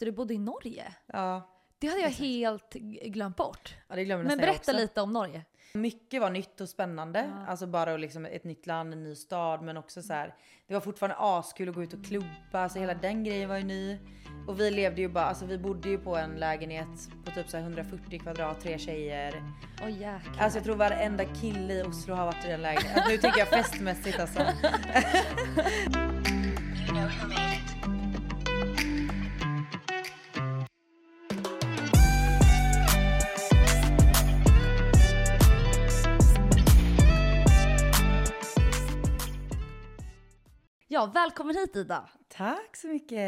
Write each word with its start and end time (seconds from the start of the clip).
det, 0.00 0.04
du 0.04 0.12
bodde 0.12 0.34
i 0.34 0.38
Norge. 0.38 0.92
Ja, 1.06 1.50
Det 1.78 1.86
hade 1.86 2.00
jag 2.00 2.10
helt 2.10 2.72
g- 2.74 3.08
glömt 3.08 3.36
bort. 3.36 3.74
ja 3.88 3.96
det 3.96 4.04
glömmer 4.04 4.24
Men 4.24 4.38
berätta 4.38 4.72
lite 4.72 5.00
om 5.00 5.12
Norge. 5.12 5.44
Mycket 5.74 6.20
var 6.20 6.30
nytt 6.30 6.60
och 6.60 6.68
spännande. 6.68 7.30
Alltså 7.48 7.66
bara 7.66 7.96
liksom 7.96 8.24
ett 8.26 8.44
nytt 8.44 8.66
land, 8.66 8.92
en 8.92 9.02
ny 9.02 9.14
stad. 9.14 9.62
Men 9.62 9.76
också 9.76 10.02
så 10.02 10.12
här, 10.12 10.34
det 10.66 10.74
var 10.74 10.80
fortfarande 10.80 11.16
askul 11.18 11.68
att 11.68 11.74
gå 11.74 11.82
ut 11.82 11.92
och 11.94 12.04
klubba. 12.04 12.68
Så 12.68 12.78
hela 12.78 12.94
den 12.94 13.24
grejen 13.24 13.48
var 13.48 13.56
ju 13.56 13.64
ny. 13.64 13.98
Och 14.48 14.60
vi 14.60 14.70
levde 14.70 15.00
ju 15.00 15.08
bara, 15.08 15.24
alltså 15.24 15.46
vi 15.46 15.58
bodde 15.58 15.88
ju 15.88 15.98
på 15.98 16.16
en 16.16 16.30
lägenhet 16.30 16.88
på 17.24 17.30
typ 17.30 17.48
så 17.48 17.56
här 17.56 17.64
140 17.64 18.18
kvadrat, 18.18 18.60
tre 18.60 18.78
tjejer. 18.78 19.42
Åh 19.82 19.90
jäklar. 19.90 20.34
Alltså 20.38 20.58
jag 20.58 20.64
tror 20.64 20.76
varenda 20.76 21.24
kille 21.24 21.74
i 21.74 21.82
Oslo 21.82 22.14
har 22.14 22.26
varit 22.26 22.44
i 22.44 22.48
den 22.48 22.62
lägenheten. 22.62 22.94
Alltså, 22.96 23.10
nu 23.10 23.18
tänker 23.18 23.38
jag 23.38 23.48
festmässigt 23.48 24.20
alltså. 24.20 24.40
Ja, 41.00 41.06
välkommen 41.06 41.56
hit 41.56 41.76
Ida. 41.76 42.08
Tack 42.28 42.76
så 42.76 42.88
mycket. 42.88 43.20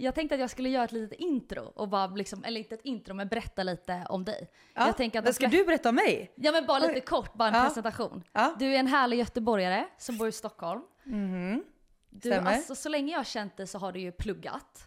Jag 0.00 0.14
tänkte 0.14 0.34
att 0.34 0.40
jag 0.40 0.50
skulle 0.50 0.68
göra 0.68 0.84
ett 0.84 0.92
litet 0.92 1.18
intro 1.18 1.62
och 1.74 1.88
bara 1.88 2.06
liksom, 2.06 2.44
eller 2.44 2.60
inte 2.60 2.74
ett 2.74 2.80
intro 2.84 3.14
men 3.14 3.28
berätta 3.28 3.62
lite 3.62 4.06
om 4.08 4.24
dig. 4.24 4.50
Ja, 4.74 4.86
jag 4.86 4.96
tänker 4.96 5.18
att 5.18 5.24
men 5.24 5.34
ska 5.34 5.46
du 5.46 5.64
berätta 5.64 5.88
om 5.88 5.94
mig? 5.94 6.32
Ja 6.34 6.52
men 6.52 6.66
bara 6.66 6.78
lite 6.78 6.92
Oj. 6.94 7.00
kort, 7.00 7.34
bara 7.34 7.48
en 7.48 7.54
Ja. 7.54 7.64
presentation. 7.64 8.24
Ja. 8.32 8.54
Du 8.58 8.74
är 8.74 8.78
en 8.78 8.86
härlig 8.86 9.18
göteborgare 9.18 9.86
som 9.98 10.18
bor 10.18 10.28
i 10.28 10.32
Stockholm. 10.32 10.82
Mhm. 11.04 11.64
Du, 12.10 12.32
alltså, 12.32 12.74
så 12.74 12.88
länge 12.88 13.12
jag 13.12 13.18
har 13.18 13.24
känt 13.24 13.56
dig 13.56 13.66
så 13.66 13.78
har 13.78 13.92
du 13.92 14.00
ju 14.00 14.12
pluggat. 14.12 14.86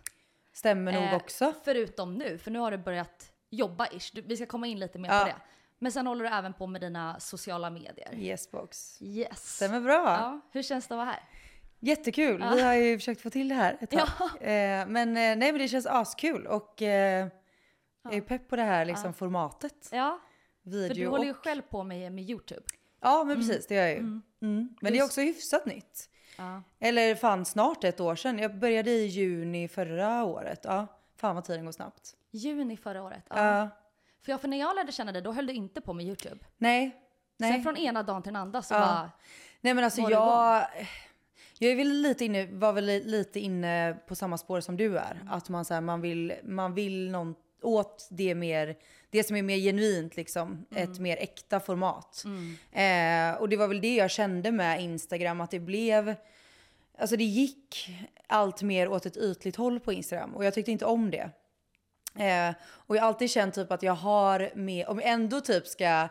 Stämmer 0.53 0.91
nog 0.91 1.03
Eh, 1.03 1.15
också. 1.15 1.53
Förutom 1.63 2.13
nu, 2.15 2.37
för 2.37 2.51
nu 2.51 2.59
har 2.59 2.71
du 2.71 2.77
börjat 2.77 3.31
jobba 3.49 3.87
ish. 3.87 4.11
Du, 4.13 4.21
vi 4.21 4.35
ska 4.37 4.45
komma 4.45 4.67
in 4.67 4.79
lite 4.79 4.99
mer 4.99 5.19
på 5.19 5.25
det. 5.25 5.35
Men 5.79 5.91
sen 5.91 6.07
håller 6.07 6.23
du 6.23 6.29
även 6.29 6.53
på 6.53 6.67
med 6.67 6.81
dina 6.81 7.19
sociala 7.19 7.69
medier. 7.69 8.13
Yesbox. 8.13 9.01
Yes. 9.01 9.55
Stämmer 9.55 9.81
bra. 9.81 9.93
Ja, 10.03 10.39
hur 10.51 10.63
känns 10.63 10.87
det 10.87 10.93
att 10.93 10.97
vara 10.97 11.05
här? 11.09 11.23
Jättekul. 11.85 12.41
Ja. 12.41 12.49
Vi 12.55 12.61
har 12.61 12.73
ju 12.73 12.97
försökt 12.97 13.21
få 13.21 13.29
till 13.29 13.47
det 13.49 13.55
här 13.55 13.77
ett 13.81 13.91
tag. 13.91 14.07
Ja. 14.41 14.47
Eh, 14.47 14.87
men 14.87 15.09
eh, 15.09 15.13
nej 15.13 15.37
men 15.51 15.57
det 15.57 15.67
känns 15.67 15.85
askul 15.85 16.47
och 16.47 16.81
eh, 16.81 17.27
jag 18.03 18.13
är 18.13 18.21
pepp 18.21 18.49
på 18.49 18.55
det 18.55 18.61
här 18.63 18.85
liksom 18.85 19.13
formatet. 19.13 19.89
Ja, 19.91 20.19
Video 20.63 20.87
för 20.87 20.95
du 20.95 21.07
håller 21.07 21.25
ju 21.25 21.31
och... 21.31 21.37
själv 21.37 21.61
på 21.61 21.83
med, 21.83 22.11
med 22.11 22.29
YouTube. 22.29 22.61
Ja 23.01 23.23
men 23.23 23.35
precis 23.35 23.67
det 23.67 23.75
gör 23.75 23.83
jag 23.83 23.91
ju. 23.91 23.97
Mm. 23.99 24.21
Men 24.41 24.75
det 24.81 24.87
är 24.89 24.91
Just- 24.99 25.05
också 25.05 25.21
hyfsat 25.21 25.65
nytt. 25.65 26.09
Eller 26.79 27.15
fan 27.15 27.45
snart 27.45 27.83
ett 27.83 27.99
år 27.99 28.15
sedan. 28.15 28.39
Jag 28.39 28.59
började 28.59 28.91
i 28.91 29.05
juni 29.05 29.67
förra 29.67 30.23
året. 30.23 30.59
Ja, 30.63 30.87
fan 31.17 31.35
vad 31.35 31.43
tiden 31.45 31.65
går 31.65 31.71
snabbt. 31.71 32.15
Juni 32.31 32.77
förra 32.77 33.03
året. 33.03 33.23
Ja. 33.29 33.69
För, 34.25 34.31
jag, 34.31 34.41
för 34.41 34.47
när 34.47 34.59
jag 34.59 34.75
lärde 34.75 34.91
känna 34.91 35.11
dig, 35.11 35.21
då 35.21 35.31
höll 35.31 35.45
du 35.45 35.53
inte 35.53 35.81
på 35.81 35.93
med 35.93 36.05
YouTube. 36.05 36.45
nej. 36.57 36.99
Nej. 37.37 37.51
Sen 37.53 37.63
från 37.63 37.77
ena 37.77 38.03
dagen 38.03 38.23
till 38.23 38.33
den 38.33 38.41
andra 38.41 38.61
så 38.61 38.73
Ja. 38.73 38.79
bara... 38.79 39.11
Nej 39.61 39.73
men 39.73 39.83
alltså 39.83 40.01
var 40.01 40.09
det 40.09 40.15
jag... 41.65 41.71
Är 41.71 41.75
väl 41.75 42.01
lite 42.01 42.25
inne, 42.25 42.45
var 42.45 42.73
väl 42.73 42.85
lite 42.85 43.39
inne 43.39 43.97
på 44.07 44.15
samma 44.15 44.37
spår 44.37 44.61
som 44.61 44.77
du 44.77 44.97
är. 44.97 45.11
Mm. 45.11 45.33
Att 45.33 45.49
man, 45.49 45.65
så 45.65 45.73
här, 45.73 45.81
man, 45.81 46.01
vill, 46.01 46.33
man 46.43 46.73
vill 46.73 47.11
någon, 47.11 47.35
åt 47.61 48.07
det, 48.11 48.35
mer, 48.35 48.75
det 49.09 49.23
som 49.23 49.35
är 49.35 49.41
mer 49.41 49.57
genuint, 49.57 50.15
liksom, 50.15 50.65
Mm. 50.71 50.83
ett 50.83 50.99
mer 50.99 51.17
äkta 51.17 51.59
format. 51.59 52.23
Eh, 52.71 53.41
och 53.41 53.49
det 53.49 53.57
var 53.57 53.67
väl 53.67 53.81
det 53.81 53.95
jag 53.95 54.11
kände 54.11 54.51
med 54.51 54.81
Instagram, 54.81 55.41
att 55.41 55.51
det 55.51 55.59
blev... 55.59 56.15
Alltså 56.97 57.15
det 57.15 57.23
gick 57.23 57.89
allt 58.27 58.61
mer 58.61 58.87
åt 58.87 59.05
ett 59.05 59.17
ytligt 59.17 59.55
håll 59.55 59.79
på 59.79 59.93
Instagram 59.93 60.35
och 60.35 60.45
jag 60.45 60.53
tyckte 60.53 60.71
inte 60.71 60.85
om 60.85 61.11
det. 61.11 61.29
Eh, 62.15 62.53
och 62.65 62.95
jag 62.95 63.01
har 63.01 63.07
alltid 63.07 63.29
känt 63.29 63.55
typ 63.55 63.71
att 63.71 63.83
jag 63.83 63.93
har 63.93 64.51
med, 64.55 64.87
om 64.87 64.99
jag 64.99 65.09
ändå 65.09 65.41
typ 65.41 65.67
ska, 65.67 66.07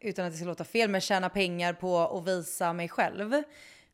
utan 0.00 0.24
att 0.24 0.32
det 0.32 0.36
ska 0.36 0.46
låta 0.46 0.64
fel, 0.64 0.90
men 0.90 1.00
tjäna 1.00 1.28
pengar 1.28 1.72
på 1.72 1.98
att 1.98 2.28
visa 2.28 2.72
mig 2.72 2.88
själv. 2.88 3.42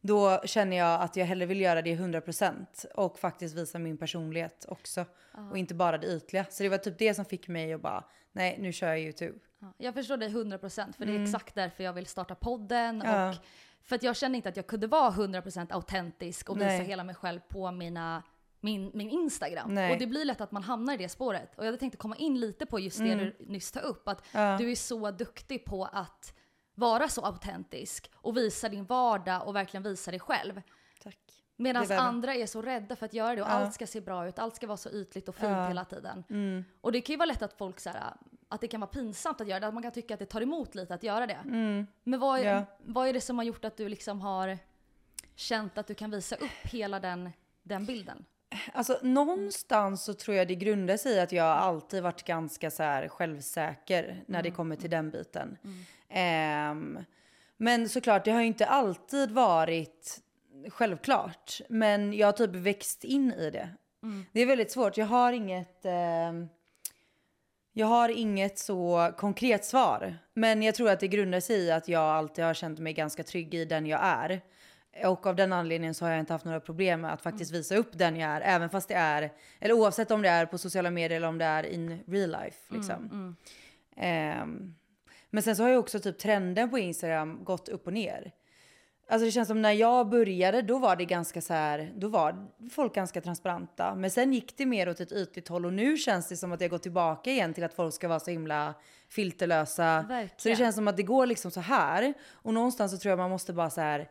Då 0.01 0.41
känner 0.45 0.77
jag 0.77 1.01
att 1.01 1.17
jag 1.17 1.27
hellre 1.27 1.47
vill 1.47 1.61
göra 1.61 1.83
det 1.83 1.95
100% 1.97 2.87
och 2.95 3.19
faktiskt 3.19 3.57
visa 3.57 3.79
min 3.79 3.99
personlighet 3.99 4.65
också. 4.69 5.05
Och 5.51 5.59
inte 5.59 5.75
bara 5.75 5.99
det 5.99 6.07
ytliga. 6.07 6.45
Så 6.51 6.63
det 6.63 6.69
var 6.69 6.79
typ 6.79 6.99
det 6.99 7.15
som 7.15 7.25
fick 7.25 7.49
mig 7.49 7.73
att 7.73 7.81
bara, 7.81 8.05
nej 8.33 8.57
nu 8.61 8.73
kör 8.73 8.89
jag 8.89 9.01
YouTube. 9.01 9.39
Ja, 9.59 9.73
Jag 9.79 9.95
förstår 9.95 10.17
dig 10.17 10.29
100% 10.29 10.93
för 10.97 11.07
det 11.07 11.17
är 11.17 11.23
exakt 11.23 11.55
därför 11.55 11.85
jag 11.85 11.93
vill 11.93 12.07
starta 12.07 12.35
podden. 12.35 13.03
Mm. 13.03 13.15
Ja. 13.21 13.31
Och 13.31 13.37
för 13.83 13.97
att 13.97 14.03
jag 14.03 14.17
kände 14.17 14.37
inte 14.37 14.49
att 14.49 14.57
jag 14.57 14.67
kunde 14.67 14.87
vara 14.87 15.11
100% 15.11 15.73
autentisk 15.73 16.51
och 16.51 16.57
visa 16.57 16.67
Nej. 16.67 16.85
hela 16.85 17.05
mig 17.05 17.15
själv 17.15 17.41
på 17.49 17.71
mina, 17.71 18.23
min, 18.61 18.91
min 18.95 19.11
Instagram. 19.11 19.75
Nej. 19.75 19.93
Och 19.93 19.99
det 19.99 20.07
blir 20.07 20.25
lätt 20.25 20.41
att 20.41 20.53
man 20.53 20.63
hamnar 20.63 20.95
i 20.95 20.97
det 20.97 21.09
spåret. 21.09 21.51
Och 21.57 21.63
jag 21.65 21.67
hade 21.67 21.79
tänkt 21.79 21.99
komma 21.99 22.17
in 22.17 22.41
lite 22.41 22.67
på 22.67 22.79
just 22.81 22.99
det 22.99 23.15
du 23.15 23.37
nyss 23.47 23.73
tar 23.73 23.81
upp. 23.83 24.09
Att 24.09 24.35
Mm. 24.35 24.47
Ja. 24.51 24.59
du 24.59 24.71
är 24.71 24.75
så 24.77 25.11
duktig 25.11 25.65
på 25.65 25.85
att 25.93 26.35
vara 26.81 27.09
så 27.09 27.25
autentisk 27.25 28.11
och 28.15 28.37
visa 28.37 28.69
din 28.69 28.85
vardag 28.85 29.47
och 29.49 29.57
verkligen 29.57 29.83
visa 29.83 30.11
dig 30.11 30.21
själv. 30.21 30.63
Tack. 31.03 31.19
Medan 31.57 31.93
andra 31.93 32.35
är 32.35 32.47
så 32.47 32.63
rädda 32.63 32.97
för 32.97 33.07
att 33.07 33.15
göra 33.15 33.35
det 33.35 33.43
och 33.43 33.49
Ja. 33.49 33.53
allt 33.53 33.75
ska 33.75 33.87
se 33.87 34.01
bra 34.01 34.29
ut, 34.29 34.39
allt 34.39 34.57
ska 34.57 34.67
vara 34.67 34.77
så 34.77 34.91
ytligt 34.91 35.29
och 35.29 35.35
fint 35.35 35.51
Ja. 35.53 35.69
hela 35.69 35.85
tiden. 35.85 36.25
Mm. 36.31 36.65
Och 36.81 36.93
det 36.93 37.01
kan 37.01 37.13
ju 37.13 37.17
vara 37.17 37.27
lätt 37.27 37.43
att 37.43 37.53
folk 37.53 37.81
så 37.81 37.91
här, 37.91 38.03
att 38.49 38.61
det 38.61 38.69
kan 38.69 38.81
vara 38.81 38.91
pinsamt 38.91 39.41
att 39.41 39.49
göra 39.49 39.61
det, 39.61 39.67
att 39.67 39.75
man 39.75 39.83
kan 39.83 39.93
tycka 39.93 40.15
att 40.15 40.21
det 40.21 40.27
tar 40.27 40.41
emot 40.41 40.75
lite 40.75 40.95
att 40.95 41.03
göra 41.03 41.27
det. 41.27 41.39
Men 42.05 42.21
vad, 42.21 42.39
är- 42.39 42.43
Mm. 42.45 42.55
Ja. 42.57 42.65
vad 42.85 43.09
är 43.09 43.13
det 43.13 43.21
som 43.21 43.39
har 43.39 43.45
gjort 43.45 43.65
att 43.65 43.77
du 43.77 43.89
liksom 43.89 44.21
har 44.21 44.59
känt 45.35 45.79
att 45.79 45.87
du 45.87 45.95
kan 45.95 46.11
visa 46.11 46.37
upp 46.37 46.51
hela 46.63 47.01
den, 47.01 47.31
den 47.63 47.85
bilden? 47.87 48.25
Alltså 48.73 48.99
någonstans 49.03 50.05
så 50.05 50.15
tror 50.15 50.37
jag 50.37 50.49
det 50.49 50.55
grundar 50.55 50.97
sig 50.97 51.13
i 51.13 51.21
att 51.21 51.33
jag 51.33 51.47
alltid 51.47 52.03
varit 52.03 52.23
ganska 52.25 52.71
så 52.71 52.83
här 52.83 53.09
självsäker 53.09 54.25
när 54.27 54.43
det 54.43 54.51
kommer 54.51 54.77
till 54.77 54.91
den 54.91 55.11
biten. 55.11 55.57
Ehm, 56.11 56.99
men 57.57 57.89
såklart, 57.89 58.25
det 58.25 58.31
har 58.31 58.41
ju 58.41 58.47
inte 58.47 58.67
alltid 58.67 59.31
varit 59.31 60.21
självklart. 60.69 61.61
Men 61.69 62.13
jag 62.13 62.27
har 62.27 62.33
typ 62.33 62.55
växt 62.55 63.05
in 63.05 63.33
i 63.33 63.51
det. 63.51 63.69
Det 64.33 64.41
är 64.41 64.47
väldigt 64.47 64.73
svårt. 64.73 64.97
Jag 64.97 65.07
har 65.07 65.33
inget... 65.33 65.85
ehm, 65.85 66.49
jag 67.73 67.87
har 67.87 68.09
inget 68.09 68.59
så 68.59 69.13
konkret 69.17 69.65
svar. 69.65 70.19
Men 70.35 70.63
jag 70.63 70.75
tror 70.75 70.91
att 70.91 71.01
det 71.01 71.09
grundar 71.09 71.41
sig 71.41 71.57
i 71.57 71.71
att 71.71 71.89
jag 71.89 72.03
alltid 72.03 72.45
har 72.45 72.55
känt 72.55 72.79
mig 72.79 72.93
ganska 72.93 73.23
trygg 73.23 73.55
i 73.55 73.65
den 73.65 73.87
jag 73.87 74.01
är. 74.03 74.41
Och 75.05 75.27
av 75.27 75.37
den 75.37 75.53
anledningen 75.53 75.95
så 75.95 76.05
har 76.05 76.11
jag 76.11 76.21
inte 76.21 76.33
haft 76.33 76.45
några 76.45 76.61
problem 76.61 77.01
med 77.01 77.13
att 77.13 77.23
faktiskt 77.23 77.53
visa 77.53 77.77
upp 77.77 77.99
den 77.99 78.17
jag 78.17 78.31
är. 78.31 78.41
Även 78.41 78.71
fast 78.71 78.89
det 78.89 78.95
är, 78.95 79.33
eller 79.61 79.75
oavsett 79.75 80.11
om 80.11 80.23
det 80.23 80.29
är 80.29 80.47
på 80.47 80.59
sociala 80.59 80.91
medier 80.91 81.17
eller 81.17 81.29
om 81.29 81.39
det 81.39 81.45
är 81.45 81.67
in 81.67 82.03
real 82.07 82.31
life. 82.31 82.75
Liksom. 82.75 83.37
Ehm, 83.97 84.75
men 85.31 85.43
sen 85.43 85.57
så 85.57 85.63
har 85.63 85.71
ju 85.71 85.77
också 85.77 86.01
typ 86.01 86.19
trenden 86.19 86.71
på 86.71 86.79
Instagram 86.79 87.45
gått 87.45 87.69
upp 87.69 87.87
och 87.87 87.93
ner. 87.93 88.33
Alltså 89.09 89.25
det 89.27 89.31
känns 89.31 89.49
som 89.49 89.63
när 89.63 89.73
jag 89.73 90.09
började 90.09 90.63
då 90.63 90.79
var 90.79 90.97
det 90.97 91.05
ganska 91.05 91.41
så 91.41 91.53
här, 91.55 91.93
då 91.97 92.09
var 92.09 92.47
folk 92.71 92.95
ganska 92.95 93.21
transparenta. 93.21 93.95
Men 93.95 94.11
sen 94.11 94.33
gick 94.33 94.57
det 94.57 94.67
mer 94.67 94.89
åt 94.89 95.01
ett 95.01 95.13
ytligt 95.13 95.49
håll 95.49 95.67
och 95.67 95.73
nu 95.73 95.97
känns 95.97 96.29
det 96.29 96.37
som 96.37 96.53
att 96.53 96.61
jag 96.61 96.71
går 96.71 96.79
tillbaka 96.79 97.31
igen 97.31 97.55
till 97.55 97.65
att 97.65 97.75
folk 97.75 97.95
ska 97.95 98.09
vara 98.09 98.21
så 98.21 98.31
himla 98.31 98.75
filterlösa. 99.09 100.03
Så 100.03 100.09
det 100.09 100.15
Verkligen. 100.15 100.57
känns 100.57 100.77
som 100.77 100.89
att 100.89 100.97
det 100.97 101.03
går 101.03 101.27
liksom 101.27 101.51
så 101.51 101.61
här. 101.61 102.15
Och 102.33 102.55
någonstans 102.55 102.93
så 102.93 102.99
tror 102.99 103.11
jag 103.11 103.19
man 103.19 103.31
måste 103.31 103.53
bara 103.53 103.71
så 103.71 103.81
här 103.81 104.09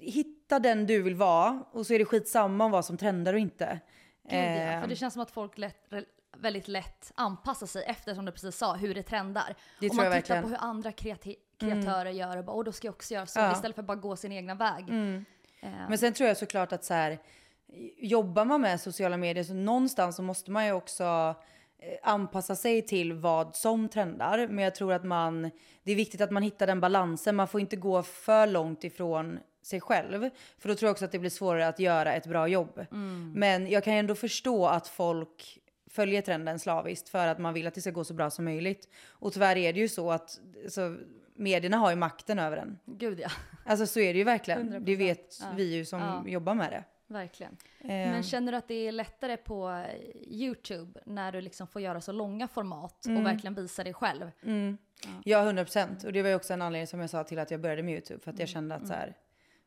hitta 0.00 0.58
den 0.58 0.86
du 0.86 1.02
vill 1.02 1.14
vara 1.14 1.62
och 1.72 1.86
så 1.86 1.94
är 1.94 1.98
det 1.98 2.04
skitsamma 2.04 2.68
vad 2.68 2.84
som 2.84 2.96
trendar 2.96 3.32
och 3.34 3.38
inte. 3.40 3.80
Gud, 4.30 4.32
ja. 4.32 4.38
Ehm, 4.38 4.80
För 4.82 4.88
det 4.88 4.96
känns 4.96 5.12
som 5.14 5.22
att 5.22 5.30
folk 5.30 5.58
lätt, 5.58 5.92
väldigt 6.40 6.68
lätt 6.68 7.12
anpassar 7.14 7.66
sig 7.66 7.84
efter, 7.84 8.14
som 8.14 8.24
du 8.24 8.32
precis 8.32 8.56
sa, 8.56 8.74
hur 8.74 8.94
det 8.94 9.02
trendar. 9.02 9.54
Det 9.80 9.90
Om 9.90 9.96
man 9.96 10.04
tittar 10.04 10.10
verkligen. 10.16 10.42
på 10.42 10.48
hur 10.48 10.56
andra 10.60 10.90
kreati- 10.90 11.36
kreatörer 11.58 12.10
gör 12.10 12.36
och 12.36 12.44
bara, 12.44 12.56
åh 12.56 12.64
då 12.64 12.72
ska 12.72 12.86
jag 12.86 12.94
också 12.94 13.14
göra 13.14 13.26
så, 13.26 13.38
Ja. 13.38 13.42
Mm. 13.44 13.52
istället 13.56 13.74
för 13.74 13.82
att 13.82 13.86
bara 13.86 13.96
gå 13.96 14.16
sin 14.16 14.32
egna 14.32 14.54
väg. 14.54 14.88
Ehm, 14.90 15.24
Men 15.88 15.98
sen 15.98 16.12
tror 16.12 16.28
jag 16.28 16.36
såklart 16.36 16.72
att 16.72 16.84
så 16.84 16.94
här, 16.94 17.18
jobbar 17.98 18.44
man 18.44 18.60
med 18.60 18.80
sociala 18.80 19.16
medier 19.16 19.44
så 19.44 19.54
någonstans 19.54 20.16
så 20.16 20.22
måste 20.22 20.50
man 20.50 20.66
ju 20.66 20.72
också 20.72 21.34
eh, 21.78 21.98
anpassa 22.10 22.54
sig 22.56 22.82
till 22.82 23.12
vad 23.12 23.56
som 23.56 23.88
trendar. 23.88 24.48
Men 24.48 24.64
jag 24.64 24.74
tror 24.74 24.92
att 24.92 25.04
man, 25.04 25.50
det 25.82 25.92
är 25.92 25.96
viktigt 25.96 26.20
att 26.20 26.30
man 26.30 26.42
hittar 26.42 26.66
den 26.66 26.80
balansen. 26.80 27.36
Man 27.36 27.48
får 27.48 27.60
inte 27.60 27.76
gå 27.76 28.02
för 28.02 28.46
långt 28.46 28.84
ifrån 28.84 29.38
sig 29.62 29.80
själv. 29.80 30.30
För 30.58 30.68
då 30.68 30.74
tror 30.74 30.86
jag 30.88 30.92
också 30.92 31.04
att 31.04 31.12
det 31.12 31.18
blir 31.18 31.30
svårare 31.30 31.68
att 31.68 31.78
göra 31.78 32.12
ett 32.12 32.26
bra 32.26 32.48
jobb. 32.48 32.86
Men 33.34 33.70
jag 33.70 33.84
kan 33.84 33.94
ändå 33.94 34.14
förstå 34.14 34.66
att 34.66 34.88
folk 34.88 35.58
följer 35.86 36.22
trenden 36.22 36.58
slaviskt 36.58 37.08
för 37.08 37.26
att 37.28 37.38
man 37.38 37.54
vill 37.54 37.66
att 37.66 37.74
det 37.74 37.80
ska 37.80 37.90
gå 37.90 38.04
så 38.04 38.14
bra 38.14 38.30
som 38.30 38.44
möjligt. 38.44 38.88
Och 39.08 39.32
tyvärr 39.32 39.56
är 39.56 39.72
det 39.72 39.80
ju 39.80 39.88
så 39.88 40.10
att 40.12 40.40
så, 40.68 40.96
medierna 41.34 41.76
har 41.76 41.90
ju 41.90 41.96
makten 41.96 42.38
över 42.38 42.56
den. 42.56 42.78
Gud 42.84 43.20
ja, 43.20 43.28
Alltså 43.64 43.86
så 43.86 44.00
är 44.00 44.12
det 44.12 44.18
ju 44.18 44.24
verkligen. 44.24 44.72
100%. 44.72 44.84
Det 44.84 44.96
vet 44.96 45.38
Ja. 45.40 45.46
vi 45.56 45.74
ju 45.74 45.84
som 45.84 46.00
Ja. 46.00 46.24
jobbar 46.26 46.54
med 46.54 46.70
det. 46.72 46.84
verkligen. 47.08 47.56
Eh, 47.80 47.86
Men 47.88 48.22
känner 48.22 48.52
du 48.52 48.58
att 48.58 48.68
det 48.68 48.74
är 48.88 48.92
lättare 48.92 49.36
på 49.36 49.84
YouTube 50.26 51.00
när 51.04 51.32
du 51.32 51.40
liksom 51.40 51.66
får 51.66 51.82
göra 51.82 52.00
så 52.00 52.12
långa 52.12 52.48
format 52.48 53.06
Mm. 53.06 53.18
och 53.18 53.26
verkligen 53.26 53.54
visa 53.54 53.84
dig 53.84 53.94
själv? 53.94 54.30
Ja, 55.24 55.42
100 55.42 55.64
procent. 55.64 56.04
Och 56.04 56.12
det 56.12 56.22
var 56.22 56.28
ju 56.28 56.34
också 56.34 56.52
en 56.52 56.62
anledning 56.62 56.86
som 56.86 57.00
jag 57.00 57.10
sa 57.10 57.24
till 57.24 57.38
att 57.38 57.50
jag 57.50 57.60
började 57.60 57.82
med 57.82 57.92
YouTube. 57.94 58.20
För 58.20 58.30
att 58.30 58.34
Mm. 58.34 58.40
jag 58.42 58.48
kände 58.48 58.74
att 58.74 58.86
så 58.86 58.92
här, 58.92 59.16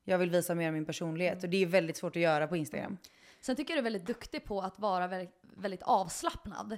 jag 0.03 0.17
vill 0.17 0.29
visa 0.29 0.55
mer 0.55 0.67
av 0.67 0.73
min 0.73 0.85
personlighet. 0.85 1.43
Och 1.43 1.49
det 1.49 1.57
är 1.63 1.65
väldigt 1.65 1.97
svårt 1.97 2.15
att 2.15 2.21
göra 2.21 2.47
på 2.47 2.57
Instagram. 2.57 2.97
Sen 3.41 3.55
tycker 3.55 3.73
jag 3.73 3.75
du 3.75 3.79
är 3.79 3.91
väldigt 3.91 4.05
duktig 4.05 4.45
på 4.45 4.61
att 4.61 4.79
vara 4.79 5.07
väldigt, 5.07 5.39
väldigt 5.41 5.83
avslappnad. 5.83 6.77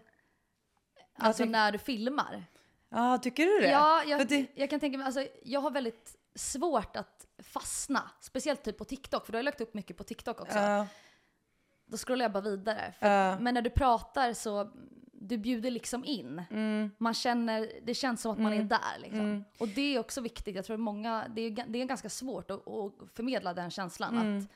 Alltså 1.17 1.45
när 1.45 1.71
du 1.71 1.77
filmar. 1.77 2.43
Ja, 2.89 3.17
tycker 3.17 3.45
du 3.45 3.59
det? 3.59 3.71
Ja, 3.71 4.03
jag, 4.03 4.27
det, 4.27 4.45
jag 4.55 4.69
kan 4.69 4.79
tänka 4.79 4.97
mig, 4.97 5.05
alltså 5.05 5.27
jag 5.43 5.59
har 5.61 5.71
väldigt 5.71 6.15
svårt 6.35 6.95
att 6.95 7.25
fastna. 7.43 8.11
Speciellt 8.19 8.63
typ 8.63 8.77
på 8.77 8.85
TikTok, 8.85 9.25
för 9.25 9.31
du 9.31 9.37
har 9.37 9.43
lagt 9.43 9.61
upp 9.61 9.73
mycket 9.73 9.97
på 9.97 10.03
TikTok 10.03 10.41
också. 10.41 10.57
ja, 10.57 10.87
Då 11.85 11.97
scrollar 11.97 12.25
jag 12.25 12.31
bara 12.31 12.43
vidare. 12.43 12.93
För, 12.99 13.07
Ja. 13.07 13.39
Men 13.39 13.53
när 13.53 13.61
du 13.61 13.69
pratar 13.69 14.33
så, 14.33 14.71
du 15.13 15.37
bjuder 15.37 15.71
liksom 15.71 16.05
in. 16.05 16.43
mm, 16.51 16.91
Man 16.97 17.13
känner, 17.13 17.71
det 17.83 17.93
känns 17.93 18.21
som 18.21 18.31
att 18.31 18.39
man 18.39 18.53
är 18.53 18.63
där 18.63 18.99
liksom. 18.99 19.43
Och 19.57 19.67
det 19.67 19.95
är 19.95 19.99
också 19.99 20.21
viktigt, 20.21 20.55
jag 20.55 20.65
tror 20.65 20.77
många, 20.77 21.25
det 21.29 21.41
är, 21.41 21.65
det 21.67 21.81
är 21.81 21.85
ganska 21.85 22.09
svårt 22.09 22.51
att, 22.51 22.67
att 22.67 22.93
förmedla 23.13 23.53
den 23.53 23.71
känslan. 23.71 24.17
Mm. 24.17 24.37
Att, 24.37 24.47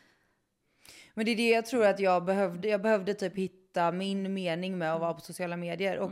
Men 1.15 1.25
det 1.25 1.31
är 1.31 1.35
det 1.35 1.49
jag 1.49 1.65
tror 1.65 1.85
att 1.85 1.99
jag 1.99 2.25
behövde. 2.25 2.67
Jag 2.67 2.81
behövde 2.81 3.13
typ 3.13 3.35
hitta 3.37 3.91
min 3.91 4.33
mening 4.33 4.77
med 4.77 4.93
att 4.93 5.01
vara 5.01 5.13
på 5.13 5.21
sociala 5.21 5.57
medier. 5.57 5.97
Och 5.97 6.11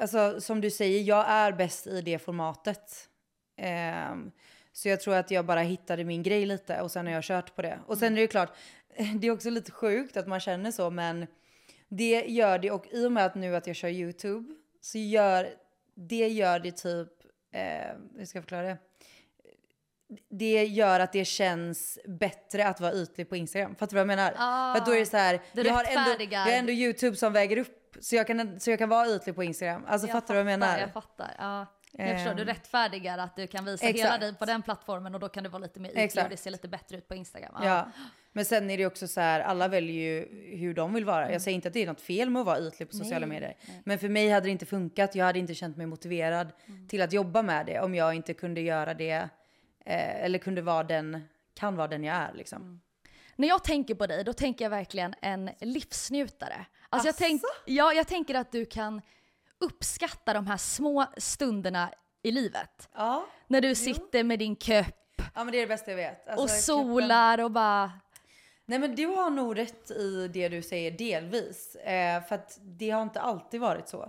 alltså 0.00 0.40
som 0.40 0.60
du 0.60 0.70
säger, 0.70 1.02
jag 1.02 1.28
är 1.28 1.52
bäst 1.52 1.86
i 1.86 2.00
det 2.00 2.18
formatet. 2.18 3.08
Ehm, 3.56 4.30
så 4.72 4.88
jag 4.88 5.00
tror 5.00 5.14
att 5.14 5.30
jag 5.30 5.46
bara 5.46 5.60
hittade 5.60 6.04
min 6.04 6.22
grej 6.22 6.46
lite 6.46 6.80
och 6.80 6.90
sen 6.90 7.06
har 7.06 7.12
jag 7.12 7.24
kört 7.24 7.56
på 7.56 7.62
det. 7.62 7.78
Och 7.86 7.98
sen 7.98 8.16
är 8.16 8.20
det 8.20 8.26
klart, 8.26 8.56
det 9.20 9.26
är 9.26 9.30
också 9.30 9.50
lite 9.50 9.72
sjukt 9.72 10.16
att 10.16 10.26
man 10.26 10.40
känner 10.40 10.70
så 10.70 10.90
men 10.90 11.26
det 11.88 12.24
gör 12.26 12.58
det 12.58 12.70
och 12.70 12.86
i 12.90 13.06
och 13.06 13.12
med 13.12 13.26
att 13.26 13.34
nu 13.34 13.56
att 13.56 13.66
jag 13.66 13.76
kör 13.76 13.88
YouTube 13.88 14.54
så 14.80 14.98
gör 14.98 15.48
det 15.94 16.28
gör 16.28 16.58
det 16.58 16.72
typ, 16.72 17.08
eh, 17.52 17.96
hur 18.16 18.24
ska 18.24 18.38
jag 18.38 18.44
förklara 18.44 18.62
det? 18.62 18.78
Det 20.30 20.64
gör 20.64 21.00
att 21.00 21.12
det 21.12 21.24
känns 21.24 21.98
bättre 22.06 22.66
att 22.68 22.80
vara 22.80 22.92
ytlig 22.92 23.28
på 23.28 23.36
Instagram. 23.36 23.74
Fattar 23.76 23.86
du 23.86 23.94
vad 23.94 24.00
jag 24.00 24.06
menar? 24.06 24.34
Ah, 24.38 24.72
För 24.74 24.80
att 24.80 24.86
då 24.86 24.92
är 24.94 24.98
det 24.98 25.06
så 25.06 25.16
här, 25.16 25.40
det 25.52 25.62
jag 25.62 25.72
har, 25.74 25.84
ändå, 25.84 26.24
jag 26.30 26.40
har 26.40 26.50
ändå 26.52 26.72
YouTube 26.72 27.16
som 27.16 27.32
väger 27.32 27.56
upp 27.58 27.96
så 28.00 28.16
jag 28.16 28.26
kan, 28.26 28.60
så 28.60 28.70
jag 28.70 28.78
kan 28.78 28.88
vara 28.88 29.08
ytlig 29.08 29.34
på 29.34 29.44
Instagram. 29.44 29.84
Alltså 29.88 30.08
fattar 30.08 30.34
du 30.34 30.42
vad 30.42 30.52
jag 30.52 30.58
menar? 30.58 30.78
Jag 30.78 30.92
fattar. 30.92 31.34
Ja. 31.38 31.66
Jag 31.92 32.16
förstår, 32.16 32.34
du 32.34 32.42
Ehm. 32.42 32.48
rättfärdigar 32.48 33.18
att 33.18 33.36
du 33.36 33.46
kan 33.46 33.64
visa 33.64 33.86
hela 33.86 33.98
Exakt. 33.98 34.20
dig 34.20 34.34
på 34.34 34.44
den 34.44 34.62
plattformen 34.62 35.14
och 35.14 35.20
då 35.20 35.28
kan 35.28 35.44
du 35.44 35.50
vara 35.50 35.62
lite 35.62 35.80
mer 35.80 35.90
ytlig 35.98 36.24
och 36.24 36.30
det 36.30 36.36
ser 36.36 36.50
lite 36.50 36.68
bättre 36.68 36.96
ut 36.96 37.08
på 37.08 37.14
Instagram. 37.14 37.54
Ja. 37.62 37.88
Men 38.32 38.44
sen 38.44 38.70
är 38.70 38.78
det 38.78 38.86
också 38.86 39.08
så 39.08 39.20
här, 39.20 39.40
alla 39.40 39.68
väljer 39.68 39.94
ju 39.94 40.28
hur 40.56 40.74
de 40.74 40.94
vill 40.94 41.04
vara. 41.04 41.32
Jag 41.32 41.42
säger 41.42 41.54
inte 41.54 41.68
att 41.68 41.74
det 41.74 41.82
är 41.82 41.86
något 41.86 42.00
fel 42.00 42.30
med 42.30 42.40
att 42.40 42.46
vara 42.46 42.58
ytlig 42.58 42.88
på 42.90 42.96
sociala 42.96 43.16
Mm. 43.16 43.28
Nej, 43.28 43.40
medier. 43.40 43.56
nej. 43.68 43.82
Men 43.84 43.98
för 43.98 44.08
mig 44.08 44.30
hade 44.30 44.46
det 44.46 44.50
inte 44.50 44.66
funkat. 44.66 45.14
Jag 45.14 45.24
hade 45.24 45.38
inte 45.38 45.54
känt 45.54 45.76
mig 45.76 45.86
motiverad 45.86 46.52
Mm. 46.66 46.88
till 46.88 47.02
att 47.02 47.12
jobba 47.12 47.42
med 47.42 47.66
det 47.66 47.80
om 47.80 47.94
jag 47.94 48.14
inte 48.14 48.34
kunde 48.34 48.60
göra 48.60 48.94
det. 48.94 49.28
Eh, 49.86 50.24
eller 50.24 50.38
kunde 50.38 50.62
vara 50.62 50.84
den, 50.84 51.28
kan 51.54 51.76
vara 51.76 51.88
den 51.88 52.04
jag 52.04 52.16
är 52.16 52.32
liksom. 52.34 52.62
Mm. 52.62 52.80
När 53.36 53.48
jag 53.48 53.64
tänker 53.64 53.94
på 53.94 54.06
dig, 54.06 54.24
då 54.24 54.32
tänker 54.32 54.64
jag 54.64 54.70
verkligen 54.70 55.14
en 55.20 55.50
livsnjutare. 55.60 56.66
Alltså 56.88 57.08
jag, 57.08 57.16
tänk, 57.16 57.42
ja, 57.64 57.92
jag 57.92 58.08
tänker 58.08 58.34
att 58.34 58.52
du 58.52 58.64
kan 58.64 59.02
uppskatta 59.58 60.32
de 60.32 60.46
här 60.46 60.56
små 60.56 61.06
stunderna 61.16 61.90
i 62.22 62.30
livet. 62.30 62.88
Ja. 62.94 63.26
När 63.46 63.60
du 63.60 63.74
sitter 63.74 64.24
med 64.24 64.38
din 64.38 64.56
köpp 64.56 65.06
ja, 65.34 65.44
men 65.44 65.52
det 65.52 65.58
är 65.58 65.60
det 65.60 65.66
bästa 65.66 65.90
jag 65.90 65.96
vet. 65.96 66.28
Alltså, 66.28 66.44
och 66.44 66.50
solar 66.50 67.40
och 67.40 67.50
bara... 67.50 67.92
Nej 68.64 68.78
men 68.78 68.94
du 68.94 69.06
har 69.06 69.30
nog 69.30 69.58
rätt 69.58 69.90
i 69.90 70.28
det 70.28 70.48
du 70.48 70.62
säger 70.62 70.90
delvis. 70.90 71.74
Eh, 71.76 72.24
för 72.24 72.34
att 72.34 72.58
det 72.62 72.90
har 72.90 73.02
inte 73.02 73.20
alltid 73.20 73.60
varit 73.60 73.88
så. 73.88 74.02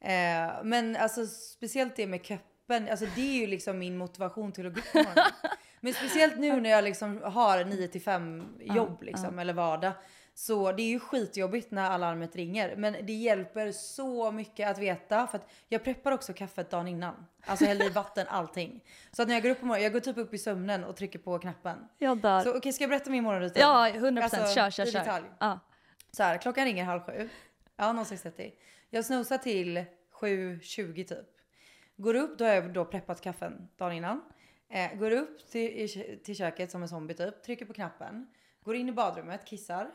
Eh, 0.00 0.50
men 0.62 0.96
alltså 0.96 1.26
speciellt 1.26 1.96
det 1.96 2.06
med 2.06 2.24
köppen, 2.68 2.88
alltså 2.90 3.06
det 3.14 3.20
är 3.20 3.40
ju 3.40 3.46
liksom 3.46 3.78
min 3.78 3.96
motivation 3.98 4.52
till 4.52 4.66
att 4.66 4.74
gå 4.74 4.80
upp 4.80 4.92
på 4.92 4.98
morgonen. 4.98 5.32
Men 5.80 5.94
speciellt 5.94 6.38
nu 6.38 6.60
när 6.60 6.70
jag 6.70 6.84
liksom 6.84 7.22
har 7.22 7.64
9 7.64 7.88
till 7.88 8.02
5 8.02 8.44
jobb 8.60 9.02
liksom, 9.02 9.38
eller 9.38 9.52
vardag. 9.52 9.92
Så 10.34 10.72
det 10.72 10.82
är 10.82 10.88
ju 10.88 11.00
skitjobbigt 11.00 11.70
när 11.70 11.90
alarmet 11.90 12.36
ringer. 12.36 12.76
Men 12.76 12.96
det 13.06 13.12
hjälper 13.12 13.72
så 13.72 14.30
mycket 14.32 14.70
att 14.70 14.78
veta. 14.78 15.26
För 15.26 15.38
att 15.38 15.50
jag 15.68 15.84
preppar 15.84 16.12
också 16.12 16.32
kaffet 16.32 16.70
dagen 16.70 16.88
innan. 16.88 17.26
Alltså 17.46 17.64
häller 17.64 17.86
i 17.86 17.88
vatten, 17.88 18.26
allting. 18.28 18.84
Så 19.12 19.22
att 19.22 19.28
när 19.28 19.34
jag 19.34 19.42
går 19.42 19.50
upp 19.50 19.60
på 19.60 19.66
morgonen, 19.66 19.82
jag 19.82 19.92
går 19.92 20.00
typ 20.00 20.16
upp 20.18 20.34
i 20.34 20.38
sömnen 20.38 20.84
och 20.84 20.96
trycker 20.96 21.18
på 21.18 21.38
knappen. 21.38 21.76
Jag 21.98 22.18
dör. 22.18 22.40
Så 22.40 22.56
okej, 22.56 22.72
ska 22.72 22.82
jag 22.84 22.90
berätta 22.90 23.10
min 23.10 23.24
morgonrutin? 23.24 23.60
ja, 23.62 23.88
100% 23.88 24.22
Alltså, 24.22 24.54
kör, 24.54 24.70
kör, 24.70 24.86
i 24.86 24.92
kör. 24.92 24.98
detalj. 24.98 25.24
Ja. 25.38 25.60
Så 26.10 26.22
här, 26.22 26.38
klockan 26.38 26.64
ringer 26.64 26.84
halv 26.84 27.00
sju. 27.00 27.28
Ja, 27.76 27.84
06.30. 27.84 28.52
Jag 28.90 29.04
snosar 29.04 29.38
till 29.38 29.84
7.20 30.20 31.04
typ. 31.08 31.31
Går 32.02 32.14
upp, 32.14 32.38
då 32.38 32.44
har 32.44 32.52
jag 32.52 32.72
då 32.72 32.84
preppat 32.84 33.20
kaffen 33.20 33.68
dagen 33.76 33.92
innan. 33.92 34.22
Eh, 34.68 34.94
går 34.98 35.10
upp 35.10 35.50
till, 35.50 35.88
till 36.24 36.36
köket 36.36 36.70
som 36.70 36.82
en 36.82 36.88
zombie 36.88 37.14
typ, 37.14 37.42
trycker 37.42 37.66
på 37.66 37.72
knappen. 37.72 38.26
Går 38.64 38.74
in 38.74 38.88
i 38.88 38.92
badrummet, 38.92 39.44
kissar. 39.44 39.90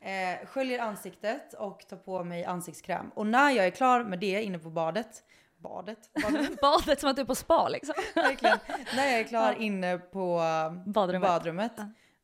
Eh, 0.00 0.46
sköljer 0.46 0.78
ansiktet 0.78 1.54
och 1.54 1.88
tar 1.88 1.96
på 1.96 2.24
mig 2.24 2.44
ansiktskräm. 2.44 3.10
Och 3.14 3.26
när 3.26 3.50
jag 3.50 3.66
är 3.66 3.70
klar 3.70 4.04
med 4.04 4.18
det 4.18 4.42
inne 4.42 4.58
på 4.58 4.70
badet, 4.70 5.22
badet, 5.58 6.10
badrummet, 6.22 6.60
Badet 6.60 7.00
som 7.00 7.10
att 7.10 7.16
du 7.16 7.22
är 7.22 7.26
på 7.26 7.34
spa 7.34 7.68
liksom. 7.68 7.94
verkligen. 8.14 8.58
När 8.96 9.06
jag 9.06 9.20
är 9.20 9.24
klar 9.24 9.52
inne 9.52 9.98
på 9.98 10.42
Badrummet. 10.86 11.28
badrummet, 11.28 11.72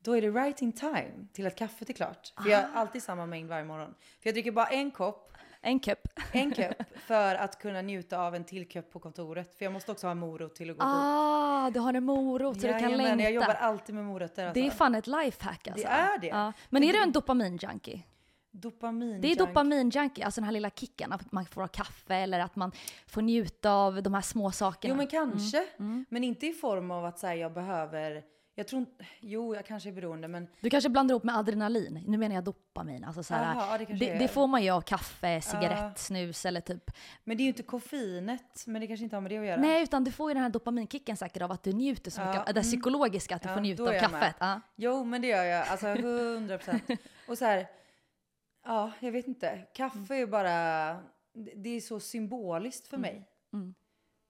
då 0.03 0.17
är 0.17 0.23
det 0.23 0.31
right 0.31 0.63
in 0.63 0.73
time 0.73 1.27
till 1.33 1.47
att 1.47 1.57
kaffet 1.57 1.91
är 1.91 1.95
klart. 1.95 2.33
För 2.43 2.51
jag 2.51 2.59
har 2.59 2.81
alltid 2.81 3.03
samma 3.03 3.27
mängd 3.27 3.49
varje 3.49 3.65
morgon. 3.65 3.95
För 4.21 4.29
jag 4.29 4.35
dricker 4.35 4.53
bara 4.53 4.67
en 4.67 4.91
kopp 4.91 5.32
En 5.65 5.81
cup. 5.81 5.99
en 6.33 6.51
kopp 6.51 6.83
för 6.97 7.35
att 7.35 7.59
kunna 7.59 7.83
njuta 7.83 8.19
av 8.19 8.35
en 8.35 8.45
till 8.45 8.69
kopp 8.69 8.93
på 8.93 8.99
kontoret. 8.99 9.55
För 9.59 9.65
jag 9.65 9.73
måste 9.73 9.93
också 9.93 10.07
ha 10.07 10.15
morot 10.15 10.55
till 10.55 10.71
att 10.71 10.77
gå 10.77 10.85
dit. 10.85 10.93
Ah, 10.95 11.71
du 11.71 11.81
har 11.81 11.95
en 11.95 12.05
morot 12.05 12.61
så 12.61 12.67
du 12.67 12.73
kan 12.73 12.83
Jajamän, 12.83 13.07
längta. 13.07 13.23
Jag 13.23 13.33
jobbar 13.33 13.55
alltid 13.55 13.95
med 13.95 14.05
morötter 14.05 14.47
alltså. 14.47 14.61
Det 14.61 14.67
är 14.67 14.71
fan 14.71 14.95
ett 14.95 15.07
lifehack 15.07 15.69
alltså. 15.69 15.87
Det 15.87 15.93
är 15.93 16.19
det. 16.19 16.27
Ja. 16.27 16.53
Men 16.69 16.85
är 16.85 16.93
du 16.93 17.03
en 17.03 17.13
dopamin-junkie? 17.13 18.03
Dopamin. 18.51 19.21
Det 19.21 19.29
är 19.29 19.37
junk. 19.37 19.51
dopamin-junkie, 19.51 20.25
alltså 20.25 20.41
den 20.41 20.45
här 20.45 20.53
lilla 20.53 20.71
kicken, 20.71 21.13
att 21.13 21.33
man 21.33 21.47
får 21.47 21.61
ha 21.61 21.69
kaffe 21.69 22.15
eller 22.15 22.41
att 22.41 22.57
man 22.57 22.73
får 23.07 23.23
njuta 23.23 23.73
av 23.73 24.03
de 24.03 24.15
här 24.15 24.21
små 24.21 24.53
sakerna. 24.53 24.95
Jo 24.95 24.97
men 24.97 25.07
kanske. 25.07 25.67
Mm. 25.79 26.07
Men 26.09 26.25
inte 26.25 26.47
i 26.47 26.53
form 26.53 26.91
av 26.91 27.05
att 27.05 27.19
säga 27.19 27.35
jag 27.35 27.53
behöver. 27.53 28.23
Jag 28.55 28.67
tror. 28.67 28.87
Jo 29.21 29.55
jag 29.55 29.67
kanske 29.67 29.89
är 29.89 29.93
beroende 29.93 30.29
men. 30.29 30.49
Du 30.61 30.71
kanske 30.71 30.91
blandar 30.91 31.13
ihop 31.13 31.25
med 31.25 31.37
adrenalin, 31.37 32.05
nu 32.07 32.19
menar 32.19 32.35
jag 32.35 32.45
dopamin. 32.45 33.05
Alltså 33.05 33.23
så 33.23 33.35
här, 33.35 33.55
Jaha, 33.55 33.79
ja, 33.81 33.87
det 33.87 33.95
det, 33.95 34.19
det 34.19 34.29
får 34.29 34.47
man 34.47 34.63
ju 34.63 34.71
av 34.71 34.81
kaffe, 34.81 35.41
cigarett, 35.41 35.99
snus 35.99 36.47
eller 36.47 36.61
typ. 36.61 36.91
Men 37.25 37.37
det 37.37 37.41
är 37.41 37.45
ju 37.45 37.49
inte 37.49 37.63
koffeinet. 37.63 38.67
Men 38.67 38.81
det 38.81 38.87
kanske 38.87 39.05
inte 39.05 39.17
har 39.17 39.21
med 39.21 39.31
det 39.31 39.39
att 39.39 39.47
göra. 39.47 39.61
Nej, 39.61 39.83
utan 39.83 40.05
du 40.05 40.13
får 40.13 40.31
ju 40.31 40.35
den 40.35 40.43
här 40.43 40.51
dopaminkicken 40.51 41.17
säkert 41.17 41.43
av 41.43 41.53
att 41.53 41.63
du 41.63 41.73
njuter 41.73 42.11
så 42.11 42.21
Ja, 42.21 42.27
mycket, 42.29 42.47
det 42.47 42.51
mm. 42.51 42.63
psykologiska, 42.63 43.37
att 43.37 43.43
du 43.43 43.49
Ja, 43.49 43.55
får 43.55 43.61
njuta 43.61 43.83
av 43.83 43.99
kaffet. 44.01 44.37
Ja. 44.39 44.61
Jo 44.77 45.05
men 45.05 45.23
det 45.23 45.29
gör 45.29 45.45
jag. 45.45 45.69
Alltså 45.69 45.87
100 45.87 46.59
procent. 46.59 46.83
Och 47.29 47.39
så 47.39 47.45
här. 47.45 47.67
Ja 48.65 48.93
jag 49.01 49.13
vet 49.13 49.27
inte. 49.29 49.59
Kaffe 49.75 50.15
är 50.17 50.27
bara. 50.27 50.53
det- 51.55 51.77
är 51.77 51.81
så 51.81 52.01
symboliskt 52.01 52.87
för 52.89 52.97
mig. 52.99 53.29
Mm. 53.53 53.75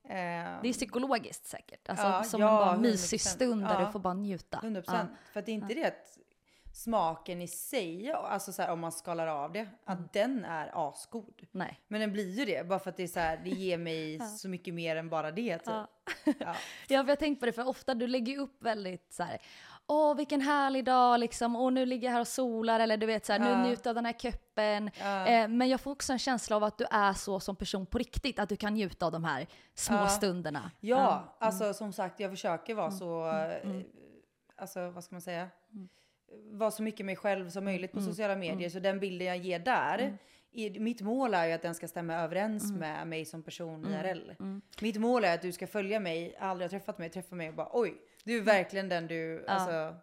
Ehm, 0.09 0.59
Det 0.63 0.69
är 0.69 0.73
psykologiskt 0.73 1.47
säkert. 1.47 1.89
Alltså, 1.89 2.07
Ja, 2.07 2.23
som 2.25 2.41
ja, 2.41 2.49
en 2.49 2.57
bara 2.67 2.77
100%. 2.77 2.81
mysig 2.93 3.21
stund 3.21 3.65
där 3.65 3.81
Ja. 3.81 3.87
du 3.87 3.93
får 3.93 3.99
bara 4.01 4.15
njuta. 4.15 4.59
100 4.63 4.83
procent. 4.83 5.11
För 5.33 5.41
att 5.41 5.47
det 5.47 5.53
är 5.53 5.55
inte 5.55 5.75
det 5.75 5.85
att 5.87 6.19
smaken 6.75 7.43
i 7.43 7.49
sig, 7.49 8.13
alltså 8.13 8.53
så 8.53 8.63
här, 8.63 8.71
om 8.71 8.81
man 8.81 8.93
skalar 8.93 9.27
av 9.27 9.53
det, 9.53 9.69
att 9.85 9.99
Mm. 9.99 10.09
den 10.13 10.45
är 10.45 10.71
asgod. 10.91 11.43
Nej. 11.51 11.81
Men 11.89 12.01
den 12.01 12.13
blir 12.13 12.31
ju 12.39 12.45
det, 12.45 12.69
bara 12.69 12.79
för 12.79 12.91
att 12.91 12.97
det 12.97 13.03
är 13.03 13.07
så 13.09 13.21
här, 13.21 13.37
det 13.45 13.51
ger 13.51 13.79
mig 13.79 14.21
så 14.39 14.49
mycket 14.49 14.75
mer 14.75 14.97
än 14.97 15.09
bara 15.09 15.31
det 15.31 15.59
typ. 15.59 15.67
Ja. 15.67 15.89
Ja. 16.25 16.33
Ja, 16.45 16.55
för 16.87 16.95
jag 16.95 17.05
har 17.05 17.17
tänkt 17.17 17.41
på 17.41 17.47
det, 17.47 17.53
för 17.53 17.69
ofta 17.69 17.95
du 17.95 18.07
lägger 18.07 18.39
upp 18.39 18.63
väldigt 18.63 19.13
så 19.13 19.23
här. 19.23 19.39
Åh, 19.87 20.17
vilken 20.17 20.41
härlig 20.41 20.85
dag 20.85 21.21
liksom. 21.21 21.57
Åh, 21.57 21.73
nu 21.73 21.87
ligger 21.87 22.09
jag 22.09 22.13
här 22.13 22.21
och 22.21 22.29
solar. 22.29 22.81
Eller 22.81 22.97
du 22.97 23.07
vet 23.07 23.27
så 23.27 23.33
här, 23.33 23.39
nu 23.41 23.69
njuter 23.69 23.83
jag 23.85 23.91
av 23.91 23.95
den 23.95 24.05
här 24.07 24.13
köppen. 24.13 24.91
Ja. 25.01 25.27
Eh, 25.27 25.49
men 25.49 25.69
jag 25.69 25.81
får 25.81 25.91
också 25.91 26.13
en 26.13 26.19
känsla 26.19 26.57
av 26.57 26.65
att 26.65 26.79
du 26.79 26.85
är 26.91 27.13
så 27.13 27.41
som 27.41 27.57
person 27.57 27.87
på 27.87 27.99
riktigt. 27.99 28.39
Att 28.39 28.49
du 28.49 28.57
kan 28.57 28.75
njuta 28.75 29.07
av 29.07 29.13
de 29.13 29.25
här 29.25 29.47
små 29.75 29.97
Ja. 29.97 30.09
stunderna. 30.09 30.71
Ja, 30.81 31.37
alltså 31.39 31.75
som 31.75 31.93
sagt, 31.93 32.21
jag 32.21 32.31
försöker 32.31 32.73
Mm. 32.73 32.83
vara 32.83 32.91
så, 32.91 33.29
eh, 33.31 33.81
alltså 34.57 34.91
vad 34.91 35.05
ska 35.05 35.15
man 35.15 35.21
säga? 35.23 35.49
Vara 36.53 36.71
så 36.71 36.83
mycket 36.83 37.07
mig 37.07 37.17
själv 37.17 37.51
som 37.51 37.65
möjligt 37.65 37.93
på 37.93 37.99
Mm. 37.99 38.11
sociala 38.11 38.37
medier. 38.37 38.69
Så 38.71 38.79
den 38.79 39.01
bilden 39.01 39.27
jag 39.29 39.37
ger 39.37 39.59
där, 39.59 40.19
i, 40.55 40.81
mitt 40.81 41.01
mål 41.01 41.35
är 41.35 41.47
ju 41.47 41.53
att 41.53 41.63
den 41.63 41.75
ska 41.75 41.89
stämma 41.89 42.15
överens 42.15 42.73
med 42.73 43.07
mig 43.07 43.25
som 43.25 43.43
person 43.43 43.87
IRL. 43.87 44.33
Mitt 44.81 44.97
mål 45.01 45.25
är 45.25 45.35
att 45.35 45.43
du 45.43 45.53
ska 45.53 45.67
följa 45.67 46.01
mig, 46.01 46.37
aldrig 46.41 46.65
har 46.65 46.79
träffat 46.79 46.99
mig, 46.99 47.11
träffa 47.11 47.35
mig 47.35 47.49
och 47.49 47.55
bara 47.55 47.69
oj, 47.73 47.95
du 48.25 48.39
är 48.39 48.43
verkligen 48.43 48.89
den 48.89 49.07
du, 49.07 49.45
alltså. 49.49 49.97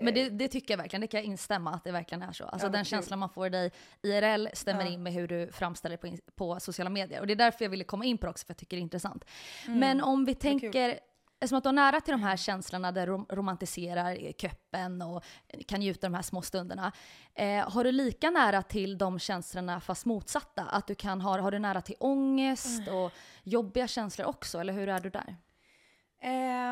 Men 0.00 0.14
det, 0.14 0.28
det 0.28 0.48
tycker 0.48 0.74
jag 0.74 0.78
verkligen, 0.78 1.00
det 1.00 1.06
kan 1.06 1.18
jag 1.20 1.24
instämma 1.26 1.70
att 1.74 1.84
det 1.84 1.92
verkligen 1.92 2.22
är 2.22 2.32
så. 2.32 2.44
Alltså 2.44 2.66
Ja, 2.66 2.70
den 2.72 2.84
känslan 2.84 3.18
man 3.18 3.28
får 3.28 3.46
i 3.46 3.50
dig 3.50 3.72
IRL 4.02 4.46
stämmer 4.52 4.84
Ja. 4.84 4.90
in 4.90 5.02
med 5.02 5.12
hur 5.12 5.28
du 5.28 5.52
framställer 5.52 5.96
på, 5.96 6.16
på 6.34 6.60
sociala 6.60 6.90
medier. 6.90 7.20
Och 7.20 7.26
det 7.26 7.32
är 7.32 7.36
därför 7.36 7.64
jag 7.64 7.70
ville 7.70 7.84
komma 7.84 8.04
in 8.04 8.18
på 8.18 8.26
det 8.26 8.30
också, 8.30 8.46
för 8.46 8.50
jag 8.50 8.58
tycker 8.58 8.76
det 8.76 8.80
är 8.80 8.82
intressant. 8.82 9.24
Mm. 9.66 9.78
Men 9.78 10.00
om 10.00 10.24
vi 10.24 10.34
tänker, 10.34 10.98
eftersom 11.40 11.58
att 11.58 11.64
du 11.64 11.68
har 11.68 11.72
nära 11.72 12.00
till 12.00 12.12
de 12.12 12.22
här 12.22 12.36
känslorna 12.36 12.92
där 12.92 13.06
du 13.06 13.12
rom- 13.12 13.26
romantiserar 13.30 14.32
köppen 14.38 15.02
och 15.02 15.24
kan 15.66 15.80
njuta 15.80 16.06
de 16.06 16.14
här 16.14 16.22
små 16.22 16.42
stunderna. 16.42 16.92
Eh, 17.34 17.70
har 17.70 17.84
du 17.84 17.92
lika 17.92 18.30
nära 18.30 18.62
till 18.62 18.98
de 18.98 19.18
känslorna 19.18 19.80
fast 19.80 20.04
motsatta? 20.06 20.62
Att 20.62 20.86
du 20.86 20.94
kan 20.94 21.20
ha, 21.20 21.40
har 21.40 21.50
du 21.50 21.58
nära 21.58 21.80
till 21.80 21.96
ångest 22.00 22.88
och 22.88 23.12
jobbiga 23.42 23.86
känslor 23.88 24.26
också, 24.28 24.58
eller 24.58 24.72
hur 24.72 24.88
är 24.88 25.00
du 25.00 25.10
där? 25.10 25.36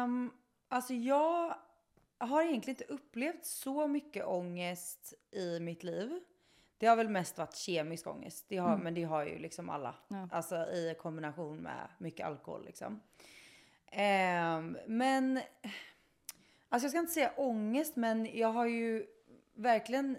Um, 0.04 0.30
alltså 0.72 0.94
jag 0.94 1.54
har 2.18 2.42
egentligen 2.42 2.80
inte 2.80 2.94
upplevt 2.94 3.44
så 3.44 3.86
mycket 3.86 4.24
ångest 4.26 5.14
i 5.30 5.60
mitt 5.60 5.82
liv. 5.82 6.20
Det 6.78 6.86
har 6.86 6.96
väl 6.96 7.08
mest 7.08 7.38
varit 7.38 7.56
kemisk 7.56 8.06
ångest. 8.06 8.44
Det 8.48 8.56
har, 8.56 8.68
Mm. 8.68 8.80
Men 8.80 8.94
det 8.94 9.02
har 9.02 9.26
ju 9.26 9.38
liksom 9.38 9.70
alla. 9.70 9.94
Ja. 10.08 10.28
Alltså 10.32 10.56
i 10.56 10.96
kombination 11.00 11.56
med 11.56 11.88
mycket 11.98 12.26
alkohol 12.26 12.64
liksom. 12.64 13.00
Ehm, 13.86 14.78
men, 14.86 15.40
alltså 16.68 16.84
jag 16.84 16.90
ska 16.90 16.98
inte 16.98 17.12
säga 17.12 17.32
ångest, 17.36 17.96
men 17.96 18.38
jag 18.38 18.48
har 18.48 18.66
ju 18.66 19.06
verkligen 19.54 20.18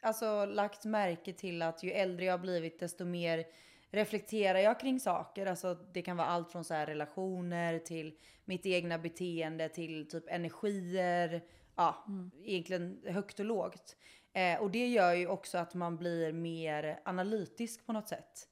alltså, 0.00 0.44
lagt 0.44 0.84
märke 0.84 1.32
till 1.32 1.62
att 1.62 1.82
ju 1.82 1.90
äldre 1.90 2.24
jag 2.24 2.32
har 2.32 2.38
blivit 2.38 2.80
desto 2.80 3.04
mer 3.04 3.44
reflekterar 3.90 4.58
jag 4.58 4.80
kring 4.80 5.00
saker. 5.00 5.46
Alltså 5.46 5.74
det 5.92 6.02
kan 6.02 6.16
vara 6.16 6.28
allt 6.28 6.52
från 6.52 6.64
så 6.64 6.74
här 6.74 6.86
relationer 6.86 7.78
till 7.78 8.14
mitt 8.44 8.66
egna 8.66 8.98
beteende 8.98 9.68
till 9.68 10.08
typ 10.08 10.24
energier. 10.28 11.42
Ja, 11.76 12.06
egentligen 12.44 13.02
högt 13.06 13.38
och 13.38 13.44
lågt. 13.44 13.96
Eh, 14.32 14.60
och 14.60 14.70
det 14.70 14.86
gör 14.86 15.14
ju 15.14 15.26
också 15.26 15.58
att 15.58 15.74
man 15.74 15.96
blir 15.96 16.32
mer 16.32 17.00
analytisk 17.04 17.86
på 17.86 17.92
något 17.92 18.08
sätt. 18.08 18.48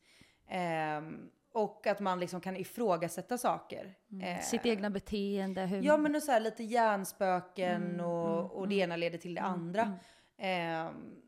Ehm, 0.49 1.30
och 1.52 1.87
att 1.87 2.00
man 2.00 2.21
liksom 2.21 2.40
kan 2.40 2.57
ifrågasätta 2.57 3.38
saker. 3.38 3.95
Eh, 4.23 4.40
Sitt 4.40 4.66
egna 4.66 4.90
beteende, 4.90 5.66
hur... 5.66 5.83
Ja 5.83 5.97
men 5.97 6.14
och 6.14 6.23
så 6.23 6.33
här, 6.33 6.40
lite 6.40 6.62
hjärnspöken 6.62 8.00
och, 8.00 8.52
och 8.52 8.68
det 8.68 8.75
ena 8.75 8.97
leder 8.97 9.18
till 9.18 9.35
det 9.35 9.40
andra. 9.40 9.99
Ehm, 10.38 11.23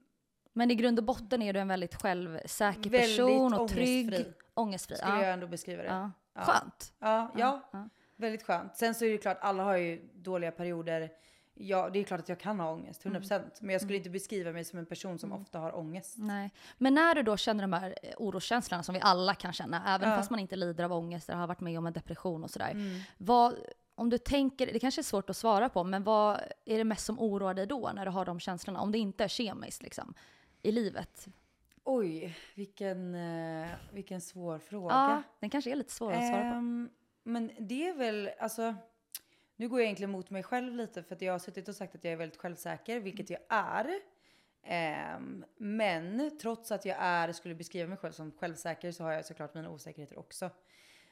Men 0.53 0.71
i 0.71 0.75
grund 0.75 0.99
och 0.99 1.05
botten 1.05 1.43
är 1.43 1.53
du 1.53 1.61
en 1.61 1.69
väldigt 1.69 1.95
självsäker 2.03 2.91
Väldigt 2.91 3.17
person 3.17 3.55
och 3.55 3.69
trygg. 3.69 4.25
ångestfri. 4.55 4.97
Skulle 4.97 5.13
ja. 5.15 5.23
jag 5.23 5.33
ändå 5.33 5.47
beskriva 5.47 5.83
det. 5.83 5.89
Ja. 5.89 6.11
Ja. 6.35 6.41
Skönt. 6.43 6.93
Ja, 6.99 7.33
ja, 7.37 7.69
ja. 7.73 7.89
väldigt 8.17 8.43
skönt. 8.43 8.77
Sen 8.77 8.95
så 8.95 9.05
är 9.05 9.11
det 9.11 9.19
klart, 9.19 9.39
alla 9.41 9.63
har 9.63 9.77
ju 9.77 10.09
dåliga 10.15 10.51
perioder. 10.51 11.11
Ja, 11.55 11.91
det 11.91 11.99
är 11.99 12.05
klart 12.05 12.21
att 12.21 12.29
jag 12.29 12.41
kan 12.41 12.61
ha 12.61 12.73
ångest, 12.73 13.05
100%. 13.05 13.43
Men 13.61 13.71
jag 13.73 13.81
skulle 13.83 13.97
inte 13.99 14.11
beskriva 14.11 14.53
mig 14.53 14.65
som 14.65 14.79
en 14.79 14.87
person 14.87 15.19
som 15.19 15.33
ofta 15.33 15.59
har 15.59 15.77
ångest. 15.79 16.15
Nej. 16.19 16.51
Men 16.79 16.95
när 16.95 17.15
du 17.15 17.23
då 17.23 17.37
känner 17.37 17.65
de 17.65 17.73
här 17.73 17.95
eh, 18.03 18.11
oroskänslorna 18.17 18.83
som 18.83 18.95
vi 18.95 19.01
alla 19.01 19.35
kan 19.35 19.53
känna, 19.53 19.95
även 19.95 20.11
Ja. 20.11 20.17
fast 20.17 20.31
man 20.31 20.41
inte 20.41 20.57
lider 20.57 20.85
av 20.85 20.93
ångest 20.93 21.29
eller 21.29 21.39
har 21.39 21.47
varit 21.47 21.61
med 21.61 21.79
om 21.79 21.87
en 21.87 21.93
depression 21.93 22.45
och 22.45 22.51
sådär. 22.51 22.71
Mm. 22.71 23.01
Vad, 23.19 23.55
om 23.95 24.11
du 24.11 24.19
tänker, 24.19 24.67
det 24.73 24.79
kanske 24.79 25.01
är 25.01 25.03
svårt 25.03 25.31
att 25.31 25.37
svara 25.37 25.69
på, 25.69 25.85
men 25.85 26.03
vad 26.05 26.41
är 26.65 26.79
det 26.79 26.85
mest 26.85 27.07
som 27.07 27.21
oroar 27.21 27.55
dig 27.55 27.67
då 27.67 27.91
när 27.95 28.05
du 28.05 28.11
har 28.11 28.25
de 28.25 28.41
känslorna? 28.41 28.81
Om 28.81 28.93
det 28.93 28.99
inte 28.99 29.25
är 29.25 29.29
kemiskt 29.29 29.83
liksom, 29.83 30.15
i 30.63 30.73
livet. 30.73 31.29
Oj, 31.85 32.37
vilken, 32.55 33.15
eh, 33.15 33.69
vilken 33.93 34.21
svår 34.21 34.59
fråga. 34.59 34.95
Ja, 34.95 35.23
den 35.41 35.51
kanske 35.51 35.71
är 35.71 35.77
lite 35.77 35.93
svår 35.93 36.13
att 36.13 36.29
svara 36.29 36.43
på. 36.43 36.57
Ehm, 36.57 36.91
men 37.23 37.51
det 37.59 37.89
är 37.89 37.95
väl, 37.95 38.31
alltså, 38.39 38.75
nu 39.57 39.69
går 39.69 39.81
jag 39.81 39.85
egentligen 39.85 40.11
mot 40.11 40.31
mig 40.31 40.43
själv 40.43 40.75
lite 40.75 41.03
för 41.03 41.15
att 41.15 41.23
jag 41.23 41.33
har 41.33 41.39
suttit 41.39 41.69
och 41.69 41.75
sagt 41.75 41.95
att 41.95 42.05
jag 42.05 42.13
är 42.13 42.17
väldigt 42.17 42.41
självsäker, 42.41 43.01
vilket 43.01 43.31
jag 43.31 43.41
är. 43.49 44.01
Ehm, 44.63 45.45
men 45.57 46.39
trots 46.39 46.73
att 46.73 46.85
jag 46.85 46.97
är, 47.01 47.33
skulle 47.33 47.55
beskriva 47.55 47.89
mig 47.89 47.99
själv 47.99 48.13
som 48.13 48.33
självsäker 48.33 48.93
så 48.93 49.05
har 49.05 49.13
jag 49.13 49.25
såklart 49.25 49.55
mina 49.55 49.71
osäkerheter 49.71 50.19
också. 50.19 50.51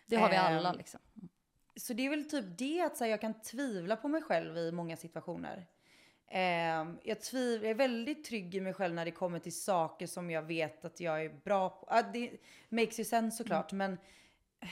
Det 0.06 0.16
har 0.16 0.30
vi 0.30 0.36
ehm, 0.36 0.44
alla 0.44 0.72
liksom. 0.72 1.00
Så 1.76 1.92
det 1.92 2.06
är 2.06 2.10
väl 2.10 2.30
typ 2.30 2.44
det 2.58 2.80
att 2.80 2.96
så 2.96 3.04
här, 3.04 3.10
jag 3.10 3.20
kan 3.20 3.40
tvivla 3.40 3.96
på 3.96 4.08
mig 4.08 4.22
själv 4.22 4.56
i 4.56 4.72
många 4.72 4.96
situationer. 4.96 5.66
Ehm, 6.30 6.98
jag, 7.02 7.18
tviv- 7.18 7.62
jag 7.62 7.70
är 7.70 7.74
väldigt 7.74 8.24
trygg 8.24 8.54
i 8.54 8.60
mig 8.60 8.74
själv 8.74 8.94
när 8.94 9.04
det 9.04 9.10
kommer 9.10 9.38
till 9.38 9.60
saker 9.62 10.06
som 10.06 10.30
jag 10.30 10.42
vet 10.42 10.84
att 10.84 11.00
jag 11.00 11.24
är 11.24 11.28
bra 11.44 11.68
på. 11.70 11.86
Ah, 11.90 12.02
det 12.02 12.30
makes 12.68 13.00
ju 13.00 13.04
sense 13.04 13.36
såklart 13.36 13.72
men... 13.72 13.92
eh, 14.62 14.68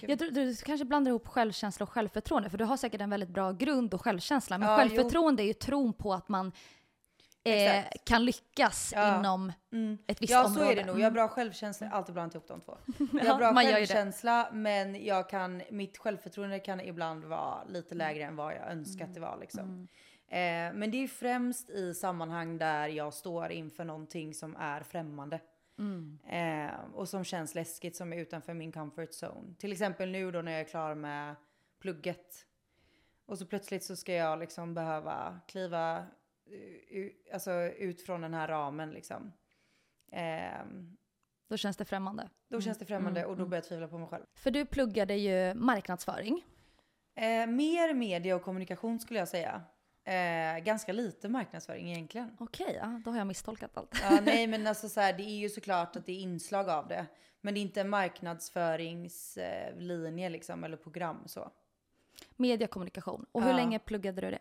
Jag 0.00 0.18
tror, 0.18 0.30
du 0.30 0.56
kanske 0.56 0.84
blandar 0.84 1.10
ihop 1.10 1.28
självkänsla 1.28 1.84
och 1.84 1.90
självförtroende, 1.90 2.50
för 2.50 2.58
du 2.58 2.64
har 2.64 2.76
säkert 2.76 3.00
en 3.00 3.10
väldigt 3.10 3.28
bra 3.28 3.52
grund 3.52 3.94
och 3.94 4.02
självkänsla. 4.04 4.58
Men 4.58 4.68
Ja, 4.68 4.76
självförtroende 4.76 5.42
är 5.42 5.46
ju 5.46 5.52
tron 5.52 5.92
på 5.92 6.12
att 6.14 6.28
man 6.28 6.52
eh, 7.44 7.84
kan 8.04 8.24
lyckas 8.24 8.92
Ja. 8.94 9.18
inom 9.18 9.52
Mm. 9.72 9.98
ett 10.06 10.22
visst 10.22 10.30
Ja 10.32 10.44
område. 10.46 10.66
så 10.66 10.72
är 10.72 10.76
det 10.76 10.84
nog. 10.84 10.98
Jag 11.00 11.04
har 11.04 11.10
bra 11.10 11.28
självkänsla. 11.28 11.86
Jag 11.86 11.90
har 11.92 11.98
alltid 11.98 12.12
blandat 12.14 12.34
ihop 12.34 12.48
de 12.48 12.60
två. 12.60 12.76
Jag 13.12 13.24
Ja, 13.26 13.32
har 13.32 13.38
bra 13.38 13.54
självkänsla 13.54 14.48
men 14.52 15.04
jag 15.04 15.28
kan, 15.30 15.62
mitt 15.70 15.98
självförtroende 15.98 16.58
kan 16.58 16.80
ibland 16.80 17.24
vara 17.24 17.64
lite 17.64 17.94
Mm. 17.94 17.98
lägre 17.98 18.24
än 18.24 18.36
vad 18.36 18.52
jag 18.54 18.70
önskar 18.70 19.04
att 19.04 19.14
det 19.14 19.20
var. 19.20 19.38
Liksom. 19.40 19.88
Eh, 20.28 20.72
men 20.74 20.90
det 20.90 20.96
är 21.04 21.08
främst 21.08 21.70
i 21.70 21.94
sammanhang 21.94 22.58
där 22.58 22.88
jag 22.88 23.14
står 23.14 23.50
inför 23.50 23.84
någonting 23.84 24.34
som 24.34 24.56
är 24.56 24.80
främmande. 24.82 25.40
Mm. 25.78 26.18
Eh, 26.28 26.80
och 26.94 27.08
som 27.08 27.24
känns 27.24 27.54
läskigt, 27.54 27.96
som 27.96 28.12
är 28.12 28.16
utanför 28.16 28.54
min 28.54 28.72
comfort 28.72 29.10
zone. 29.10 29.54
Till 29.58 29.72
exempel 29.72 30.10
nu 30.10 30.30
då 30.30 30.42
när 30.42 30.52
jag 30.52 30.60
är 30.60 30.64
klar 30.64 30.94
med 30.94 31.34
plugget. 31.80 32.46
Och 33.26 33.38
så 33.38 33.46
plötsligt 33.46 33.84
så 33.84 33.96
ska 33.96 34.12
jag 34.12 34.38
liksom 34.38 34.74
behöva 34.74 35.40
kliva 35.48 36.06
u- 36.90 37.12
alltså 37.32 37.52
ut 37.62 38.02
från 38.02 38.20
den 38.20 38.34
här 38.34 38.48
ramen 38.48 38.90
liksom. 38.90 39.32
Ehm, 40.12 40.96
Då 41.48 41.56
känns 41.56 41.76
det 41.76 41.84
främmande. 41.84 42.28
då 42.48 42.60
känns 42.60 42.78
det 42.78 42.84
främmande 42.84 43.20
mm, 43.20 43.30
och 43.30 43.36
då 43.36 43.46
börjar 43.46 43.62
jag 43.62 43.68
tvivla 43.68 43.88
på 43.88 43.98
mig 43.98 44.08
själv. 44.08 44.24
För 44.34 44.50
du 44.50 44.66
pluggade 44.66 45.14
ju 45.14 45.54
marknadsföring. 45.54 46.44
Eh, 47.14 47.46
mer 47.46 47.94
media 47.94 48.36
och 48.36 48.42
kommunikation 48.42 48.98
skulle 49.00 49.18
jag 49.18 49.28
säga. 49.28 49.62
Eh, 50.08 50.58
ganska 50.58 50.92
lite 50.92 51.28
marknadsföring 51.28 51.90
egentligen. 51.92 52.36
Okej, 52.38 52.78
ja, 52.82 53.00
då 53.04 53.10
har 53.10 53.18
jag 53.18 53.26
misstolkat 53.26 53.76
allt. 53.76 53.98
Ja, 54.02 54.20
nej 54.24 54.46
men 54.46 54.66
alltså 54.66 54.88
så 54.88 55.00
här, 55.00 55.12
det 55.12 55.22
är 55.22 55.36
ju 55.38 55.48
såklart 55.48 55.96
att 55.96 56.06
det 56.06 56.12
är 56.12 56.20
inslag 56.20 56.68
av 56.68 56.88
det. 56.88 57.06
Men 57.40 57.54
det 57.54 57.60
är 57.60 57.62
inte 57.62 57.80
en 57.80 57.88
marknadsföringslinje 57.88 60.28
liksom, 60.28 60.64
eller 60.64 60.76
program 60.76 61.22
så. 61.26 61.50
Mediekommunikation. 62.36 63.26
Och 63.32 63.42
hur 63.42 63.50
Ja. 63.50 63.56
länge 63.56 63.78
pluggade 63.78 64.20
du 64.20 64.30
det? 64.30 64.38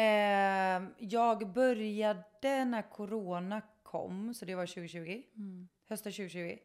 Eh, 0.00 0.82
jag 0.98 1.52
började 1.52 2.64
när 2.64 2.90
corona 2.90 3.62
kom, 3.82 4.34
så 4.34 4.44
det 4.44 4.54
var 4.54 4.66
2020. 4.66 5.22
Hösten 5.88 6.12
2020. 6.12 6.58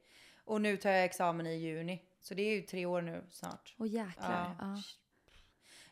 Och 0.45 0.61
nu 0.61 0.77
tar 0.77 0.89
jag 0.89 1.05
examen 1.05 1.47
i 1.47 1.55
juni. 1.55 2.03
Så 2.21 2.33
det 2.33 2.41
är 2.41 2.55
ju 2.55 2.61
tre 2.61 2.85
år 2.85 3.01
nu 3.01 3.23
snart. 3.29 3.75
Åh 3.79 3.87
jäklar. 3.87 4.55
Ja. 4.59 4.77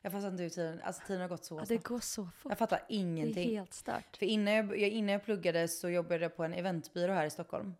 Ja. 0.01 0.09
Jag 0.09 0.11
fattar 0.11 0.27
inte 0.27 0.43
hur 0.43 0.49
tiden, 0.49 0.81
alltså 0.83 1.01
tiden 1.07 1.21
har 1.21 1.27
gått 1.29 1.45
så 1.45 1.55
Ja, 1.55 1.59
det 1.59 1.65
snabbt. 1.67 1.83
går 1.83 1.99
så 1.99 2.25
fort. 2.25 2.49
Jag 2.51 2.57
fattar 2.57 2.77
Det 2.87 2.93
är 2.95 2.97
ingenting. 2.99 3.49
helt 3.57 3.73
stört. 3.73 4.17
För 4.17 4.25
innan 4.25 4.53
jag, 4.53 4.75
innan 4.77 5.09
jag 5.13 5.23
pluggade 5.23 5.67
så 5.67 5.89
jobbade 5.89 6.21
jag 6.21 6.35
på 6.35 6.43
en 6.43 6.53
eventbyrå 6.53 7.13
här 7.13 7.25
i 7.25 7.29
Stockholm. 7.29 7.75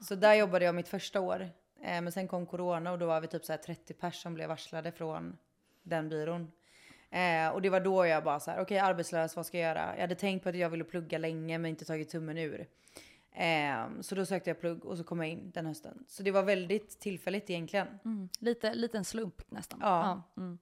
Så 0.00 0.14
där 0.14 0.34
jobbade 0.34 0.64
jag 0.64 0.74
mitt 0.74 0.88
första 0.88 1.20
år. 1.20 1.40
Eh, 1.80 2.00
men 2.02 2.12
sen 2.12 2.28
kom 2.28 2.46
corona 2.46 2.92
och 2.92 2.98
då 2.98 3.06
var 3.06 3.20
vi 3.20 3.26
typ 3.26 3.44
så 3.44 3.52
här 3.52 3.58
30 3.58 3.94
pers 3.94 4.22
som 4.22 4.34
blev 4.34 4.48
varslade 4.48 4.92
från 4.92 5.36
den 5.82 6.08
byrån. 6.08 6.52
Eh, 7.10 7.48
och 7.48 7.62
det 7.62 7.70
var 7.70 7.80
då 7.80 8.06
jag 8.06 8.24
bara 8.24 8.40
så 8.40 8.50
här, 8.50 8.60
okej 8.60 8.78
arbetslös, 8.78 9.36
vad 9.36 9.46
ska 9.46 9.58
jag 9.58 9.68
göra? 9.68 9.94
Jag 9.94 10.00
hade 10.00 10.14
tänkt 10.14 10.42
på 10.42 10.48
att 10.48 10.56
jag 10.56 10.70
ville 10.70 10.84
plugga 10.84 11.18
länge 11.18 11.58
men 11.58 11.68
inte 11.68 11.84
tagit 11.84 12.08
tummen 12.10 12.38
ur. 12.38 12.66
Eh, 13.32 13.84
så 14.00 14.14
då 14.14 14.26
sökte 14.26 14.50
jag 14.50 14.60
plugg 14.60 14.84
och 14.84 14.98
så 14.98 15.04
kom 15.04 15.18
jag 15.20 15.28
in 15.28 15.50
den 15.50 15.66
hösten. 15.66 16.04
Så 16.08 16.22
det 16.22 16.30
var 16.30 16.42
väldigt 16.42 17.00
tillfälligt 17.00 17.50
egentligen. 17.50 17.86
Mm. 18.04 18.28
Lite, 18.38 18.74
liten 18.74 19.04
slump 19.04 19.50
nästan. 19.50 19.78
Ja. 19.82 20.22
Mm. 20.36 20.58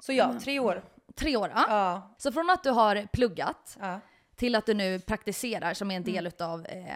Så 0.00 0.12
ja, 0.12 0.40
tre 0.40 0.58
år. 0.58 0.82
Tre 1.14 1.36
år, 1.36 1.52
ja. 1.54 1.64
Ja. 1.68 2.14
Så 2.18 2.32
från 2.32 2.50
att 2.50 2.62
du 2.62 2.70
har 2.70 3.08
pluggat 3.12 3.76
ja. 3.80 4.00
till 4.36 4.54
att 4.54 4.66
du 4.66 4.74
nu 4.74 5.00
praktiserar 5.00 5.74
som 5.74 5.90
är 5.90 5.96
en 5.96 6.04
del 6.04 6.26
utav 6.26 6.66
eh, 6.66 6.94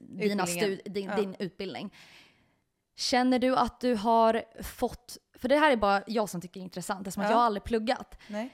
dina 0.00 0.44
din, 0.84 1.10
din 1.16 1.36
utbildning. 1.38 1.94
Känner 2.96 3.38
du 3.38 3.56
att 3.56 3.80
du 3.80 3.94
har 3.94 4.42
fått, 4.62 5.18
för 5.34 5.48
det 5.48 5.56
här 5.56 5.72
är 5.72 5.76
bara 5.76 6.02
jag 6.06 6.28
som 6.28 6.40
tycker 6.40 6.60
det 6.60 6.62
är 6.62 6.64
intressant 6.64 7.06
eftersom 7.06 7.22
att 7.22 7.28
Ja. 7.28 7.32
jag 7.32 7.38
har 7.38 7.46
aldrig 7.46 7.64
pluggat. 7.64 8.18
Nej. 8.28 8.50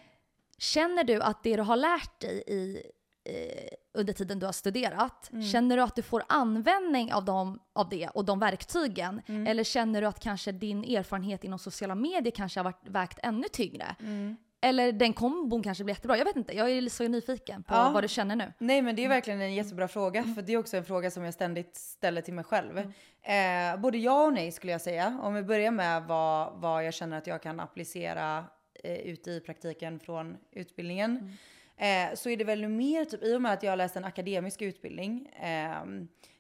Känner 0.59 1.05
du 1.05 1.23
att 1.23 1.43
det 1.43 1.57
du 1.57 1.63
har 1.63 1.77
lärt 1.77 2.21
dig 2.21 2.45
i, 2.47 2.83
eh, 3.25 3.69
under 3.95 4.13
tiden 4.13 4.39
du 4.39 4.47
har 4.47 4.53
studerat, 4.53 5.31
Mm. 5.33 5.43
känner 5.45 5.77
du 5.77 5.83
att 5.83 5.97
du 5.97 6.03
får 6.03 6.23
användning 6.29 7.13
av, 7.13 7.25
dem, 7.25 7.59
av 7.73 7.89
det 7.89 8.09
och 8.09 8.25
de 8.25 8.39
verktygen? 8.39 9.23
Mm. 9.27 9.47
Eller 9.47 9.65
känner 9.65 10.01
du 10.01 10.07
att 10.07 10.21
kanske 10.21 10.53
din 10.53 10.85
erfarenhet 10.85 11.45
inom 11.45 11.59
sociala 11.59 11.95
medier 11.95 12.33
kanske 12.37 12.61
har 12.61 12.65
varit, 12.65 12.89
vägt 12.89 13.19
ännu 13.23 13.45
tyngre? 13.53 13.97
Mm. 14.01 14.37
Eller 14.61 14.93
den 14.93 15.13
kombon 15.13 15.63
kanske 15.63 15.85
blir 15.85 15.95
jättebra. 15.95 16.19
Jag 16.19 16.25
vet 16.25 16.37
inte, 16.37 16.57
jag 16.57 16.71
är 16.71 16.89
så 16.89 17.09
nyfiken 17.09 17.63
på 17.63 17.75
Ja. 17.75 17.91
vad 17.95 18.05
du 18.05 18.09
känner 18.09 18.37
nu. 18.37 18.53
Nej 18.59 18.83
men 18.83 18.97
det 18.97 19.05
är 19.05 19.09
verkligen 19.09 19.41
en 19.41 19.55
jättebra 19.55 19.89
fråga 19.89 20.23
för 20.35 20.43
det 20.43 20.53
är 20.53 20.57
också 20.59 20.77
en 20.77 20.85
fråga 20.85 21.11
som 21.11 21.25
jag 21.25 21.35
ständigt 21.35 21.77
ställer 21.77 22.21
till 22.23 22.35
mig 22.35 22.45
själv. 22.45 22.79
Eh, 22.79 23.81
både 23.81 23.99
ja 23.99 24.27
och 24.27 24.33
nej 24.33 24.53
skulle 24.53 24.73
jag 24.73 24.81
säga. 24.81 25.19
Om 25.23 25.35
vi 25.35 25.43
börjar 25.43 25.71
med 25.71 26.03
vad, 26.03 26.61
vad 26.61 26.87
jag 26.87 26.95
känner 26.95 27.19
att 27.19 27.27
jag 27.27 27.43
kan 27.43 27.61
applicera 27.61 28.45
eh, 28.85 28.95
ute 28.97 29.31
i 29.31 29.41
praktiken 29.41 30.01
från 30.01 30.37
utbildningen. 30.53 31.33
Eh, 31.77 32.15
så 32.15 32.31
är 32.31 32.37
det 32.37 32.45
väl 32.45 32.69
mer 32.69 33.05
typ 33.05 33.23
i 33.23 33.37
och 33.37 33.43
med 33.43 33.53
att 33.53 33.63
jag 33.63 33.73
har 33.73 33.77
läst 33.77 33.97
en 33.97 34.05
akademisk 34.05 34.63
utbildning. 34.63 35.27
Eh, 35.27 35.85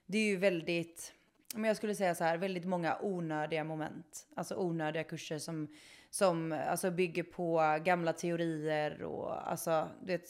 det 0.06 0.18
är 0.18 0.24
ju 0.24 0.36
väldigt, 0.36 1.12
men 1.54 1.64
jag 1.64 1.76
skulle 1.76 1.94
säga 1.94 2.14
så 2.14 2.24
här, 2.24 2.36
väldigt 2.36 2.64
många 2.64 2.98
onödiga 3.00 3.64
moment. 3.64 4.26
Alltså 4.34 4.56
onödiga 4.56 5.04
kurser 5.04 5.38
som, 5.38 5.68
som 6.10 6.52
alltså 6.68 6.90
bygger 6.90 7.22
på 7.22 7.78
gamla 7.84 8.12
teorier 8.12 9.02
och 9.02 9.50
alltså, 9.50 9.88
du 10.00 10.12
vet, 10.12 10.28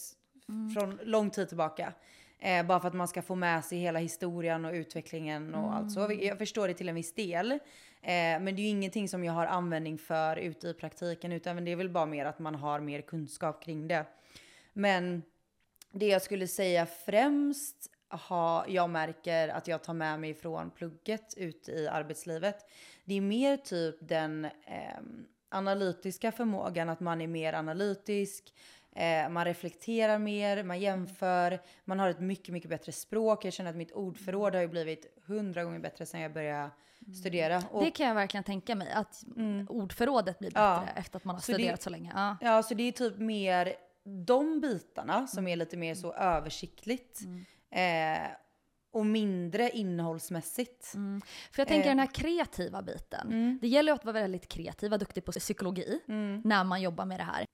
från 0.75 0.99
lång 1.03 1.31
tid 1.31 1.49
tillbaka. 1.49 1.93
Eh, 2.39 2.67
bara 2.67 2.81
för 2.81 2.89
att 2.89 2.95
man 2.95 3.09
ska 3.09 3.23
få 3.23 3.35
med 3.35 3.65
sig 3.65 3.79
hela 3.79 3.99
historien 3.99 4.65
och 4.65 4.73
utvecklingen 4.73 5.55
och 5.55 5.75
allt 5.75 5.93
så. 5.93 6.19
Jag 6.21 6.39
förstår 6.39 6.69
det 6.69 6.75
till 6.75 6.89
en 6.89 6.95
viss 6.95 7.15
del. 7.15 7.53
Eh, 7.53 7.59
men 8.41 8.45
det 8.45 8.51
är 8.51 8.65
ju 8.65 8.69
ingenting 8.69 9.09
som 9.09 9.25
jag 9.25 9.33
har 9.33 9.47
användning 9.47 9.99
för 9.99 10.37
ute 10.37 10.69
i 10.69 10.75
praktiken 10.75 11.33
utan 11.33 11.65
det 11.65 11.73
är 11.73 11.77
väl 11.77 11.91
bara 11.91 12.07
mer 12.07 12.25
att 12.25 12.39
man 12.39 12.55
har 12.55 12.81
mer 12.81 13.01
kunskap 13.01 13.65
kring 13.65 13.89
det. 13.89 14.07
Men 14.75 15.23
det 15.93 16.07
jag 16.07 16.23
skulle 16.23 16.49
säga 16.49 16.87
främst 16.87 17.91
ha, 18.11 18.69
jag 18.69 18.91
märker 18.91 19.49
att 19.49 19.69
jag 19.69 19.83
tar 19.83 19.95
med 19.95 20.21
mig 20.21 20.35
från 20.35 20.71
plugget 20.71 21.35
ut 21.37 21.69
i 21.69 21.89
arbetslivet. 21.89 22.71
Det 23.05 23.15
är 23.15 23.21
mer 23.21 23.57
typ 23.57 23.97
den 24.01 24.45
eh, 24.45 24.51
analytiska 25.49 26.33
förmågan, 26.33 26.89
att 26.89 27.01
man 27.01 27.21
är 27.21 27.27
mer 27.27 27.53
analytisk, 27.53 28.55
eh, 28.93 29.29
man 29.29 29.45
reflekterar 29.45 30.19
mer, 30.19 30.63
man 30.63 30.81
jämför, 30.81 31.61
man 31.85 31.99
har 31.99 32.09
ett 32.09 32.21
mycket, 32.21 32.53
mycket 32.53 32.71
bättre 32.71 32.93
språk. 32.93 33.45
Jag 33.45 33.53
känner 33.53 33.71
att 33.71 33.77
mitt 33.77 33.93
ordförråd 33.93 34.55
har 34.55 34.63
ju 34.63 34.69
blivit 34.69 35.19
hundra 35.27 35.65
gånger 35.65 35.79
bättre 35.79 36.07
sen 36.07 36.21
jag 36.21 36.33
började 36.33 36.71
studera. 37.21 37.63
Och, 37.71 37.85
det 37.85 37.91
kan 37.91 38.07
jag 38.07 38.15
verkligen 38.15 38.45
tänka 38.45 38.75
mig, 38.75 38.93
att 38.93 39.25
mm. 39.37 39.67
ordförrådet 39.71 40.39
blir 40.39 40.51
bättre 40.51 40.61
ja. 40.63 40.85
efter 40.97 41.17
att 41.17 41.25
man 41.25 41.35
har 41.37 41.41
så 41.41 41.53
studerat 41.53 41.77
det, 41.77 41.83
så 41.83 41.91
länge. 41.91 42.13
Ja. 42.15 42.37
ja, 42.41 42.63
så 42.63 42.75
det 42.75 42.83
är 42.83 42.93
typ 42.93 43.19
mer 43.19 43.75
de 44.05 44.61
bitarna 44.61 45.27
som 45.27 45.49
är 45.49 45.57
lite 45.57 45.77
mer 45.77 45.95
så 45.95 46.13
översiktligt. 46.13 47.21
Mm. 47.21 47.45
Eh, 47.71 48.31
och 48.91 49.07
mindre 49.07 49.71
innehållsmässigt. 49.71 50.95
Mm. 50.95 51.21
För 51.53 51.61
jag 51.61 51.69
tänker 51.69 51.87
eh. 51.87 51.91
den 51.91 51.99
här 51.99 52.15
kreativa 52.15 52.83
biten. 52.83 53.27
Mm. 53.27 53.59
Det 53.63 53.69
gäller 53.69 53.93
att 53.93 54.05
vara 54.05 54.13
väldigt 54.13 54.49
kreativ, 54.49 54.91
vara 54.91 54.99
duktig 54.99 55.25
på 55.25 55.33
psykologi 55.33 56.01
mm. 56.09 56.43
när 56.45 56.65
man 56.65 56.83
jobbar 56.83 57.05
med 57.05 57.21
det 57.21 57.25
här. 57.25 57.47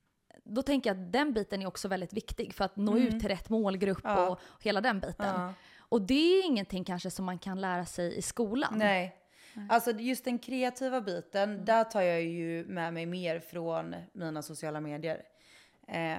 Då 0.45 0.62
tänker 0.62 0.90
jag 0.90 1.00
att 1.00 1.12
den 1.12 1.33
biten 1.33 1.62
är 1.62 1.66
också 1.66 1.88
väldigt 1.88 2.12
viktig 2.12 2.54
för 2.54 2.64
att 2.64 2.76
nå 2.76 2.92
mm. 2.92 3.07
ut 3.07 3.21
till 3.21 3.28
rätt 3.28 3.49
målgrupp 3.49 4.00
ja. 4.04 4.28
och 4.28 4.40
hela 4.61 4.80
den 4.80 5.00
biten. 5.00 5.40
Ja. 5.40 5.54
Och 5.78 6.02
det 6.02 6.38
är 6.38 6.47
ingenting 6.47 6.85
kanske 6.85 7.11
som 7.11 7.25
man 7.25 7.38
kan 7.38 7.61
lära 7.61 7.87
sig 7.87 8.16
i 8.16 8.23
skolan. 8.23 8.75
Nej. 8.76 9.16
Alltså 9.69 9.90
just 9.90 10.25
den 10.25 10.38
kreativa 10.38 11.00
biten, 11.00 11.50
mm. 11.50 11.64
där 11.64 11.85
tar 11.85 12.00
jag 12.00 12.23
ju 12.23 12.64
med 12.64 12.95
mig 12.95 13.07
mer 13.07 13.40
från 13.40 13.95
mina 14.12 14.42
sociala 14.42 14.80
medier. 14.80 15.23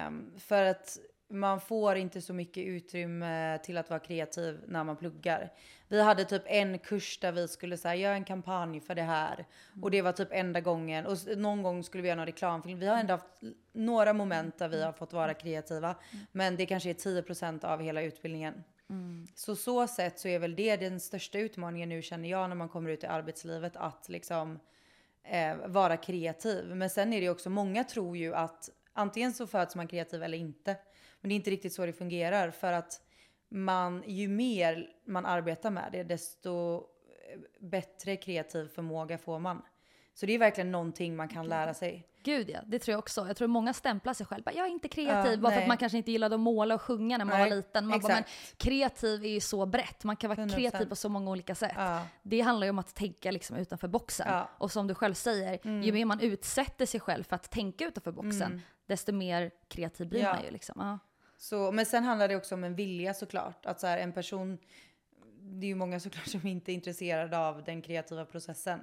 Um, 0.08 0.34
för 0.38 0.64
att 0.64 0.98
man 1.32 1.62
får 1.62 1.96
inte 1.96 2.22
så 2.22 2.34
mycket 2.34 2.66
utrymme 2.66 3.60
till 3.64 3.78
att 3.78 3.90
vara 3.90 4.00
kreativ 4.00 4.60
när 4.68 4.84
man 4.84 4.98
pluggar. 4.98 5.52
Vi 5.88 6.02
hade 6.02 6.26
typ 6.26 6.42
en 6.46 6.80
kurs 6.80 7.20
där 7.20 7.32
vi 7.32 7.48
skulle 7.48 7.78
säga 7.78 7.96
göra 7.96 8.16
en 8.16 8.24
kampanj 8.24 8.80
för 8.80 8.96
det 8.96 9.02
här. 9.02 9.46
Och 9.82 9.92
det 9.92 10.02
var 10.02 10.12
typ 10.12 10.28
enda 10.32 10.62
gången. 10.62 11.06
Och 11.06 11.18
någon 11.38 11.64
gång 11.64 11.84
skulle 11.84 12.02
vi 12.02 12.08
göra 12.08 12.18
någon 12.18 12.26
reklamfilm. 12.26 12.80
Vi 12.80 12.88
har 12.88 12.98
ändå 12.98 13.14
haft 13.14 13.26
några 13.74 14.14
moment 14.14 14.58
där 14.58 14.68
vi 14.68 14.84
har 14.84 14.92
fått 14.92 15.14
vara 15.14 15.34
kreativa. 15.34 15.96
Men 16.32 16.56
det 16.56 16.66
kanske 16.66 16.90
är 16.90 16.94
10% 16.94 17.66
av 17.66 17.82
hela 17.82 18.02
utbildningen. 18.02 18.64
Mm. 18.90 19.28
Så 19.36 19.56
så 19.56 19.88
sätt 19.88 20.20
så 20.20 20.28
är 20.28 20.40
väl 20.40 20.56
det 20.56 20.76
den 20.76 21.00
största 21.00 21.40
utmaningen 21.40 21.90
nu 21.90 22.02
känner 22.02 22.30
jag 22.30 22.50
när 22.50 22.56
man 22.56 22.70
kommer 22.70 22.90
ut 22.90 23.04
i 23.04 23.08
arbetslivet. 23.08 23.76
Att 23.76 24.10
liksom 24.10 24.60
eh, 25.24 25.56
vara 25.66 25.98
kreativ. 25.98 26.76
Men 26.76 26.90
sen 26.90 27.14
är 27.14 27.22
det 27.22 27.30
också, 27.30 27.50
många 27.50 27.84
tror 27.84 28.18
ju 28.18 28.36
att 28.36 28.70
antingen 28.94 29.34
så 29.34 29.48
föds 29.48 29.76
man 29.76 29.88
kreativ 29.88 30.24
eller 30.24 30.38
inte. 30.38 30.78
Men 31.22 31.30
det 31.30 31.34
är 31.34 31.36
inte 31.36 31.52
riktigt 31.52 31.74
så 31.74 31.86
det 31.86 31.94
fungerar 31.94 32.52
för 32.52 32.74
att 32.74 33.02
man, 33.50 34.04
ju 34.08 34.28
mer 34.28 34.90
man 35.06 35.26
arbetar 35.26 35.72
med 35.72 35.90
det, 35.92 36.04
desto 36.04 36.76
eh, 36.76 37.40
bättre 37.60 38.16
kreativ 38.16 38.68
förmåga 38.68 39.18
får 39.18 39.40
man. 39.40 39.62
Så 40.14 40.26
det 40.26 40.34
är 40.34 40.40
verkligen 40.40 40.72
någonting 40.72 41.16
man 41.16 41.28
kan 41.28 41.48
lära 41.48 41.74
sig. 41.74 42.08
Gud 42.24 42.50
ja, 42.50 42.60
det 42.66 42.80
tror 42.80 42.94
jag 42.94 43.00
också. 43.00 43.28
Jag 43.28 43.38
tror 43.38 43.48
många 43.48 43.74
stämplar 43.74 44.14
sig 44.14 44.26
själva. 44.26 44.54
Jag 44.54 44.66
är 44.66 44.70
inte 44.72 44.88
kreativ, 44.88 45.32
ja, 45.32 45.38
bara 45.38 45.50
nej. 45.50 45.58
för 45.58 45.62
att 45.62 45.68
man 45.68 45.78
kanske 45.78 45.98
inte 45.98 46.12
gillade 46.12 46.36
att 46.36 46.42
måla 46.42 46.76
och 46.76 46.82
sjunga 46.82 47.18
när 47.18 47.26
man 47.26 47.40
nej, 47.40 47.50
var 47.50 47.56
liten. 47.56 47.88
Man 47.88 48.00
bara, 48.00 48.14
men 48.14 48.24
kreativ 48.58 49.26
är 49.26 49.30
ju 49.30 49.40
så 49.40 49.66
brett, 49.66 50.04
man 50.04 50.16
kan 50.16 50.30
vara 50.30 50.40
100%. 50.40 50.56
kreativ 50.56 50.86
på 50.86 50.96
så 50.96 51.10
många 51.10 51.32
olika 51.32 51.56
sätt. 51.56 51.74
Ja. 51.76 52.02
Det 52.24 52.42
handlar 52.42 52.68
ju 52.68 52.70
om 52.70 52.80
att 52.80 52.96
tänka 52.96 53.32
liksom 53.32 53.58
utanför 53.58 53.88
boxen. 53.88 54.28
Ja. 54.30 54.50
Och 54.58 54.72
som 54.72 54.88
du 54.88 54.96
själv 54.96 55.14
säger, 55.14 55.60
mm. 55.64 55.84
ju 55.84 55.92
mer 55.92 56.06
man 56.06 56.20
utsätter 56.20 56.86
sig 56.86 57.00
själv 57.00 57.24
för 57.24 57.36
att 57.36 57.52
tänka 57.52 57.86
utanför 57.86 58.12
boxen, 58.12 58.42
mm. 58.42 58.62
desto 58.86 59.12
mer 59.12 59.52
kreativ 59.68 60.08
blir 60.08 60.24
man 60.24 60.44
ju. 60.44 60.52
Liksom. 60.52 61.00
Så, 61.38 61.72
men 61.72 61.86
sen 61.86 62.04
handlar 62.04 62.28
det 62.28 62.36
också 62.36 62.56
om 62.56 62.64
en 62.64 62.76
vilja 62.76 63.14
såklart. 63.14 63.66
Att 63.66 63.80
så 63.80 63.88
här, 63.88 63.98
en 63.98 64.14
person, 64.14 64.58
det 65.40 65.66
är 65.66 65.68
ju 65.68 65.76
många 65.76 66.00
såklart 66.00 66.28
som 66.28 66.48
inte 66.48 66.72
är 66.72 66.74
intresserade 66.74 67.38
av 67.38 67.64
den 67.64 67.82
kreativa 67.82 68.26
processen. 68.26 68.80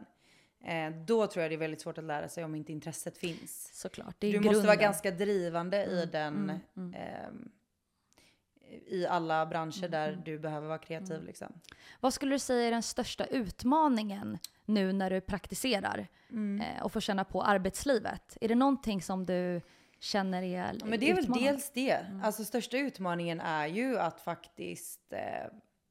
Eh, 0.65 0.91
då 0.91 1.27
tror 1.27 1.43
jag 1.43 1.51
det 1.51 1.55
är 1.55 1.59
väldigt 1.59 1.81
svårt 1.81 1.99
att 1.99 2.05
lära 2.05 2.29
sig 2.29 2.45
om 2.45 2.55
inte 2.55 2.73
intresset 2.73 3.19
finns. 3.19 3.71
Såklart, 3.75 4.17
det 4.19 4.27
Du 4.27 4.33
grunden. 4.33 4.53
måste 4.53 4.67
vara 4.67 4.77
ganska 4.77 5.11
drivande 5.11 5.85
mm, 5.85 5.99
i 5.99 6.07
den, 6.07 6.35
mm, 6.35 6.61
mm. 6.77 6.95
Eh, 6.95 7.29
i 8.87 9.07
alla 9.07 9.47
branscher 9.47 9.79
mm, 9.79 9.91
där 9.91 10.09
mm. 10.09 10.25
du 10.25 10.39
behöver 10.39 10.69
vara 10.69 10.79
kreativ. 10.79 11.15
Mm. 11.15 11.27
Liksom. 11.27 11.53
Vad 12.01 12.15
skulle 12.15 12.35
du 12.35 12.39
säga 12.39 12.67
är 12.67 12.71
den 12.71 12.83
största 12.83 13.25
utmaningen 13.25 14.39
nu 14.65 14.93
när 14.93 15.11
du 15.11 15.21
praktiserar 15.21 16.07
eh, 16.31 16.83
och 16.83 16.93
får 16.93 17.01
känna 17.01 17.25
på 17.25 17.43
arbetslivet? 17.43 18.39
Är 18.41 18.49
det 18.49 18.55
någonting 18.55 19.03
som 19.03 19.27
du 19.27 19.61
känner 20.01 20.43
är 20.43 20.77
ja, 20.79 20.85
Men 20.85 21.01
det 21.01 21.11
är 21.11 21.15
väl 21.15 21.33
dels 21.33 21.71
det. 21.71 21.91
Mm. 21.91 22.25
Alltså 22.25 22.45
största 22.45 22.79
utmaningen 22.79 23.41
är 23.41 23.67
ju 23.67 23.99
att 23.99 24.21
faktiskt 24.21 25.13
eh, 25.13 25.19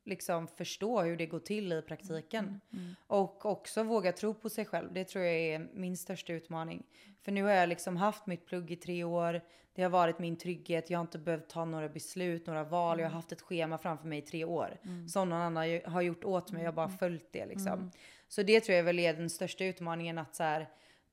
liksom 0.07 0.47
förstå 0.47 1.01
hur 1.01 1.17
det 1.17 1.25
går 1.25 1.39
till 1.39 1.73
i 1.73 1.81
praktiken. 1.81 2.45
Mm. 2.45 2.59
Mm. 2.73 2.95
Och 3.07 3.45
också 3.45 3.83
våga 3.83 4.11
tro 4.11 4.33
på 4.33 4.49
sig 4.49 4.65
själv. 4.65 4.93
Det 4.93 5.03
tror 5.03 5.23
jag 5.23 5.33
är 5.33 5.69
min 5.73 5.97
största 5.97 6.33
utmaning. 6.33 6.83
För 7.21 7.31
nu 7.31 7.43
har 7.43 7.51
jag 7.51 7.69
liksom 7.69 7.97
haft 7.97 8.25
mitt 8.25 8.45
plugg 8.45 8.71
i 8.71 8.75
tre 8.75 9.03
år. 9.03 9.41
Det 9.73 9.83
har 9.83 9.89
varit 9.89 10.19
min 10.19 10.37
trygghet. 10.37 10.89
Jag 10.89 10.99
har 10.99 11.01
inte 11.01 11.19
behövt 11.19 11.49
ta 11.49 11.65
några 11.65 11.89
beslut, 11.89 12.47
några 12.47 12.63
val. 12.63 12.99
Jag 12.99 13.05
har 13.05 13.09
mm. 13.09 13.15
haft 13.15 13.31
ett 13.31 13.41
schema 13.41 13.77
framför 13.77 14.07
mig 14.07 14.19
i 14.19 14.21
tre 14.21 14.45
år. 14.45 14.79
Mm. 14.83 15.09
Som 15.09 15.29
någon 15.29 15.41
annan 15.41 15.81
har 15.85 16.01
gjort 16.01 16.23
åt 16.23 16.51
mig. 16.51 16.61
Jag 16.63 16.71
har 16.71 16.75
bara 16.75 16.85
mm. 16.85 16.97
följt 16.97 17.27
det 17.31 17.45
liksom. 17.45 17.91
Så 18.27 18.43
det 18.43 18.61
tror 18.61 18.75
jag 18.75 18.83
väl 18.83 18.99
är 18.99 19.13
den 19.13 19.29
största 19.29 19.65
utmaningen 19.65 20.17
att 20.17 20.35
så 20.35 20.43
här, 20.43 20.69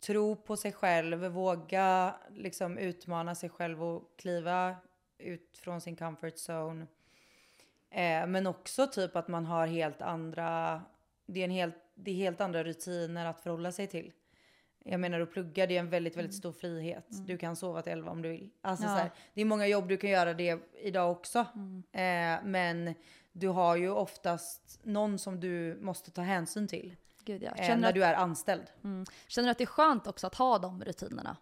tro 0.07 0.37
på 0.37 0.57
sig 0.57 0.73
själv, 0.73 1.25
våga 1.25 2.15
liksom 2.31 2.79
utmana 2.79 3.35
sig 3.35 3.49
själv 3.49 3.85
och 3.85 4.03
kliva 4.17 4.77
ut 5.19 5.59
från 5.59 5.81
sin 5.81 5.97
comfort 5.97 6.35
zone. 6.35 6.87
Eh, 7.95 8.27
men 8.27 8.47
också 8.47 8.87
typ 8.87 9.17
att 9.17 9.29
man 9.29 9.47
har 9.47 9.67
helt 9.67 10.03
andra, 10.03 10.83
det 11.27 11.41
är, 11.41 11.45
en 11.45 11.51
helt, 11.51 11.75
det 11.95 12.11
är 12.11 12.15
helt 12.15 12.41
andra 12.41 12.65
rutiner 12.65 13.27
att 13.27 13.41
förhålla 13.41 13.73
sig 13.73 13.87
till. 13.87 14.13
Jag 14.85 15.01
menar 15.01 15.21
att 15.21 15.33
plugga 15.33 15.67
det 15.67 15.77
är 15.77 15.81
en 15.81 15.91
väldigt, 15.91 16.17
väldigt 16.17 16.33
mm. 16.33 16.39
stor 16.39 16.53
frihet. 16.53 17.13
Mm. 17.13 17.27
Du 17.27 17.39
kan 17.39 17.57
sova 17.57 17.83
till 17.83 17.93
elva 17.93 18.11
om 18.11 18.23
du 18.23 18.29
vill. 18.29 18.51
Alltså, 18.61 18.85
ja. 18.85 18.91
så 18.91 18.97
här, 18.97 19.11
det 19.35 19.41
är 19.41 19.45
många 19.45 19.67
jobb 19.67 19.89
du 19.89 19.97
kan 19.97 20.11
göra 20.11 20.35
det 20.35 20.59
idag 20.81 21.11
också. 21.11 21.47
Mm. 21.55 21.83
Eh, 21.93 22.45
men 22.45 22.95
du 23.33 23.49
har 23.49 23.77
ju 23.77 23.91
oftast 23.91 24.81
någon 24.83 25.19
som 25.19 25.41
du 25.41 25.79
måste 25.81 26.11
ta 26.11 26.23
hänsyn 26.23 26.69
till. 26.69 26.97
Gud, 27.25 27.43
ja. 27.43 27.51
Eh, 27.55 27.79
när 27.79 27.89
att, 27.89 27.95
du 27.95 28.05
är 28.05 28.15
anställd. 28.15 28.65
Mm. 28.85 29.07
Känner 29.27 29.47
du 29.47 29.51
att 29.51 29.59
det 29.59 29.65
är 29.65 29.67
skönt 29.67 30.07
också 30.07 30.27
att 30.27 30.35
ha 30.35 30.59
de 30.59 30.85
rutinerna? 30.85 31.37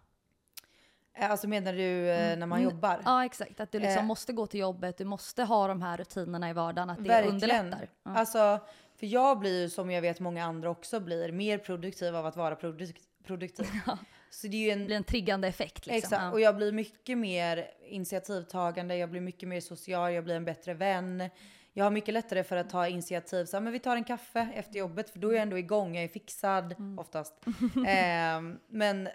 Eh, 1.15 1.31
alltså 1.31 1.47
menar 1.47 1.73
du 1.73 2.09
eh, 2.09 2.25
mm. 2.25 2.39
när 2.39 2.47
man 2.47 2.61
jobbar? 2.61 2.99
Ja 3.05 3.25
exakt, 3.25 3.59
att 3.59 3.71
du 3.71 3.79
liksom 3.79 3.99
eh. 3.99 4.05
måste 4.05 4.33
gå 4.33 4.47
till 4.47 4.59
jobbet, 4.59 4.97
du 4.97 5.05
måste 5.05 5.43
ha 5.43 5.67
de 5.67 5.81
här 5.81 5.97
rutinerna 5.97 6.49
i 6.49 6.53
vardagen, 6.53 6.89
att 6.89 6.97
det 6.97 7.09
Verkligen. 7.09 7.33
underlättar. 7.33 7.87
Mm. 8.05 8.17
Alltså, 8.17 8.59
för 8.99 9.05
jag 9.05 9.39
blir 9.39 9.67
som 9.67 9.91
jag 9.91 10.01
vet 10.01 10.19
många 10.19 10.45
andra 10.45 10.69
också 10.69 10.99
blir, 10.99 11.31
mer 11.31 11.57
produktiv 11.57 12.15
av 12.15 12.25
att 12.25 12.35
vara 12.35 12.55
produk 12.55 12.97
produktiv. 13.23 13.67
Ja. 13.85 13.97
Så 14.29 14.47
det 14.47 14.57
är 14.57 14.61
ju 14.61 14.69
en, 14.69 14.79
det 14.79 14.85
blir 14.85 14.95
en 14.95 15.03
triggande 15.03 15.47
effekt. 15.47 15.85
Liksom. 15.85 15.97
Exakt, 15.97 16.21
ja. 16.21 16.31
och 16.31 16.41
jag 16.41 16.55
blir 16.55 16.71
mycket 16.71 17.17
mer 17.17 17.71
initiativtagande, 17.87 18.95
jag 18.95 19.09
blir 19.09 19.21
mycket 19.21 19.49
mer 19.49 19.61
social, 19.61 20.13
jag 20.13 20.23
blir 20.23 20.35
en 20.35 20.45
bättre 20.45 20.73
vän 20.73 21.29
jag 21.73 21.85
har 21.85 21.91
mycket 21.91 22.13
lättare 22.13 22.43
för 22.43 22.57
att 22.57 22.69
ta 22.69 22.87
initiativ. 22.87 23.45
Så 23.45 23.57
här, 23.57 23.61
men 23.61 23.73
vi 23.73 23.79
tar 23.79 23.95
en 23.95 24.03
kaffe 24.03 24.47
efter 24.55 24.79
jobbet 24.79 25.09
för 25.09 25.19
då 25.19 25.29
är 25.29 25.33
jag 25.33 25.41
ändå 25.41 25.57
igång, 25.57 25.95
jag 25.95 26.03
är 26.03 26.07
fixad 26.07 26.71
mm. 26.71 26.99
oftast. 26.99 27.33
eh, 27.87 28.41
men 28.67 29.09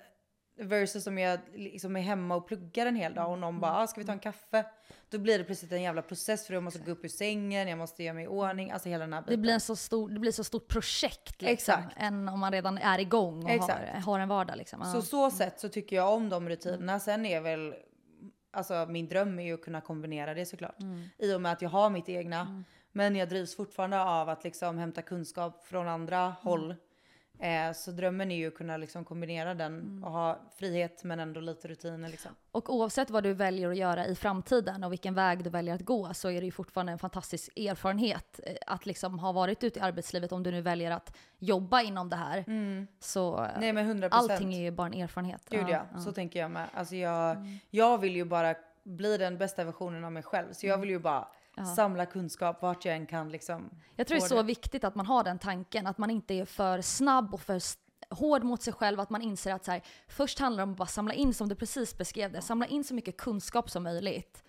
versus 0.58 1.06
om 1.06 1.18
jag 1.18 1.40
liksom 1.54 1.96
är 1.96 2.00
hemma 2.00 2.36
och 2.36 2.46
pluggar 2.46 2.86
en 2.86 2.96
hel 2.96 3.14
dag 3.14 3.30
och 3.30 3.38
någon 3.38 3.60
bara, 3.60 3.72
ah, 3.72 3.86
ska 3.86 4.00
vi 4.00 4.06
ta 4.06 4.12
en 4.12 4.18
kaffe? 4.18 4.64
Då 5.10 5.18
blir 5.18 5.38
det 5.38 5.44
plötsligt 5.44 5.72
en 5.72 5.82
jävla 5.82 6.02
process 6.02 6.46
för 6.46 6.54
jag 6.54 6.62
måste 6.62 6.80
gå 6.80 6.90
upp 6.90 7.04
ur 7.04 7.08
sängen, 7.08 7.68
jag 7.68 7.78
måste 7.78 8.02
göra 8.02 8.14
mig 8.14 8.24
i 8.24 8.28
ordning, 8.28 8.70
alltså 8.70 8.88
hela 8.88 9.04
den 9.04 9.12
här 9.12 9.20
biten. 9.20 9.32
Det 9.32 9.42
blir, 9.42 9.52
en 9.52 9.60
så 9.60 9.76
stor, 9.76 10.08
det 10.08 10.20
blir 10.20 10.32
så 10.32 10.44
stort 10.44 10.68
projekt 10.68 11.42
liksom, 11.42 11.74
Exakt. 11.74 11.96
än 11.96 12.28
om 12.28 12.40
man 12.40 12.52
redan 12.52 12.78
är 12.78 12.98
igång 12.98 13.44
och 13.44 13.50
har, 13.50 14.00
har, 14.00 14.20
en 14.20 14.28
vardag. 14.28 14.56
Liksom. 14.56 14.84
Så 14.84 15.02
så 15.02 15.30
sätt 15.30 15.60
så 15.60 15.68
tycker 15.68 15.96
jag 15.96 16.12
om 16.12 16.28
de 16.28 16.48
rutinerna. 16.48 17.00
Sen 17.00 17.26
är 17.26 17.40
väl 17.40 17.74
alltså 18.50 18.86
min 18.88 19.08
dröm 19.08 19.38
är 19.38 19.42
ju 19.42 19.54
att 19.54 19.62
kunna 19.62 19.80
kombinera 19.80 20.34
det 20.34 20.46
såklart. 20.46 20.80
Mm. 20.80 21.08
I 21.18 21.34
och 21.34 21.40
med 21.40 21.52
att 21.52 21.62
jag 21.62 21.70
har 21.70 21.90
mitt 21.90 22.08
egna. 22.08 22.40
Mm. 22.40 22.64
Men 22.92 23.16
jag 23.16 23.28
drivs 23.28 23.56
fortfarande 23.56 24.02
av 24.02 24.28
att 24.28 24.44
liksom 24.44 24.78
hämta 24.78 25.02
kunskap 25.02 25.64
från 25.64 25.88
andra 25.88 26.18
mm. 26.18 26.32
håll. 26.42 26.74
Eh, 27.40 27.72
så 27.72 27.90
drömmen 27.90 28.30
är 28.30 28.36
ju 28.36 28.48
att 28.48 28.54
kunna 28.54 28.76
liksom 28.76 29.04
kombinera 29.04 29.54
den 29.54 29.80
mm. 29.80 30.04
och 30.04 30.12
ha 30.12 30.38
frihet 30.56 31.04
men 31.04 31.20
ändå 31.20 31.40
lite 31.40 31.68
rutiner. 31.68 32.08
Liksom. 32.08 32.30
Och 32.52 32.74
oavsett 32.74 33.10
vad 33.10 33.22
du 33.22 33.34
väljer 33.34 33.70
att 33.70 33.76
göra 33.76 34.06
i 34.06 34.14
framtiden 34.14 34.84
och 34.84 34.92
vilken 34.92 35.14
väg 35.14 35.44
du 35.44 35.50
väljer 35.50 35.74
att 35.74 35.80
gå 35.80 36.14
så 36.14 36.30
är 36.30 36.40
det 36.40 36.44
ju 36.44 36.52
fortfarande 36.52 36.92
en 36.92 36.98
fantastisk 36.98 37.58
erfarenhet 37.58 38.40
eh, 38.44 38.56
att 38.66 38.86
liksom 38.86 39.18
ha 39.18 39.32
varit 39.32 39.64
ute 39.64 39.78
i 39.78 39.82
arbetslivet 39.82 40.32
om 40.32 40.42
du 40.42 40.50
nu 40.50 40.60
väljer 40.60 40.90
att 40.90 41.16
jobba 41.38 41.82
inom 41.82 42.08
det 42.08 42.16
här. 42.16 42.44
Mm. 42.46 42.86
Så 43.00 43.48
Nej, 43.60 43.72
men 43.72 44.02
100%. 44.02 44.08
allting 44.10 44.54
är 44.54 44.60
ju 44.60 44.70
bara 44.70 44.86
en 44.86 44.94
erfarenhet. 44.94 45.42
Gud 45.50 45.68
ja, 45.68 45.86
ja. 45.94 46.00
så 46.00 46.12
tänker 46.12 46.40
jag 46.40 46.50
med. 46.50 46.68
Alltså 46.74 46.96
jag, 46.96 47.30
mm. 47.36 47.58
jag 47.70 47.98
vill 47.98 48.16
ju 48.16 48.24
bara 48.24 48.54
bli 48.82 49.16
den 49.16 49.38
bästa 49.38 49.64
versionen 49.64 50.04
av 50.04 50.12
mig 50.12 50.22
själv. 50.22 50.52
Så 50.52 50.66
jag 50.66 50.74
mm. 50.74 50.80
vill 50.80 50.90
ju 50.90 50.98
bara 50.98 51.28
Ja. 51.58 51.64
Samla 51.64 52.06
kunskap 52.06 52.62
vart 52.62 52.84
jag 52.84 52.96
än 52.96 53.06
kan 53.06 53.28
liksom. 53.28 53.70
Jag 53.96 54.06
tror 54.06 54.18
det 54.18 54.24
är 54.24 54.28
så 54.28 54.36
det. 54.36 54.42
viktigt 54.42 54.84
att 54.84 54.94
man 54.94 55.06
har 55.06 55.24
den 55.24 55.38
tanken, 55.38 55.86
att 55.86 55.98
man 55.98 56.10
inte 56.10 56.34
är 56.34 56.44
för 56.44 56.80
snabb 56.80 57.34
och 57.34 57.40
för 57.40 57.60
hård 58.10 58.42
mot 58.44 58.62
sig 58.62 58.72
själv, 58.72 59.00
att 59.00 59.10
man 59.10 59.22
inser 59.22 59.52
att 59.52 59.64
så 59.64 59.70
här, 59.70 59.82
först 60.08 60.38
handlar 60.38 60.56
det 60.58 60.62
om 60.62 60.70
att 60.72 60.78
bara 60.78 60.86
samla 60.88 61.14
in, 61.14 61.34
som 61.34 61.48
du 61.48 61.54
precis 61.54 61.98
beskrev 61.98 62.32
det, 62.32 62.42
samla 62.42 62.66
in 62.66 62.84
så 62.84 62.94
mycket 62.94 63.16
kunskap 63.16 63.70
som 63.70 63.82
möjligt. 63.82 64.44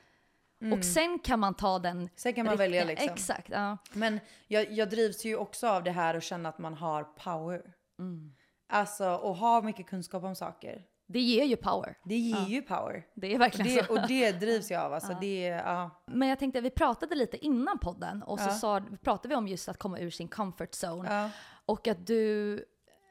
Och 0.78 0.86
sen 0.86 1.20
kan 1.20 1.40
man 1.40 1.54
ta 1.54 1.80
den 1.80 2.10
Sen 2.16 2.34
kan 2.34 2.46
man 2.46 2.54
riktiga- 2.54 2.66
välja 2.70 2.86
liksom. 2.86 3.10
Exakt, 3.14 3.50
ja. 3.50 3.78
Men 3.94 4.20
jag, 4.48 4.72
jag 4.72 4.90
drivs 4.90 5.26
ju 5.26 5.36
också 5.36 5.68
av 5.68 5.84
det 5.84 5.92
här 5.92 6.16
och 6.16 6.22
känna 6.22 6.50
att 6.50 6.60
man 6.60 6.74
har 6.74 7.04
power. 7.04 7.62
Mm. 8.00 8.36
Alltså 8.70 9.16
och 9.16 9.36
ha 9.36 9.62
mycket 9.62 9.88
kunskap 9.88 10.24
om 10.24 10.36
saker. 10.36 10.86
Det 11.12 11.20
ger 11.20 11.44
ju 11.46 11.56
power. 11.56 11.98
Det 12.04 12.16
ger 12.18 12.46
ju 12.48 12.62
power. 12.62 13.04
Det 13.16 13.28
är 13.28 13.36
Och 13.36 13.42
verkligen 13.42 13.76
det, 13.78 13.86
så. 13.86 13.94
och 13.94 14.08
det 14.08 14.32
drivs 14.32 14.72
jag 14.72 14.82
av. 14.86 14.94
Alltså 14.94 15.14
det, 15.22 15.42
ja. 15.46 16.04
Men 16.06 16.28
jag 16.28 16.40
tänkte, 16.40 16.62
vi 16.62 16.70
pratade 16.70 17.16
lite 17.16 17.46
innan 17.46 17.80
podden 17.80 18.24
och 18.24 18.40
så 18.40 18.50
Ja. 18.50 18.54
sa, 18.54 18.82
pratade 19.04 19.28
vi 19.30 19.36
om 19.36 19.48
just 19.48 19.70
att 19.70 19.78
komma 19.78 20.00
ur 20.00 20.10
sin 20.10 20.28
comfort 20.28 20.72
zone. 20.84 21.14
Ja. 21.14 21.30
Och 21.66 21.88
att 21.88 22.08
du 22.08 22.66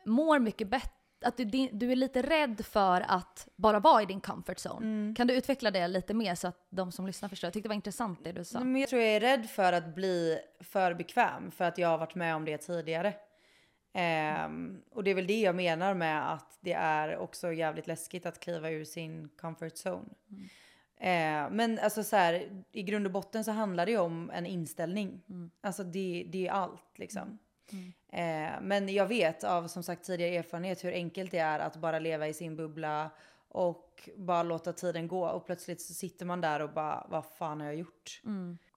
mår 0.07 0.39
mycket 0.39 0.69
bättre, 0.71 0.91
att 1.25 1.37
du, 1.37 1.45
du 1.73 1.93
är 1.93 1.97
lite 1.97 2.23
rädd 2.23 2.67
för 2.67 3.05
att 3.09 3.49
bara 3.57 3.81
vara 3.81 4.03
i 4.03 4.07
din 4.07 4.21
comfort 4.21 4.57
zone. 4.67 4.87
Mm. 4.87 5.15
Kan 5.15 5.27
du 5.27 5.35
utveckla 5.35 5.71
det 5.71 5.89
lite 5.89 6.15
mer 6.15 6.35
så 6.35 6.49
att 6.49 6.67
de 6.71 6.93
som 6.93 7.07
lyssnar 7.07 7.29
förstår? 7.29 7.47
Jag 7.47 7.53
tyckte 7.53 7.65
det 7.65 7.71
var 7.71 7.75
intressant 7.75 8.25
det 8.25 8.33
du 8.33 8.45
sa. 8.45 8.61
Men 8.61 8.77
jag 8.81 8.89
tror 8.91 9.03
jag 9.03 9.11
är 9.17 9.21
rädd 9.21 9.51
för 9.51 9.73
att 9.73 9.95
bli 9.95 10.39
för 10.61 10.95
bekväm 10.95 11.51
för 11.51 11.65
att 11.65 11.79
jag 11.79 11.89
har 11.89 11.99
varit 11.99 12.15
med 12.15 12.37
om 12.37 12.45
det 12.45 12.59
tidigare. 12.59 13.15
Ehm, 13.99 14.83
och 14.91 15.05
det 15.05 15.11
är 15.11 15.15
väl 15.15 15.27
det 15.27 15.41
jag 15.41 15.55
menar 15.55 15.95
med 15.95 16.33
att 16.33 16.59
det 16.61 16.73
är 16.73 17.17
också 17.17 17.53
jävligt 17.53 17.87
läskigt 17.87 18.27
att 18.27 18.41
kliva 18.41 18.71
ur 18.71 18.85
sin 18.85 19.29
comfort 19.29 19.73
zone. 19.87 20.09
Ehm, 21.01 21.53
men 21.53 21.79
alltså 21.79 22.05
så 22.05 22.17
här, 22.17 22.63
i 22.73 22.83
grund 22.83 23.07
och 23.07 23.13
botten 23.13 23.45
så 23.45 23.51
handlar 23.53 23.87
det 23.87 23.93
ju 23.93 23.99
om 23.99 24.31
en 24.31 24.47
inställning. 24.47 25.23
Alltså 25.61 25.85
det, 25.85 26.27
det 26.29 26.47
är 26.47 26.53
allt 26.53 26.99
liksom. 26.99 27.39
Ehm, 28.13 28.65
men 28.65 28.89
jag 28.89 29.07
vet 29.07 29.45
av 29.45 29.69
som 29.69 29.83
sagt 29.83 30.05
tidigare 30.05 30.35
erfarenhet 30.37 30.85
hur 30.85 30.93
enkelt 30.93 31.31
det 31.31 31.39
är 31.39 31.59
att 31.59 31.77
bara 31.77 31.99
leva 31.99 32.29
i 32.29 32.35
sin 32.35 32.57
bubbla 32.57 33.11
och 33.49 34.09
bara 34.17 34.43
låta 34.43 34.73
tiden 34.73 35.09
gå 35.09 35.29
och 35.29 35.47
plötsligt 35.47 35.81
så 35.83 35.95
sitter 35.95 36.27
man 36.27 36.41
där 36.41 36.61
och 36.61 36.73
bara 36.73 37.07
vad 37.11 37.25
fan 37.27 37.61
har 37.61 37.67
jag 37.67 37.77
gjort? 37.77 38.21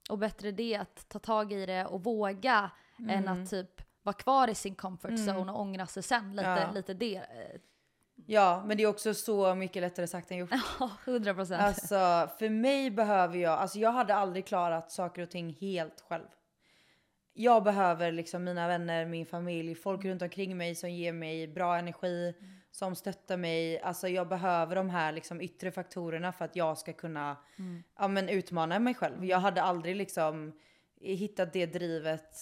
Och 0.09 0.17
bättre 0.17 0.51
det 0.51 0.75
att 0.75 1.09
ta 1.09 1.19
tag 1.19 1.53
i 1.53 1.65
det 1.65 1.85
och 1.85 2.03
våga 2.03 2.71
än 2.99 3.09
Mm. 3.09 3.43
att 3.43 3.49
typ 3.49 3.81
vara 4.03 4.13
kvar 4.13 4.47
i 4.49 4.55
sin 4.55 4.75
comfort 4.75 5.11
zone 5.11 5.51
och 5.51 5.59
ångra 5.59 5.87
sig 5.87 6.03
sen. 6.03 6.35
Lite, 6.35 6.47
Ja. 6.67 6.71
lite 6.71 6.93
det. 6.93 7.15
eh, 7.15 7.59
Ja, 8.25 8.63
men 8.65 8.77
det 8.77 8.83
är 8.83 8.87
också 8.87 9.13
så 9.13 9.55
mycket 9.55 9.81
lättare 9.81 10.07
sagt 10.07 10.31
än 10.31 10.37
gjort. 10.37 10.49
Ja, 10.79 10.91
100 11.05 11.33
procent. 11.33 11.61
Alltså 11.61 12.29
för 12.39 12.49
mig 12.49 12.91
behöver 12.91 13.37
jag, 13.37 13.59
alltså 13.59 13.79
jag 13.79 13.91
hade 13.91 14.15
aldrig 14.15 14.45
klarat 14.45 14.91
saker 14.91 15.21
och 15.21 15.29
ting 15.29 15.57
helt 15.59 16.01
själv. 16.01 16.25
Jag 17.33 17.63
behöver 17.63 18.11
liksom 18.11 18.43
mina 18.43 18.67
vänner, 18.67 19.05
min 19.05 19.25
familj, 19.25 19.75
folk 19.75 20.05
runt 20.05 20.21
omkring 20.21 20.57
mig 20.57 20.75
som 20.75 20.89
ger 20.91 21.13
mig 21.13 21.47
bra 21.47 21.77
energi, 21.77 22.33
som 22.71 22.95
stöttar 22.95 23.37
mig. 23.37 23.79
Alltså 23.81 24.07
jag 24.07 24.27
behöver 24.27 24.75
de 24.75 24.89
här 24.89 25.11
liksom 25.11 25.41
yttre 25.41 25.71
faktorerna 25.71 26.31
för 26.31 26.45
att 26.45 26.55
jag 26.55 26.77
ska 26.77 26.93
kunna 26.93 27.37
ja, 27.99 28.07
men 28.07 28.29
utmana 28.29 28.79
mig 28.79 28.93
själv. 28.93 29.25
Jag 29.25 29.37
hade 29.39 29.61
aldrig 29.61 29.95
liksom 29.95 30.53
hittat 31.01 31.53
det 31.53 31.65
drivet 31.65 32.35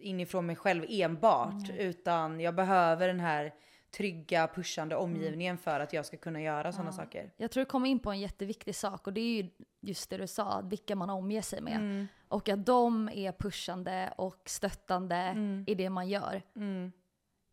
inifrån 0.00 0.46
mig 0.46 0.56
själv 0.56 0.84
enbart, 0.88 1.70
utan 1.78 2.40
jag 2.40 2.54
behöver 2.54 3.08
den 3.08 3.20
här 3.20 3.54
trygga, 3.96 4.48
pushande 4.54 4.96
omgivningen 4.96 5.58
för 5.58 5.80
att 5.80 5.92
jag 5.92 6.06
ska 6.06 6.16
kunna 6.16 6.40
göra 6.42 6.72
sådana 6.72 6.92
saker. 6.92 7.30
Jag 7.36 7.50
tror 7.50 7.60
du 7.60 7.66
kom 7.70 7.86
in 7.86 7.98
på 7.98 8.10
en 8.10 8.20
jätteviktig 8.20 8.74
sak 8.74 9.06
och 9.06 9.12
det 9.12 9.20
är 9.20 9.42
ju 9.42 9.50
just 9.80 10.10
det 10.10 10.16
du 10.16 10.26
sa, 10.26 10.60
vilka 10.64 10.96
man 10.96 11.10
omger 11.10 11.42
sig 11.42 11.60
med. 11.60 12.06
Och 12.28 12.48
att 12.48 12.66
de 12.66 13.08
är 13.08 13.32
pushande 13.32 14.12
och 14.16 14.42
stöttande 14.46 15.34
i 15.66 15.74
det 15.74 15.90
man 15.90 16.08
gör. 16.08 16.42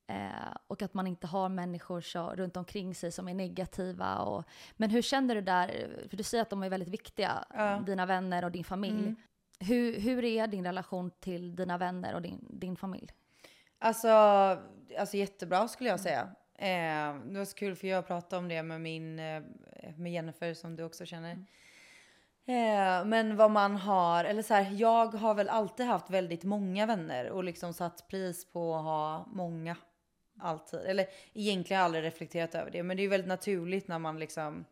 Eh, 0.09 0.55
och 0.67 0.81
att 0.81 0.93
man 0.93 1.07
inte 1.07 1.27
har 1.27 1.49
människor 1.49 2.01
så, 2.01 2.29
runt 2.35 2.57
omkring 2.57 2.95
sig 2.95 3.11
som 3.11 3.27
är 3.27 3.33
negativa. 3.33 4.17
Och, 4.17 4.43
men 4.73 4.89
hur 4.89 5.01
känner 5.01 5.35
du 5.35 5.41
där, 5.41 5.87
för 6.09 6.17
du 6.17 6.23
säger 6.23 6.41
att 6.41 6.49
de 6.49 6.63
är 6.63 6.69
väldigt 6.69 6.89
viktiga, 6.89 7.45
dina 7.85 8.05
vänner 8.05 8.45
och 8.45 8.51
din 8.51 8.63
familj. 8.63 9.15
Hur, 9.59 9.99
hur 9.99 10.23
är 10.23 10.47
din 10.47 10.65
relation 10.65 11.11
till 11.19 11.55
dina 11.55 11.77
vänner 11.77 12.15
och 12.15 12.21
din, 12.21 12.47
din 12.49 12.75
familj? 12.75 13.07
Alltså, 13.79 14.07
alltså 14.97 15.17
jättebra 15.17 15.67
skulle 15.67 15.89
jag 15.89 15.99
säga. 15.99 16.21
Eh, 16.55 17.15
det 17.25 17.37
var 17.37 17.45
så 17.45 17.55
kul 17.55 17.75
för 17.75 17.87
jag 17.87 18.07
pratade 18.07 18.37
om 18.39 18.47
det 18.47 18.63
med 18.63 18.81
min, 18.81 19.19
eh, 19.19 19.43
med 19.97 20.11
Jennifer 20.11 20.53
som 20.53 20.75
du 20.75 20.83
också 20.83 21.05
känner. 21.05 21.31
Eh, 22.45 23.05
men 23.05 23.35
vad 23.35 23.51
man 23.51 23.75
har, 23.75 24.25
eller 24.25 24.41
så 24.41 24.53
här, 24.53 24.71
jag 24.71 25.05
har 25.05 25.33
väl 25.33 25.49
alltid 25.49 25.85
haft 25.85 26.09
väldigt 26.09 26.43
många 26.43 26.85
vänner 26.85 27.29
och 27.29 27.43
liksom 27.43 27.73
satt 27.73 28.07
pris 28.07 28.51
på 28.51 28.75
att 28.75 28.83
ha 28.83 29.25
många. 29.27 29.75
Alltid. 30.39 30.79
Eller 30.79 31.05
egentligen 31.33 31.77
har 31.77 31.81
jag 31.81 31.85
aldrig 31.85 32.03
reflekterat 32.03 32.55
över 32.55 32.71
det, 32.71 32.83
men 32.83 32.97
det 32.97 33.03
är 33.03 33.09
väldigt 33.09 33.27
naturligt 33.27 33.87
när 33.87 33.99
man 33.99 34.19
liksom 34.19 34.65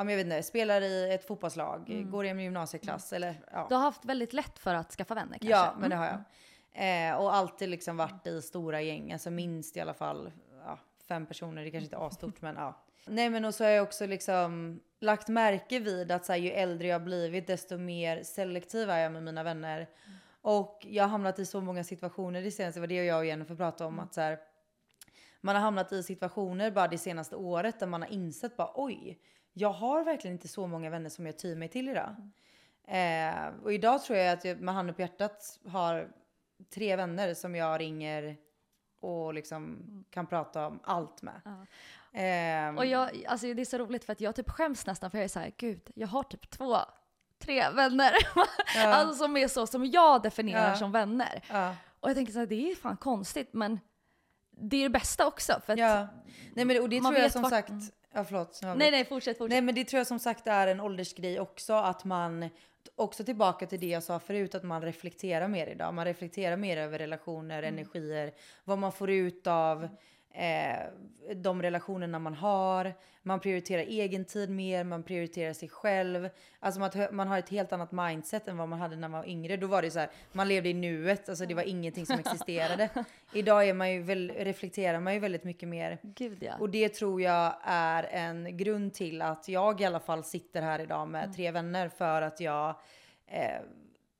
Ja, 0.00 0.04
men 0.04 0.12
jag 0.12 0.16
vet 0.24 0.24
inte, 0.32 0.42
spelar 0.42 0.80
i 0.80 1.12
ett 1.14 1.26
fotbollslag, 1.26 2.06
går 2.10 2.24
i 2.26 2.28
en 2.28 2.40
gymnasieklass 2.40 3.12
eller 3.12 3.34
ja. 3.52 3.66
Du 3.68 3.74
har 3.74 3.82
haft 3.82 4.04
väldigt 4.04 4.32
lätt 4.32 4.58
för 4.58 4.74
att 4.74 4.92
skaffa 4.92 5.14
vänner 5.14 5.38
kanske? 5.38 5.50
Ja, 5.50 5.74
men 5.78 5.90
det 5.90 5.96
Mm. 5.96 6.08
har 6.08 6.24
jag. 6.74 7.10
Eh, 7.10 7.16
och 7.20 7.34
alltid 7.34 7.68
liksom 7.68 7.96
varit 7.96 8.26
i 8.26 8.42
stora 8.42 8.80
gäng, 8.82 9.12
alltså 9.12 9.30
minst 9.30 9.76
i 9.76 9.80
alla 9.80 9.94
fall 9.94 10.32
ja, 10.64 10.78
fem 11.08 11.26
personer, 11.26 11.64
det 11.64 11.70
kanske 11.70 11.84
inte 11.84 11.96
är 11.96 12.06
asstort 12.06 12.40
men 12.42 12.54
ja. 12.56 12.82
Nej 13.06 13.30
men 13.30 13.44
och 13.44 13.54
så 13.54 13.64
har 13.64 13.70
jag 13.70 13.82
också 13.82 14.06
liksom 14.06 14.80
lagt 15.00 15.28
märke 15.28 15.78
vid 15.78 16.12
att 16.12 16.24
så 16.26 16.32
här, 16.32 16.40
ju 16.40 16.50
äldre 16.50 16.88
jag 16.88 17.04
blivit 17.04 17.46
desto 17.46 17.76
mer 17.78 18.22
selektiv 18.22 18.90
är 18.90 18.98
jag 18.98 19.12
med 19.12 19.22
mina 19.22 19.42
vänner. 19.42 19.88
Och 20.42 20.86
jag 20.88 21.04
har 21.04 21.08
hamnat 21.08 21.38
i 21.38 21.46
så 21.46 21.60
många 21.60 21.84
situationer 21.84 22.42
det 22.42 22.50
senaste, 22.50 22.76
det 22.78 22.80
var 22.80 22.86
det 22.88 23.04
jag 23.04 23.18
och 23.18 23.26
Jennifer 23.26 23.54
pratade 23.54 23.88
om 23.88 23.98
att 23.98 24.14
så 24.14 24.20
här, 24.20 24.38
man 25.40 25.54
har 25.56 25.62
hamnat 25.62 25.92
i 25.92 26.02
situationer 26.02 26.70
bara 26.70 26.88
det 26.88 26.98
senaste 26.98 27.36
året 27.36 27.80
där 27.80 27.86
man 27.86 28.02
har 28.02 28.08
insett 28.08 28.56
bara 28.56 28.70
oj, 28.74 29.18
jag 29.52 29.72
har 29.72 30.04
verkligen 30.04 30.34
inte 30.36 30.48
så 30.48 30.66
många 30.66 30.90
vänner 30.90 31.10
som 31.10 31.26
jag 31.26 31.38
tyr 31.38 31.54
mig 31.56 31.68
till 31.68 31.88
idag. 31.88 32.16
Eh, 32.86 33.48
och 33.62 33.72
idag 33.72 34.02
tror 34.02 34.18
jag 34.18 34.32
att 34.32 34.44
jag 34.44 34.60
med 34.60 34.74
handen 34.74 34.94
på 34.94 35.00
hjärtat 35.00 35.58
har 35.66 36.12
tre 36.74 36.96
vänner 36.96 37.34
som 37.34 37.54
jag 37.54 37.80
ringer 37.80 38.36
och 39.00 39.34
liksom 39.34 39.78
kan 40.10 40.26
prata 40.26 40.66
om 40.66 40.80
allt 40.84 41.22
med. 41.22 41.40
Ehm, 42.12 42.78
Och 42.78 42.86
jag, 42.86 43.24
alltså 43.28 43.54
det 43.54 43.62
är 43.62 43.64
så 43.64 43.78
roligt 43.78 44.04
för 44.04 44.12
att 44.12 44.20
jag 44.20 44.34
typ 44.36 44.50
skäms 44.50 44.86
nästan 44.86 45.10
för 45.10 45.18
jag 45.18 45.24
är 45.24 45.28
så 45.28 45.38
här, 45.38 45.52
gud, 45.56 45.90
jag 45.94 46.08
har 46.08 46.22
typ 46.22 46.50
två, 46.50 46.76
tre 47.38 47.70
vänner. 47.70 48.12
alltså 48.86 49.14
som 49.24 49.36
är 49.36 49.48
så 49.48 49.66
som 49.66 49.86
jag 49.86 50.22
definierar 50.22 50.68
Ja. 50.68 50.76
som 50.76 50.92
vänner. 50.92 51.42
ja, 51.50 51.74
Och 52.00 52.08
jag 52.08 52.16
tänker 52.16 52.32
så 52.32 52.38
här, 52.38 52.46
det 52.46 52.70
är 52.70 52.74
fan 52.74 52.96
konstigt 52.96 53.52
men 53.52 53.80
det 54.50 54.76
är 54.76 54.82
det 54.82 54.90
bästa 54.90 55.26
också 55.26 55.60
för 55.66 55.72
att, 55.72 55.78
ja. 55.78 56.08
Nej 56.54 56.64
men 56.64 56.82
och 56.82 56.88
det 56.88 57.00
man 57.00 57.12
tror 57.12 57.22
jag 57.22 57.32
som 57.32 57.44
sagt, 57.44 57.72
ja 58.12 58.24
förlåt. 58.24 58.60
nu 58.62 58.74
nej 58.74 58.90
nej 58.90 59.04
fortsätt, 59.04 59.38
fortsätt. 59.38 59.50
Nej 59.50 59.60
men 59.60 59.74
det 59.74 59.84
tror 59.84 59.98
jag 59.98 60.06
som 60.06 60.18
sagt 60.18 60.46
är 60.46 60.66
en 60.66 60.80
åldersgrej 60.80 61.40
också 61.40 61.72
att 61.72 62.04
man 62.04 62.48
också 62.94 63.24
tillbaka 63.24 63.66
till 63.66 63.80
det 63.80 63.86
jag 63.86 64.02
sa 64.02 64.18
förut 64.18 64.54
att 64.54 64.64
man 64.64 64.82
reflekterar 64.82 65.48
mer 65.48 65.66
idag. 65.66 65.94
Man 65.94 66.04
reflekterar 66.04 66.56
mer 66.56 66.76
över 66.76 66.98
relationer, 66.98 67.62
energier, 67.62 68.32
vad 68.64 68.78
man 68.78 68.92
får 68.92 69.10
ut 69.10 69.46
av 69.46 69.88
eh, 70.34 71.34
de 71.34 71.62
relationerna 71.62 72.18
man 72.18 72.34
har. 72.34 72.94
Man 73.22 73.40
prioriterar 73.40 73.82
egen 73.82 74.24
tid 74.24 74.50
mer, 74.50 74.84
man 74.84 75.02
prioriterar 75.02 75.52
sig 75.52 75.68
själv. 75.68 76.28
Alltså 76.60 76.80
man, 76.80 76.90
man 77.12 77.28
har 77.28 77.38
ett 77.38 77.48
helt 77.48 77.72
annat 77.72 77.92
mindset 77.92 78.48
än 78.48 78.56
vad 78.56 78.68
man 78.68 78.78
hade 78.80 78.96
när 78.96 79.08
man 79.08 79.20
var 79.20 79.28
yngre. 79.28 79.56
Då 79.56 79.66
var 79.66 79.82
det 79.82 79.90
så 79.90 79.98
här, 79.98 80.10
man 80.32 80.48
levde 80.48 80.68
i 80.68 80.74
nuet, 80.74 81.28
alltså 81.28 81.46
det 81.46 81.54
var 81.54 81.62
ingenting 81.62 82.06
som 82.06 82.18
existerade. 82.26 82.88
Idag 83.32 83.68
är 83.68 83.74
man 83.74 83.92
ju 83.92 84.02
väl, 84.02 84.32
reflekterar 84.36 85.00
man 85.00 85.14
ju 85.14 85.20
väldigt 85.20 85.44
mycket 85.44 85.68
mer. 85.68 85.98
Gud 86.02 86.42
ja. 86.42 86.52
Och 86.60 86.70
det 86.70 86.88
tror 86.88 87.22
jag 87.22 87.54
är 87.64 88.02
en 88.02 88.56
grund 88.56 88.94
till 88.94 89.22
att 89.22 89.48
jag 89.48 89.80
i 89.80 89.84
alla 89.84 90.00
fall 90.00 90.24
sitter 90.24 90.62
här 90.62 90.78
idag 90.80 91.08
med 91.08 91.24
Mm. 91.24 91.34
tre 91.34 91.50
vänner 91.50 91.88
för 91.88 92.22
att 92.22 92.40
jag 92.40 92.68
eh, 93.26 93.60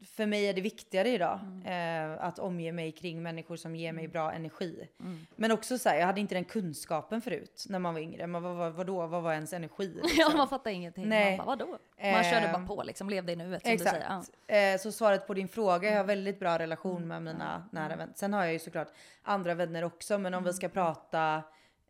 för 0.04 0.26
mig 0.26 0.44
är 0.48 0.54
det 0.54 0.60
viktigare 0.60 1.08
idag 1.08 1.40
Mm. 1.42 2.12
eh, 2.12 2.24
att 2.24 2.38
omge 2.38 2.72
mig 2.72 2.92
kring 2.92 3.22
människor 3.22 3.56
som 3.56 3.76
ger 3.76 3.92
mig 3.92 4.08
bra 4.08 4.32
energi. 4.32 4.88
Men 5.36 5.52
också 5.52 5.78
så 5.78 5.88
här, 5.88 5.96
jag 5.98 6.06
hade 6.06 6.20
inte 6.20 6.34
den 6.34 6.44
kunskapen 6.44 7.22
förut 7.22 7.64
när 7.68 7.78
man 7.78 7.94
var 7.94 8.00
yngre. 8.00 8.26
Men 8.26 8.42
vad, 8.42 8.56
vad, 8.56 8.72
vadå, 8.72 9.06
vad 9.06 9.22
var 9.22 9.32
ens 9.32 9.52
energi? 9.52 10.00
Ja, 10.02 10.08
liksom? 10.08 10.36
man 10.36 10.48
fattar 10.48 10.70
ingenting. 10.70 11.08
Nej. 11.08 11.36
Man 11.36 11.46
bara, 11.46 11.56
vadå? 11.56 11.66
Man 11.70 11.78
Eh, 11.96 12.30
körde 12.30 12.52
bara 12.52 12.66
på 12.66 12.82
liksom, 12.82 13.10
levde 13.10 13.32
i 13.32 13.36
nuet 13.36 13.62
som 13.62 13.72
du 13.72 13.78
säger. 13.78 14.06
Ja. 14.08 14.18
Exakt. 14.18 14.38
Eh, 14.46 14.82
så 14.90 14.92
svaret 14.96 15.26
på 15.26 15.34
din 15.34 15.48
fråga, 15.48 15.90
jag 15.90 15.96
har 15.96 16.04
väldigt 16.04 16.38
bra 16.38 16.58
relation 16.58 17.08
med 17.08 17.22
mina 17.22 17.68
nära 17.72 17.96
vänner. 17.96 18.12
Sen 18.16 18.32
har 18.32 18.44
jag 18.44 18.52
ju 18.52 18.58
såklart 18.58 18.88
andra 19.22 19.54
vänner 19.54 19.84
också, 19.84 20.18
men 20.18 20.34
om 20.34 20.44
vi 20.44 20.52
ska 20.52 20.68
prata 20.68 21.42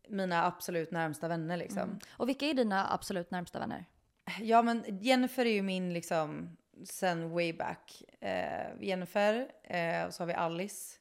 mina 0.08 0.44
absolut 0.46 0.90
närmsta 0.90 1.28
vänner 1.28 1.56
liksom. 1.56 1.98
Och 2.12 2.28
vilka 2.28 2.46
är 2.46 2.54
dina 2.54 2.92
absolut 2.92 3.30
närmsta 3.30 3.58
vänner? 3.58 3.84
Ja 4.40 4.62
men 4.62 4.84
Jennifer 5.00 5.46
är 5.46 5.52
ju 5.52 5.62
min 5.62 5.92
liksom 5.92 6.56
sen 6.84 7.30
way 7.30 7.52
back. 7.52 8.02
Eh, 8.20 8.66
Jennifer, 8.80 9.48
eh, 9.62 10.04
och 10.04 10.14
så 10.14 10.22
har 10.22 10.26
vi 10.26 10.34
Alice. 10.34 10.96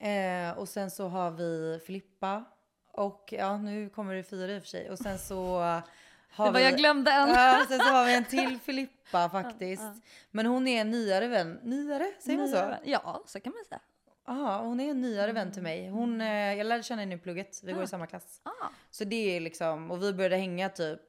Eh, 0.00 0.58
och 0.58 0.68
sen 0.68 0.90
så 0.90 1.08
har 1.08 1.30
vi 1.30 1.80
Filippa. 1.86 2.44
Och 2.92 3.28
ja 3.36 3.58
nu 3.58 3.88
kommer 3.88 4.14
det 4.14 4.22
fyra 4.22 4.52
i 4.52 4.58
och 4.58 4.62
för 4.62 4.68
sig. 4.68 4.90
Och 4.90 4.98
sen 4.98 5.18
så 5.18 5.58
har 6.30 6.46
Det 6.46 6.52
var 6.52 6.52
vi... 6.52 6.64
jag 6.64 6.76
glömde 6.76 7.10
en. 7.10 7.28
Ja, 7.28 7.64
sen 7.68 7.78
så 7.78 7.84
har 7.84 8.04
vi 8.04 8.14
en 8.14 8.24
till 8.24 8.58
Filippa 8.64 9.28
faktiskt. 9.30 9.82
Men 10.30 10.46
hon 10.46 10.68
är 10.68 10.80
en 10.80 10.90
nyare 10.90 11.28
vän. 11.28 11.60
Nyare? 11.62 12.12
Säger 12.18 12.38
man 12.38 12.48
så? 12.48 12.74
Ja, 12.84 13.22
så 13.26 13.40
kan 13.40 13.52
man 13.52 13.64
säga. 13.64 13.80
Ja, 14.26 14.58
hon 14.58 14.80
är 14.80 14.90
en 14.90 15.00
nyare 15.00 15.32
vän 15.32 15.52
till 15.52 15.62
mig. 15.62 15.88
Hon, 15.88 16.20
eh, 16.20 16.54
jag 16.54 16.66
lärde 16.66 16.82
känna 16.82 17.02
henne 17.02 17.14
i 17.14 17.18
plugget. 17.18 17.60
Vi 17.62 17.72
går 17.72 17.82
i 17.82 17.86
samma 17.86 18.06
klass. 18.06 18.40
Ah. 18.42 18.68
Så 18.90 19.04
det 19.04 19.36
är 19.36 19.40
liksom, 19.40 19.90
och 19.90 20.02
vi 20.02 20.12
började 20.12 20.36
hänga 20.36 20.68
typ 20.68 21.00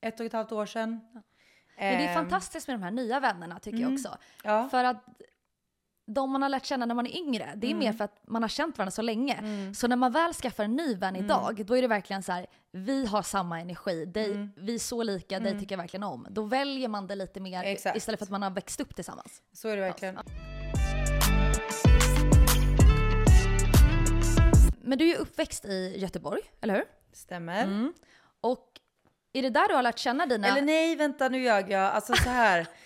ett 0.00 0.20
och 0.20 0.26
ett 0.26 0.32
halvt 0.32 0.52
år 0.52 0.66
sedan. 0.66 1.00
Men 1.80 1.98
det 1.98 2.04
är 2.04 2.08
Ehm, 2.08 2.14
fantastiskt 2.14 2.68
med 2.68 2.74
de 2.78 2.82
här 2.82 2.90
nya 2.90 3.20
vännerna 3.20 3.58
tycker 3.58 3.78
jag 3.78 3.92
också. 3.92 4.16
Ja. 4.44 4.68
För 4.68 4.84
att 4.84 5.04
de 6.06 6.30
man 6.32 6.42
har 6.42 6.48
lärt 6.48 6.64
känna 6.66 6.86
när 6.86 6.94
man 6.94 7.06
är 7.06 7.16
yngre, 7.16 7.52
det 7.56 7.66
är 7.66 7.70
Mm. 7.70 7.78
mer 7.78 7.92
för 7.92 8.04
att 8.04 8.20
man 8.28 8.42
har 8.42 8.48
känt 8.48 8.78
varandra 8.78 8.90
så 8.90 9.02
länge. 9.02 9.42
Så 9.74 9.88
när 9.88 9.96
man 9.96 10.12
väl 10.12 10.32
skaffar 10.34 10.64
en 10.64 10.76
ny 10.76 10.94
vän 10.94 11.14
Mm. 11.16 11.24
idag, 11.24 11.64
då 11.66 11.76
är 11.76 11.82
det 11.82 11.88
verkligen 11.88 12.22
så 12.22 12.32
här, 12.32 12.46
vi 12.72 13.06
har 13.06 13.22
samma 13.22 13.60
energi, 13.60 14.04
dig, 14.04 14.30
Mm. 14.30 14.50
vi 14.56 14.74
är 14.74 14.78
så 14.78 15.02
lika, 15.02 15.40
dig 15.40 15.60
tycker 15.60 15.72
jag 15.72 15.78
verkligen 15.82 16.04
om. 16.04 16.26
Då 16.30 16.42
väljer 16.42 16.88
man 16.88 17.06
det 17.06 17.14
lite 17.14 17.40
mer 17.40 17.62
Exakt. 17.64 17.96
istället 17.96 18.18
för 18.20 18.26
att 18.26 18.30
man 18.30 18.42
har 18.42 18.50
växt 18.50 18.80
upp 18.80 18.94
tillsammans. 18.94 19.42
Så 19.52 19.68
är 19.68 19.76
det 19.76 19.82
verkligen. 19.82 20.18
Men 24.82 24.98
du 24.98 25.04
är 25.04 25.08
ju 25.08 25.14
uppväxt 25.16 25.64
i 25.64 25.94
Göteborg, 25.98 26.40
eller 26.60 26.74
hur? 26.74 26.84
Stämmer. 27.12 27.62
Mm. 27.62 27.92
Och 28.40 28.79
är 29.32 29.42
det 29.42 29.50
där 29.50 29.68
du 29.68 29.74
har 29.74 29.82
lärt 29.82 29.98
känna 29.98 30.26
dina... 30.26 30.48
Eller 30.48 30.62
nej, 30.62 30.96
vänta 30.96 31.28
nu 31.28 31.42
ljög 31.42 31.70
jag. 31.70 31.82
Alltså 31.82 32.14
så 32.14 32.28
här. 32.28 32.66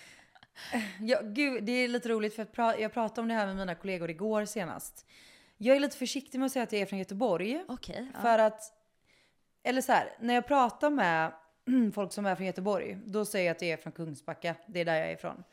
Ja, 0.99 1.19
gud, 1.23 1.63
det 1.63 1.71
är 1.71 1.87
lite 1.87 2.09
roligt 2.09 2.35
för 2.35 2.47
jag 2.79 2.93
pratade 2.93 3.21
om 3.21 3.27
det 3.27 3.33
här 3.33 3.45
med 3.45 3.55
mina 3.55 3.75
kollegor 3.75 4.09
igår 4.09 4.45
senast. 4.45 5.05
Jag 5.57 5.75
är 5.75 5.79
lite 5.79 5.97
försiktig 5.97 6.39
med 6.39 6.45
att 6.45 6.51
säga 6.51 6.63
att 6.63 6.71
jag 6.71 6.81
är 6.81 6.85
från 6.85 6.99
Göteborg. 6.99 7.63
Okej. 7.67 8.11
ja. 8.13 8.21
För 8.21 8.39
att, 8.39 8.73
eller 9.63 9.81
så 9.81 9.91
här, 9.91 10.09
när 10.19 10.33
jag 10.33 10.47
pratar 10.47 10.89
med 10.89 11.31
folk 11.93 12.13
som 12.13 12.25
är 12.25 12.35
från 12.35 12.45
Göteborg, 12.45 12.97
då 13.05 13.25
säger 13.25 13.45
jag 13.45 13.55
att 13.55 13.61
jag 13.61 13.71
är 13.71 13.77
från 13.77 13.93
Kungsbacka. 13.93 14.55
Det 14.67 14.79
är 14.79 14.85
där 14.85 14.95
jag 14.95 15.09
är 15.09 15.13
ifrån. 15.13 15.43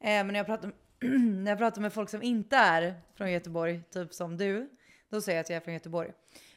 Eh, 0.00 0.06
men 0.06 0.26
när 0.26 0.34
jag, 0.34 0.46
pratar, 0.46 0.72
när 1.42 1.50
jag 1.50 1.58
pratar 1.58 1.82
med 1.82 1.92
folk 1.92 2.10
som 2.10 2.22
inte 2.22 2.56
är 2.56 2.94
från 3.14 3.32
Göteborg, 3.32 3.82
typ 3.90 4.14
som 4.14 4.36
du, 4.36 4.70
då 5.08 5.20
säger 5.20 5.38
jag 5.38 5.44
att 5.44 5.50
jag 5.50 5.56
är 5.56 5.60
från 5.60 5.74
Göteborg. 5.74 6.12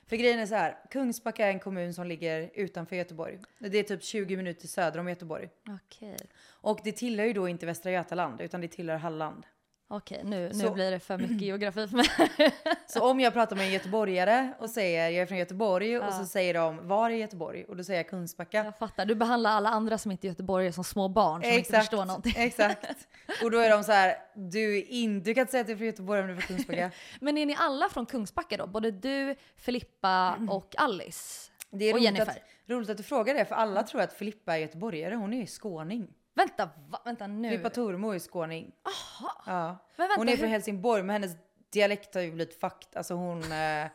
För 0.08 0.16
grejen 0.16 0.40
är 0.40 0.46
så 0.46 0.56
här, 0.56 0.78
Kungsbacka 0.92 1.46
är 1.46 1.50
en 1.50 1.60
kommun 1.60 1.94
som 1.94 2.08
ligger 2.08 2.50
utanför 2.54 2.96
Göteborg. 2.96 3.40
Det 3.60 3.78
är 3.78 3.84
typ 3.84 4.04
20 4.04 4.38
minuter 4.38 4.68
söder 4.68 5.00
om 5.00 5.10
Göteborg. 5.10 5.50
Okej, 5.70 6.18
Och 6.48 6.80
det 6.84 6.92
tillhör 6.92 7.26
ju 7.26 7.34
då 7.34 7.48
inte 7.48 7.66
Västra 7.66 7.92
Götaland, 7.92 8.42
utan 8.42 8.62
det 8.62 8.68
tillhör 8.68 8.98
Halland. 8.98 9.46
Okej, 9.90 10.22
nu, 10.24 10.48
nu 10.48 10.54
Så- 10.54 10.72
blir 10.74 10.92
det 10.92 11.00
för 11.00 11.18
mycket 11.18 11.42
geografi 11.48 11.88
för 11.88 11.96
mig. 11.98 12.06
Så 12.88 13.10
om 13.10 13.20
jag 13.20 13.34
pratar 13.34 13.56
med 13.56 13.66
en 13.66 13.72
göteborgare 13.74 14.54
och 14.60 14.70
säger 14.70 15.04
jag 15.10 15.14
är 15.22 15.26
från 15.26 15.38
Göteborg 15.38 15.98
och 16.00 16.06
Ja. 16.06 16.12
så 16.12 16.26
säger 16.26 16.54
de 16.54 16.88
var 16.88 17.10
är 17.10 17.16
Göteborg? 17.16 17.64
Och 17.66 17.78
då 17.78 17.84
säger 17.84 18.00
jag 18.00 18.10
Kungsbacka. 18.10 18.64
Jag 18.66 18.78
fattar, 18.78 19.06
du 19.06 19.16
behandlar 19.16 19.52
alla 19.52 19.70
andra 19.70 19.98
som 19.98 20.12
inte 20.12 20.28
är 20.28 20.30
göteborgare 20.30 20.74
som 20.74 20.84
små 20.84 21.08
barn 21.08 21.44
som 21.44 21.52
inte 21.52 21.80
förstår 21.80 22.06
någonting. 22.06 22.34
exakt. 22.38 22.86
Och 23.44 23.52
då 23.52 23.58
är 23.60 23.70
de 23.70 23.84
så 23.84 23.92
här, 23.92 24.16
du, 24.36 24.82
in, 24.84 25.24
du 25.24 25.34
kan 25.34 25.42
inte 25.42 25.52
säga 25.52 25.62
att 25.62 25.68
du 25.68 25.74
är 25.74 25.78
från 25.78 25.88
Göteborg 25.88 26.22
om 26.22 26.28
du 26.28 26.34
är 26.34 26.38
från 26.38 26.56
Kungsbacka. 26.58 26.92
Men 27.20 27.38
är 27.38 27.46
ni 27.46 27.56
alla 27.60 27.90
från 27.90 28.06
Kungsbacka 28.06 28.58
då? 28.58 28.68
Både 28.68 28.92
du, 28.92 29.36
Filippa 29.58 30.38
och 30.50 30.76
Alice? 30.78 31.52
Det 31.70 31.86
är 31.86 31.94
Och 31.94 31.96
roligt 32.00 32.06
Jennifer. 32.06 32.32
att, 32.32 32.72
roligt 32.72 32.90
att 32.90 32.98
du 32.98 33.04
frågar 33.04 33.34
det, 33.34 33.46
för 33.46 33.56
alla 33.56 33.84
tror 33.84 34.02
att 34.02 34.14
Filippa 34.14 34.54
är 34.54 34.58
göteborgare. 34.58 35.16
Hon 35.16 35.34
är 35.34 35.38
ju 35.40 35.46
skåning. 35.48 36.08
Vänta, 36.38 36.70
va? 36.90 37.02
vänta 37.06 37.28
nu. 37.28 37.50
Filippa 37.50 37.70
Tormo 37.70 38.12
är 38.12 38.20
skåning. 38.20 38.72
Aha. 38.84 39.44
Ja. 39.46 39.78
Men 39.96 40.08
vänta, 40.08 40.22
Hon 40.22 40.30
är 40.30 40.38
från 40.38 40.50
Helsingborg, 40.50 41.04
men 41.04 41.14
hennes 41.14 41.38
dialekt 41.70 42.16
har 42.16 42.22
ju 42.22 42.32
blivit 42.32 42.60
fucked. 42.60 42.98
Alltså 42.98 43.14
hon, 43.14 43.52
eh, 43.52 43.88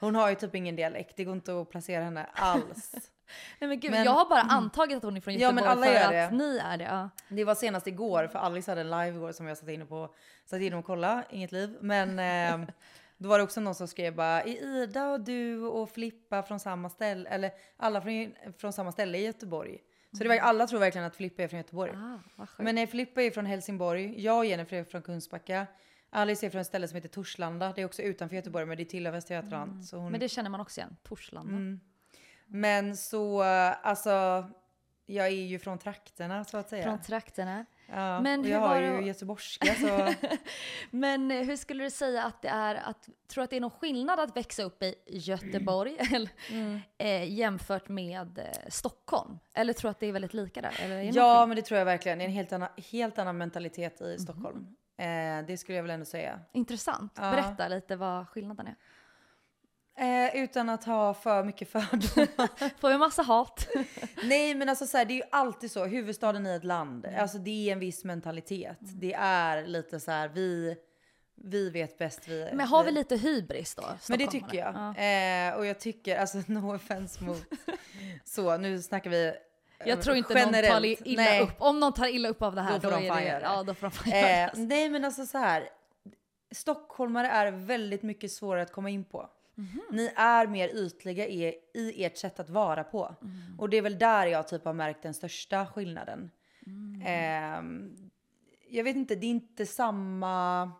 hon 0.00 0.14
har 0.14 0.28
ju 0.28 0.34
typ 0.34 0.54
ingen 0.54 0.76
dialekt. 0.76 1.16
Det 1.16 1.24
går 1.24 1.34
inte 1.34 1.60
att 1.60 1.70
placera 1.70 2.04
henne 2.04 2.26
alls. 2.32 2.92
Nej 3.58 3.68
men 3.68 3.80
gud, 3.80 3.90
Men- 3.90 4.04
jag 4.04 4.12
har 4.12 4.28
bara 4.28 4.40
antagit 4.40 4.96
att 4.96 5.02
hon 5.02 5.16
är 5.16 5.20
från 5.20 5.34
Ja, 5.34 5.40
Göteborg 5.40 5.66
alla 5.66 5.86
för 5.86 5.94
att 5.94 6.10
det. 6.10 6.30
ni 6.36 6.58
är 6.64 6.76
det. 6.76 6.84
Ja. 6.84 7.08
Det 7.28 7.44
var 7.44 7.54
senast 7.54 7.86
igår, 7.86 8.26
för 8.26 8.38
Alice 8.38 8.70
hade 8.70 8.80
en 8.80 8.90
live 8.90 9.08
igår 9.16 9.32
som 9.32 9.46
jag 9.46 9.58
satt 9.58 9.68
inne 9.68 9.84
på. 9.86 10.14
Satt 10.44 10.60
inne 10.60 10.76
och 10.76 10.84
kollade, 10.84 11.24
inget 11.30 11.52
liv. 11.52 11.76
Men 11.80 12.18
eh, 12.18 12.68
då 13.18 13.28
var 13.28 13.38
det 13.38 13.44
också 13.44 13.60
någon 13.60 13.74
som 13.74 13.88
skrev 13.88 14.14
bara, 14.14 14.42
är 14.42 14.64
Ida 14.82 15.08
och 15.10 15.20
du 15.20 15.60
och 15.60 15.90
Filippa 15.90 16.42
från 16.42 16.60
samma 16.60 16.90
ställe? 16.90 17.28
Eller 17.30 17.50
alla 17.76 18.00
från, 18.00 18.34
från 18.58 18.72
samma 18.72 18.92
ställe 18.92 19.18
i 19.18 19.24
Göteborg. 19.24 19.78
Så 20.16 20.22
det 20.22 20.28
var, 20.28 20.36
alla 20.36 20.66
tror 20.66 20.80
verkligen 20.80 21.06
att 21.06 21.16
Filippa 21.16 21.42
är 21.42 21.48
från 21.48 21.58
Göteborg. 21.58 21.92
Ah. 22.36 22.46
Men 22.58 22.74
nej, 22.74 22.86
Filippa 22.86 23.22
är 23.22 23.30
från 23.30 23.46
Helsingborg. 23.46 24.22
Jag 24.22 24.38
och 24.38 24.46
Jennifer 24.46 24.76
är 24.76 24.84
från 24.84 25.02
Kungsbacka. 25.02 25.66
Alice 26.10 26.46
är 26.46 26.50
från 26.50 26.60
ett 26.60 26.66
ställe 26.66 26.88
som 26.88 26.94
heter 26.94 27.08
Torslanda. 27.08 27.72
Det 27.76 27.82
är 27.82 27.86
också 27.86 28.02
utanför 28.02 28.36
Göteborg, 28.36 28.66
men 28.66 28.78
det 28.78 28.84
tillhör 28.84 29.12
Västra 29.12 29.34
Götaland. 29.34 29.84
Så 29.84 29.96
hon... 29.96 30.10
Men 30.10 30.20
det 30.20 30.28
känner 30.28 30.50
man 30.50 30.60
också 30.60 30.80
igen, 30.80 30.96
Torslanda. 31.02 31.52
mm. 31.52 31.80
Men 32.46 32.96
så, 32.96 33.42
alltså, 33.42 34.10
jag 35.06 35.26
är 35.26 35.30
ju 35.30 35.58
från 35.58 35.78
trakterna 35.78 36.44
så 36.44 36.56
att 36.56 36.68
säga. 36.68 36.82
Från 36.82 37.02
trakterna. 37.02 37.66
Ja, 37.86 38.20
Men 38.20 38.40
och 38.40 38.46
jag 38.48 38.58
har 38.60 38.80
det 38.80 38.86
ju 38.86 38.98
att- 38.98 39.06
göteborgska 39.06 39.74
så... 39.74 40.14
Men 40.90 41.30
hur 41.30 41.56
skulle 41.56 41.84
du 41.84 41.90
säga 41.90 42.22
att 42.24 42.42
det 42.42 42.48
är 42.48 42.74
att, 42.74 43.02
tror 43.04 43.40
du 43.40 43.42
att 43.42 43.50
det 43.50 43.56
är 43.56 43.60
någon 43.60 43.70
skillnad 43.70 44.20
att 44.20 44.36
växa 44.36 44.62
upp 44.62 44.82
i 44.82 44.94
Göteborg 45.06 45.96
eller, 46.14 46.30
Mm. 46.50 46.80
eh, 46.98 47.32
jämfört 47.32 47.88
med 47.88 48.38
eh, 48.38 48.44
Stockholm? 48.68 49.38
Eller 49.54 49.72
tror 49.72 49.88
du 49.88 49.90
att 49.90 50.00
det 50.00 50.06
är 50.06 50.12
väldigt 50.12 50.34
lika 50.34 50.60
där? 50.62 50.80
Eller 50.82 50.96
det 50.96 51.02
ja, 51.02 51.10
skillnad? 51.12 51.48
men 51.48 51.56
det 51.56 51.62
tror 51.62 51.78
jag 51.78 51.84
verkligen. 51.84 52.18
Det 52.18 52.24
är 52.24 52.28
en 52.28 52.32
helt 52.34 52.52
annan, 52.52 52.68
helt 52.92 53.18
annan 53.18 53.38
mentalitet 53.38 54.00
i 54.00 54.18
Stockholm. 54.18 54.66
Eh, 54.98 55.46
det 55.46 55.58
skulle 55.60 55.76
jag 55.76 55.82
väl 55.82 55.90
ändå 55.90 56.06
säga. 56.06 56.40
Intressant. 56.52 57.12
Ja. 57.16 57.30
Berätta 57.30 57.68
lite 57.68 57.96
vad 57.96 58.28
skillnaden 58.28 58.66
är. 58.66 58.74
Eh, 59.96 60.36
utan 60.42 60.68
att 60.68 60.84
ha 60.84 61.14
för 61.14 61.44
mycket 61.44 61.68
fördomar. 61.68 62.78
Får 62.80 62.88
vi 62.88 62.98
massa 62.98 63.22
hat? 63.22 63.68
Nej, 64.24 64.54
men 64.54 64.68
alltså 64.68 64.86
så 64.86 64.96
här, 64.96 65.04
det 65.04 65.12
är 65.12 65.16
ju 65.16 65.22
alltid 65.30 65.70
så. 65.70 65.84
Huvudstaden 65.84 66.46
i 66.46 66.54
ett 66.54 66.64
land, 66.64 67.06
alltså 67.18 67.38
det 67.38 67.68
är 67.68 67.72
en 67.72 67.78
viss 67.78 68.04
mentalitet. 68.04 68.78
Det 68.80 69.14
är 69.18 69.66
lite 69.66 70.00
så 70.00 70.10
här, 70.10 70.28
vi, 70.28 70.76
vi 71.34 71.70
vet 71.70 71.98
bäst. 71.98 72.28
Vi, 72.28 72.50
Men 72.52 72.66
har 72.66 72.84
vi 72.84 72.90
lite 72.90 73.16
hybris 73.16 73.74
då? 73.74 73.84
Men 74.08 74.18
det 74.18 74.26
tycker 74.26 74.58
jag. 74.58 74.74
Ja. 74.74 75.02
Eh, 75.02 75.54
och 75.54 75.66
jag 75.66 75.80
tycker, 75.80 76.18
alltså 76.18 76.42
no 76.46 76.74
offense 76.74 77.24
mot... 77.24 77.42
så, 78.24 78.56
nu 78.56 78.82
snackar 78.82 79.10
vi 79.10 79.26
eh, 79.26 79.32
Jag 79.84 80.02
tror 80.02 80.16
inte 80.16 80.34
någon 80.34 80.42
tar 80.42 80.52
generellt. 80.52 81.00
illa 81.04 81.22
Nej. 81.22 81.42
upp. 81.42 81.54
Om 81.58 81.80
någon 81.80 81.92
tar 81.92 82.06
illa 82.06 82.28
upp 82.28 82.42
av 82.42 82.54
det 82.54 82.62
här 82.62 82.78
Då 82.78 82.90
då, 82.90 82.96
de 82.96 83.06
är 83.08 83.24
det, 83.24 83.40
ja, 83.42 83.62
då 83.62 83.74
får 83.74 83.86
de 83.86 83.90
fan 83.90 84.10
göra 84.10 84.44
Eh, 84.44 84.50
nej 84.54 84.88
men 84.88 85.04
alltså 85.04 85.26
så 85.26 85.38
här. 85.38 85.68
Stockholmare 86.50 87.28
är 87.28 87.50
väldigt 87.50 88.02
mycket 88.02 88.32
svårare 88.32 88.62
att 88.62 88.72
komma 88.72 88.90
in 88.90 89.04
på. 89.04 89.30
Mhm. 89.54 89.80
Ni 89.90 90.12
är 90.16 90.46
mer 90.46 90.68
ytliga 90.68 91.26
i, 91.26 91.54
i 91.74 92.04
ert 92.04 92.16
sätt 92.16 92.40
att 92.40 92.50
vara 92.50 92.84
på. 92.84 93.14
Mm. 93.22 93.60
Och 93.60 93.68
det 93.70 93.76
är 93.76 93.82
väl 93.82 93.98
där 93.98 94.26
jag 94.26 94.48
typ 94.48 94.64
har 94.64 94.72
märkt 94.72 95.02
den 95.02 95.14
största 95.14 95.66
skillnaden. 95.66 96.30
Mm. 96.66 97.02
Ehm, 97.06 98.10
jag 98.68 98.84
vet 98.84 98.96
inte, 98.96 99.14
det 99.14 99.26
är 99.26 99.30
inte 99.30 99.66
samma 99.66 100.72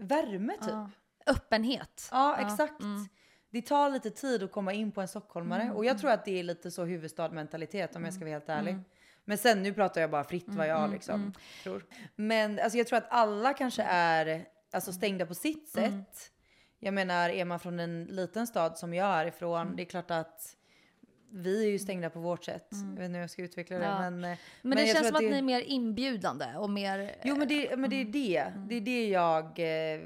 värme 0.00 0.52
typ. 0.52 0.70
Ja. 0.70 0.90
Öppenhet. 1.26 2.08
Ja, 2.12 2.36
Ja, 2.40 2.46
exakt. 2.46 2.82
mm. 2.82 3.08
Det 3.50 3.62
tar 3.62 3.90
lite 3.90 4.10
tid 4.10 4.42
att 4.42 4.52
komma 4.52 4.72
in 4.72 4.92
på 4.92 5.00
en 5.00 5.08
stockholmare 5.08 5.70
och 5.72 5.84
jag 5.84 5.98
tror 5.98 6.10
att 6.10 6.24
det 6.24 6.38
är 6.38 6.42
lite 6.42 6.70
så 6.70 6.84
huvudstadmentalitet 6.84 7.96
om 7.96 8.04
jag 8.04 8.14
ska 8.14 8.20
vara 8.24 8.32
helt 8.32 8.48
ärlig. 8.48 8.78
Men 9.24 9.38
sen 9.38 9.62
nu 9.62 9.72
pratar 9.74 10.00
jag 10.00 10.10
bara 10.10 10.24
fritt 10.24 10.48
vad 10.48 10.66
jag 10.66 10.90
liksom 10.90 11.32
tror. 11.62 11.84
Men 12.16 12.58
alltså, 12.58 12.78
jag 12.78 12.86
tror 12.86 12.96
att 12.98 13.06
alla 13.10 13.52
kanske 13.54 13.82
är 13.82 14.44
alltså, 14.72 14.92
stängda 14.92 15.26
på 15.26 15.34
sitt 15.34 15.68
sätt. 15.68 16.32
Jag 16.82 16.94
menar, 16.94 17.28
är 17.30 17.44
man 17.44 17.60
från 17.60 17.80
en 17.80 18.04
liten 18.04 18.46
stad 18.46 18.78
som 18.78 18.94
jag 18.94 19.06
är 19.08 19.26
ifrån, 19.26 19.76
det 19.76 19.82
är 19.82 19.84
klart 19.84 20.10
att 20.10 20.56
vi 21.32 21.64
är 21.66 21.70
ju 21.70 21.78
stängda 21.78 22.10
på 22.10 22.20
vårt 22.20 22.44
sätt. 22.44 22.68
Jag 22.70 22.78
vet 22.96 23.04
inte 23.04 23.12
hur 23.12 23.20
jag 23.20 23.30
ska 23.30 23.42
utveckla 23.42 23.78
det. 23.78 23.84
Ja. 23.84 24.10
Men, 24.10 24.24
eh, 24.24 24.38
Men, 24.62 24.76
det 24.78 24.84
jag 24.84 24.96
känns 24.96 25.06
som 25.08 25.16
att 25.16 25.22
det- 25.22 25.30
ni 25.30 25.38
är 25.38 25.42
mer 25.42 25.60
inbjudande 25.60 26.46
och 26.56 26.70
mer... 26.70 27.14
Jo 27.24 27.36
men 27.36 27.48
det, 27.48 27.76
men 27.76 27.90
det 27.90 27.96
är 27.96 28.04
det. 28.04 28.52
Det 28.68 28.74
är 28.74 28.80
det 28.80 29.08
jag 29.08 29.44
eh, 29.44 30.00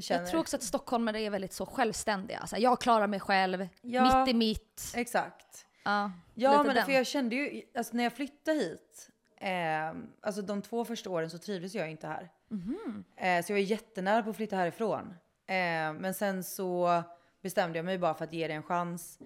känner. 0.00 0.20
Jag 0.22 0.30
tror 0.30 0.40
också 0.40 0.56
att 0.56 0.62
stockholmare 0.62 1.20
är 1.20 1.30
väldigt 1.30 1.52
så 1.52 1.66
självständiga. 1.66 2.46
Så 2.46 2.56
här, 2.56 2.62
jag 2.62 2.80
klarar 2.80 3.06
mig 3.06 3.20
själv, 3.20 3.68
Ja. 3.80 4.20
mitt 4.24 4.34
är 4.34 4.38
mitt. 4.38 4.92
Exakt. 4.96 5.66
Ja, 5.84 6.12
Ja, 6.34 6.62
men 6.62 6.74
den. 6.74 6.84
för 6.84 6.92
jag 6.92 7.06
kände 7.06 7.34
ju, 7.36 7.62
alltså 7.74 7.96
när 7.96 8.02
jag 8.04 8.12
flyttade 8.12 8.58
hit, 8.58 9.08
eh, 9.36 9.92
alltså 10.20 10.42
de 10.42 10.62
två 10.62 10.84
första 10.84 11.10
åren 11.10 11.30
så 11.30 11.38
trivdes 11.38 11.74
jag 11.74 11.90
inte 11.90 12.06
här. 12.06 12.30
Mhm. 12.48 13.04
Eh, 13.16 13.44
så 13.44 13.52
jag 13.52 13.56
var 13.56 13.62
jättenära 13.62 14.22
på 14.22 14.30
att 14.30 14.36
flytta 14.36 14.56
härifrån. 14.56 15.14
Eh, 15.48 15.92
men 15.92 16.14
sen 16.14 16.44
så 16.44 17.02
bestämde 17.42 17.78
jag 17.78 17.84
mig 17.84 17.98
bara 17.98 18.14
för 18.14 18.24
att 18.24 18.32
ge 18.32 18.48
det 18.48 18.54
en 18.54 18.62
chans. 18.62 19.18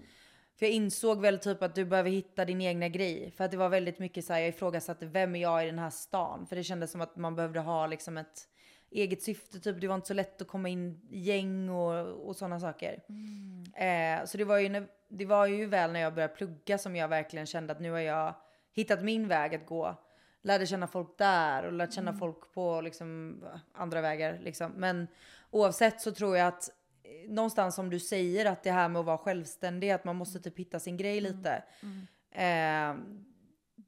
För 0.59 0.65
jag 0.65 0.75
insåg 0.75 1.21
väl 1.21 1.39
typ 1.39 1.63
att 1.63 1.75
du 1.75 1.85
behöver 1.85 2.09
hitta 2.09 2.45
din 2.45 2.61
egna 2.61 2.89
grej. 2.89 3.31
För 3.31 3.43
att 3.43 3.51
det 3.51 3.57
var 3.57 3.69
väldigt 3.69 3.99
mycket 3.99 4.25
så 4.25 4.33
här, 4.33 4.39
jag 4.39 4.49
ifrågasatte 4.49 5.05
vem 5.05 5.35
är 5.35 5.41
jag 5.41 5.63
i 5.63 5.65
den 5.65 5.79
här 5.79 5.89
stan? 5.89 6.45
För 6.47 6.55
det 6.55 6.63
kändes 6.63 6.91
som 6.91 7.01
att 7.01 7.15
man 7.15 7.35
behövde 7.35 7.59
ha 7.59 7.87
liksom 7.87 8.17
ett 8.17 8.47
eget 8.91 9.23
syfte. 9.23 9.59
Typ 9.59 9.81
det 9.81 9.87
var 9.87 9.95
inte 9.95 10.07
så 10.07 10.13
lätt 10.13 10.41
att 10.41 10.47
komma 10.47 10.69
in 10.69 11.01
i 11.09 11.19
gäng 11.19 11.69
och, 11.69 12.27
och 12.27 12.35
sådana 12.35 12.59
saker. 12.59 12.99
Eh, 13.75 14.25
så 14.25 14.37
det 14.37 14.43
var, 14.43 14.57
ju 14.57 14.69
när, 14.69 14.87
det 15.09 15.25
var 15.25 15.45
ju 15.45 15.65
väl 15.65 15.91
när 15.91 15.99
jag 15.99 16.13
började 16.13 16.33
plugga 16.35 16.77
som 16.77 16.95
jag 16.95 17.07
verkligen 17.07 17.45
kände 17.45 17.73
att 17.73 17.79
nu 17.79 17.91
har 17.91 17.99
jag 17.99 18.35
hittat 18.73 19.03
min 19.03 19.27
väg 19.27 19.55
att 19.55 19.65
gå. 19.65 19.95
Lärde 20.41 20.67
känna 20.67 20.87
folk 20.87 21.17
där 21.17 21.63
och 21.63 21.73
lärt 21.73 21.93
känna 21.93 22.13
folk 22.13 22.53
på 22.53 22.81
liksom, 22.81 23.39
andra 23.73 24.01
vägar. 24.01 24.39
Liksom. 24.41 24.71
Men 24.71 25.07
oavsett 25.53 26.01
så 26.01 26.11
tror 26.11 26.37
jag 26.37 26.47
att 26.47 26.69
eh, 27.03 27.31
någonstans 27.31 27.75
som 27.75 27.89
du 27.89 27.99
säger 27.99 28.45
att 28.45 28.63
det 28.63 28.71
här 28.71 28.89
med 28.89 28.99
att 28.99 29.05
vara 29.05 29.17
självständig, 29.17 29.89
att 29.91 30.03
man 30.05 30.15
måste 30.15 30.39
typ 30.39 30.59
hitta 30.59 30.79
sin 30.79 30.97
grej 30.97 31.21
lite. 31.21 31.63
Eh, 32.31 32.95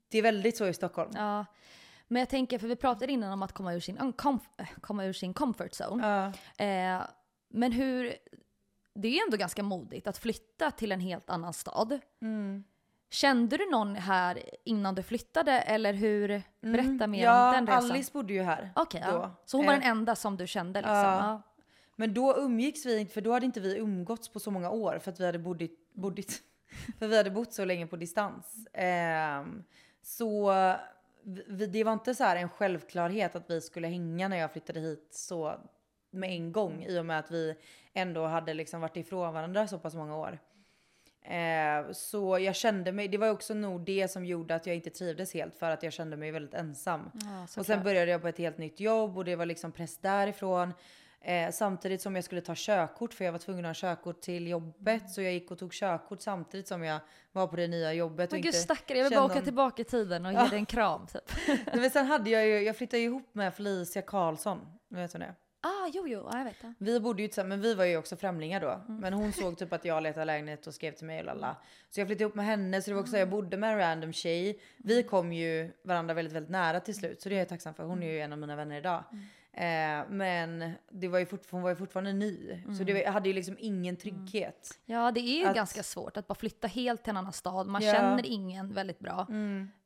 det 0.08 0.17
är 0.17 0.21
väldigt 0.21 0.58
så 0.58 0.67
i 0.67 0.73
Stockholm. 0.73 1.12
Ja. 1.15 1.45
Men 2.08 2.19
jag 2.19 2.30
tänker, 2.30 2.60
för 2.60 2.67
vi 2.67 2.75
pratade 2.75 3.12
innan 3.12 3.32
om 3.32 3.43
att 3.43 3.51
komma 3.51 3.73
ur 3.73 3.80
sin, 3.80 3.97
äh, 3.97 4.67
komma 4.82 5.06
ur 5.06 5.13
sin 5.13 5.34
comfort 5.34 5.71
zone. 5.82 6.08
Ja. 6.58 6.65
Eh, 6.65 7.01
men 7.49 7.71
hur, 7.71 8.15
det 8.93 9.08
är 9.08 9.12
ju 9.12 9.19
ändå 9.25 9.38
ganska 9.38 9.63
modigt 9.63 10.08
att 10.08 10.17
flytta 10.17 10.71
till 10.71 10.91
en 10.91 10.99
helt 10.99 11.30
annan 11.30 11.54
stad. 11.54 11.99
Mm. 12.21 12.63
Kände 13.10 13.58
du 13.58 13.71
någon 13.71 13.95
här 13.95 14.39
innan 14.65 14.95
du 14.95 15.04
flyttade 15.04 15.51
eller 15.51 15.93
hur? 15.93 16.41
Berätta 16.62 17.08
mer 17.08 17.23
ja, 17.23 17.47
om 17.47 17.54
den 17.54 17.67
resan. 17.67 17.91
Alice 17.91 18.12
bodde 18.13 18.34
ju 18.34 18.41
här. 18.41 18.71
Okej, 18.75 19.04
då. 19.06 19.13
ja. 19.13 19.32
Så 19.45 19.58
hon 19.58 19.65
var 19.65 19.73
Eh, 19.73 19.80
den 19.80 19.89
enda 19.89 20.15
som 20.15 20.38
du 20.38 20.47
kände 20.47 20.82
liksom? 20.82 20.95
ja. 20.95 21.19
Ja. 21.19 21.41
Men 21.95 22.13
då 22.13 22.38
umgicks 22.38 22.86
vi 22.86 22.99
inte, 22.99 23.13
för 23.13 23.21
då 23.21 23.31
hade 23.31 23.45
inte 23.45 23.60
vi 23.60 23.77
umgåtts 23.77 24.29
på 24.29 24.39
så 24.39 24.51
många 24.51 24.69
år 24.69 24.99
för 24.99 25.12
att 25.12 25.19
vi 25.19 25.25
hade 25.25 25.39
bodit, 25.39 25.93
bodit 25.93 26.41
för 26.99 27.08
vi 27.08 27.17
hade 27.17 27.31
bott 27.31 27.53
så 27.53 27.65
länge 27.65 27.88
på 27.88 27.95
distans. 27.95 28.67
Ehm, 28.73 29.63
så 30.01 30.53
vi, 31.47 31.65
det 31.65 31.84
var 31.84 31.93
inte 31.93 32.15
så 32.15 32.23
här 32.23 32.36
en 32.36 32.49
självklarhet 32.49 33.36
att 33.36 33.49
vi 33.49 33.62
skulle 33.62 33.88
hänga 33.88 34.27
när 34.27 34.38
jag 34.38 34.51
flyttade 34.51 34.79
hit 34.79 35.08
så 35.12 35.60
med 36.12 36.29
en 36.29 36.51
gång 36.51 36.84
i 36.84 36.99
och 36.99 37.05
med 37.05 37.19
att 37.19 37.31
vi 37.31 37.55
ändå 37.93 38.25
hade 38.25 38.53
liksom 38.53 38.81
varit 38.81 38.97
ifrån 38.97 39.34
varandra 39.34 39.67
så 39.67 39.79
pass 39.79 39.95
många 39.95 40.17
år. 40.17 40.39
Eh, 41.21 41.91
så 41.91 42.39
jag 42.39 42.55
kände 42.55 42.91
mig, 42.91 43.08
det 43.08 43.17
var 43.17 43.29
också 43.29 43.53
nog 43.53 43.86
det 43.86 44.12
som 44.12 44.25
gjorde 44.25 44.55
att 44.55 44.65
jag 44.65 44.75
inte 44.75 44.89
trivdes 44.89 45.34
helt 45.34 45.55
för 45.55 45.71
att 45.71 45.84
jag 45.84 45.93
kände 45.93 46.17
mig 46.17 46.31
väldigt 46.31 46.53
ensam. 46.53 47.12
Ja, 47.13 47.47
och 47.58 47.65
sen 47.65 47.84
började 47.84 48.12
jag 48.12 48.21
på 48.21 48.27
ett 48.27 48.38
helt 48.38 48.58
nytt 48.58 48.79
jobb 48.79 49.17
och 49.17 49.25
det 49.25 49.36
var 49.36 49.45
liksom 49.45 49.71
press 49.71 49.97
därifrån. 49.97 50.73
Eh, 51.27 51.51
samtidigt 51.51 52.01
som 52.01 52.15
jag 52.15 52.23
skulle 52.23 52.41
ta 52.41 52.53
körkort 52.55 53.13
för 53.13 53.25
jag 53.25 53.31
var 53.31 53.39
tvungen 53.39 53.65
att 53.65 53.69
ha 53.81 53.89
körkort 53.89 54.21
till 54.21 54.47
jobbet. 54.47 55.09
Så 55.09 55.21
jag 55.21 55.33
gick 55.33 55.51
och 55.51 55.57
tog 55.59 55.73
körkort 55.73 56.21
samtidigt 56.21 56.67
som 56.67 56.83
jag 56.83 56.99
var 57.31 57.47
på 57.47 57.55
det 57.55 57.67
nya 57.67 57.93
jobbet. 57.93 58.31
Men 58.31 58.38
och 58.39 58.43
gud 58.43 58.53
stackare, 58.55 58.97
jag 58.97 59.05
vill 59.09 59.15
bara 59.17 59.25
åka 59.25 59.35
någon- 59.35 59.43
tillbaka 59.43 59.81
i 59.81 59.85
tiden 59.85 60.25
och 60.25 60.31
ge 60.31 60.38
Ja. 60.38 60.47
dig 60.49 60.59
en 60.59 60.65
kram 60.65 61.07
typ. 61.13 61.21
Nej, 61.47 61.59
Men 61.73 61.89
sen 61.91 62.05
hade 62.05 62.29
jag 62.29 62.47
ju, 62.47 62.59
jag 62.61 62.77
flyttade 62.77 62.99
ju 62.99 63.05
ihop 63.05 63.29
med 63.35 63.53
Felicia 63.53 64.01
Karlsson. 64.01 64.59
Du 64.89 64.95
vet 64.95 65.11
hon 65.13 65.19
det? 65.21 65.35
Ah, 65.61 65.89
jo, 65.93 66.07
jo, 66.07 66.27
ja, 66.31 66.38
jag 66.38 66.45
vet 66.45 66.61
det. 66.61 66.73
Vi 66.79 66.99
bodde 66.99 67.21
ju 67.21 67.27
tillsammans, 67.27 67.49
men 67.49 67.61
vi 67.61 67.73
var 67.73 67.85
ju 67.85 67.97
också 67.97 68.15
främlingar 68.15 68.61
då. 68.61 68.81
Men 68.88 69.13
hon 69.13 69.33
såg 69.33 69.57
typ 69.57 69.73
att 69.73 69.85
jag 69.85 70.03
letade 70.03 70.25
lägenhet 70.25 70.67
och 70.67 70.73
skrev 70.73 70.91
till 70.91 71.05
mig 71.05 71.19
och 71.19 71.25
lalla. 71.25 71.55
Så 71.89 71.99
jag 71.99 72.07
flyttade 72.07 72.23
ihop 72.23 72.35
med 72.35 72.45
henne, 72.45 72.81
så 72.81 72.89
det 72.91 72.95
var 72.95 73.01
också, 73.01 73.17
jag 73.17 73.29
bodde 73.29 73.57
med 73.57 73.71
en 73.71 73.77
random 73.77 74.13
tjej. 74.13 74.59
Vi 74.77 75.03
kom 75.03 75.33
ju 75.33 75.71
varandra 75.83 76.13
väldigt, 76.13 76.33
väldigt 76.33 76.51
nära 76.51 76.79
till 76.79 76.95
slut. 76.95 77.21
Så 77.21 77.29
det 77.29 77.35
är 77.35 77.39
jag 77.39 77.49
tacksam 77.49 77.73
för. 77.73 77.83
Hon 77.83 78.03
är 78.03 78.11
ju 78.11 78.19
en 78.21 78.33
av 78.33 78.39
mina 78.39 78.55
vänner 78.55 78.77
idag. 78.77 79.03
Eh, 79.58 80.10
men 80.10 80.72
det 80.91 81.08
var 81.08 81.20
ju 81.20 81.26
fort, 81.26 81.41
hon 81.52 81.62
var 81.62 81.70
ju 81.70 81.76
fortfarande 81.76 82.13
ny. 82.13 82.63
Så 82.78 82.84
det 82.84 82.94
var, 82.94 83.00
jag 83.00 83.12
hade 83.12 83.30
ju 83.30 83.34
liksom 83.36 83.56
ingen 83.60 83.96
trygghet. 83.98 84.80
Ja, 84.86 85.12
det 85.12 85.20
är 85.20 85.39
ju 85.39 85.46
Att- 85.46 85.56
ganska 85.56 85.84
svårt 85.84 86.18
att 86.18 86.28
bara 86.28 86.36
flytta 86.36 86.68
helt 86.68 87.04
till 87.04 87.12
en 87.12 87.18
annan 87.18 87.34
stad. 87.34 87.68
Man 87.68 87.82
Ja. 87.84 87.94
känner 87.94 88.26
ingen 88.26 88.74
väldigt 88.74 89.00
bra. 89.00 89.20
Eh, 89.22 89.28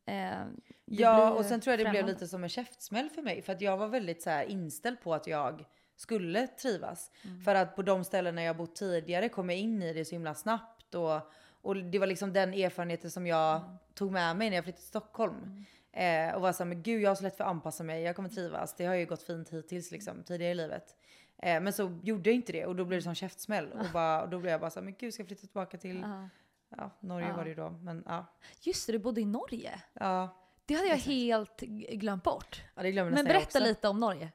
det 0.05 0.45
Ja, 0.85 1.31
och 1.31 1.45
sen 1.45 1.61
tror 1.61 1.71
jag 1.71 1.79
det 1.79 1.83
blev 1.83 1.93
främmande. 1.93 2.13
lite 2.13 2.27
som 2.27 2.43
en 2.43 2.49
käftsmäll 2.49 3.09
för 3.09 3.21
mig. 3.21 3.41
För 3.41 3.53
att 3.53 3.61
jag 3.61 3.77
var 3.77 3.87
väldigt 3.87 4.21
så 4.21 4.29
här 4.29 4.43
inställd 4.43 5.01
på 5.01 5.13
att 5.13 5.27
jag 5.27 5.65
skulle 5.95 6.47
trivas. 6.47 7.11
Mm. 7.25 7.41
För 7.41 7.55
att 7.55 7.75
på 7.75 7.81
de 7.81 8.03
ställena 8.03 8.43
jag 8.43 8.57
bott 8.57 8.75
tidigare 8.75 9.29
kom 9.29 9.49
jag 9.49 9.59
in 9.59 9.81
i 9.81 9.93
det 9.93 10.05
så 10.05 10.15
himla 10.15 10.35
snabbt. 10.35 10.95
Och, 10.95 11.31
och 11.61 11.75
det 11.75 11.99
var 11.99 12.07
liksom 12.07 12.33
den 12.33 12.53
erfarenheten 12.53 13.11
som 13.11 13.27
jag 13.27 13.55
Mm. 13.61 13.75
tog 13.93 14.11
med 14.11 14.35
mig 14.37 14.49
när 14.49 14.57
jag 14.57 14.63
flyttade 14.63 14.79
till 14.81 14.87
Stockholm. 14.87 15.65
Eh, 15.91 16.35
och 16.35 16.41
var 16.41 16.51
såhär, 16.53 16.69
men 16.69 16.83
gud 16.83 17.01
jag 17.01 17.09
har 17.09 17.15
så 17.15 17.23
lätt 17.23 17.37
för 17.37 17.43
att 17.43 17.49
anpassa 17.49 17.83
mig, 17.83 18.01
jag 18.03 18.15
kommer 18.15 18.29
trivas. 18.29 18.75
Det 18.75 18.85
har 18.85 18.95
ju 18.95 19.05
gått 19.05 19.23
fint 19.23 19.49
hittills 19.49 19.91
liksom, 19.91 20.23
tidigare 20.23 20.51
i 20.51 20.55
livet. 20.55 20.95
Eh, 21.37 21.61
men 21.61 21.73
så 21.73 21.99
gjorde 22.03 22.29
jag 22.29 22.35
inte 22.35 22.51
det 22.51 22.65
och 22.65 22.75
då 22.75 22.85
blev 22.85 22.99
det 22.99 23.03
som 23.03 23.15
käftsmäll. 23.15 23.71
Och, 23.71 23.85
bara, 23.93 24.21
och 24.21 24.29
då 24.29 24.39
blev 24.39 24.51
jag 24.51 24.61
bara 24.61 24.69
såhär, 24.69 24.85
men 24.85 24.95
gud 24.99 25.13
ska 25.13 25.21
jag 25.21 25.27
flytta 25.27 25.41
tillbaka 25.41 25.77
till 25.77 25.99
Ja. 25.99 26.29
ja, 26.77 26.89
Norge 26.99 27.27
Ja. 27.27 27.35
var 27.35 27.43
det 27.43 27.49
ju 27.49 27.55
då. 27.55 27.69
Men 27.69 28.03
ja, 28.05 28.25
Just 28.61 28.87
det, 28.87 28.93
du 28.93 28.99
bodde 28.99 29.21
i 29.21 29.25
Norge. 29.25 29.81
ja, 29.93 30.35
Det 30.65 30.73
hade 30.73 30.87
jag 30.87 30.97
helt 30.97 31.59
g- 31.59 31.95
glömt 31.95 32.23
bort. 32.23 32.61
ja 32.75 32.81
det 32.83 32.91
glömmer 32.91 33.11
Men 33.11 33.25
berätta 33.25 33.59
lite 33.59 33.87
om 33.87 33.99
Norge. 33.99 34.31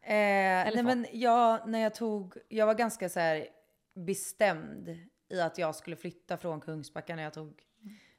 Eh, 0.00 0.14
nej 0.74 0.82
men 0.82 1.06
jag, 1.12 1.68
när 1.68 1.78
jag 1.78 1.94
tog, 1.94 2.34
jag 2.48 2.66
var 2.66 2.74
ganska 2.74 3.08
så 3.08 3.20
här 3.20 3.46
bestämd 3.94 4.98
i 5.28 5.40
att 5.40 5.58
jag 5.58 5.74
skulle 5.74 5.96
flytta 5.96 6.36
från 6.36 6.60
Kungsbacka 6.60 7.16
när 7.16 7.22
jag 7.22 7.32
tog 7.32 7.62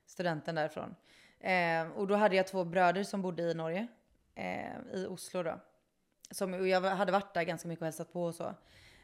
studenten 0.06 0.56
därifrån. 0.56 0.96
Eh, 1.40 1.88
och 1.92 2.08
då 2.08 2.16
hade 2.16 2.36
jag 2.36 2.48
två 2.48 2.66
bröder 2.66 3.04
som 3.04 3.22
bodde 3.22 3.44
i 3.44 3.54
Norge, 3.54 3.88
eh, 4.36 4.78
i 4.94 5.06
Oslo 5.10 5.44
då. 5.44 5.60
Som, 6.32 6.54
och 6.54 6.68
jag 6.68 6.82
hade 6.82 7.12
varit 7.12 7.34
där 7.34 7.44
ganska 7.44 7.68
mycket 7.68 7.82
och 7.82 7.86
hälsat 7.86 8.14
på 8.14 8.24
och 8.24 8.36
så. 8.36 8.56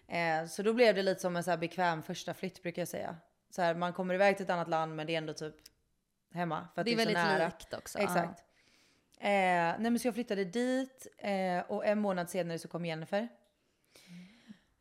Eh, 0.08 0.45
så 0.45 0.63
då 0.63 0.74
blev 0.74 0.95
det 0.95 1.04
lite 1.04 1.21
som 1.21 1.36
en 1.36 1.43
så 1.43 1.50
här 1.50 1.58
bekväm 1.58 2.04
första 2.04 2.34
flytt 2.34 2.62
brukar 2.62 2.82
jag 2.82 2.89
säga. 2.89 3.15
Så 3.50 3.62
här, 3.62 3.76
man 3.76 3.93
kommer 3.93 4.13
iväg 4.13 4.38
till 4.38 4.43
ett 4.43 4.50
annat 4.50 4.69
land 4.69 4.95
men 4.95 5.08
det 5.08 5.13
är 5.13 5.17
ändå 5.17 5.34
typ 5.34 5.56
hemma. 6.34 6.67
För 6.76 6.82
att 6.82 6.86
Det 6.86 6.91
är 6.91 6.93
så 6.93 6.98
väldigt 6.98 7.17
nära. 7.17 7.45
likt 7.45 7.74
också. 7.74 8.00
Exakt. 8.00 8.43
Eh, 9.19 9.28
nej 9.30 9.80
men 9.80 10.00
så 10.00 10.08
jag 10.08 10.13
flyttade 10.13 10.45
dit 10.45 11.08
eh, 11.17 11.60
och 11.67 11.86
en 11.86 12.00
månad 12.00 12.30
senare 12.30 12.60
så 12.60 12.67
kom 12.67 12.86
Jennifer. 12.86 13.28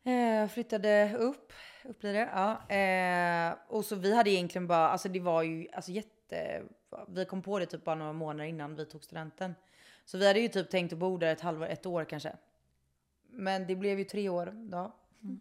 Eh, 0.03 0.47
flyttade 0.47 1.13
upp, 1.17 1.53
upp 1.83 1.99
blir 1.99 2.13
det. 2.13 2.29
Ja. 2.33 2.75
Eh, 2.75 3.57
och 3.67 3.85
så 3.85 3.95
vi 3.95 4.15
hade 4.15 4.29
egentligen 4.29 4.67
bara, 4.67 4.89
alltså 4.89 5.09
det 5.09 5.19
var 5.19 5.43
ju 5.43 5.67
alltså 5.73 5.91
jätte, 5.91 6.63
vi 7.07 7.25
kom 7.25 7.41
på 7.41 7.59
det 7.59 7.65
typ 7.65 7.83
bara 7.83 7.95
några 7.95 8.13
månader 8.13 8.49
innan 8.49 8.75
vi 8.75 8.85
tog 8.85 9.03
studenten. 9.03 9.55
Så 10.05 10.17
vi 10.17 10.27
hade 10.27 10.39
ju 10.39 10.47
typ 10.47 10.69
tänkt 10.69 10.93
att 10.93 10.99
bo 10.99 11.17
där 11.17 11.27
ett 11.31 11.41
halvår, 11.41 11.67
ett 11.67 11.85
år 11.85 12.05
kanske. 12.05 12.35
Men 13.29 13.67
det 13.67 13.75
blev 13.75 13.99
ju 13.99 14.05
tre 14.05 14.29
år 14.29 14.51
då. 14.55 14.91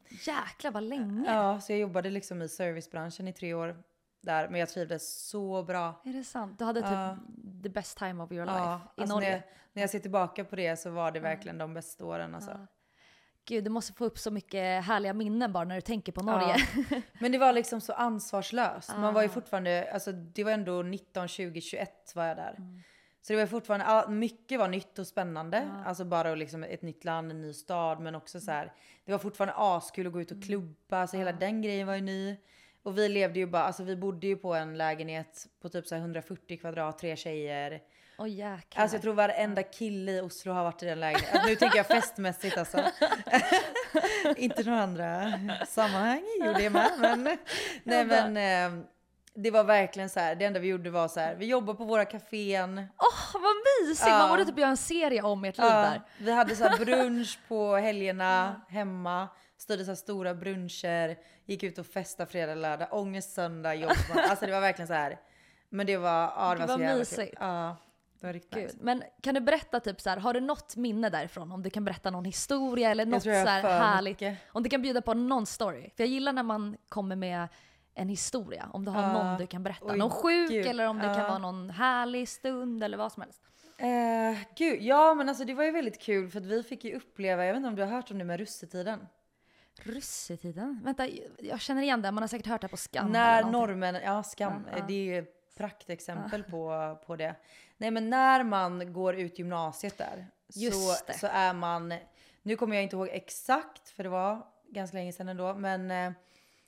Jäklar 0.09 0.71
vad 0.71 0.83
länge. 0.83 1.33
Ja, 1.33 1.61
så 1.61 1.73
jag 1.73 1.79
jobbade 1.79 2.11
liksom 2.11 2.43
i 2.43 2.49
servicebranschen 2.49 3.29
i 3.29 3.33
tre 3.33 3.55
år 3.55 3.83
där. 4.21 4.49
Men 4.49 4.61
jag 4.61 4.69
trivdes 4.69 5.29
så 5.29 5.63
bra. 5.63 6.01
Är 6.05 6.13
det 6.13 6.25
sant? 6.25 6.59
Du 6.59 6.65
hade 6.65 6.81
typ 6.81 6.91
Ja. 6.91 7.17
the 7.63 7.69
best 7.69 7.99
time 7.99 8.23
of 8.25 8.33
your 8.33 8.47
life 8.47 8.59
i 8.97 9.01
alltså 9.01 9.15
Norge. 9.15 9.29
När 9.31 9.37
jag, 9.37 9.43
när 9.73 9.83
jag 9.83 9.91
ser 9.91 9.99
tillbaka 9.99 10.45
på 10.45 10.57
det 10.57 10.77
så 10.77 10.91
var 10.91 11.11
det 11.13 11.21
verkligen 11.21 11.59
de 11.59 11.75
bästa 11.75 12.05
åren 12.05 12.35
alltså. 12.35 12.67
Ja. 13.49 13.55
Gud, 13.57 13.65
du 13.65 13.71
måste 13.71 13.93
få 13.93 14.05
upp 14.05 14.19
så 14.19 14.31
mycket 14.31 14.85
härliga 14.85 15.13
minnen 15.15 15.53
bara 15.53 15.65
när 15.65 15.75
du 15.75 15.81
tänker 15.81 16.13
på 16.13 16.23
Norge. 16.23 16.57
Ja. 16.91 17.01
Men 17.21 17.33
det 17.33 17.39
var 17.39 17.53
liksom 17.53 17.81
så 17.81 17.93
ansvarslöst. 17.93 18.97
Man 18.97 19.15
var 19.15 19.23
ju 19.23 19.29
Ah. 19.29 19.33
fortfarande, 19.33 19.91
alltså 19.93 20.13
det 20.13 20.45
var 20.45 20.51
ändå 20.53 20.83
19, 20.83 21.29
20, 21.29 21.61
21 21.61 22.13
var 22.15 22.25
jag 22.27 22.37
där. 22.37 22.55
Mm. 22.59 22.83
Så 23.23 23.33
det 23.33 23.39
var 23.39 23.47
fortfarande, 23.47 24.11
mycket 24.15 24.59
var 24.59 24.69
nytt 24.69 24.99
och 24.99 25.07
spännande. 25.07 25.69
Alltså 25.87 26.05
bara 26.05 26.35
liksom 26.35 26.65
ett 26.65 26.83
nytt 26.83 27.05
land, 27.05 27.31
en 27.31 27.41
ny 27.41 27.53
stad. 27.53 28.01
Men 28.01 28.15
också 28.15 28.41
så 28.41 28.51
här, 28.51 28.73
det 29.05 29.13
var 29.13 29.19
fortfarande 29.19 29.55
askul 29.57 30.07
att 30.07 30.13
gå 30.13 30.21
ut 30.21 30.31
Mm. 30.31 30.39
och 30.41 30.45
klubba. 30.47 31.07
Så 31.07 31.17
hela 31.17 31.33
den 31.33 31.63
grejen 31.63 31.87
var 31.87 31.95
ju 31.95 32.01
ny. 32.01 32.37
Och 32.83 32.99
vi 32.99 33.09
levde 33.09 33.39
ju 33.39 33.47
bara, 33.47 33.63
alltså 33.65 33.83
vi 33.85 33.97
bodde 33.97 34.27
ju 34.27 34.37
på 34.37 34.55
en 34.55 34.79
lägenhet 34.79 35.47
på 35.61 35.69
typ 35.69 35.87
så 35.87 35.95
här 35.95 36.03
140 36.03 36.59
kvadrat, 36.59 36.99
tre 36.99 37.17
tjejer. 37.17 37.81
Jäklar. 38.19 38.83
Alltså 38.83 38.97
jag 38.97 39.03
tror 39.03 39.15
varenda 39.15 39.63
kille 39.63 40.13
i 40.13 40.21
Oslo 40.21 40.53
har 40.53 40.65
varit 40.65 40.83
i 40.83 40.87
den 40.87 41.01
lägenheten. 41.01 41.37
Alltså, 41.37 41.49
nu 41.51 41.57
tänker 41.57 41.77
jag 41.77 41.87
festmässigt 41.87 42.59
alltså. 42.59 42.85
Inte 44.37 44.63
några 44.63 44.83
andra 44.83 45.33
sammanhang 45.67 46.25
gjorde 46.41 46.63
jag 46.63 46.73
med. 46.73 46.91
Men, 46.99 47.25
nej 47.85 48.05
men 48.05 48.37
eh, 48.37 48.85
det 49.35 49.51
var 49.51 49.65
verkligen 49.65 50.09
så 50.11 50.21
här. 50.21 50.35
Det 50.35 50.45
enda 50.45 50.61
vi 50.61 50.69
gjorde 50.69 50.91
var 50.91 51.09
så 51.09 51.21
här. 51.21 51.35
Vi 51.35 51.47
jobbade 51.47 51.79
på 51.79 51.85
våra 51.85 52.05
kafén. 52.05 52.79
Åh 52.99 53.43
vad 53.43 53.55
mysigt! 53.89 54.09
Ja. 54.09 54.19
Man 54.19 54.29
borde 54.29 54.45
typ 54.45 54.59
göra 54.59 54.71
en 54.71 54.77
serie 54.77 55.23
om 55.23 55.45
ert 55.45 55.59
liv 55.59 55.67
Ja, 55.67 55.81
där. 55.81 56.03
vi 56.19 56.33
hade 56.33 56.57
så 56.57 56.71
brunch 56.79 57.39
på 57.49 57.77
helgerna 57.77 58.61
hemma. 58.69 59.29
Styrde 59.59 59.85
så 59.85 59.91
här 59.91 59.97
stora 59.97 60.35
bruncher. 60.35 61.17
Gick 61.47 61.63
ut 61.63 61.79
och 61.79 61.87
festade 61.87 62.31
fredag, 62.31 62.55
lördag. 62.55 62.89
Ångest 62.91 63.35
söndag, 63.35 63.75
jobb. 63.75 63.93
Alltså 64.17 64.47
det 64.47 64.53
var 64.53 64.61
verkligen 64.61 64.87
så 64.89 64.95
här. 64.95 65.19
Men 65.69 65.87
det 65.87 65.97
var, 65.97 66.33
ja, 66.37 66.49
det 66.51 66.59
Gud, 66.59 66.61
var 66.61 66.67
så 66.67 66.73
vad 66.73 66.81
jävla 66.81 66.99
mysigt. 66.99 67.35
Ja, 67.41 67.77
det 68.25 68.29
var 68.29 68.33
riktigt 68.35 68.53
Gud. 68.55 68.63
nice. 68.65 68.77
Men 68.81 69.03
kan 69.21 69.35
du 69.35 69.41
berätta 69.41 69.81
typ 69.81 70.01
så 70.01 70.11
här, 70.11 70.17
har 70.17 70.35
du 70.35 70.41
något 70.41 70.77
minne 70.77 71.09
därifrån? 71.11 71.53
Om 71.53 71.63
du 71.63 71.71
kan 71.71 71.85
berätta 71.85 72.11
någon 72.11 72.25
historia 72.25 72.91
eller 72.91 73.07
något 73.07 73.23
så 73.23 73.29
jag 73.29 73.47
här 73.47 73.61
för 73.63 73.69
härligt. 73.69 74.21
mycket. 74.21 74.39
Om 74.53 74.63
du 74.63 74.69
kan 74.71 74.83
bjuda 74.83 75.03
på 75.03 75.15
någon 75.15 75.47
story. 75.47 75.83
För 75.83 76.03
jag 76.03 76.09
gillar 76.09 76.33
när 76.33 76.43
man 76.43 76.77
kommer 76.89 77.17
med 77.17 77.49
en 77.95 78.09
historia. 78.09 78.69
Om 78.73 78.85
du 78.85 78.91
har 78.91 79.03
Ja. 79.03 79.13
någon 79.13 79.39
du 79.39 79.47
kan 79.47 79.63
berätta. 79.63 79.87
Oj, 79.87 79.99
någon 79.99 80.11
sjuk 80.11 80.51
gud. 80.51 80.67
eller 80.67 80.87
om 80.89 80.97
det 80.99 81.05
kan 81.05 81.19
Ja. 81.19 81.29
vara 81.29 81.39
någon 81.39 81.71
härlig 81.71 82.29
stund 82.29 82.85
eller 82.85 82.97
vad 82.97 83.13
som 83.13 83.23
helst. 83.23 83.43
Eh, 83.79 84.39
gud, 84.57 84.83
ja 84.83 85.15
men 85.15 85.29
alltså 85.29 85.45
det 85.45 85.55
var 85.55 85.65
ju 85.65 85.71
väldigt 85.71 86.01
kul 86.01 86.31
för 86.31 86.39
att 86.41 86.47
vi 86.47 86.63
fick 86.63 86.85
ju 86.85 86.95
uppleva, 86.97 87.45
jag 87.45 87.53
vet 87.53 87.57
inte 87.57 87.69
om 87.69 87.77
du 87.77 87.83
har 87.83 87.91
hört 87.91 88.11
om 88.11 88.19
det 88.19 88.25
med 88.25 88.39
russetiden? 88.41 89.07
Russetiden? 89.83 90.81
Vänta, 90.85 91.09
jag 91.39 91.61
känner 91.61 91.83
igen 91.83 92.03
det. 92.03 92.11
Man 92.11 92.23
har 92.23 92.29
säkert 92.29 92.47
hört 92.47 92.61
det 92.61 92.69
på 92.69 92.77
Skam. 92.77 93.13
när 93.13 93.33
eller 93.39 93.51
någonting. 93.53 93.61
norrmännen, 93.61 94.03
ja 94.05 94.23
skam, 94.23 94.65
Ja, 94.71 94.79
ja. 94.79 94.85
det 94.89 94.95
är 94.95 95.05
ju 95.05 95.19
ett 95.19 95.55
praktexempel 95.57 96.43
på, 96.43 96.97
på 97.07 97.17
det. 97.17 97.35
Nej 97.85 97.91
men 97.91 98.11
när 98.11 98.45
man 98.45 98.93
går 98.93 99.15
ut 99.15 99.39
gymnasiet 99.39 99.99
där 99.99 100.27
Just 100.55 100.89
så, 100.89 101.05
det. 101.07 101.19
så 101.19 101.27
är 101.27 101.53
man, 101.55 101.95
nu 102.43 102.57
kommer 102.57 102.77
jag 102.77 102.83
inte 102.83 102.97
ihåg 102.97 103.09
exakt 103.13 103.89
för 103.89 104.03
det 104.03 104.09
var 104.09 104.47
ganska 104.69 104.97
länge 104.97 105.13
sedan 105.13 105.29
ändå, 105.29 105.55
men 105.55 105.91
eh, 105.91 106.13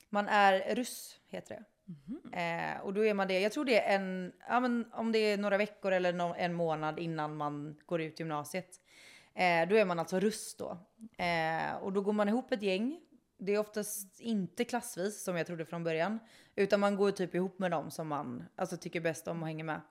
man 0.09 0.27
är 0.27 0.75
russ 0.75 1.19
heter 1.27 1.55
det. 1.55 1.63
Mhm. 1.91 2.33
Eh, 2.33 2.81
och 2.81 2.93
då 2.93 3.05
är 3.05 3.13
man 3.13 3.27
det, 3.27 3.39
jag 3.39 3.51
tror 3.51 3.65
det 3.65 3.81
är 3.81 3.95
en, 3.95 4.33
ja 4.49 4.59
men 4.59 4.93
om 4.93 5.11
det 5.11 5.19
är 5.19 5.37
några 5.37 5.57
veckor 5.57 5.91
eller 5.91 6.13
no, 6.13 6.35
en 6.37 6.53
månad 6.53 6.99
innan 6.99 7.37
man 7.37 7.77
går 7.85 8.01
ut 8.01 8.19
gymnasiet. 8.19 8.69
Eh, 9.33 9.69
då 9.69 9.75
är 9.75 9.85
man 9.85 9.99
alltså 9.99 10.19
russ 10.19 10.55
då. 10.55 10.77
Eh, 11.23 11.75
och 11.75 11.93
då 11.93 12.01
går 12.01 12.13
man 12.13 12.29
ihop 12.29 12.51
ett 12.51 12.61
gäng. 12.61 12.99
Det 13.37 13.51
är 13.51 13.59
oftast 13.59 14.19
inte 14.19 14.63
klassvis 14.63 15.23
som 15.23 15.37
jag 15.37 15.47
trodde 15.47 15.65
från 15.65 15.83
början. 15.83 16.19
Utan 16.55 16.79
man 16.79 16.95
går 16.95 17.11
typ 17.11 17.35
ihop 17.35 17.59
med 17.59 17.71
dem 17.71 17.91
som 17.91 18.07
man 18.07 18.43
alltså, 18.55 18.77
tycker 18.77 19.01
bäst 19.01 19.27
om 19.27 19.41
och 19.41 19.47
hänger 19.47 19.63
med. 19.63 19.81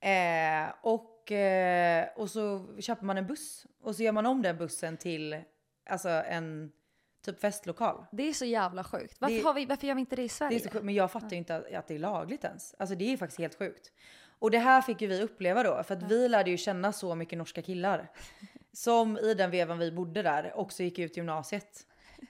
Eh, 0.00 0.74
och, 0.82 1.32
eh, 1.32 2.08
och 2.16 2.30
så 2.30 2.66
köper 2.80 3.04
man 3.04 3.18
en 3.18 3.26
buss. 3.26 3.66
Och 3.82 3.96
så 3.96 4.02
gör 4.02 4.12
man 4.12 4.26
om 4.26 4.42
den 4.42 4.56
bussen 4.56 4.96
till 4.96 5.42
alltså 5.90 6.08
en 6.08 6.72
typ 7.24 7.40
festlokal. 7.40 8.06
Det 8.12 8.28
är 8.28 8.32
så 8.32 8.44
jävla 8.44 8.84
sjukt. 8.84 9.16
Varför, 9.20 9.36
Det- 9.36 9.42
har 9.42 9.54
vi, 9.54 9.66
varför 9.66 9.86
gör 9.86 9.94
vi 9.94 10.00
inte 10.00 10.16
det 10.16 10.22
i 10.22 10.24
Det 10.24 10.28
Sverige? 10.32 10.56
är 10.58 10.60
så 10.60 10.70
sjukt, 10.70 10.84
men 10.84 10.94
jag 10.94 11.10
fattar 11.12 11.30
ju 11.30 11.36
inte 11.36 11.56
att, 11.56 11.74
att 11.74 11.86
det 11.88 11.94
är 11.94 11.98
lagligt 11.98 12.44
ens. 12.44 12.74
Alltså 12.78 12.94
det 12.96 13.12
är 13.12 13.16
faktiskt 13.16 13.38
helt 13.38 13.58
sjukt. 13.58 13.92
Och 14.38 14.50
det 14.50 14.58
här 14.58 14.82
fick 14.82 15.00
ju 15.00 15.06
vi 15.06 15.22
uppleva 15.22 15.62
då, 15.62 15.82
för 15.82 15.96
att 15.96 16.02
vi 16.02 16.28
lärde 16.28 16.50
ju 16.50 16.56
känna 16.56 16.92
så 16.92 17.14
mycket 17.14 17.38
norska 17.38 17.62
killar. 17.62 18.10
Som 18.72 19.18
i 19.18 19.34
den 19.34 19.50
vevan 19.50 19.78
vi 19.78 19.92
bodde 19.92 20.22
där 20.22 20.52
också 20.56 20.82
gick 20.82 20.98
ut 20.98 21.16
gymnasiet. 21.16 21.86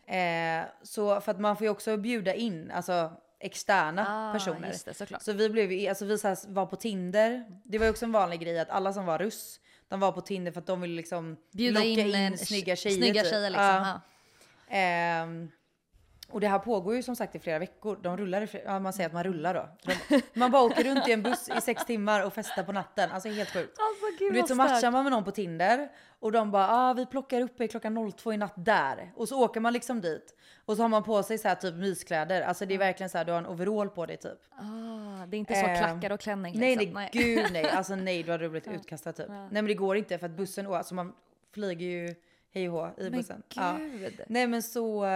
Eh, 0.07 0.62
så 0.83 1.21
för 1.21 1.33
att 1.33 1.41
man 1.41 1.57
får 1.57 1.64
ju 1.64 1.71
också 1.71 1.97
bjuda 1.97 2.35
in 2.35 2.71
alltså 2.71 3.12
externa 3.41 4.07
Ah, 4.09 4.32
personer. 4.32 4.74
det. 4.84 5.20
Så 5.20 5.32
vi 5.32 5.49
blev 5.49 5.89
alltså 5.89 6.05
vi 6.05 6.18
så 6.18 6.34
var 6.49 6.66
på 6.66 6.76
Tinder. 6.76 7.45
Det 7.64 7.78
var 7.78 7.84
ju 7.87 7.91
också 7.91 8.05
en 8.05 8.12
vanlig 8.12 8.41
grej 8.41 8.59
att 8.59 8.70
alla 8.70 8.93
som 8.93 9.07
var 9.07 9.18
russ, 9.18 9.61
de 9.89 10.01
var 10.01 10.12
på 10.12 10.20
Tinder 10.20 10.53
för 10.53 10.61
att 10.61 10.66
de 10.66 10.80
ville 10.80 10.97
liksom 10.97 11.37
Bjuda 11.53 11.78
locka 11.80 11.89
in, 11.89 12.14
in, 12.14 12.39
snygga 12.39 12.76
tjejer. 12.76 12.97
snygga 12.97 13.22
typ. 13.22 13.30
tjejer 13.32 13.51
liksom. 13.51 13.64
Ja. 13.66 14.01
Ja. 14.68 14.76
Ehm, 14.76 15.51
och 16.31 16.41
det 16.41 16.49
här 16.49 16.59
pågår 16.59 16.95
ju 16.97 17.03
som 17.03 17.16
sagt 17.16 17.35
i 17.35 17.39
flera 17.39 17.59
veckor. 17.59 17.99
De 18.03 18.16
rullar 18.16 18.43
i 18.43 18.47
flera, 18.47 18.64
ja, 18.64 18.79
man 18.81 18.93
säger 18.93 19.09
att 19.09 19.12
man 19.12 19.24
rullar 19.24 19.55
då. 19.55 19.68
De, 20.09 20.20
man 20.35 20.51
bara 20.51 20.62
åker 20.62 20.85
runt 20.85 21.09
i 21.09 21.12
en 21.12 21.22
buss 21.22 21.49
i 21.59 21.61
sex 21.61 21.85
timmar 21.85 22.24
och 22.27 22.33
festar 22.35 22.62
på 22.62 22.72
natten. 22.72 23.11
Alltså 23.11 23.29
helt 23.29 23.51
sjukt. 23.53 23.79
Alltså 23.79 24.18
gud 24.18 24.33
Du 24.33 24.41
vet 24.41 24.49
så 24.49 24.55
matchar 24.55 24.91
man 24.91 25.05
med 25.05 25.12
någon 25.12 25.24
på 25.24 25.31
Tinder 25.31 25.89
och 26.20 26.33
de 26.33 26.51
bara 26.51 26.68
ah, 26.70 26.93
vi 26.93 27.07
plockar 27.07 27.41
upp 27.41 27.61
er 27.61 27.66
klockan 27.66 28.12
02 28.12 28.33
i 28.33 28.37
natt 28.37 28.53
där. 28.57 29.12
Och 29.16 29.29
så 29.29 29.45
åker 29.45 29.61
man 29.61 29.72
liksom 29.72 30.01
dit. 30.01 30.35
Och 30.64 30.77
så 30.77 30.83
har 30.83 30.89
man 30.89 31.03
på 31.03 31.22
sig 31.22 31.39
så 31.39 31.49
här 31.49 31.55
typ 31.55 31.74
myskläder. 31.74 32.43
Alltså 32.43 32.66
det 32.66 32.74
är 32.74 32.79
verkligen 32.79 33.11
så 33.11 33.18
här 33.18 33.24
du 33.24 33.33
har 33.33 33.39
en 33.39 33.47
overall 33.47 33.89
på 33.89 34.07
dig 34.07 34.16
typ. 34.16 34.39
Ah, 34.59 35.27
det 35.27 35.37
är 35.37 35.39
inte 35.39 35.55
så 35.55 35.66
Ehm, 35.66 35.79
klackar 35.79 36.12
och 36.12 36.20
klänning 36.20 36.59
Nej, 36.59 36.77
liksom. 36.77 36.95
nej, 36.95 37.11
gud 37.12 37.47
nej. 37.53 37.70
Alltså 37.70 37.95
nej, 37.97 38.22
då 38.22 38.33
hade 38.33 38.45
du 38.45 38.49
blivit 38.49 38.68
utkastad 38.81 39.12
typ. 39.12 39.29
Nej 39.29 39.49
men 39.51 39.64
det 39.66 39.74
går 39.74 39.97
inte 39.97 40.18
för 40.18 40.27
att 40.27 40.33
bussen, 40.33 40.66
alltså 40.66 40.95
man 40.95 41.12
flyger 41.55 41.87
ju 41.87 42.14
hej 42.57 42.68
och 42.68 42.74
hå 42.74 42.90
i 42.98 43.02
Men 43.02 43.12
bussen. 43.12 43.42
Ja. 43.54 43.78
gud. 43.78 44.20
Nej 44.26 44.46
men 44.46 44.62
så, 44.62 45.07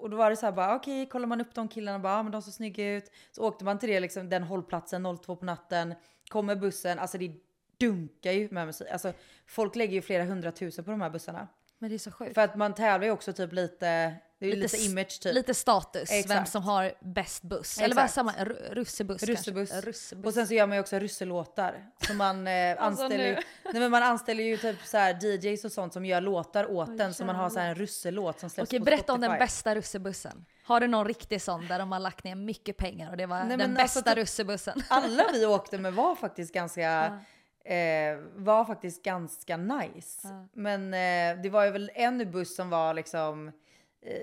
och 0.00 0.10
då 0.10 0.16
var 0.16 0.30
det 0.30 0.36
så 0.36 0.46
här 0.46 0.52
bara 0.52 0.76
okej, 0.76 1.08
kollar 1.08 1.26
man 1.26 1.40
upp 1.40 1.54
de 1.54 1.68
killarna 1.68 1.98
bara, 1.98 2.14
ah, 2.14 2.22
men 2.22 2.32
de 2.32 2.42
ser 2.42 2.52
snygga 2.52 2.92
ut. 2.92 3.10
Så 3.30 3.42
åkte 3.42 3.64
man 3.64 3.78
till 3.78 3.88
det 3.88 4.00
liksom, 4.00 4.28
den 4.28 4.42
hållplatsen 4.42 5.18
02 5.18 5.36
på 5.36 5.44
natten, 5.44 5.94
kommer 6.28 6.56
bussen, 6.56 6.98
alltså 6.98 7.18
det 7.18 7.32
dunkar 7.78 8.32
ju 8.32 8.48
med 8.50 8.66
musik. 8.66 8.88
Alltså 8.90 9.12
folk 9.46 9.76
lägger 9.76 9.94
ju 9.94 10.02
flera 10.02 10.24
hundratusen 10.24 10.84
på 10.84 10.90
de 10.90 11.00
här 11.00 11.10
bussarna. 11.10 11.48
Men 11.78 11.90
det 11.90 11.96
är 11.96 11.98
så 11.98 12.10
sjukt. 12.10 12.34
För 12.34 12.42
att 12.42 12.56
man 12.56 12.74
tävlar 12.74 13.06
ju 13.06 13.12
också 13.12 13.32
typ 13.32 13.52
lite, 13.52 14.14
det 14.42 14.52
är 14.52 14.56
ju 14.56 14.62
lite, 14.62 14.76
s- 14.76 14.86
image 14.88 15.20
typ. 15.22 15.34
Lite 15.34 15.54
status, 15.54 16.10
vem 16.10 16.18
Exakt. 16.18 16.50
som 16.50 16.62
har 16.62 16.92
bäst 17.00 17.42
buss. 17.42 17.78
Eller 17.78 17.94
vad 17.94 18.10
samma, 18.10 18.32
ru- 18.32 18.74
russebuss 18.74 19.22
Russebuss. 19.22 19.70
kanske. 19.70 19.88
Russebuss. 19.90 20.26
Och 20.26 20.34
sen 20.34 20.46
så 20.46 20.54
gör 20.54 20.66
man 20.66 20.76
ju 20.76 20.80
också 20.80 20.98
russelåtar. 20.98 21.86
Så 22.06 22.14
man 22.14 22.46
eh, 22.46 22.52
Alltså 22.78 23.02
anställer 23.02 23.26
ju, 23.26 23.34
nej 23.64 23.80
men 23.80 23.90
man 23.90 24.02
anställer 24.02 24.44
ju 24.44 24.56
typ 24.56 24.76
så 24.84 24.96
här 24.98 25.24
DJs 25.24 25.64
och 25.64 25.72
sånt 25.72 25.92
som 25.92 26.04
gör 26.04 26.20
låtar 26.20 26.70
åt 26.70 26.88
Oj, 26.88 26.96
den. 26.96 27.14
Så 27.14 27.24
man 27.24 27.36
har 27.36 27.50
så 27.50 27.58
här 27.58 27.68
en 27.68 27.74
russelåt 27.74 28.40
som 28.40 28.50
släpps 28.50 28.68
Okej, 28.68 28.78
på 28.78 28.84
berätta 28.84 29.12
om 29.12 29.20
den 29.20 29.30
Spotify. 29.30 29.44
bästa 29.44 29.74
russebussen. 29.74 30.44
Har 30.64 30.80
du 30.80 30.86
någon 30.88 31.06
riktig 31.08 31.42
sån 31.42 31.66
där 31.68 31.78
de 31.78 31.92
har 31.92 31.98
lagt 31.98 32.24
ner 32.24 32.34
mycket 32.34 32.76
pengar 32.76 33.10
och 33.10 33.16
det 33.16 33.26
var 33.26 33.38
Nej, 33.38 33.48
den 33.48 33.58
men 33.58 33.74
bästa 33.74 34.00
alltså 34.00 34.14
russebussen? 34.20 34.82
Alla 34.88 35.24
vi 35.32 35.46
åkte 35.46 35.78
med 35.78 35.94
var 35.94 36.14
faktiskt 36.14 36.54
ganska, 36.54 37.20
eh, 37.64 38.16
var 38.34 38.64
faktiskt 38.64 39.02
ganska 39.04 39.56
nice. 39.56 40.28
Men 40.52 40.94
eh, 40.94 41.42
det 41.42 41.50
var 41.50 41.64
ju 41.64 41.70
väl 41.70 41.90
en 41.94 42.30
buss 42.30 42.56
som 42.56 42.70
var 42.70 42.94
liksom 42.94 43.52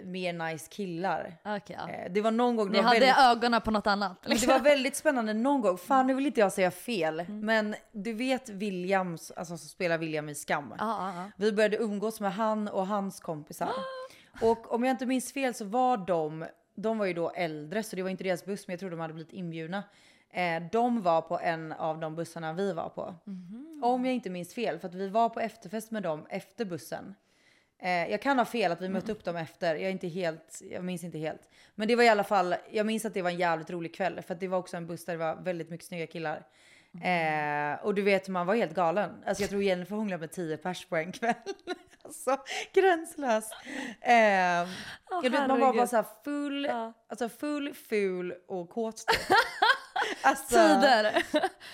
mer 0.03 0.33
nice 0.33 0.67
killar. 0.69 1.37
Okej, 1.45 1.77
ja. 1.79 1.89
Eh, 1.89 2.11
det 2.11 2.21
var 2.21 2.31
någon 2.31 2.55
gång, 2.55 2.71
Ni 2.71 2.79
hade 2.79 2.99
väldigt, 2.99 3.17
ögonen 3.17 3.61
på 3.61 3.71
något 3.71 3.87
annat. 3.87 4.17
men 4.21 4.29
det 4.29 4.35
liksom. 4.35 4.53
var 4.53 4.59
väldigt 4.59 4.95
spännande 4.95 5.33
någon 5.33 5.61
gång. 5.61 5.77
Fan 5.77 6.07
nu 6.07 6.13
vill 6.13 6.25
inte 6.25 6.39
jag 6.39 6.51
säga 6.51 6.71
fel. 6.71 7.19
Mm. 7.19 7.39
Men 7.39 7.75
du 7.91 8.13
vet 8.13 8.49
Williams, 8.49 9.31
alltså 9.31 9.57
som 9.57 9.69
spelar 9.69 9.97
William 9.97 10.29
i 10.29 10.35
Skam. 10.35 10.73
Ja, 10.77 10.85
ja, 10.85 11.13
ja. 11.15 11.31
Vi 11.37 11.51
började 11.51 11.77
umgås 11.77 12.19
med 12.19 12.33
han 12.33 12.67
och 12.67 12.87
hans 12.87 13.19
kompisar. 13.19 13.69
Och 14.41 14.73
om 14.73 14.83
jag 14.83 14.93
inte 14.93 15.05
minns 15.05 15.33
fel 15.33 15.53
så 15.53 15.65
var 15.65 15.97
de, 15.97 16.45
de 16.75 16.97
var 16.97 17.05
ju 17.05 17.13
då 17.13 17.29
äldre 17.29 17.83
så 17.83 17.95
det 17.95 18.03
var 18.03 18.09
inte 18.09 18.23
deras 18.23 18.45
buss 18.45 18.67
men 18.67 18.73
jag 18.73 18.79
tror 18.79 18.89
de 18.89 18.99
hade 18.99 19.13
blivit 19.13 19.33
inbjudna. 19.33 19.83
Eh, 20.31 20.63
de 20.71 21.01
var 21.01 21.21
på 21.21 21.39
en 21.39 21.71
av 21.71 21.99
de 21.99 22.15
bussarna 22.15 22.53
vi 22.53 22.73
var 22.73 22.89
på. 22.89 23.15
Om 23.81 24.05
jag 24.05 24.13
inte 24.13 24.29
minns 24.29 24.53
fel 24.53 24.79
för 24.79 24.87
att 24.87 24.95
vi 24.95 25.09
var 25.09 25.29
på 25.29 25.39
efterfest 25.39 25.91
med 25.91 26.03
dem 26.03 26.25
efter 26.29 26.65
bussen. 26.65 27.15
Eh, 27.79 28.11
jag 28.11 28.21
kan 28.21 28.37
ha 28.37 28.45
fel 28.45 28.71
att 28.71 28.81
vi 28.81 28.89
mötte 28.89 29.11
upp 29.11 29.23
dem 29.23 29.35
efter, 29.35 29.75
jag 29.75 29.83
är 29.83 29.89
inte 29.91 30.07
helt, 30.07 30.61
jag 30.71 30.83
minns 30.83 31.03
inte 31.03 31.17
helt. 31.17 31.41
Men 31.75 31.87
det 31.87 31.95
var 31.95 32.03
i 32.03 32.09
alla 32.09 32.23
fall, 32.23 32.55
jag 32.71 32.85
minns 32.85 33.05
att 33.05 33.13
det 33.13 33.21
var 33.21 33.29
en 33.29 33.37
jävligt 33.37 33.69
rolig 33.69 33.95
kväll 33.95 34.21
för 34.21 34.35
det 34.35 34.47
var 34.47 34.57
också 34.57 34.77
en 34.77 34.87
buss 34.87 35.05
där 35.05 35.13
det 35.13 35.19
var 35.19 35.35
väldigt 35.35 35.69
mycket 35.69 35.87
snygga 35.87 36.07
killar. 36.07 36.43
Eh, 37.03 37.85
och 37.85 37.95
du 37.95 38.01
vet 38.01 38.27
man 38.27 38.47
var 38.47 38.55
helt 38.55 38.73
galen. 38.75 39.23
Alltså 39.25 39.43
jag 39.43 39.49
tror 39.49 39.63
Jennifer 39.63 39.95
hånglade 39.95 40.19
med 40.19 40.31
10 40.31 40.57
pers 40.57 40.85
på 40.85 40.95
en 40.97 41.11
kväll. 41.11 41.33
alltså 42.03 42.37
gränslös. 42.73 43.51
Eh, 44.01 44.13
jag 45.09 45.21
vet, 45.21 45.47
man 45.47 45.59
var 45.59 45.73
bara 45.73 45.87
så 45.87 46.03
full, 46.23 46.65
Ja. 46.65 46.93
alltså 47.09 47.29
full, 47.29 47.73
ful 47.73 48.33
och 48.47 48.69
kåt. 48.69 48.97
typ. 49.07 49.37
alltså, 50.21 50.55
Tider. 50.55 51.23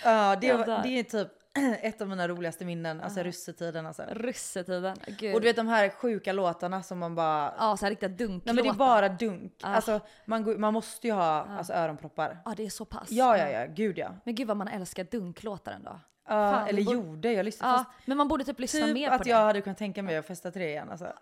Ja, 0.03 0.37
det, 0.41 0.53
var, 0.53 0.83
det 0.83 0.89
är 0.89 1.03
typ 1.03 1.31
ett 1.81 2.01
av 2.01 2.09
mina 2.09 2.27
roligaste 2.27 2.65
minnen, 2.65 3.01
alltså 3.01 3.23
russetiden 3.23 3.85
alltså. 3.85 4.03
Russetiden. 4.11 4.97
Gud. 5.07 5.35
Och 5.35 5.41
du 5.41 5.47
vet 5.47 5.55
de 5.55 5.67
här 5.67 5.89
sjuka 5.89 6.33
låtarna 6.33 6.83
som 6.83 6.99
man 6.99 7.15
bara... 7.15 7.53
ja, 7.59 7.77
så 7.77 7.85
här 7.85 7.89
riktiga 7.89 8.09
dunklåtar. 8.09 8.53
Nej 8.53 8.55
men 8.55 8.63
det 8.63 8.69
är 8.69 8.87
bara 8.87 9.09
dunk. 9.09 9.53
Ah. 9.63 9.67
Alltså 9.75 9.99
man, 10.25 10.43
går, 10.43 10.55
man 10.57 10.73
måste 10.73 11.07
ju 11.07 11.13
ha 11.13 11.47
alltså, 11.57 11.73
öronproppar. 11.73 12.37
Ja, 12.45 12.53
det 12.57 12.65
är 12.65 12.69
så 12.69 12.85
pass. 12.85 13.11
Ja 13.11 13.37
ja 13.37 13.49
ja, 13.49 13.65
gud 13.65 13.97
ja. 13.97 14.11
Men 14.23 14.35
gud 14.35 14.47
vad 14.47 14.57
man 14.57 14.67
älskar 14.67 15.03
dunklåtar 15.03 15.71
ändå. 15.71 15.99
Ja, 16.27 16.67
eller 16.67 16.83
borde- 16.83 16.97
gjorde, 16.97 17.31
jag 17.33 17.45
lyssnade 17.45 17.73
Ja, 17.73 17.77
fast 17.77 18.07
men 18.07 18.17
man 18.17 18.27
borde 18.27 18.43
typ 18.43 18.59
lyssna 18.59 18.85
typ 18.85 18.93
mer 18.93 19.09
att 19.09 19.23
på 19.23 19.29
jag 19.29 19.39
det. 19.39 19.43
hade 19.45 19.61
kunnat 19.61 19.77
tänka 19.77 20.03
mig 20.03 20.17
att 20.17 20.25
festa 20.27 20.51
till 20.51 20.61
det 20.61 20.67
igen 20.69 20.91
alltså. 20.91 21.13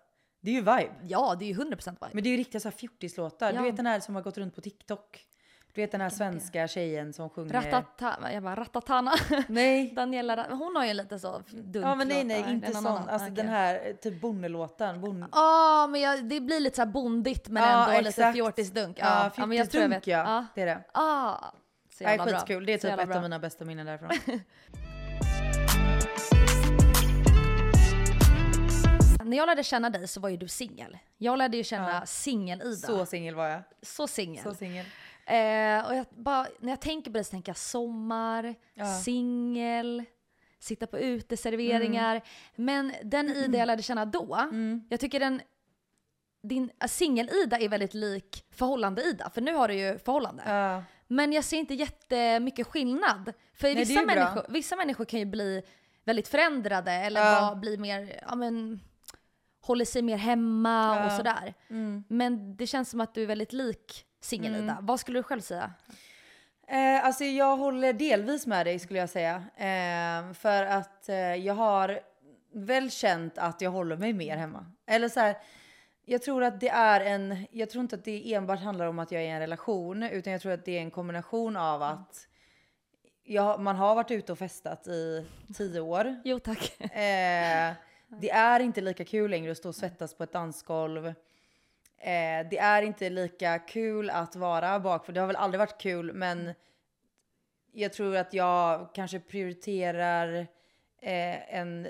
Det 0.41 0.49
är 0.51 0.55
ju 0.55 0.59
vibe. 0.59 0.89
Ja, 1.03 1.35
det 1.39 1.45
är 1.45 1.47
ju 1.47 1.53
100% 1.53 1.89
vibe. 1.89 2.09
Men 2.11 2.23
det 2.23 2.29
är 2.29 2.31
ju 2.31 2.37
riktiga 2.37 2.59
så 2.59 2.69
här 2.69 2.75
fjortislåtar. 2.77 3.53
Ja. 3.53 3.57
Du 3.57 3.63
vet 3.63 3.77
den 3.77 3.85
här 3.85 3.99
som 3.99 4.15
har 4.15 4.21
gått 4.21 4.37
runt 4.37 4.55
på 4.55 4.61
TikTok. 4.61 5.25
Du 5.75 5.81
vet 5.81 5.91
den 5.91 6.01
här 6.01 6.09
svenska 6.09 6.67
tjejen 6.67 7.13
som 7.13 7.29
sjunger... 7.29 7.53
Ratata, 7.53 8.31
jag 8.33 8.43
bara 8.43 8.55
ratatana. 8.55 9.11
Nej. 9.47 9.91
Daniela, 9.95 10.47
hon 10.49 10.75
har 10.75 10.85
ju 10.85 10.93
lite 10.93 11.19
så 11.19 11.41
dunklåtar. 11.51 11.89
Ja 11.89 11.95
men 11.95 12.07
nej 12.07 12.23
nej, 12.23 12.45
inte 12.49 12.73
sån. 12.73 12.87
annan. 12.87 13.09
Alltså 13.09 13.25
Okej. 13.27 13.35
den 13.35 13.47
här 13.47 13.93
typ 14.01 14.21
bonnelåten. 14.21 15.01
Bon... 15.01 15.25
Ja, 15.31 15.87
men 15.91 16.01
jag, 16.01 16.25
det 16.25 16.39
blir 16.41 16.59
lite 16.59 16.75
så 16.75 16.81
här 16.81 16.89
bondigt 16.89 17.49
men 17.49 17.63
Ja, 17.63 17.85
ändå 17.87 17.97
lite 17.97 18.09
exakt. 18.09 18.35
fjortisdunk. 18.35 18.97
Ja, 18.99 19.31
Ja, 19.37 19.45
men 19.45 19.57
jag 19.57 19.71
tror 19.71 19.81
jag 19.81 19.89
vet. 19.89 20.03
fjortisdunk 20.03 20.27
ja. 20.27 20.33
Ja. 20.35 20.45
Det 20.55 20.61
är 20.61 20.65
det. 20.65 20.83
Ah, 20.91 21.37
så 21.97 22.03
Nej, 22.03 22.13
jävla 22.17 22.25
bra. 22.25 22.39
skitkul. 22.39 22.65
Det 22.65 22.73
är 22.73 22.77
typ 22.77 22.99
ett 22.99 23.07
bra. 23.07 23.15
av 23.15 23.21
mina 23.21 23.39
bästa 23.39 23.65
minnen 23.65 23.85
därifrån. 23.85 24.09
När 29.25 29.37
jag 29.37 29.47
lärde 29.47 29.63
känna 29.63 29.89
dig 29.89 30.07
så 30.07 30.19
var 30.19 30.29
ju 30.29 30.37
du 30.37 30.47
singel. 30.47 30.97
Jag 31.17 31.37
lärde 31.37 31.57
ju 31.57 31.63
känna 31.63 31.91
Ja. 31.93 32.05
singel-Ida. 32.05 32.75
Så 32.87 33.05
singel 33.05 33.35
var 33.35 33.47
jag. 33.47 33.61
Så 33.81 34.07
singel. 34.07 34.43
Så 34.43 34.53
singel. 34.53 34.85
Eh, 35.25 35.85
och 35.87 35.95
jag 35.95 36.05
bara, 36.09 36.47
när 36.59 36.69
jag 36.69 36.81
tänker 36.81 37.11
på 37.11 37.17
det 37.17 37.23
så 37.23 37.31
tänker 37.31 37.49
jag 37.49 37.57
sommar, 37.57 38.55
Ja. 38.73 38.85
singel, 38.85 40.03
sitta 40.59 40.87
på 40.87 40.99
uteserveringar. 40.99 42.21
Men 42.55 42.93
den 43.03 43.29
Ida 43.29 43.57
jag 43.57 43.67
lärde 43.67 43.83
känna 43.83 44.05
då, 44.05 44.35
Mm. 44.35 44.83
jag 44.89 44.99
tycker 44.99 45.19
den 45.19 45.41
din 46.43 46.69
äh, 46.81 46.87
singel-Ida 46.87 47.59
är 47.59 47.69
väldigt 47.69 47.93
lik 47.93 48.45
förhållande-Ida, 48.51 49.29
för 49.33 49.41
nu 49.41 49.53
har 49.53 49.67
du 49.67 49.73
ju 49.73 49.99
förhållande. 49.99 50.43
Ja. 50.45 50.83
Men 51.07 51.33
jag 51.33 51.43
ser 51.43 51.57
inte 51.57 51.73
jättemycket 51.73 52.67
skillnad. 52.67 53.33
För 53.53 53.67
är 53.67 53.75
vissa, 53.75 54.01
människor, 54.01 54.45
vissa 54.49 54.75
människor 54.75 55.05
kan 55.05 55.19
ju 55.19 55.25
bli 55.25 55.61
väldigt 56.03 56.27
förändrade 56.27 56.91
eller 56.91 57.21
Ja. 57.25 57.41
bara 57.41 57.55
bli 57.55 57.77
mer, 57.77 58.19
ja 58.29 58.35
men, 58.35 58.79
håller 59.61 59.85
sig 59.85 60.01
mer 60.01 60.17
hemma 60.17 60.99
och 60.99 61.11
Ja. 61.11 61.17
sådär. 61.17 61.53
Mm. 61.69 62.03
Men 62.07 62.55
det 62.55 62.67
känns 62.67 62.89
som 62.89 63.01
att 63.01 63.13
du 63.13 63.23
är 63.23 63.27
väldigt 63.27 63.53
lik 63.53 64.05
singel-Ida. 64.23 64.77
Vad 64.81 64.99
skulle 64.99 65.19
du 65.19 65.23
själv 65.23 65.41
säga? 65.41 65.73
Eh, 66.67 67.05
alltså 67.05 67.23
jag 67.23 67.57
håller 67.57 67.93
delvis 67.93 68.47
med 68.47 68.65
dig 68.65 68.79
skulle 68.79 68.99
jag 68.99 69.09
säga. 69.09 69.35
Eh, 69.55 70.33
för 70.33 70.63
att 70.63 71.09
eh, 71.09 71.15
jag 71.15 71.53
har 71.53 71.99
väl 72.53 72.91
känt 72.91 73.37
att 73.37 73.61
jag 73.61 73.71
håller 73.71 73.97
mig 73.97 74.13
mer 74.13 74.37
hemma. 74.37 74.65
Eller 74.85 75.09
så 75.09 75.19
här, 75.19 75.37
jag 76.05 76.21
tror 76.21 76.43
att 76.43 76.59
det 76.59 76.69
är 76.69 77.01
en, 77.01 77.47
jag 77.51 77.69
tror 77.69 77.81
inte 77.81 77.95
att 77.95 78.05
det 78.05 78.33
enbart 78.33 78.59
handlar 78.59 78.85
om 78.85 78.99
att 78.99 79.11
jag 79.11 79.21
är 79.21 79.25
i 79.25 79.29
en 79.29 79.39
relation, 79.39 80.03
utan 80.03 80.33
jag 80.33 80.41
tror 80.41 80.51
att 80.51 80.65
det 80.65 80.77
är 80.77 80.81
en 80.81 80.91
kombination 80.91 81.57
av 81.57 81.81
att 81.81 82.27
jag, 83.23 83.59
man 83.59 83.75
har 83.75 83.95
varit 83.95 84.11
ute 84.11 84.31
och 84.31 84.39
festat 84.39 84.87
i 84.87 85.25
tio 85.55 85.79
år. 85.79 86.21
Jo 86.23 86.39
tack. 86.39 86.81
Eh, 86.81 87.73
det 88.07 88.31
är 88.31 88.59
inte 88.59 88.81
lika 88.81 89.05
kul 89.05 89.31
längre 89.31 89.51
att 89.51 89.57
stå 89.57 89.69
och 89.69 89.75
svettas 89.75 90.13
på 90.13 90.23
ett 90.23 90.33
dansgolv. 90.33 91.13
Eh, 92.03 92.47
det 92.49 92.57
är 92.57 92.81
inte 92.81 93.09
lika 93.09 93.59
kul 93.59 94.09
att 94.09 94.35
vara 94.35 94.79
bakfull. 94.79 95.15
Det 95.15 95.21
har 95.21 95.27
väl 95.27 95.35
aldrig 95.35 95.59
varit 95.59 95.81
kul, 95.81 96.13
men 96.13 96.53
jag 97.71 97.93
tror 97.93 98.15
att 98.15 98.33
jag 98.33 98.89
kanske 98.93 99.19
prioriterar 99.19 100.47
eh, 101.01 101.55
en 101.55 101.87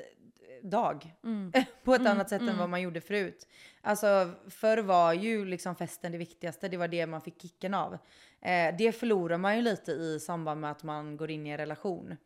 dag 0.61 1.13
på 1.83 1.95
ett 1.95 2.07
annat 2.07 2.29
sätt 2.29 2.41
än 2.41 2.57
vad 2.57 2.69
man 2.69 2.81
gjorde 2.81 3.01
förut. 3.01 3.47
Alltså 3.81 4.31
förr 4.49 4.77
var 4.77 5.13
ju 5.13 5.45
liksom 5.45 5.75
festen 5.75 6.11
det 6.11 6.17
viktigaste. 6.17 6.67
Det 6.67 6.77
var 6.77 6.87
det 6.87 7.05
man 7.05 7.21
fick 7.21 7.41
kicken 7.41 7.73
av. 7.73 7.97
Eh, 8.41 8.75
det 8.77 8.91
förlorar 8.91 9.37
man 9.37 9.55
ju 9.55 9.61
lite 9.61 9.91
i 9.91 10.19
samband 10.19 10.61
med 10.61 10.71
att 10.71 10.83
man 10.83 11.17
går 11.17 11.31
in 11.31 11.47
i 11.47 11.49
en 11.49 11.57
relation 11.57 12.17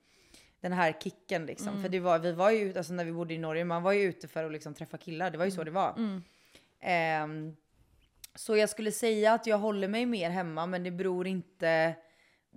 den 0.62 0.74
här 0.74 0.94
kicken 1.04 1.46
liksom. 1.46 1.82
För 1.82 1.90
det 1.90 2.00
var, 2.00 2.20
vi 2.20 2.32
var 2.32 2.52
ju 2.52 2.78
alltså 2.78 2.94
när 2.94 3.06
vi 3.06 3.12
bodde 3.12 3.34
i 3.34 3.38
Norge, 3.38 3.66
man 3.66 3.84
var 3.84 3.92
ju 3.92 4.02
ute 4.02 4.28
för 4.28 4.44
att 4.44 4.52
liksom 4.52 4.74
träffa 4.74 4.98
killar. 4.98 5.32
Det 5.32 5.38
var 5.38 5.46
ju 5.46 5.52
så 5.52 5.64
det 5.64 5.72
var. 5.72 5.94
Ehm, 6.80 7.56
så 8.38 8.56
jag 8.56 8.70
skulle 8.70 8.92
säga 8.92 9.34
att 9.34 9.48
jag 9.48 9.58
håller 9.58 9.88
mig 9.88 10.06
mer 10.06 10.30
hemma 10.30 10.66
men 10.66 10.84
det 10.84 10.92
beror 10.92 11.28
inte 11.28 11.96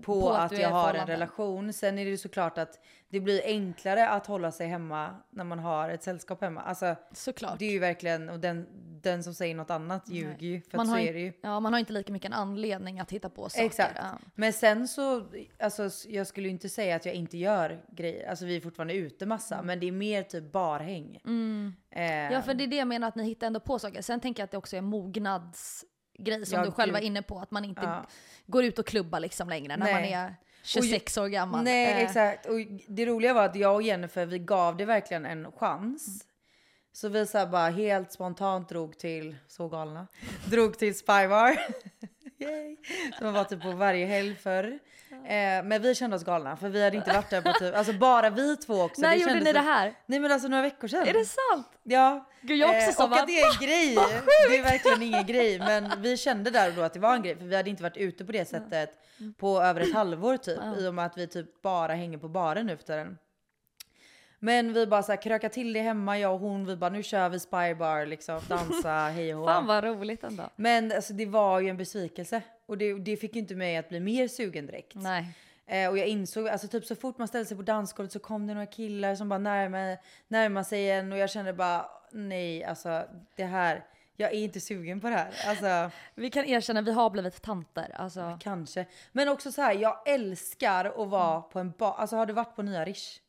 på, 0.03 0.21
På 0.21 0.31
att 0.31 0.53
att, 0.53 0.59
jag 0.59 0.71
har 0.71 0.95
en 0.95 1.07
relation. 1.07 1.73
Sen 1.73 1.99
är 1.99 2.05
det 2.05 2.11
ju 2.11 2.17
såklart 2.17 2.59
att 2.59 2.79
det 3.09 3.21
blir 3.21 3.43
enklare 3.45 4.09
att 4.09 4.27
hålla 4.27 4.53
sig 4.53 4.67
hemma 4.67 5.15
när 5.31 5.45
man 5.45 5.59
har 5.59 5.89
ett 5.89 6.03
sällskap 6.03 6.41
hemma. 6.41 6.61
Alltså 6.61 6.97
Såklart. 7.13 7.59
det 7.59 7.65
är 7.65 7.73
ju 7.73 7.79
verkligen, 7.79 8.29
och 8.29 8.41
den, 8.41 8.67
den 9.03 9.25
som 9.25 9.35
säger 9.35 9.55
något 9.55 9.71
annat 9.71 10.09
ljuger 10.09 10.47
ju. 10.47 10.61
För 10.61 10.77
man, 10.77 10.87
att 10.87 10.89
så 10.89 10.99
har, 10.99 11.01
är 11.01 11.13
det 11.13 11.21
ju. 11.21 11.33
ja, 11.43 11.61
man 11.61 11.73
har 11.73 11.81
inte 11.81 11.93
lika 11.93 12.13
mycket 12.13 12.27
en 12.27 12.33
anledning 12.33 13.01
att 13.01 13.11
hitta 13.11 13.31
på 13.31 13.49
saker. 13.49 13.67
Exakt. 13.67 13.97
Ja. 13.97 14.19
Men 14.35 14.53
sen 14.53 14.89
så, 14.89 15.27
alltså 15.59 15.89
jag 16.09 16.27
skulle 16.27 16.47
ju 16.49 16.53
inte 16.53 16.69
säga 16.69 16.97
att 16.97 17.07
jag 17.07 17.15
inte 17.15 17.39
gör 17.39 17.85
grejer. 17.89 18.31
Alltså 18.31 18.45
vi 18.45 18.57
är 18.57 18.61
fortfarande 18.61 18.95
ute 18.95 19.27
massa, 19.27 19.63
men 19.63 19.81
det 19.81 19.89
är 19.89 19.93
mer 19.93 20.23
typ 20.23 20.53
barhäng. 20.53 21.17
Eh, 21.17 21.31
Mm. 21.31 22.33
Ja, 22.33 22.43
för 22.43 22.55
det 22.55 22.65
är 22.65 22.69
det 22.69 22.77
jag 22.77 22.89
menar 22.89 23.09
att 23.09 23.15
ni 23.15 23.25
hittar 23.25 23.47
ändå 23.47 23.61
på 23.61 23.79
saker. 23.79 24.03
Sen 24.03 24.21
tänker 24.21 24.41
jag 24.43 24.45
att 24.45 24.51
det 24.51 24.57
också 24.59 24.77
är 24.77 24.79
en 24.79 24.85
mognadsgrej 26.21 26.47
som 26.47 26.59
Ja, 26.59 26.65
du 26.65 26.71
själv 26.73 26.93
var 26.93 27.01
inne 27.01 27.23
på. 27.23 27.39
Att 27.39 27.51
man 27.51 27.65
inte 27.65 27.83
Ja. 27.83 28.07
går 28.47 28.65
ut 28.65 28.79
och 28.79 28.87
klubbar 28.87 29.21
liksom 29.21 29.49
längre 29.49 29.77
när 29.77 29.85
Nej. 29.85 29.95
man 29.95 30.05
är 30.05 30.35
26 30.63 31.19
år 31.19 31.29
gammal. 31.29 31.65
Nej 31.65 31.93
Eh, 31.93 31.99
exakt. 32.01 32.47
Och 32.47 32.57
det 32.89 33.07
roliga 33.07 33.35
var 33.35 33.45
att 33.45 33.57
jag 33.57 33.75
och 33.75 33.83
Jennifer 33.83 34.27
vi 34.27 34.39
gav 34.39 34.77
det 34.77 34.85
verkligen 34.85 35.27
en 35.27 35.53
chans. 35.53 36.27
Så 36.93 37.09
vi 37.09 37.27
så 37.27 37.47
bara 37.47 37.69
helt 37.71 38.13
spontant 38.13 38.69
drog 38.69 38.99
till, 38.99 39.37
så 39.49 39.69
galna, 39.69 40.07
drog 40.47 40.79
till 40.79 40.99
Spybar. 40.99 41.57
Yay. 42.41 42.77
Som 43.19 43.33
var 43.33 43.45
typ 43.45 43.63
på 43.63 43.71
varje 43.71 44.07
helg 44.07 44.35
förr. 44.35 44.79
Eh, 45.13 45.63
men 45.65 45.83
vi 45.83 45.95
kände 45.95 46.17
oss 46.17 46.25
galna 46.25 46.57
för 46.57 46.69
vi 46.69 46.85
hade 46.85 46.97
inte 46.97 47.13
varit 47.13 47.31
där 47.31 47.43
på 47.43 47.53
typ, 47.53 47.75
alltså 47.77 47.93
bara 47.93 48.31
vi 48.31 48.57
två 48.57 48.75
också. 48.75 49.03
När 49.03 49.11
det 49.11 49.17
gjorde 49.17 49.41
ni 49.41 49.53
det 49.53 49.61
här? 49.61 49.95
Nej 50.07 50.21
men 50.21 50.33
alltså 50.33 50.49
några 50.49 50.63
veckor 50.63 50.89
sedan. 50.89 51.09
Är 51.09 51.13
det 51.13 51.25
sant? 51.25 51.69
Ja. 51.83 52.29
Gud, 52.41 52.59
jag 52.59 52.71
också 52.71 52.93
sa 52.93 53.07
och 53.07 53.17
att 53.17 53.27
det 53.27 53.41
är 53.41 53.47
en 53.55 53.67
grej. 53.67 53.95
Det 54.49 54.59
är 54.59 54.63
verkligen 54.63 55.03
ingen 55.03 55.27
grej. 55.27 55.59
Men 55.59 55.93
vi 56.03 56.17
kände 56.17 56.51
där 56.51 56.69
och 56.69 56.75
då 56.75 56.83
att 56.83 56.93
det 56.93 57.01
var 57.01 57.15
en 57.15 57.23
grej. 57.23 57.37
För 57.39 57.45
vi 57.45 57.57
hade 57.57 57.71
inte 57.71 57.83
varit 57.83 57.97
ute 57.97 58.25
på 58.25 58.33
det 58.33 58.45
sättet 58.45 58.91
på 59.39 59.63
över 59.63 59.81
ett 59.81 59.95
halvår 59.95 60.37
typ. 60.37 60.59
I 60.79 60.87
och 60.87 60.95
med 60.95 61.07
att 61.07 61.19
vi 61.19 61.27
typ 61.27 61.63
bara 61.63 61.95
hänger 61.95 62.19
på 62.19 62.29
baren 62.29 62.67
nu 62.67 62.77
för 62.77 62.85
tiden. 62.85 63.19
Men 64.43 64.73
vi 64.73 64.87
bara 64.87 65.03
så 65.03 65.13
här 65.13 65.23
kröka 65.23 65.49
till 65.49 65.73
det 65.73 65.81
hemma, 65.81 66.19
jag 66.19 66.35
och 66.35 66.41
hon. 66.41 66.67
Vi 66.67 66.77
bara 66.77 66.91
nu 66.91 67.03
kör 67.03 67.29
vi 67.29 67.41
spybar 67.41 68.07
liksom, 68.07 68.41
dansa, 68.49 68.93
hej 69.15 69.35
och 69.35 69.41
hå. 69.41 69.47
Fan 69.47 69.67
vad 69.67 69.85
roligt 69.85 70.25
ändå. 70.25 70.43
Men 70.57 70.93
alltså, 70.93 71.13
det 71.13 71.27
var 71.27 71.61
ju 71.61 71.69
en 71.69 71.77
besvikelse. 71.77 72.43
Och 72.67 72.79
det, 72.79 72.95
det 72.95 73.17
fick 73.17 73.35
ju 73.35 73.41
inte 73.41 73.55
mig 73.55 73.77
att 73.77 73.89
bli 73.89 74.01
mer 74.01 74.29
sugen 74.29 74.67
direkt. 74.67 74.95
Nej. 74.95 75.27
Eh, 75.67 75.91
och 75.91 75.99
jag 75.99 76.07
insåg, 76.07 76.49
alltså 76.49 76.69
typ 76.69 76.85
så 76.85 76.95
fort 76.95 77.19
man 77.19 77.29
ställde 77.29 77.47
sig 77.47 77.57
på 77.57 77.63
dansgolvet 77.63 78.13
så 78.13 78.19
kom 78.19 78.47
det 78.47 78.55
några 78.55 78.67
killar 78.67 79.15
som 79.15 79.29
bara 79.29 79.39
närmade, 79.39 79.99
närmade 80.29 80.65
sig 80.65 80.91
en 80.91 81.13
och 81.13 81.19
jag 81.19 81.31
kände 81.31 81.53
bara 81.53 81.87
nej, 82.13 82.65
alltså 82.65 83.05
det 83.37 83.45
här, 83.45 83.85
jag 84.17 84.33
är 84.33 84.39
inte 84.39 84.61
sugen 84.61 85.01
på 85.01 85.09
det 85.09 85.15
här. 85.15 85.35
Alltså 85.47 85.91
Vi 86.15 86.31
kan 86.31 86.45
erkänna, 86.45 86.83
vi 86.83 86.93
har 86.93 87.11
blivit 87.11 87.43
tanter. 87.43 87.91
Alltså, 87.95 88.39
kanske. 88.41 88.87
Men 89.13 89.29
också 89.29 89.53
så 89.53 89.63
här, 89.63 89.75
jag 89.75 90.09
älskar 90.09 90.85
att 90.85 91.09
vara 91.09 91.41
på 91.41 91.59
en 91.59 91.71
bar. 91.71 91.95
Alltså 91.99 92.17
har 92.17 92.27
du 92.27 92.33
varit 92.33 92.57
på 92.57 92.63
Nya 92.63 92.85
Rish? 92.85 93.21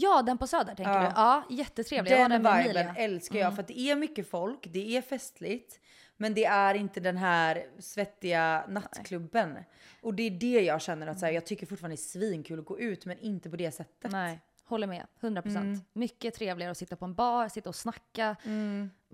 Ja, 0.00 0.22
den 0.22 0.38
på 0.38 0.46
Söder 0.46 0.74
tänker 0.74 0.92
Ja. 0.92 1.00
du? 1.00 1.06
Ja, 1.16 1.42
jättetrevlig. 1.50 2.12
Den 2.12 2.30
med 2.30 2.40
viben 2.40 2.56
Emilia. 2.56 2.94
älskar 2.96 3.38
jag 3.38 3.54
för 3.54 3.62
att 3.62 3.68
det 3.68 3.78
är 3.80 3.96
mycket 3.96 4.30
folk, 4.30 4.66
det 4.72 4.96
är 4.96 5.02
festligt. 5.02 5.80
Men 6.16 6.34
det 6.34 6.44
är 6.44 6.74
inte 6.74 7.00
den 7.00 7.16
här 7.16 7.66
svettiga 7.78 8.64
nattklubben. 8.68 9.58
Och 10.02 10.14
det 10.14 10.22
är 10.22 10.30
det 10.30 10.60
jag 10.60 10.80
känner 10.82 11.06
att 11.06 11.18
så 11.20 11.26
här, 11.26 11.32
jag 11.32 11.46
tycker 11.46 11.66
fortfarande 11.66 11.94
är 11.94 11.96
svinkul 11.96 12.58
att 12.58 12.64
gå 12.64 12.78
ut 12.78 13.06
men 13.06 13.18
inte 13.18 13.50
på 13.50 13.56
det 13.56 13.70
sättet. 13.70 14.10
Nej, 14.12 14.40
håller 14.64 14.86
med. 14.86 15.06
100%. 15.20 15.46
Mm. 15.56 15.80
Mycket 15.92 16.34
trevligare 16.34 16.70
att 16.70 16.78
sitta 16.78 16.96
på 16.96 17.04
en 17.04 17.14
bar, 17.14 17.48
sitta 17.48 17.68
och 17.68 17.74
snacka. 17.76 18.36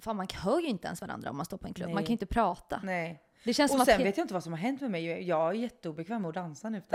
Fan, 0.01 0.17
man 0.17 0.27
hör 0.35 0.61
ju 0.61 0.67
inte 0.67 0.87
ens 0.87 1.01
varandra 1.01 1.31
om 1.31 1.37
man 1.37 1.47
står 1.47 1.59
på 1.59 1.67
en 1.67 1.75
klubb. 1.75 1.89
Man 1.89 1.95
Nej. 1.95 2.05
kan 2.05 2.11
ju 2.11 2.15
inte 2.15 2.27
prata. 2.27 2.81
Nej. 2.83 3.21
Det 3.45 3.55
känns 3.55 3.71
som 3.71 3.81
Och 3.81 3.87
sen 3.87 4.01
att... 4.01 4.07
vet 4.07 4.17
jag 4.17 4.25
inte 4.25 4.35
vad 4.35 4.43
som 4.43 4.53
har 4.53 4.59
hänt 4.61 4.81
med 4.81 4.91
mig. 4.91 5.23
Jag 5.29 5.49
är 5.49 5.53
jätteobekväm 5.53 6.23
med 6.23 6.29
att 6.29 6.35
dansa 6.35 6.71
nu. 6.71 6.83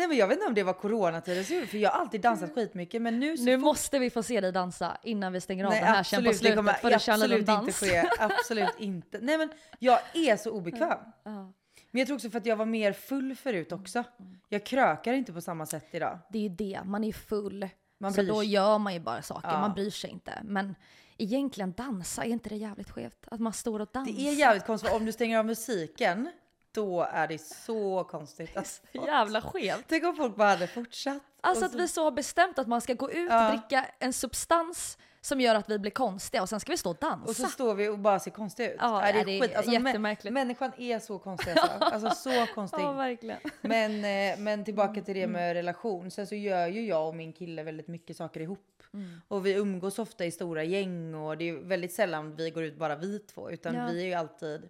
Nej 0.00 0.08
men 0.08 0.16
jag 0.16 0.26
vet 0.28 0.36
inte 0.36 0.46
om 0.46 0.54
det 0.54 0.62
var 0.62 0.72
coronatiden 0.72 1.44
som 1.44 1.54
gjorde 1.56 1.66
för 1.66 1.78
jag 1.78 1.90
har 1.90 2.00
alltid 2.00 2.20
dansat 2.20 2.54
skitmycket 2.54 3.02
men 3.02 3.20
nu 3.20 3.36
så 3.36 3.44
Nu 3.44 3.56
måste 3.56 3.98
vi 3.98 4.10
få 4.10 4.22
se 4.22 4.40
dig 4.40 4.52
dansa 4.52 4.96
innan 5.02 5.32
vi 5.32 5.40
stänger 5.40 5.64
av 5.64 5.70
Nej 5.70 5.80
den 5.80 5.88
här 5.94 6.02
sen 6.02 6.24
på 6.24 6.30
absolut, 6.30 6.32
det 6.32 6.38
slutet. 6.38 6.56
kommer 6.56 6.72
för 6.72 6.88
en 6.88 6.94
absolut 6.94 7.40
liten 7.40 7.54
inte 7.54 7.64
dans. 7.64 7.76
ske. 7.80 8.04
Absolut 8.18 8.74
inte. 8.78 9.18
Nej 9.22 9.38
men 9.38 9.50
jag 9.78 9.98
är 10.14 10.36
så 10.36 10.50
obekväm. 10.50 10.98
Ja. 11.24 11.52
Men 11.90 11.98
jag 11.98 12.06
tror 12.06 12.14
också 12.16 12.30
för 12.30 12.38
att 12.38 12.46
jag 12.46 12.56
var 12.56 12.66
mer 12.66 12.92
full 12.92 13.36
förut 13.36 13.72
också. 13.72 14.04
Jag 14.48 14.64
krökar 14.66 15.12
inte 15.12 15.32
på 15.32 15.40
samma 15.40 15.66
sätt 15.66 15.86
idag. 15.90 16.18
Det 16.30 16.38
är 16.38 16.42
ju 16.42 16.48
det, 16.48 16.80
man 16.84 17.04
är 17.04 17.12
full. 17.12 17.68
Man 18.00 18.12
så 18.12 18.22
då 18.22 18.42
gör 18.42 18.78
man 18.78 18.94
ju 18.94 19.00
bara 19.00 19.22
saker, 19.22 19.48
Ja. 19.48 19.60
man 19.60 19.74
bryr 19.74 19.90
sig 19.90 20.10
inte. 20.10 20.32
Men 20.44 20.74
egentligen 21.18 21.72
dansa, 21.72 22.24
är 22.24 22.28
inte 22.28 22.48
det 22.48 22.56
jävligt 22.56 22.90
skevt? 22.90 23.24
Att 23.30 23.40
man 23.40 23.52
står 23.52 23.80
och 23.80 23.88
dansar. 23.92 24.12
Det 24.12 24.28
är 24.28 24.32
jävligt 24.32 24.66
konstigt 24.66 24.92
om 24.92 25.04
du 25.04 25.12
stänger 25.12 25.38
av 25.38 25.46
musiken 25.46 26.30
då 26.72 27.02
är 27.12 27.28
det 27.28 27.38
så 27.38 28.04
konstigt. 28.04 28.56
Alltså, 28.56 28.82
jävla 28.92 29.40
skevt. 29.42 29.84
tänk 29.88 30.04
om 30.04 30.16
folk 30.16 30.36
bara 30.36 30.48
hade 30.48 30.66
fortsatt. 30.66 31.22
Alltså 31.40 31.64
Och 31.64 31.66
att 31.66 31.72
så- 31.72 31.78
vi 31.78 31.88
så 31.88 32.04
har 32.04 32.10
bestämt 32.10 32.58
att 32.58 32.66
man 32.68 32.80
ska 32.80 32.94
gå 32.94 33.10
ut 33.10 33.30
och 33.30 33.36
Ja. 33.36 33.48
dricka 33.50 33.86
en 33.98 34.12
substans 34.12 34.98
som 35.22 35.40
gör 35.40 35.54
att 35.54 35.70
vi 35.70 35.78
blir 35.78 35.90
konstiga 35.90 36.42
och 36.42 36.48
sen 36.48 36.60
ska 36.60 36.72
vi 36.72 36.78
stå 36.78 36.90
och 36.90 36.96
dansa. 37.00 37.30
Och 37.30 37.36
så 37.36 37.46
står 37.46 37.74
vi 37.74 37.88
och 37.88 37.98
bara 37.98 38.18
ser 38.18 38.30
konstiga 38.30 38.70
ut. 38.70 38.76
Ja, 38.80 39.00
Nej, 39.00 39.14
ja, 39.18 39.24
det 39.24 39.38
är 39.38 39.56
Alltså, 39.56 39.70
mä- 39.72 39.86
jättemärkligt. 39.86 40.32
Människan 40.34 40.72
är 40.78 40.98
så 40.98 41.18
konstig 41.18 41.50
alltså. 41.50 41.76
alltså 41.80 42.10
så 42.30 42.46
konstig. 42.54 42.80
ja, 42.80 42.92
verkligen. 42.92 43.38
Men, 43.60 44.04
eh, 44.04 44.38
men 44.38 44.64
tillbaka 44.64 45.00
till 45.02 45.14
det 45.14 45.22
Mm. 45.22 45.32
med 45.32 45.54
relation. 45.54 46.10
Sen 46.10 46.26
så 46.26 46.34
gör 46.34 46.66
ju 46.66 46.86
jag 46.86 47.08
och 47.08 47.14
min 47.14 47.32
kille 47.32 47.62
väldigt 47.62 47.88
mycket 47.88 48.16
saker 48.16 48.40
ihop. 48.40 48.82
Mm. 48.94 49.20
Och 49.28 49.46
vi 49.46 49.52
umgås 49.54 49.98
ofta 49.98 50.24
i 50.24 50.30
stora 50.30 50.64
gäng 50.64 51.14
och 51.14 51.36
det 51.38 51.48
är 51.48 51.54
väldigt 51.54 51.92
sällan 51.92 52.36
vi 52.36 52.50
går 52.50 52.62
ut 52.64 52.76
bara 52.76 52.96
vi 52.96 53.18
två. 53.18 53.50
Utan 53.50 53.74
Ja. 53.74 53.86
vi 53.92 54.00
är 54.02 54.06
ju 54.06 54.14
alltid 54.14 54.68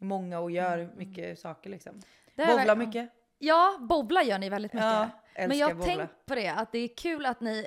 många 0.00 0.38
och 0.38 0.50
gör 0.50 0.90
mycket 0.96 1.38
saker 1.38 1.70
liksom. 1.70 2.00
Det 2.34 2.42
är 2.42 2.66
väl- 2.66 2.78
mycket. 2.78 3.10
Ja, 3.38 3.76
bowla 3.80 4.22
gör 4.22 4.38
ni 4.38 4.48
väldigt 4.48 4.72
mycket. 4.72 4.86
Ja, 4.86 5.08
Men 5.48 5.58
jag 5.58 5.74
har 5.74 5.84
tänkt 5.84 6.26
på 6.26 6.34
det, 6.34 6.48
att 6.48 6.72
det 6.72 6.78
är 6.78 6.88
kul 6.96 7.26
att 7.26 7.40
ni, 7.40 7.66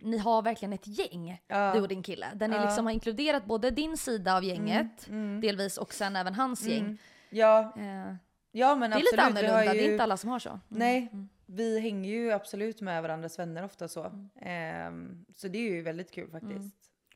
ni 0.00 0.18
har 0.18 0.42
verkligen 0.42 0.72
ett 0.72 0.86
gäng, 0.86 1.42
Ja. 1.46 1.72
du 1.74 1.80
och 1.80 1.88
din 1.88 2.02
kille. 2.02 2.26
Där 2.34 2.48
ni 2.48 2.56
Ja. 2.56 2.64
liksom 2.64 2.86
har 2.86 2.92
inkluderat 2.92 3.44
både 3.44 3.70
din 3.70 3.96
sida 3.96 4.36
av 4.36 4.44
gänget, 4.44 5.08
mm. 5.08 5.40
delvis, 5.40 5.78
och 5.78 5.94
sen 5.94 6.16
även 6.16 6.34
hans 6.34 6.62
gäng. 6.66 6.98
Ja, 7.30 7.74
Eh, 7.78 8.14
ja 8.52 8.74
men 8.74 8.90
det 8.90 8.96
är 8.96 8.98
absolut. 8.98 9.04
lite 9.12 9.16
vi 9.16 9.20
har 9.20 9.26
annorlunda, 9.58 9.72
det 9.72 9.78
är 9.80 9.86
ju- 9.86 9.92
inte 9.92 10.02
alla 10.04 10.16
som 10.16 10.30
har 10.30 10.38
så. 10.38 10.48
Mm. 10.50 10.60
Nej, 10.68 11.10
vi 11.46 11.80
hänger 11.80 12.10
ju 12.10 12.32
absolut 12.32 12.80
med 12.80 13.02
varandras 13.02 13.38
vänner 13.38 13.64
ofta 13.64 13.88
så. 13.88 14.28
Ehm, 14.40 15.24
så 15.36 15.48
det 15.48 15.58
är 15.58 15.62
ju 15.70 15.82
väldigt 15.82 16.10
kul 16.10 16.30
faktiskt. 16.30 16.52
Mm. 16.58 16.70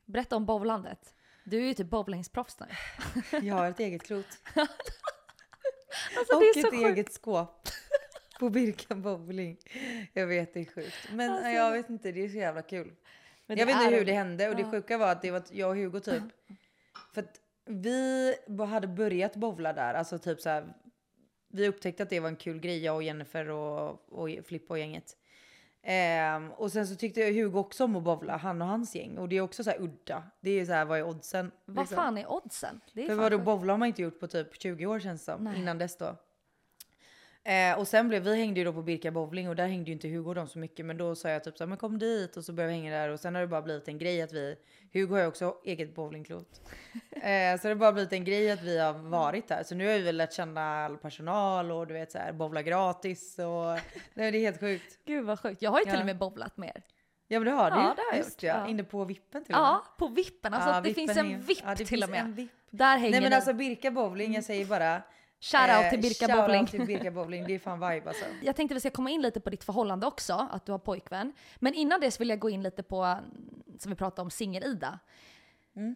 Berätta 0.05 0.35
om 0.35 0.45
bowlandet. 0.45 1.13
Du 1.49 1.57
är 1.57 1.67
ju 1.67 1.73
typ 1.73 1.89
bowlingsproffs 1.89 2.57
nu. 2.59 2.65
Jag 3.41 3.55
har 3.55 3.69
ett 3.69 3.79
eget 3.79 4.03
klot. 4.03 4.25
Alltså, 6.17 6.35
och 6.35 6.43
ett 6.43 6.55
sjukt. 6.71 6.73
eget 6.73 7.13
skåp. 7.13 7.69
På 8.39 8.49
Birka 8.49 8.95
bowling. 8.95 9.57
Jag 10.13 10.27
vet 10.27 10.53
det 10.53 10.59
är 10.59 10.65
sjukt. 10.65 10.95
Men 11.13 11.31
Alltså- 11.31 11.49
jag 11.49 11.71
vet 11.71 11.89
inte, 11.89 12.11
det 12.11 12.25
är 12.25 12.29
så 12.29 12.37
jävla 12.37 12.61
kul. 12.61 12.91
Jag 13.45 13.65
vet 13.65 13.75
inte 13.75 13.95
hur 13.95 14.05
det 14.05 14.11
hände 14.13 14.49
och 14.49 14.55
det 14.55 14.71
sjuka 14.71 14.97
var 14.97 15.11
att 15.11 15.21
det 15.21 15.31
var 15.31 15.43
jag 15.51 15.69
och 15.69 15.75
Hugo 15.75 15.99
typ. 15.99 16.23
För 17.13 17.21
att 17.21 17.41
vi 17.65 18.35
hade 18.69 18.87
börjat 18.87 19.35
bowla 19.35 19.73
där, 19.73 19.93
alltså 19.93 20.17
typ 20.19 20.41
så 20.41 20.49
här. 20.49 20.73
Vi 21.47 21.67
upptäckte 21.67 22.03
att 22.03 22.09
det 22.09 22.19
var 22.19 22.29
en 22.29 22.35
kul 22.35 22.59
grej, 22.59 22.83
jag 22.83 22.95
och 22.95 23.03
Jennifer 23.03 23.49
och, 23.49 24.13
och 24.13 24.29
Filippa 24.45 24.73
och 24.73 24.79
gänget. 24.79 25.17
Ehm, 25.91 26.51
och 26.51 26.71
sen 26.71 26.87
så 26.87 26.95
tyckte 26.95 27.21
Hugo 27.23 27.59
också 27.59 27.83
om 27.83 27.95
att 27.95 28.03
bowla, 28.03 28.37
han 28.37 28.61
och 28.61 28.67
hans 28.67 28.95
gäng. 28.95 29.17
Och 29.17 29.29
det 29.29 29.37
är 29.37 29.41
också 29.41 29.63
så 29.63 29.69
här 29.69 29.81
udda. 29.81 30.23
Det 30.41 30.51
är 30.59 30.65
så 30.65 30.71
här, 30.71 30.85
vad 30.85 30.99
är 30.99 31.03
oddsen? 31.03 31.51
Vad 31.65 31.83
liksom? 31.83 31.95
fan 31.95 32.17
är 32.17 32.31
oddsen? 32.31 32.81
Det 32.93 33.03
är 33.03 33.07
För 33.07 33.15
vadå, 33.15 33.37
bowla 33.37 33.73
har 33.73 33.77
man 33.77 33.87
inte 33.87 34.01
gjort 34.01 34.19
på 34.19 34.27
typ 34.27 34.61
20 34.61 34.85
år 34.85 34.99
känns 34.99 35.25
det 35.25 35.31
som. 35.31 35.43
Nej. 35.43 35.59
Innan 35.59 35.77
dess 35.77 35.97
då. 35.97 36.15
Eh, 37.43 37.79
och 37.79 37.87
sen 37.87 38.07
blev 38.07 38.23
vi 38.23 38.35
hängde 38.35 38.59
ju 38.59 38.65
då 38.65 38.73
på 38.73 38.81
Birka 38.81 39.11
bowling 39.11 39.49
och 39.49 39.55
där 39.55 39.67
hängde 39.67 39.85
ju 39.89 39.93
inte 39.93 40.07
Hugo 40.07 40.29
och 40.29 40.35
dem 40.35 40.47
så 40.47 40.59
mycket. 40.59 40.85
Men 40.85 40.97
då 40.97 41.15
sa 41.15 41.29
jag 41.29 41.43
typ 41.43 41.57
så 41.57 41.63
här, 41.63 41.69
men 41.69 41.77
kom 41.77 41.99
dit 41.99 42.37
och 42.37 42.45
så 42.45 42.53
började 42.53 42.73
vi 42.73 42.79
hänga 42.79 42.97
där 42.97 43.09
och 43.09 43.19
sen 43.19 43.35
har 43.35 43.41
det 43.41 43.47
bara 43.47 43.61
blivit 43.61 43.87
en 43.87 43.97
grej 43.97 44.21
att 44.21 44.33
vi, 44.33 44.55
Hugo 44.93 45.13
har 45.13 45.21
ju 45.21 45.27
också 45.27 45.55
eget 45.65 45.95
bowlingklot. 45.95 46.61
eh, 47.11 47.21
så 47.61 47.67
det 47.67 47.69
har 47.69 47.75
bara 47.75 47.91
blivit 47.91 48.13
en 48.13 48.23
grej 48.23 48.51
att 48.51 48.61
vi 48.63 48.79
har 48.79 48.93
varit 48.93 49.47
där. 49.47 49.63
Så 49.63 49.75
nu 49.75 49.87
har 49.87 49.93
vi 49.93 50.01
väl 50.01 50.17
lärt 50.17 50.33
känna 50.33 50.85
all 50.85 50.97
personal 50.97 51.71
och 51.71 51.87
du 51.87 51.93
vet 51.93 52.11
så 52.11 52.17
här 52.17 52.31
bowla 52.33 52.61
gratis 52.61 53.39
och 53.39 53.79
nej, 54.13 54.31
det 54.31 54.37
är 54.37 54.41
helt 54.41 54.59
sjukt. 54.59 54.99
Gud 55.05 55.25
vad 55.25 55.39
sjukt. 55.39 55.61
Jag 55.61 55.71
har 55.71 55.79
ju 55.79 55.85
till 55.85 55.93
Ja. 55.93 55.99
och 55.99 56.05
med 56.05 56.17
bowlat 56.17 56.57
med 56.57 56.69
er. 56.75 56.83
Ja 57.27 57.39
men 57.39 57.45
det 57.45 57.51
har 57.51 57.71
du 57.71 57.77
Ja, 57.77 57.81
det 57.95 58.01
har 58.01 58.11
jag 58.11 58.17
Just 58.17 58.43
gjort, 58.43 58.49
ja. 58.55 58.67
Inne 58.67 58.83
på 58.83 59.05
vippen 59.05 59.43
till 59.45 59.55
och 59.55 59.61
med. 59.61 59.67
Ja, 59.67 59.83
på 59.97 60.07
vippen. 60.07 60.53
Alltså 60.53 60.69
Ja, 60.69 60.75
det 60.75 60.81
vippen 60.89 61.07
finns 61.07 61.17
en 61.17 61.41
vipp 61.41 61.57
ja, 61.65 61.75
till 61.75 62.03
och 62.03 62.09
med. 62.09 62.47
Där 62.69 62.97
hänger 62.97 63.11
Nej 63.11 63.21
men 63.21 63.29
ni. 63.29 63.35
alltså 63.35 63.53
Birka 63.53 63.91
bowling, 63.91 64.33
jag 64.33 64.43
säger 64.43 64.65
bara 64.65 65.01
Shoutout 65.41 65.89
till 65.89 65.99
Eh, 65.99 66.01
Birka 66.01 66.27
shoutout 66.27 66.45
bowling. 66.47 66.67
till 66.67 66.85
Birka 66.85 67.11
bowling, 67.11 67.43
det 67.47 67.53
är 67.55 67.59
fan 67.59 67.79
vibe 67.79 68.07
alltså. 68.09 68.25
Jag 68.41 68.55
tänkte 68.55 68.73
vi 68.73 68.79
ska 68.79 68.89
komma 68.89 69.09
in 69.09 69.21
lite 69.21 69.39
på 69.39 69.49
ditt 69.49 69.63
förhållande 69.63 70.07
också, 70.07 70.47
att 70.51 70.65
du 70.65 70.71
har 70.71 70.79
pojkvän. 70.79 71.33
Men 71.55 71.73
innan 71.73 71.99
det 72.01 72.11
så 72.11 72.19
vill 72.19 72.29
jag 72.29 72.39
gå 72.39 72.49
in 72.49 72.63
lite 72.63 72.83
på, 72.83 73.03
mm, 73.03 73.23
som 73.79 73.89
vi 73.89 73.95
pratade 73.95 74.21
om, 74.21 74.29
singel-Ida. 74.29 74.99
Mm. 75.75 75.95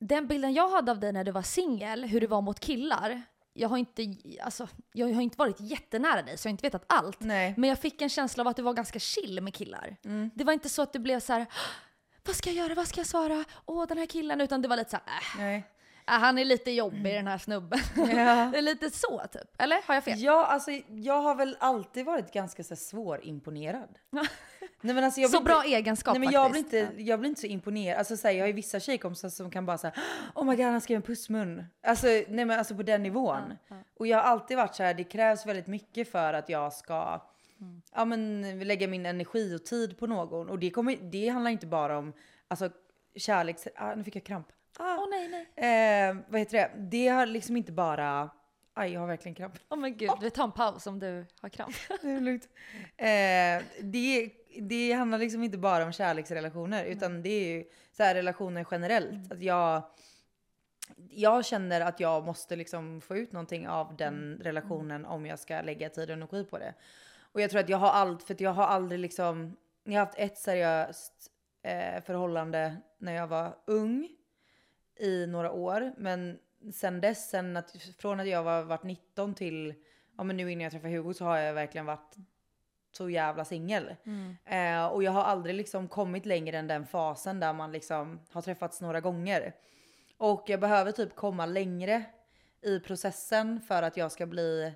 Den 0.00 0.26
bilden 0.26 0.52
jag 0.54 0.68
hade 0.68 0.90
av 0.92 1.00
dig 1.00 1.12
när 1.12 1.24
du 1.24 1.32
var 1.32 1.42
singel, 1.42 2.04
hur 2.04 2.20
du 2.20 2.26
var 2.26 2.40
mot 2.40 2.60
killar, 2.60 3.22
jag 3.54 3.68
har 3.68 3.76
inte, 3.78 4.14
alltså, 4.42 4.68
jag 4.92 5.14
har 5.14 5.22
inte 5.22 5.38
varit 5.38 5.60
jättenära 5.60 6.22
dig 6.22 6.38
så 6.38 6.46
jag 6.46 6.50
har 6.50 6.52
inte 6.52 6.66
vetat 6.66 6.84
allt. 6.86 7.20
Nej. 7.20 7.54
Men 7.56 7.68
jag 7.68 7.78
fick 7.78 8.02
en 8.02 8.08
känsla 8.08 8.40
av 8.40 8.48
att 8.48 8.56
du 8.56 8.62
var 8.62 8.74
ganska 8.74 8.98
chill 8.98 9.40
med 9.40 9.54
killar. 9.54 9.96
Mm. 10.04 10.30
Det 10.34 10.44
var 10.44 10.52
inte 10.52 10.68
så 10.68 10.82
att 10.82 10.92
du 10.92 10.98
blev 10.98 11.20
så 11.20 11.32
här, 11.32 11.46
vad 12.24 12.36
ska 12.36 12.50
jag 12.50 12.56
göra, 12.56 12.74
vad 12.74 12.88
ska 12.88 13.00
jag 13.00 13.06
svara, 13.06 13.44
åh 13.66 13.86
den 13.86 13.98
här 13.98 14.06
killen, 14.06 14.40
utan 14.40 14.62
det 14.62 14.68
var 14.68 14.76
lite 14.76 14.90
så 14.90 14.96
här, 15.04 15.18
äh. 15.18 15.38
Nej. 15.38 15.64
Äh, 16.08 16.14
han 16.14 16.38
är 16.38 16.44
lite 16.44 16.70
jobbig 16.70 17.14
den 17.14 17.26
här 17.26 17.38
snubben. 17.38 17.78
Ja. 17.96 18.04
det 18.52 18.58
är 18.58 18.62
lite 18.62 18.90
så 18.90 19.22
typ. 19.32 19.42
Eller 19.58 19.82
har 19.86 19.94
jag 19.94 20.04
fel? 20.04 20.20
Ja, 20.20 20.46
alltså 20.46 20.70
jag 20.88 21.22
har 21.22 21.34
väl 21.34 21.56
alltid 21.60 22.06
varit 22.06 22.32
ganska 22.32 22.64
så 22.64 22.74
här, 22.74 22.76
svårimponerad. 22.76 23.98
Nej, 24.80 24.94
men 24.94 25.04
alltså, 25.04 25.20
jag 25.20 25.30
så 25.30 25.40
blir 25.40 25.54
bra 25.54 25.64
inte, 25.64 25.76
egenskap 25.76 26.14
Nej, 26.14 26.20
men 26.20 26.32
jag, 26.32 26.50
blir 26.50 26.62
faktiskt. 26.62 26.90
inte, 26.90 27.02
jag 27.02 27.20
blir 27.20 27.28
inte 27.28 27.40
så 27.40 27.46
imponerad. 27.46 27.98
Alltså, 27.98 28.16
så 28.16 28.28
här, 28.28 28.34
jag 28.34 28.42
har 28.42 28.46
ju 28.46 28.52
vissa 28.52 28.80
tjejkompisar 28.80 29.28
som 29.28 29.50
kan 29.50 29.66
bara 29.66 29.78
säga 29.78 29.92
Oh 30.34 30.44
my 30.44 30.56
god, 30.56 30.66
han 30.66 30.80
skrev 30.80 30.96
en 30.96 31.02
pussmun. 31.02 31.64
Alltså, 31.82 32.06
nej, 32.06 32.44
men 32.44 32.50
alltså 32.50 32.74
på 32.74 32.82
den 32.82 33.02
nivån. 33.02 33.54
Och 33.98 34.06
jag 34.06 34.16
har 34.16 34.24
alltid 34.24 34.56
varit 34.56 34.74
så 34.74 34.82
här, 34.82 34.94
det 34.94 35.04
krävs 35.04 35.46
väldigt 35.46 35.66
mycket 35.66 36.10
för 36.10 36.34
att 36.34 36.48
jag 36.48 36.72
ska 36.72 37.20
ja, 37.94 38.04
men, 38.04 38.42
lägga 38.58 38.88
min 38.88 39.06
energi 39.06 39.56
och 39.56 39.64
tid 39.64 39.98
på 39.98 40.06
någon. 40.06 40.48
Och 40.48 40.58
det, 40.58 40.70
kommer, 40.70 40.96
det 40.96 41.28
handlar 41.28 41.50
inte 41.50 41.66
bara 41.66 41.98
om 41.98 42.12
alltså, 42.48 42.70
kärleks... 43.16 43.68
Ah, 43.76 43.94
nu 43.94 44.04
fick 44.04 44.16
jag 44.16 44.24
kramp. 44.24 44.46
Ah. 44.78 44.96
Åh 44.98 45.06
nej 45.10 45.28
nej. 45.56 46.08
Eh, 46.10 46.16
vad 46.28 46.40
heter 46.40 46.58
det? 46.58 46.70
Det 46.76 47.08
har 47.08 47.26
liksom 47.26 47.56
inte 47.56 47.72
bara... 47.72 48.30
Aj, 48.74 48.92
jag 48.92 49.00
har 49.00 49.06
verkligen 49.06 49.34
kramp. 49.34 49.58
Åh 49.68 49.78
men 49.78 49.96
gud, 49.96 50.10
vi 50.20 50.30
tar 50.30 50.44
en 50.44 50.52
paus 50.52 50.86
om 50.86 50.98
du 50.98 51.26
har 51.40 51.48
kramp. 51.48 51.74
Det 52.02 52.10
är 52.10 52.20
lugnt. 52.20 52.48
Eh, 52.96 53.82
det, 53.82 54.30
det 54.60 54.92
handlar 54.92 55.18
liksom 55.18 55.42
inte 55.42 55.58
bara 55.58 55.84
om 55.84 55.92
kärleksrelationer 55.92 56.84
utan 56.84 57.22
det 57.22 57.28
är 57.28 57.56
ju 57.56 57.64
så 57.92 58.02
här 58.02 58.14
relationer 58.14 58.66
generellt. 58.70 59.32
Att 59.32 59.42
jag, 59.42 59.82
jag 61.10 61.44
känner 61.44 61.80
att 61.80 62.00
jag 62.00 62.24
måste 62.26 62.56
liksom 62.56 63.00
få 63.00 63.16
ut 63.16 63.32
någonting 63.32 63.68
av 63.68 63.96
den 63.96 64.40
relationen 64.42 65.04
om 65.04 65.26
jag 65.26 65.38
ska 65.38 65.60
lägga 65.60 65.88
tid 65.88 66.10
och 66.10 66.16
energi 66.16 66.44
på 66.44 66.58
det. 66.58 66.74
Och 67.32 67.40
jag 67.40 67.50
tror 67.50 67.60
att 67.60 67.68
jag 67.68 67.78
har 67.78 67.90
allt, 67.90 68.22
för 68.22 68.42
jag 68.42 68.52
har 68.52 68.66
aldrig 68.66 69.00
liksom, 69.00 69.56
jag 69.84 69.92
har 69.92 70.06
haft 70.06 70.18
ett 70.18 70.38
seriöst 70.38 71.30
eh, 71.62 72.02
förhållande 72.02 72.76
när 72.98 73.12
jag 73.12 73.26
var 73.26 73.56
ung 73.66 74.08
i 75.02 75.26
några 75.26 75.52
år. 75.52 75.92
Men 75.96 76.38
sen 76.72 77.00
dess, 77.00 77.30
sen 77.30 77.56
att, 77.56 77.76
från 77.98 78.20
att 78.20 78.28
jag 78.28 78.42
var 78.42 78.62
varit 78.62 78.82
19 78.82 79.34
till, 79.34 79.74
ja 80.16 80.24
men 80.24 80.36
nu 80.36 80.52
innan 80.52 80.62
jag 80.62 80.72
träffade 80.72 80.94
Hugo 80.94 81.14
så 81.14 81.24
har 81.24 81.38
jag 81.38 81.54
verkligen 81.54 81.86
varit 81.86 82.16
så 82.92 83.10
jävla 83.10 83.44
singel. 83.44 83.94
Eh, 84.44 84.86
och 84.86 85.02
jag 85.02 85.12
har 85.12 85.22
aldrig 85.22 85.54
liksom 85.54 85.88
kommit 85.88 86.26
längre 86.26 86.58
än 86.58 86.66
den 86.66 86.86
fasen 86.86 87.40
där 87.40 87.52
man 87.52 87.72
liksom 87.72 88.20
har 88.30 88.42
träffats 88.42 88.80
några 88.80 89.00
gånger. 89.00 89.54
Och 90.16 90.44
jag 90.46 90.60
behöver 90.60 90.92
typ 90.92 91.14
komma 91.16 91.46
längre 91.46 92.04
i 92.62 92.80
processen 92.80 93.60
för 93.60 93.82
att 93.82 93.96
jag 93.96 94.12
ska 94.12 94.26
bli 94.26 94.72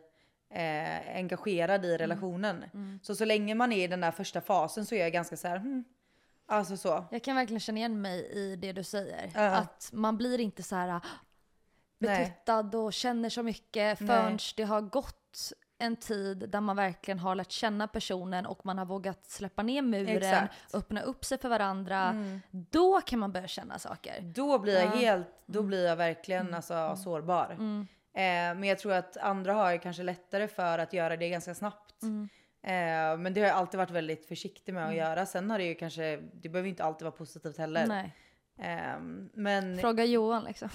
eh, 0.50 1.16
engagerad 1.16 1.84
i 1.84 1.96
relationen. 1.96 2.64
Så 3.02 3.14
så 3.14 3.24
länge 3.24 3.54
man 3.54 3.72
är 3.72 3.84
i 3.84 3.86
den 3.86 4.00
där 4.00 4.10
första 4.10 4.40
fasen 4.40 4.86
så 4.86 4.94
är 4.94 5.00
jag 5.00 5.12
ganska 5.12 5.36
så 5.36 5.48
här, 5.48 5.58
hmm, 5.58 5.84
alltså 6.46 6.76
så. 6.76 7.04
Jag 7.10 7.22
kan 7.22 7.36
verkligen 7.36 7.60
känna 7.60 7.78
igen 7.78 8.02
mig 8.02 8.30
i 8.32 8.56
det 8.56 8.72
du 8.72 8.84
säger. 8.84 9.30
Ja. 9.34 9.40
Att 9.50 9.90
man 9.92 10.16
blir 10.16 10.40
inte 10.40 10.62
så 10.62 10.76
här 10.76 10.88
ah, 10.88 11.00
Nej. 11.98 12.18
betuttad 12.18 12.74
och 12.74 12.92
känner 12.92 13.30
så 13.30 13.42
mycket 13.42 14.00
Nej. 14.00 14.08
förrän 14.08 14.38
det 14.56 14.62
har 14.62 14.80
gått 14.80 15.52
en 15.78 15.96
tid 15.96 16.50
där 16.50 16.60
man 16.60 16.76
verkligen 16.76 17.18
har 17.18 17.34
lärt 17.34 17.50
känna 17.50 17.88
personen 17.88 18.46
och 18.46 18.66
man 18.66 18.78
har 18.78 18.86
vågat 18.86 19.26
släppa 19.26 19.62
ner 19.62 19.82
muren, 19.82 20.16
Exakt. 20.16 20.74
öppna 20.74 21.00
upp 21.00 21.24
sig 21.24 21.38
för 21.38 21.48
varandra. 21.48 22.14
Då 22.50 23.00
kan 23.00 23.18
man 23.18 23.32
börja 23.32 23.48
känna 23.48 23.78
saker. 23.78 24.20
Då 24.20 24.58
blir 24.58 24.80
jag 24.80 24.90
helt, 24.90 25.26
då 25.46 25.62
blir 25.62 25.86
jag 25.86 25.96
verkligen 25.96 26.54
alltså, 26.54 26.96
sårbar. 26.96 27.50
Eh, 28.16 28.54
men 28.54 28.64
jag 28.64 28.78
tror 28.78 28.92
att 28.92 29.16
andra 29.16 29.54
har 29.54 29.76
kanske 29.76 30.02
lättare 30.02 30.48
för 30.48 30.78
att 30.78 30.92
göra 30.92 31.16
det 31.16 31.28
ganska 31.28 31.54
snabbt. 31.54 32.02
Eh, 32.66 33.18
men 33.18 33.34
det 33.34 33.40
har 33.40 33.48
jag 33.48 33.56
alltid 33.56 33.78
varit 33.78 33.90
väldigt 33.90 34.26
försiktig 34.28 34.74
med 34.74 34.88
att 34.88 34.94
göra. 34.94 35.26
Sen 35.26 35.50
har 35.50 35.58
det 35.58 35.64
ju 35.64 35.74
kanske, 35.74 36.16
det 36.16 36.48
behöver 36.48 36.68
inte 36.68 36.84
alltid 36.84 37.04
vara 37.04 37.16
positivt 37.16 37.58
heller. 37.58 37.86
Nej. 37.86 38.14
Eh, 38.58 39.00
men 39.34 39.78
Fråga 39.78 40.04
Johan 40.04 40.44
liksom. 40.44 40.68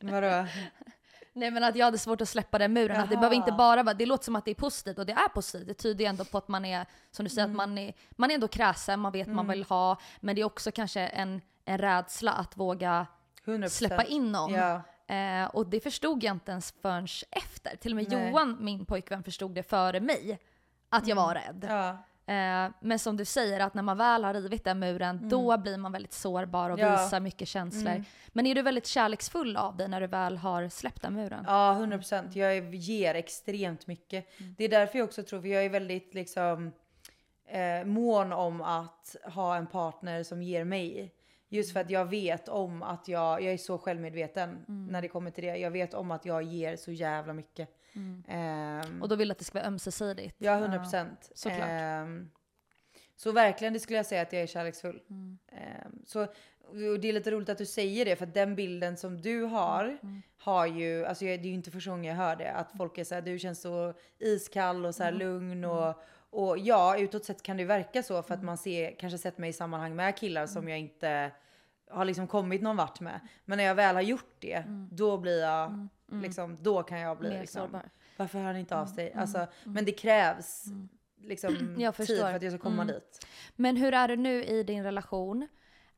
vadå? 0.00 0.46
Nej 1.32 1.50
men 1.50 1.64
att 1.64 1.76
jag 1.76 1.84
hade 1.84 1.98
svårt 1.98 2.20
att 2.20 2.28
släppa 2.28 2.58
den 2.58 2.72
muren. 2.72 3.00
Att 3.00 3.10
det 3.10 3.16
behöver 3.16 3.36
inte 3.36 3.52
bara 3.52 3.82
vara, 3.82 3.94
det 3.94 4.06
låter 4.06 4.24
som 4.24 4.36
att 4.36 4.44
det 4.44 4.50
är 4.50 4.54
positivt 4.54 4.98
och 4.98 5.06
det 5.06 5.12
är 5.12 5.28
positivt. 5.28 5.68
Det 5.68 5.74
tyder 5.74 6.04
ju 6.04 6.08
ändå 6.08 6.24
på 6.24 6.38
att 6.38 6.48
man 6.48 6.64
är, 6.64 6.86
som 7.10 7.24
du 7.24 7.30
säger, 7.30 7.44
Mm. 7.48 7.60
att 7.60 7.68
man 7.68 7.78
är, 7.78 7.94
man 8.10 8.30
är 8.30 8.34
ändå 8.34 8.48
kräsen, 8.48 9.00
man 9.00 9.12
vet 9.12 9.26
vad 9.26 9.36
man 9.36 9.48
vill 9.48 9.64
ha. 9.64 10.00
Men 10.20 10.34
det 10.34 10.40
är 10.40 10.44
också 10.44 10.72
kanske 10.72 11.00
en, 11.00 11.40
en 11.64 11.78
rädsla 11.78 12.32
att 12.32 12.56
våga 12.56 13.06
100%. 13.44 13.68
släppa 13.68 14.04
in 14.04 14.32
någon. 14.32 14.52
Ja. 14.52 14.82
Eh, 15.14 15.44
och 15.46 15.66
det 15.66 15.80
förstod 15.80 16.24
jag 16.24 16.34
inte 16.34 16.50
ens 16.50 16.74
förrän 16.82 17.06
efter. 17.30 17.76
Till 17.76 17.92
och 17.92 17.96
med 17.96 18.12
Nej. 18.12 18.28
Johan, 18.30 18.56
min 18.60 18.84
pojkvän, 18.84 19.22
förstod 19.22 19.54
det 19.54 19.62
före 19.62 20.00
mig. 20.00 20.38
Att 20.88 21.06
jag 21.06 21.16
var 21.16 21.34
rädd. 21.34 21.64
Mm. 21.64 21.76
Ja. 21.76 21.96
Eh, 22.26 22.70
men 22.80 22.98
som 22.98 23.16
du 23.16 23.24
säger, 23.24 23.60
att 23.60 23.74
när 23.74 23.82
man 23.82 23.96
väl 23.98 24.24
har 24.24 24.34
rivit 24.34 24.64
den 24.64 24.78
muren, 24.78 25.28
då 25.28 25.58
blir 25.58 25.76
man 25.76 25.92
väldigt 25.92 26.12
sårbar 26.12 26.70
och 26.70 26.78
Mm. 26.78 26.90
Ja. 26.90 26.94
Mm. 26.94 27.04
visar 27.06 27.20
mycket 27.20 27.48
känslor. 27.48 28.04
Men 28.28 28.46
är 28.46 28.54
du 28.54 28.62
väldigt 28.62 28.86
kärleksfull 28.86 29.56
av 29.56 29.76
dig 29.76 29.88
när 29.88 30.00
du 30.00 30.06
väl 30.06 30.36
har 30.36 30.68
släppt 30.68 31.02
den 31.02 31.14
muren? 31.14 31.44
Ja, 31.46 31.72
100 31.72 31.98
procent. 31.98 32.36
Jag 32.36 32.56
är- 32.56 32.72
ger 32.72 33.14
extremt 33.14 33.86
mycket. 33.86 34.26
Det 34.58 34.64
är 34.64 34.68
därför 34.68 34.98
jag 34.98 35.04
också 35.08 35.22
tror, 35.22 35.40
för 35.40 35.48
jag 35.48 35.64
är 35.64 35.68
väldigt 35.68 36.14
liksom 36.14 36.72
eh, 37.46 37.84
mån 37.84 38.32
om 38.32 38.60
att 38.62 39.16
ha 39.24 39.56
en 39.56 39.66
partner 39.66 40.22
som 40.22 40.42
ger 40.42 40.64
mig. 40.64 41.14
Just 41.48 41.72
för 41.72 41.80
att 41.80 41.90
jag 41.90 42.04
vet 42.04 42.48
om 42.48 42.82
att 42.82 43.08
jag, 43.08 43.42
jag 43.42 43.52
är 43.52 43.58
så 43.58 43.78
självmedveten 43.78 44.64
när 44.66 45.02
det 45.02 45.08
kommer 45.08 45.30
till 45.30 45.44
det. 45.44 45.56
Jag 45.56 45.70
vet 45.70 45.94
om 45.94 46.10
att 46.10 46.24
jag 46.24 46.42
ger 46.42 46.76
så 46.76 46.92
jävla 46.92 47.32
mycket. 47.32 47.68
Ehm, 48.28 49.02
Och 49.02 49.08
då 49.08 49.16
vill 49.16 49.30
att 49.30 49.38
det 49.38 49.44
ska 49.44 49.58
vara 49.58 49.66
ömsesidigt? 49.68 50.34
Ja, 50.38 50.52
100 50.58 50.78
procent. 50.78 51.30
såklart. 51.34 51.68
så 53.16 53.32
verkligen, 53.32 53.72
det 53.72 53.80
skulle 53.80 53.96
jag 53.98 54.06
säga 54.06 54.22
att 54.22 54.32
jag 54.32 54.42
är 54.42 54.46
kärleksfull. 54.46 55.02
Mm. 55.10 55.38
Ehm, 55.52 56.02
så, 56.06 56.22
och 56.68 57.00
det 57.00 57.08
är 57.08 57.12
lite 57.12 57.30
roligt 57.30 57.48
att 57.48 57.58
du 57.58 57.66
säger 57.66 58.04
det, 58.04 58.16
för 58.16 58.26
att 58.26 58.34
den 58.34 58.54
bilden 58.56 58.96
som 58.96 59.20
du 59.20 59.42
har, 59.42 59.98
Mm. 60.02 60.22
har 60.38 60.66
ju, 60.66 61.04
alltså 61.06 61.24
jag- 61.24 61.38
det 61.42 61.44
är 61.46 61.48
ju 61.48 61.54
inte 61.54 61.70
första 61.70 61.90
gången 61.90 62.04
jag 62.04 62.14
hör 62.24 62.36
det, 62.36 62.52
att 62.52 62.72
folk 62.76 62.98
är 62.98 63.04
såhär, 63.04 63.22
du 63.22 63.38
känns 63.38 63.60
så 63.60 63.94
iskall 64.18 64.86
och 64.86 64.94
så 64.94 65.02
Mm. 65.02 65.14
här 65.14 65.18
lugn 65.24 65.64
och, 65.64 66.02
och 66.30 66.58
ja, 66.58 66.98
utåt 66.98 67.24
sett 67.24 67.42
kan 67.42 67.56
det 67.56 67.64
verka 67.64 68.02
så 68.02 68.22
för 68.22 68.34
att 68.34 68.42
man 68.42 68.58
ser, 68.58 68.94
kanske 68.98 69.18
sett 69.18 69.38
mig 69.38 69.50
i 69.50 69.52
sammanhang 69.52 69.96
med 69.96 70.16
killar 70.16 70.40
Mm. 70.40 70.48
som 70.48 70.68
jag 70.68 70.78
inte 70.78 71.30
har 71.90 72.04
liksom 72.04 72.26
kommit 72.26 72.62
någon 72.62 72.76
vart 72.76 73.00
med. 73.00 73.20
Men 73.44 73.56
när 73.58 73.64
jag 73.64 73.74
väl 73.74 73.94
har 73.94 74.02
gjort 74.02 74.34
det, 74.38 74.62
då 74.90 75.18
blir 75.18 75.40
jag, 75.42 75.88
liksom, 76.12 76.56
då 76.60 76.82
kan 76.82 77.00
jag 77.00 77.18
bli 77.18 77.26
Mm. 77.26 77.36
Mer 77.36 77.40
liksom, 77.42 77.62
sårbar. 77.62 77.78
Mm. 77.80 77.90
varför 78.16 78.38
hör 78.38 78.46
han 78.46 78.56
inte 78.56 78.76
av 78.76 78.86
sig? 78.86 79.12
Alltså, 79.12 79.46
Men 79.64 79.84
det 79.84 79.92
krävs 79.92 80.64
liksom 81.20 81.74
Jag 81.78 81.96
tid 81.96 82.06
för 82.18 82.34
att 82.34 82.42
jag 82.42 82.52
ska 82.52 82.58
komma 82.62 82.82
Mm. 82.82 82.94
dit. 82.94 83.26
Men 83.56 83.76
hur 83.76 83.94
är 83.94 84.08
det 84.08 84.16
nu 84.16 84.44
i 84.44 84.62
din 84.62 84.82
relation? 84.84 85.48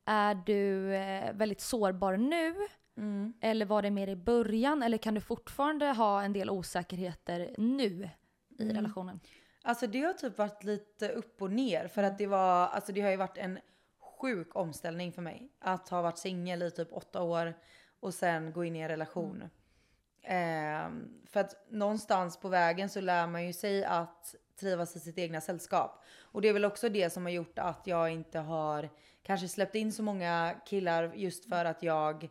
Är 0.04 0.34
du 0.34 0.94
eh, 0.94 1.32
väldigt 1.32 1.60
sårbar 1.60 2.16
nu? 2.16 2.54
Mm. 2.96 3.32
Eller 3.40 3.66
var 3.66 3.82
det 3.82 3.90
mer 3.90 4.08
i 4.08 4.16
början? 4.16 4.82
Eller 4.82 4.98
kan 4.98 5.14
du 5.14 5.20
fortfarande 5.20 5.86
ha 5.86 6.22
en 6.22 6.32
del 6.32 6.50
osäkerheter 6.50 7.54
nu 7.58 8.08
i 8.58 8.62
Mm. 8.62 8.76
relationen? 8.76 9.20
Alltså 9.62 9.86
det 9.86 10.00
har 10.00 10.12
typ 10.12 10.38
varit 10.38 10.64
lite 10.64 11.08
upp 11.08 11.42
och 11.42 11.50
ner 11.50 11.88
för 11.88 12.02
att 12.02 12.18
det 12.18 12.26
var, 12.26 12.66
alltså 12.66 12.92
det 12.92 13.00
har 13.00 13.10
ju 13.10 13.16
varit 13.16 13.38
en 13.38 13.58
sjuk 14.20 14.56
omställning 14.56 15.12
för 15.12 15.22
mig. 15.22 15.52
Att 15.58 15.88
ha 15.88 16.02
varit 16.02 16.18
singel 16.18 16.62
i 16.62 16.70
typ 16.70 16.88
åtta 16.92 17.22
år 17.22 17.54
och 18.00 18.14
sen 18.14 18.52
gå 18.52 18.64
in 18.64 18.76
i 18.76 18.80
en 18.80 18.88
relation. 18.88 19.44
Ehm, 20.22 21.22
för 21.26 21.40
att 21.40 21.66
någonstans 21.70 22.36
på 22.36 22.48
vägen 22.48 22.88
så 22.88 23.00
lär 23.00 23.26
man 23.26 23.46
ju 23.46 23.52
sig 23.52 23.84
att 23.84 24.34
trivas 24.60 24.96
i 24.96 25.00
sitt 25.00 25.18
egna 25.18 25.40
sällskap. 25.40 26.04
Och 26.20 26.42
det 26.42 26.48
är 26.48 26.52
väl 26.52 26.64
också 26.64 26.88
det 26.88 27.10
som 27.10 27.22
har 27.22 27.30
gjort 27.30 27.58
att 27.58 27.86
jag 27.86 28.10
inte 28.10 28.38
har 28.38 28.90
kanske 29.22 29.48
släppt 29.48 29.74
in 29.74 29.92
så 29.92 30.02
många 30.02 30.54
killar 30.66 31.12
just 31.14 31.48
för 31.48 31.64
att 31.64 31.82
jag 31.82 32.28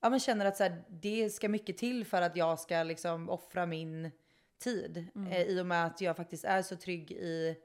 ja, 0.00 0.10
men 0.10 0.20
känner 0.20 0.46
att 0.46 0.56
så 0.56 0.62
här, 0.62 0.84
det 0.88 1.30
ska 1.30 1.48
mycket 1.48 1.78
till 1.78 2.04
för 2.04 2.22
att 2.22 2.36
jag 2.36 2.58
ska 2.60 2.82
liksom 2.82 3.30
offra 3.30 3.66
min 3.66 4.10
tid. 4.58 5.06
Eh, 5.30 5.42
I 5.42 5.60
och 5.60 5.66
med 5.66 5.86
att 5.86 6.00
jag 6.00 6.16
faktiskt 6.16 6.44
är 6.44 6.62
så 6.62 6.76
trygg 6.76 7.12
i, 7.12 7.56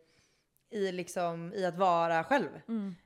i, 0.73 0.91
liksom, 0.91 1.53
i 1.53 1.65
att 1.65 1.77
vara 1.77 2.23
själv. 2.23 2.49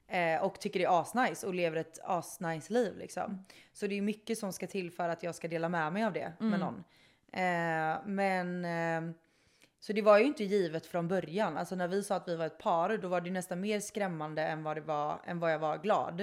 Eh, 0.07 0.43
och 0.43 0.59
tycker 0.59 0.79
det 0.79 0.85
är 0.85 1.01
asnice 1.01 1.47
och 1.47 1.53
lever 1.53 1.77
ett 1.77 1.99
asnice 2.03 2.73
liv 2.73 2.97
liksom. 2.97 3.45
Så 3.73 3.87
det 3.87 3.97
är 3.97 4.01
mycket 4.01 4.37
som 4.37 4.53
ska 4.53 4.67
till 4.67 4.91
för 4.91 5.09
att 5.09 5.23
jag 5.23 5.35
ska 5.35 5.47
dela 5.47 5.69
med 5.69 5.93
mig 5.93 6.03
av 6.03 6.13
det 6.13 6.33
med 6.39 6.59
någon. 6.59 6.83
Eh, 7.31 7.97
men 8.05 8.65
eh, 8.65 9.13
så 9.79 9.93
det 9.93 10.01
var 10.01 10.17
ju 10.17 10.25
inte 10.25 10.43
givet 10.43 10.85
från 10.85 11.07
början. 11.07 11.57
Alltså 11.57 11.75
när 11.75 11.87
vi 11.87 12.03
sa 12.03 12.15
att 12.15 12.27
vi 12.27 12.35
var 12.35 12.45
ett 12.45 12.57
par 12.57 12.97
då 12.97 13.07
var 13.07 13.21
det 13.21 13.31
nästan 13.31 13.59
mer 13.59 13.79
skrämmande 13.79 14.41
än 14.41 14.63
vad, 14.63 14.77
det 14.77 14.81
var, 14.81 15.21
än 15.25 15.39
vad 15.39 15.53
jag 15.53 15.59
var 15.59 15.77
glad. 15.77 16.21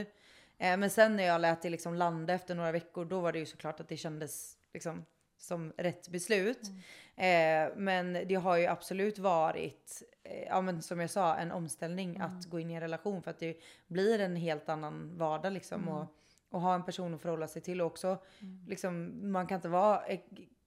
Eh, 0.58 0.76
men 0.76 0.90
sen 0.90 1.16
när 1.16 1.24
jag 1.24 1.40
lät 1.40 1.62
det 1.62 1.70
liksom 1.70 1.94
landa 1.94 2.34
efter 2.34 2.54
några 2.54 2.72
veckor 2.72 3.04
då 3.04 3.20
var 3.20 3.32
det 3.32 3.38
ju 3.38 3.46
såklart 3.46 3.80
att 3.80 3.88
det 3.88 3.96
kändes 3.96 4.58
liksom 4.72 5.04
som 5.38 5.72
rätt 5.76 6.08
beslut. 6.08 6.70
Eh, 7.16 7.68
men 7.76 8.12
det 8.12 8.34
har 8.34 8.56
ju 8.56 8.66
absolut 8.66 9.18
varit, 9.18 10.02
eh, 10.22 10.42
ja 10.42 10.60
men 10.60 10.82
som 10.82 11.00
jag 11.00 11.10
sa, 11.10 11.36
en 11.36 11.52
omställning 11.52 12.20
att 12.20 12.44
gå 12.44 12.60
in 12.60 12.70
i 12.70 12.74
en 12.74 12.80
relation 12.80 13.22
för 13.22 13.30
att 13.30 13.38
det 13.38 13.56
blir 13.86 14.20
en 14.20 14.36
helt 14.36 14.68
annan 14.68 15.18
vardag 15.18 15.52
liksom. 15.52 15.88
Och, 15.88 16.06
och 16.50 16.60
ha 16.60 16.74
en 16.74 16.84
person 16.84 17.14
att 17.14 17.22
förhålla 17.22 17.48
sig 17.48 17.62
till 17.62 17.80
och 17.80 17.86
också 17.86 18.18
liksom, 18.66 19.20
man 19.32 19.46
kan 19.46 19.56
inte 19.56 19.68
vara, 19.68 20.02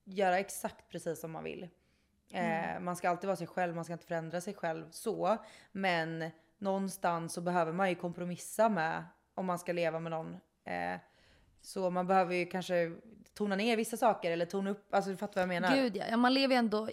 göra 0.03 0.39
exakt 0.39 0.89
precis 0.89 1.19
som 1.19 1.31
man 1.31 1.43
vill. 1.43 1.67
Eh, 2.31 2.79
man 2.79 2.95
ska 2.95 3.09
alltid 3.09 3.27
vara 3.27 3.37
sig 3.37 3.47
själv, 3.47 3.75
man 3.75 3.83
ska 3.83 3.93
inte 3.93 4.05
förändra 4.05 4.41
sig 4.41 4.53
själv 4.53 4.91
så. 4.91 5.37
Men 5.71 6.29
någonstans 6.57 7.33
så 7.33 7.41
behöver 7.41 7.71
man 7.73 7.89
ju 7.89 7.95
kompromissa 7.95 8.69
med 8.69 9.03
om 9.33 9.45
man 9.45 9.59
ska 9.59 9.73
leva 9.73 9.99
med 9.99 10.11
någon. 10.11 10.37
Eh, 10.63 10.99
så 11.61 11.89
man 11.89 12.07
behöver 12.07 12.35
ju 12.35 12.45
kanske 12.45 12.91
tona 13.37 13.55
ner 13.55 13.77
vissa 13.77 13.97
saker 13.97 14.31
eller 14.31 14.45
tona 14.45 14.69
upp, 14.69 14.93
alltså 14.93 15.11
du 15.11 15.17
fattar 15.17 15.33
vad 15.47 15.55
jag 15.55 15.61
menar? 15.61 15.75
Gud 15.75 15.95
ja. 16.09 16.17
man 16.17 16.33
lever 16.33 16.55
ju 16.55 16.59
ändå 16.59 16.89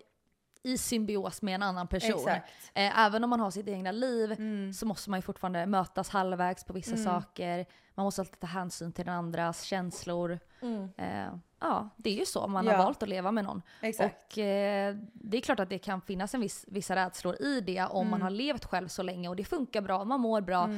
i 0.63 0.79
symbios 0.79 1.43
med 1.43 1.55
en 1.55 1.63
annan 1.63 1.89
person. 1.89 2.11
Exakt. 2.11 2.53
Eh, 2.75 2.99
även 3.07 3.25
om 3.25 3.31
man 3.31 3.41
har 3.41 3.51
sitt 3.51 3.69
egna 3.69 3.93
liv 3.93 4.37
så 4.73 4.87
måste 4.87 5.11
man 5.11 5.19
ju 5.19 5.23
fortfarande 5.23 5.67
mötas 5.67 6.09
halvvägs 6.09 6.65
på 6.65 6.73
vissa 6.73 6.97
saker. 6.97 7.67
Man 7.95 8.05
måste 8.05 8.21
alltid 8.23 8.41
ta 8.41 8.47
hänsyn 8.47 8.93
till 8.93 9.05
den 9.05 9.15
andras 9.15 9.63
känslor. 9.63 10.39
Eh, 10.97 11.27
ja, 11.61 11.89
det 11.97 12.11
är 12.11 12.15
ju 12.15 12.25
så 12.27 12.47
man 12.47 12.67
har 12.67 12.73
Ja. 12.75 12.79
valt 12.83 13.03
att 13.03 13.09
leva 13.09 13.33
med 13.33 13.45
någon. 13.45 13.63
Exakt. 13.81 14.33
Och 14.33 14.39
eh, 14.39 14.97
det 15.13 15.37
är 15.37 15.41
klart 15.41 15.61
att 15.61 15.69
det 15.71 15.79
kan 15.79 16.01
finnas 16.01 16.35
en 16.35 16.41
viss, 16.41 16.65
vissa 16.69 16.97
rädslor 16.97 17.43
i 17.43 17.61
det 17.61 17.83
om 17.85 17.99
Mm. 18.01 18.11
man 18.11 18.23
har 18.23 18.31
levt 18.31 18.65
själv 18.65 18.89
så 18.89 19.03
länge 19.03 19.29
och 19.29 19.37
det 19.37 19.45
funkar 19.45 19.81
bra, 19.81 20.05
man 20.05 20.21
mår 20.21 20.41
bra. 20.41 20.69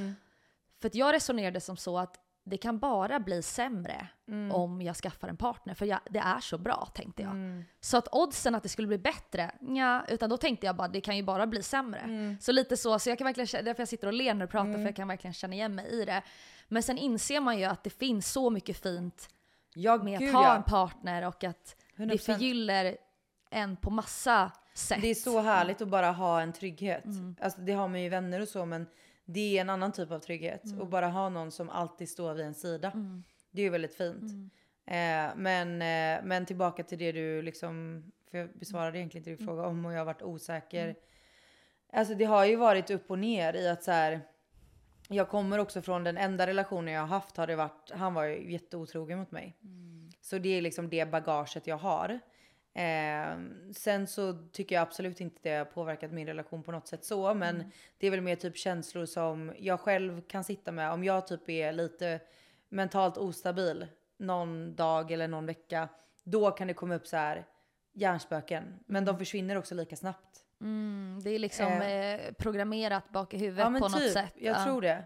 För 0.81 0.89
att 0.89 0.95
jag 0.95 1.15
resonerade 1.15 1.61
som 1.61 1.77
så 1.77 1.99
att 1.99 2.17
det 2.49 2.57
kan 2.57 2.79
bara 2.79 3.21
bli 3.21 3.43
sämre 3.43 4.09
Mm. 4.29 4.53
om 4.53 4.83
jag 4.83 4.97
skaffar 4.97 5.29
en 5.29 5.37
partner. 5.37 5.75
För 5.75 5.87
jag, 5.87 6.01
det 6.11 6.19
är 6.19 6.41
så 6.41 6.59
bra 6.59 6.89
tänkte 6.95 7.23
jag. 7.23 7.31
Mm. 7.31 7.65
Så 7.81 7.97
att 7.97 8.09
oddsen 8.13 8.55
att 8.55 8.63
det 8.63 8.69
skulle 8.69 8.89
bli 8.89 8.99
bättre, 8.99 9.51
ja, 9.61 10.05
utan 10.09 10.31
då 10.31 10.37
tänkte 10.37 10.67
jag 10.67 10.77
bara 10.77 10.89
det 10.89 11.01
kan 11.01 11.17
ju 11.17 11.23
bara 11.23 11.47
bli 11.47 11.63
sämre. 11.63 12.01
Mm. 12.01 12.37
Så 12.41 12.53
lite 12.53 12.77
så, 12.77 12.99
så 12.99 13.09
jag 13.11 13.19
kan 13.19 13.25
verkligen, 13.25 13.65
därför 13.65 13.81
jag 13.81 13.89
sitter 13.89 14.07
och 14.07 14.13
ler 14.13 14.35
när 14.35 14.47
du 14.47 14.51
pratar 14.51 14.73
för 14.73 14.81
jag 14.81 14.97
kan 14.97 15.09
verkligen 15.09 15.35
känna 15.35 15.55
igen 15.55 15.75
mig 15.75 15.87
i 15.87 16.05
det. 16.05 16.23
Men 16.69 16.83
sen 16.83 16.99
inser 16.99 17.41
man 17.41 17.59
ju 17.59 17.65
att 17.65 17.85
det 17.85 17.91
finns 17.91 18.33
så 18.33 18.51
mycket 18.51 18.83
fint 18.83 19.29
Ja, 19.75 19.97
med 19.97 20.19
gud 20.19 20.29
att 20.29 20.35
ha 20.35 20.43
ja. 20.45 20.57
en 20.57 20.63
partner 20.63 21.27
och 21.27 21.45
att 21.45 21.77
det 21.97 22.05
100%. 22.05 22.19
förgyller 22.19 22.97
en 23.51 23.77
på 23.77 23.91
massa 23.91 24.53
sätt. 24.75 25.03
Det 25.03 25.09
är 25.11 25.15
så 25.15 25.41
härligt 25.41 25.81
att 25.83 25.89
bara 25.89 26.11
ha 26.13 26.41
en 26.41 26.53
trygghet. 26.53 27.05
Alltså 27.41 27.61
det 27.61 27.73
har 27.73 27.89
man 27.89 28.03
ju 28.03 28.09
vänner 28.09 28.41
och 28.41 28.49
så 28.49 28.67
men 28.67 28.87
det 29.27 29.57
är 29.57 29.61
en 29.61 29.71
annan 29.71 29.93
typ 29.93 30.11
av 30.11 30.19
trygghet. 30.19 30.63
Och 30.81 30.89
bara 30.89 31.09
ha 31.09 31.29
någon 31.29 31.51
som 31.51 31.71
alltid 31.71 32.09
står 32.09 32.35
vid 32.35 32.47
en 32.47 32.55
sida. 32.55 32.93
Det 33.51 33.61
är 33.61 33.65
ju 33.65 33.71
väldigt 33.71 33.95
fint. 33.95 34.53
Eh, 34.87 35.37
men, 35.37 35.83
eh, 35.83 36.25
men 36.25 36.47
tillbaka 36.47 36.83
till 36.83 36.99
det 36.99 37.13
du 37.13 37.43
liksom, 37.43 38.05
för 38.31 38.39
jag 38.39 38.59
besvarade 38.59 38.99
egentligen 38.99 39.29
inte 39.29 39.37
din 39.37 39.47
fråga 39.47 39.67
om 39.67 39.87
och 39.87 39.93
jag 39.93 39.99
har 39.99 40.05
varit 40.05 40.23
osäker. 40.23 40.97
Alltså 41.93 42.15
det 42.15 42.25
har 42.25 42.45
ju 42.45 42.57
varit 42.57 42.91
upp 42.91 43.11
och 43.11 43.19
ner 43.19 43.55
i 43.55 43.69
att 43.69 43.83
så 43.83 43.91
här. 43.91 44.21
Jag 45.09 45.29
kommer 45.29 45.59
också 45.59 45.83
från 45.83 46.05
den 46.05 46.17
enda 46.17 46.47
relationen 46.47 46.95
jag 46.95 47.01
har 47.01 47.09
haft 47.09 47.37
har 47.37 47.47
det 47.47 47.57
varit, 47.57 47.91
han 47.91 48.15
var 48.15 48.25
ju 48.25 48.53
jätteotrogen 48.53 49.19
mot 49.19 49.31
mig. 49.31 49.57
Så 50.21 50.39
det 50.39 50.49
är 50.49 50.63
liksom 50.63 50.89
det 50.89 51.11
bagaget 51.11 51.67
jag 51.67 51.77
har. 51.77 52.21
Eh, 52.77 53.39
sen 53.73 54.07
så 54.07 54.33
tycker 54.53 54.75
jag 54.75 54.83
absolut 54.83 55.21
inte 55.21 55.41
det 55.43 55.57
har 55.57 55.65
påverkat 55.65 56.13
min 56.13 56.27
relation 56.27 56.63
på 56.63 56.73
något 56.73 56.89
sätt 56.89 57.05
så, 57.05 57.35
men 57.35 57.71
det 57.99 58.07
är 58.07 58.11
väl 58.11 58.21
mer 58.21 58.37
typ 58.37 58.57
känslor 58.57 59.07
som 59.07 59.53
jag 59.59 59.81
själv 59.81 60.21
kan 60.21 60.45
sitta 60.45 60.73
med. 60.73 60.93
Om 60.93 61.05
jag 61.05 61.27
typ 61.27 61.51
är 61.51 61.73
lite 61.73 62.21
mentalt 62.69 63.19
ostabil 63.19 63.87
någon 64.17 64.75
dag 64.75 65.13
eller 65.13 65.29
någon 65.29 65.47
vecka, 65.47 65.89
då 66.25 66.51
kan 66.51 66.67
det 66.67 66.75
komma 66.75 66.95
upp 66.95 67.07
så 67.07 67.17
här 67.17 67.47
hjärnspöken. 67.93 68.79
Men 68.87 69.05
de 69.05 69.19
försvinner 69.19 69.57
också 69.57 69.75
lika 69.75 69.97
snabbt. 69.97 70.46
Mm, 70.61 71.21
det 71.25 71.31
är 71.31 71.39
liksom 71.39 71.67
Eh. 71.67 72.15
eh, 72.15 72.33
programmerat 72.33 73.09
bak 73.13 73.35
i 73.35 73.39
huvudet 73.39 73.65
Ja 73.65 73.71
men 73.71 73.81
på 73.83 73.89
något 73.89 74.01
typ, 74.01 74.13
sätt. 74.13 74.33
jag 74.37 74.57
Ja. 74.57 74.65
tror 74.65 74.83
det. 74.83 75.05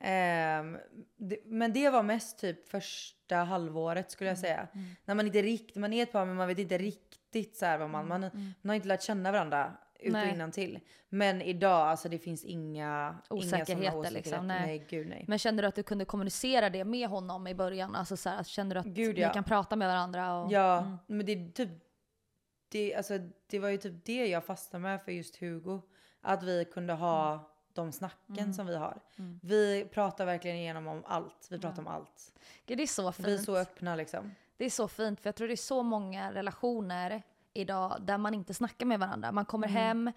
Ehm, 0.00 0.78
det. 1.16 1.36
Men 1.44 1.72
det 1.72 1.90
var 1.90 2.02
mest 2.02 2.38
typ 2.38 2.68
första 2.68 3.36
halvåret 3.36 4.10
skulle 4.10 4.30
jag 4.30 4.38
Mm, 4.38 4.42
säga. 4.42 4.68
När 5.04 5.14
man 5.14 5.26
inte 5.26 5.42
riktigt, 5.42 5.76
man 5.76 5.92
är 5.92 6.02
ett 6.02 6.12
par 6.12 6.24
men 6.26 6.36
man 6.36 6.48
vet 6.48 6.58
inte 6.58 6.78
riktigt 6.78 7.56
så 7.56 7.66
här 7.66 7.78
vad 7.78 7.90
man, 7.90 8.08
man, 8.08 8.20
man 8.20 8.68
har 8.68 8.74
inte 8.74 8.88
lärt 8.88 9.02
känna 9.02 9.32
varandra 9.32 9.72
ut 10.00 10.08
Mm, 10.08 10.12
Nej. 10.20 10.28
och 10.30 10.34
innan 10.34 10.50
till. 10.52 10.78
Men 11.08 11.42
idag 11.42 11.88
alltså 11.88 12.08
det 12.08 12.18
finns 12.18 12.44
inga 12.44 13.14
Osäkerheter, 13.30 13.98
inga 14.00 14.10
liksom, 14.10 14.46
nej. 14.46 14.60
nej. 14.66 14.86
gud 14.90 15.08
nej. 15.08 15.24
Men 15.28 15.38
kände 15.38 15.62
du 15.62 15.66
att 15.68 15.74
du 15.74 15.82
kunde 15.82 16.04
kommunicera 16.04 16.70
det 16.70 16.84
med 16.84 17.08
honom 17.08 17.46
i 17.46 17.54
början? 17.54 17.94
Alltså 17.94 18.16
så 18.16 18.28
här, 18.28 18.44
kände 18.44 18.74
du 18.74 18.78
att 18.78 18.86
Gud, 18.86 19.14
ni 19.14 19.20
ja. 19.20 19.32
kan 19.32 19.44
prata 19.44 19.76
med 19.76 19.88
varandra? 19.88 20.34
Och, 20.34 20.52
Ja, 20.52 20.78
Mm. 20.78 20.96
men 21.06 21.26
det 21.26 21.32
är 21.32 21.52
typ 21.52 21.68
det, 22.70 22.94
alltså, 22.94 23.18
det 23.46 23.58
var 23.58 23.68
ju 23.68 23.76
typ 23.76 24.04
det 24.04 24.26
jag 24.26 24.44
fastnade 24.44 24.82
med 24.82 25.02
för 25.02 25.12
just 25.12 25.36
Hugo. 25.36 25.80
Att 26.20 26.42
vi 26.42 26.64
kunde 26.64 26.92
ha 26.92 27.32
Mm. 27.32 27.44
de 27.88 27.92
snacken 27.92 28.54
som 28.54 28.66
vi 28.66 28.76
har. 28.76 29.00
Vi 29.42 29.84
pratar 29.92 30.26
verkligen 30.26 30.56
igenom 30.56 30.86
om 30.86 31.02
allt. 31.06 31.46
Vi 31.50 31.58
pratar 31.58 31.82
om 31.82 31.88
allt. 31.88 32.32
Gud, 32.66 32.78
det 32.78 32.82
är 32.82 32.86
så 32.86 33.12
fint. 33.12 33.28
Vi 33.28 33.34
är 33.34 33.38
så 33.38 33.56
öppna 33.56 33.96
liksom. 33.96 34.34
Det 34.56 34.64
är 34.64 34.70
så 34.70 34.88
fint, 34.88 35.20
för 35.20 35.28
jag 35.28 35.34
tror 35.36 35.48
det 35.48 35.54
är 35.54 35.56
så 35.56 35.82
många 35.82 36.32
relationer 36.32 37.22
idag 37.52 37.96
där 38.00 38.18
man 38.18 38.34
inte 38.34 38.54
snackar 38.54 38.86
med 38.86 39.00
varandra. 39.00 39.32
Man 39.32 39.44
kommer 39.44 39.68
Mm. 39.68 39.76
hem, 39.76 40.12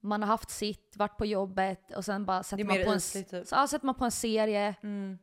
man 0.00 0.22
har 0.22 0.28
haft 0.28 0.50
sitt, 0.50 0.96
varit 0.96 1.16
på 1.16 1.26
jobbet 1.26 1.92
och 1.96 2.04
sen 2.04 2.24
bara 2.24 2.42
sätter 2.42 2.64
man, 2.64 2.76
på 2.84 2.90
en, 2.90 2.96
ytligt, 2.98 3.30
typ. 3.30 3.46
så, 3.46 3.54
ja, 3.54 3.66
sätter 3.66 3.86
man 3.86 3.94
på 3.94 4.04
en 4.04 4.10
serie 4.10 4.74
Mm. 4.82 5.18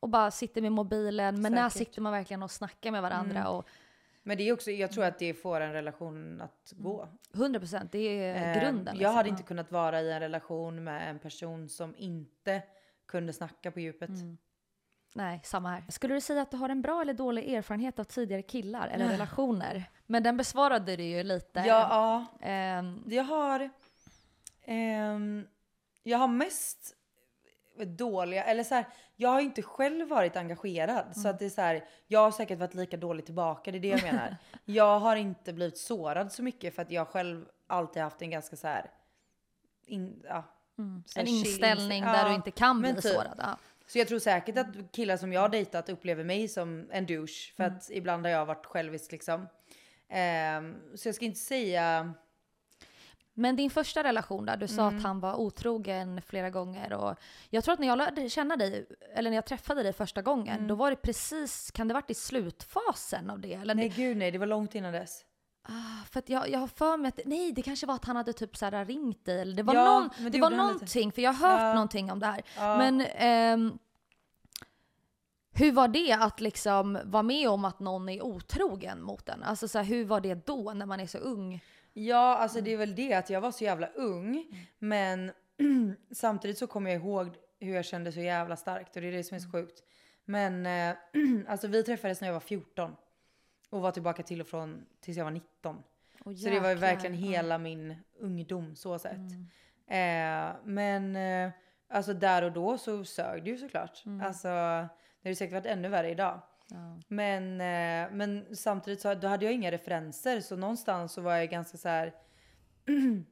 och 0.00 0.08
bara 0.08 0.30
sitter 0.30 0.62
med 0.62 0.72
mobilen. 0.72 1.42
Men 1.42 1.52
när 1.52 1.68
Säkert. 1.68 1.88
sitter 1.88 2.00
man 2.02 2.12
verkligen 2.12 2.42
och 2.42 2.50
snackar 2.50 2.90
med 2.90 3.02
varandra? 3.02 3.38
Mm. 3.40 3.52
Och 3.52 3.66
Men 4.22 4.36
det 4.36 4.48
är 4.48 4.52
också, 4.52 4.70
jag 4.70 4.92
tror 4.92 5.04
att 5.04 5.18
det 5.18 5.34
får 5.34 5.60
en 5.60 5.72
relation 5.72 6.40
att 6.40 6.72
gå. 6.76 7.08
100 7.34 7.60
procent, 7.60 7.92
det 7.92 7.98
är 7.98 8.54
Eh, 8.56 8.62
grunden. 8.62 8.86
Jag 8.86 8.98
liksom. 8.98 9.14
hade 9.16 9.28
Ja. 9.28 9.32
inte 9.32 9.42
kunnat 9.42 9.72
vara 9.72 10.00
i 10.00 10.12
en 10.12 10.20
relation 10.20 10.84
med 10.84 11.10
en 11.10 11.18
person 11.18 11.68
som 11.68 11.94
inte 11.96 12.62
kunde 13.06 13.32
snacka 13.32 13.70
på 13.70 13.80
djupet. 13.80 14.08
Mm. 14.08 14.38
Nej, 15.14 15.40
samma 15.44 15.70
här. 15.70 15.84
Skulle 15.88 16.14
du 16.14 16.20
säga 16.20 16.42
att 16.42 16.50
du 16.50 16.56
har 16.56 16.68
en 16.68 16.82
bra 16.82 17.00
eller 17.00 17.14
dålig 17.14 17.54
erfarenhet 17.54 17.98
av 17.98 18.04
tidigare 18.04 18.42
killar 18.42 18.88
eller 18.88 19.08
relationer? 19.08 19.84
Men 20.06 20.22
den 20.22 20.36
besvarade 20.36 20.96
du 20.96 21.02
ju 21.04 21.22
lite. 21.22 21.60
Ja, 21.60 21.64
ja, 21.90 22.26
Ehm, 22.48 23.02
jag 23.06 23.24
har... 23.24 23.70
ehm, 24.62 25.46
jag 26.02 26.18
har 26.18 26.28
mest 26.28 26.96
dåliga, 27.84 28.44
eller 28.44 28.64
så 28.64 28.74
här, 28.74 28.86
jag 29.16 29.28
har 29.28 29.40
inte 29.40 29.62
själv 29.62 30.08
varit 30.08 30.36
engagerad 30.36 31.16
så 31.16 31.28
att 31.28 31.38
det 31.38 31.44
är 31.44 31.50
så 31.50 31.60
här, 31.60 31.84
jag 32.06 32.20
har 32.20 32.30
säkert 32.30 32.58
varit 32.58 32.74
lika 32.74 32.96
dålig 32.96 33.24
tillbaka, 33.24 33.70
det 33.70 33.78
är 33.78 33.80
det 33.80 33.88
jag 33.88 34.02
menar. 34.02 34.36
jag 34.64 34.98
har 34.98 35.16
inte 35.16 35.52
blivit 35.52 35.78
sårad 35.78 36.32
så 36.32 36.42
mycket 36.42 36.74
för 36.74 36.82
att 36.82 36.90
jag 36.90 37.08
själv 37.08 37.44
alltid 37.66 38.02
haft 38.02 38.22
en 38.22 38.30
ganska 38.30 38.56
så 38.56 38.66
här, 38.66 38.90
in, 39.86 40.22
ja, 40.28 40.44
så 41.06 41.20
här 41.20 41.22
en 41.22 41.28
inställning 41.28 42.02
inst- 42.02 42.12
där 42.12 42.22
ja, 42.22 42.28
du 42.28 42.34
inte 42.34 42.50
kan 42.50 42.80
bli 42.80 42.94
typ. 42.94 43.02
sårad. 43.02 43.34
Ja. 43.38 43.58
Så 43.86 43.98
jag 43.98 44.08
tror 44.08 44.18
säkert 44.18 44.58
att 44.58 44.92
killar 44.92 45.16
som 45.16 45.32
jag 45.32 45.40
har 45.40 45.48
dejtat 45.48 45.88
upplever 45.88 46.24
mig 46.24 46.48
som 46.48 46.88
en 46.90 47.06
douche 47.06 47.52
för 47.56 47.64
att 47.64 47.90
ibland 47.90 48.26
har 48.26 48.30
jag 48.30 48.46
varit 48.46 48.66
självisk 48.66 49.12
liksom. 49.12 49.48
Ehm, 50.08 50.74
så 50.94 51.08
jag 51.08 51.14
ska 51.14 51.24
inte 51.24 51.40
säga 51.40 52.14
Men 53.34 53.56
din 53.56 53.70
första 53.70 54.04
relation 54.04 54.46
där, 54.46 54.56
du 54.56 54.68
sa 54.68 54.82
Mm. 54.82 54.96
att 54.96 55.02
han 55.04 55.20
var 55.20 55.34
otrogen 55.34 56.22
flera 56.22 56.50
gånger 56.50 56.92
och 56.92 57.14
jag 57.50 57.64
tror 57.64 57.72
att 57.72 57.78
när 57.80 57.86
jag 57.88 57.98
lärde 57.98 58.28
känna 58.28 58.56
dig, 58.56 58.86
eller 59.14 59.30
när 59.30 59.36
jag 59.36 59.46
träffade 59.46 59.82
dig 59.82 59.92
första 59.92 60.22
gången, 60.22 60.54
Mm. 60.56 60.68
då 60.68 60.74
var 60.74 60.90
det 60.90 60.96
precis, 60.96 61.70
kan 61.70 61.88
det 61.88 61.94
varit 61.94 62.10
i 62.10 62.14
slutfasen 62.14 63.30
av 63.30 63.40
det? 63.40 63.54
Eller 63.54 63.74
nej 63.74 63.88
gud 63.88 64.16
nej, 64.16 64.30
det 64.30 64.38
var 64.38 64.46
långt 64.46 64.74
innan 64.74 64.92
dess. 64.92 65.24
Ah, 65.62 66.04
för 66.10 66.18
att 66.18 66.28
jag, 66.28 66.50
jag 66.50 66.58
har 66.58 66.66
för 66.66 66.96
mig 66.96 67.08
att, 67.08 67.20
nej 67.26 67.52
det 67.52 67.62
kanske 67.62 67.86
var 67.86 67.94
att 67.94 68.04
han 68.04 68.16
hade 68.16 68.32
typ 68.32 68.56
så 68.56 68.64
här 68.64 68.84
ringt 68.84 69.24
dig 69.24 69.40
eller 69.40 69.56
det 69.56 69.62
var, 69.62 69.74
Ja, 69.74 69.84
någon, 70.00 70.08
det 70.18 70.30
det 70.30 70.40
var 70.40 70.50
han 70.50 70.52
lite. 70.66 70.72
någonting, 70.72 71.12
för 71.12 71.22
jag 71.22 71.32
har 71.32 71.48
hört 71.50 71.60
Ja. 71.60 71.72
någonting 71.74 72.12
om 72.12 72.18
det 72.18 72.26
här. 72.26 72.42
Ja. 72.56 72.76
Men 72.78 73.00
ehm, 73.00 73.78
hur 75.54 75.72
var 75.72 75.88
det 75.88 76.12
att 76.12 76.40
liksom 76.40 76.98
vara 77.04 77.22
med 77.22 77.48
om 77.48 77.64
att 77.64 77.80
någon 77.80 78.08
är 78.08 78.22
otrogen 78.22 79.02
mot 79.02 79.28
en? 79.28 79.42
Alltså 79.42 79.68
så 79.68 79.78
här, 79.78 79.84
hur 79.84 80.04
var 80.04 80.20
det 80.20 80.46
då 80.46 80.72
när 80.72 80.86
man 80.86 81.00
är 81.00 81.06
så 81.06 81.18
ung? 81.18 81.64
Ja, 81.92 82.36
alltså 82.36 82.60
det 82.60 82.72
är 82.72 82.76
väl 82.76 82.94
det 82.94 83.14
att 83.14 83.30
jag 83.30 83.40
var 83.40 83.50
så 83.50 83.64
jävla 83.64 83.86
ung. 83.86 84.46
Men 84.78 85.32
samtidigt 86.10 86.58
så 86.58 86.66
kommer 86.66 86.90
jag 86.90 87.00
ihåg 87.00 87.36
hur 87.60 87.74
jag 87.74 87.84
kände 87.84 88.12
så 88.12 88.20
jävla 88.20 88.56
starkt 88.56 88.96
och 88.96 89.02
det 89.02 89.08
är 89.08 89.12
det 89.12 89.24
som 89.24 89.34
är 89.34 89.38
så 89.40 89.50
sjukt. 89.50 89.82
Men 90.24 90.66
eh, 90.66 90.96
alltså 91.48 91.68
vi 91.68 91.82
träffades 91.82 92.20
när 92.20 92.28
jag 92.28 92.32
var 92.32 92.40
14 92.40 92.96
och 93.70 93.80
var 93.80 93.90
tillbaka 93.90 94.22
till 94.22 94.40
och 94.40 94.46
från 94.46 94.86
tills 95.00 95.16
jag 95.18 95.24
var 95.24 95.30
19. 95.30 95.82
Åh, 96.24 96.34
Så 96.34 96.48
det 96.48 96.60
var 96.60 96.68
ju 96.68 96.74
verkligen 96.74 97.14
hela 97.16 97.58
min 97.58 97.96
ungdom 98.18 98.76
så 98.76 98.98
sett. 98.98 99.16
Eh, 99.86 100.56
men 100.64 101.16
eh, 101.16 101.50
alltså 101.88 102.14
där 102.14 102.42
och 102.42 102.52
då 102.52 102.78
så 102.78 103.04
sög 103.04 103.44
det 103.44 103.50
ju 103.50 103.58
såklart. 103.58 104.02
Alltså 104.22 104.48
det 104.48 104.88
hade 105.28 105.34
säkert 105.36 105.52
varit 105.54 105.66
ännu 105.66 105.88
värre 105.88 106.10
idag. 106.10 106.40
Ja. 106.72 106.98
Men, 107.08 107.60
eh, 107.60 108.10
men 108.16 108.56
samtidigt 108.56 109.00
så 109.00 109.14
då 109.14 109.28
hade 109.28 109.44
jag 109.44 109.54
inga 109.54 109.70
referenser 109.70 110.40
så 110.40 110.56
någonstans 110.56 111.12
så 111.12 111.20
var 111.20 111.36
jag 111.36 111.50
ganska 111.50 111.78
så 111.78 111.88
här. 111.88 112.14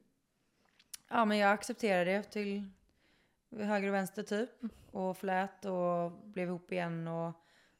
ja 1.09 1.25
men 1.25 1.37
jag 1.37 1.51
accepterade 1.51 2.11
det 2.11 2.23
till 2.23 2.63
höger 3.57 3.87
och 3.87 3.93
vänster 3.93 4.23
typ. 4.23 4.49
Och 4.91 5.17
flät 5.17 5.65
och 5.65 6.11
blev 6.11 6.47
ihop 6.47 6.71
igen 6.71 7.07
och, 7.07 7.33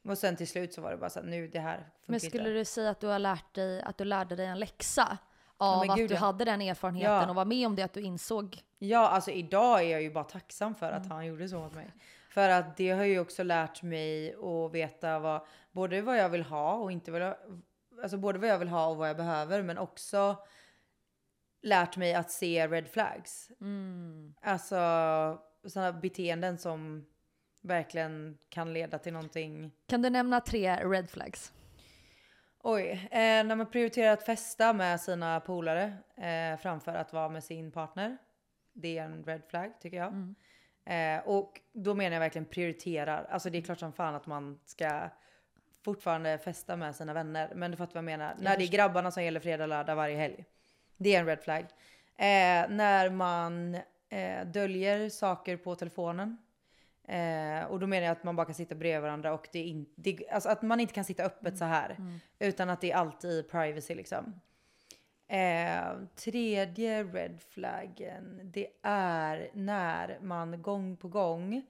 och 0.04 0.18
sen 0.18 0.36
till 0.36 0.48
slut 0.48 0.74
så 0.74 0.82
var 0.82 0.92
det 0.92 0.98
bara 0.98 1.10
så 1.10 1.20
att 1.20 1.26
nu 1.26 1.48
det 1.48 1.60
här 1.60 1.76
funkar 1.78 1.90
Men 2.06 2.20
skulle 2.20 2.44
inte. 2.44 2.54
du 2.54 2.66
säga 2.66 2.90
att 2.90 3.00
du 3.00 3.08
har 3.08 3.20
lärt 3.20 3.54
dig, 3.56 3.82
att 3.82 3.98
du 3.98 4.06
lärde 4.06 4.36
dig 4.36 4.46
en 4.46 4.60
läxa? 4.60 5.18
Av 5.58 5.80
men 5.80 5.90
att 5.92 5.98
gud, 5.98 6.10
du 6.10 6.14
ja. 6.16 6.20
hade 6.20 6.46
den 6.46 6.62
erfarenheten 6.62 7.12
Ja. 7.14 7.30
och 7.30 7.36
var 7.36 7.46
med 7.46 7.68
om 7.68 7.76
det, 7.76 7.84
att 7.84 7.94
du 7.94 8.02
insåg. 8.02 8.58
Ja 8.80 9.08
alltså 9.10 9.32
idag 9.32 9.80
är 9.84 9.88
jag 9.88 10.02
ju 10.02 10.12
bara 10.14 10.24
tacksam 10.24 10.76
för 10.76 10.90
Mm. 10.90 11.02
att 11.02 11.08
han 11.08 11.26
gjorde 11.26 11.50
så 11.50 11.60
mot 11.60 11.74
mig. 11.74 11.92
För 12.32 12.50
att 12.50 12.78
det 12.78 12.90
har 12.92 13.04
ju 13.04 13.20
också 13.20 13.44
lärt 13.44 13.84
mig 13.84 14.34
att 14.34 14.72
veta 14.72 15.20
vad, 15.20 15.42
både 15.72 16.02
vad 16.02 16.18
jag 16.18 16.30
vill 16.30 16.44
ha 16.44 16.74
och 16.74 16.92
inte 16.92 17.12
vill 17.12 17.22
ha. 17.22 17.38
Alltså 18.04 18.18
både 18.18 18.40
vad 18.40 18.50
jag 18.50 18.60
vill 18.60 18.68
ha 18.68 18.88
och 18.88 18.98
vad 18.98 19.10
jag 19.10 19.18
behöver 19.18 19.62
men 19.62 19.78
också 19.78 20.38
lärt 21.62 21.98
mig 21.98 22.14
att 22.14 22.32
se 22.32 22.68
red 22.68 22.88
flags. 22.88 23.52
Mm. 23.62 24.34
Alltså 24.42 24.76
sådana 25.66 25.94
beteenden 25.94 26.58
som 26.58 27.06
verkligen 27.62 28.38
kan 28.50 28.74
leda 28.74 29.00
till 29.00 29.14
någonting. 29.14 29.72
Kan 29.88 30.02
du 30.02 30.10
nämna 30.10 30.42
tre 30.42 30.76
red 30.76 31.10
flags? 31.10 31.54
Oj, 32.64 33.08
eh, 33.12 33.20
när 33.20 33.56
man 33.56 33.72
prioriterar 33.72 34.14
att 34.14 34.26
festa 34.26 34.74
med 34.74 35.02
sina 35.02 35.40
polare 35.40 35.94
eh, 36.18 36.60
framför 36.60 36.94
att 36.94 37.14
vara 37.14 37.30
med 37.30 37.44
sin 37.44 37.72
partner. 37.72 38.18
Det 38.74 38.98
är 38.98 39.06
en 39.06 39.24
red 39.24 39.42
flag 39.50 39.82
tycker 39.82 39.98
jag. 39.98 40.08
Mm. 40.08 40.36
Eh, 40.86 41.20
och 41.26 41.62
då 41.74 41.94
menar 41.94 42.14
jag 42.14 42.20
verkligen 42.20 42.46
prioriterar. 42.46 43.28
Alltså 43.30 43.50
det 43.50 43.58
är 43.58 43.62
klart 43.62 43.80
som 43.80 43.94
fan 43.94 44.16
att 44.16 44.28
man 44.28 44.60
ska 44.66 45.10
fortfarande 45.86 46.38
festa 46.38 46.76
med 46.76 46.96
sina 46.96 47.14
vänner. 47.14 47.52
Men 47.56 47.72
du 47.72 47.78
fattar 47.78 47.94
vad 47.94 47.98
jag 47.98 48.20
menar. 48.20 48.36
när 48.40 48.58
det 48.58 48.64
är 48.64 48.68
grabbarna 48.68 49.12
som 49.12 49.24
gäller 49.24 49.40
fredag, 49.40 49.66
lördag 49.66 49.96
varje 49.96 50.18
helg. 50.18 50.46
Det 50.98 51.16
är 51.16 51.20
en 51.20 51.26
red 51.26 51.40
flag. 51.44 51.62
Eh, 52.18 52.70
när 52.70 53.10
man 53.10 53.76
eh, 54.10 54.46
döljer 54.46 55.10
saker 55.10 55.58
på 55.58 55.76
telefonen. 55.76 56.38
Eh, 57.08 57.64
och 57.64 57.80
då 57.80 57.88
menar 57.88 58.04
jag 58.06 58.12
att 58.12 58.24
man 58.24 58.36
bara 58.36 58.46
kan 58.46 58.56
sitta 58.56 58.76
bredvid 58.76 59.02
varandra 59.02 59.34
och 59.34 59.48
det 59.52 59.60
in, 59.60 59.86
det, 59.96 60.30
alltså 60.32 60.50
att 60.50 60.62
man 60.62 60.80
inte 60.80 60.94
kan 60.94 61.06
sitta 61.06 61.24
öppet 61.24 61.58
så 61.58 61.66
här. 61.66 61.96
Utan 62.40 62.70
att 62.70 62.82
det 62.82 62.92
är 62.92 62.96
alltid 62.96 63.50
privacy 63.50 63.96
liksom. 63.96 64.42
Eh, 65.32 65.94
tredje 66.16 67.04
red 67.04 67.40
flaggen, 67.50 68.40
det 68.44 68.68
är 68.84 69.50
när 69.54 70.20
man 70.22 70.62
gång 70.62 70.98
på 70.98 71.08
gång 71.08 71.64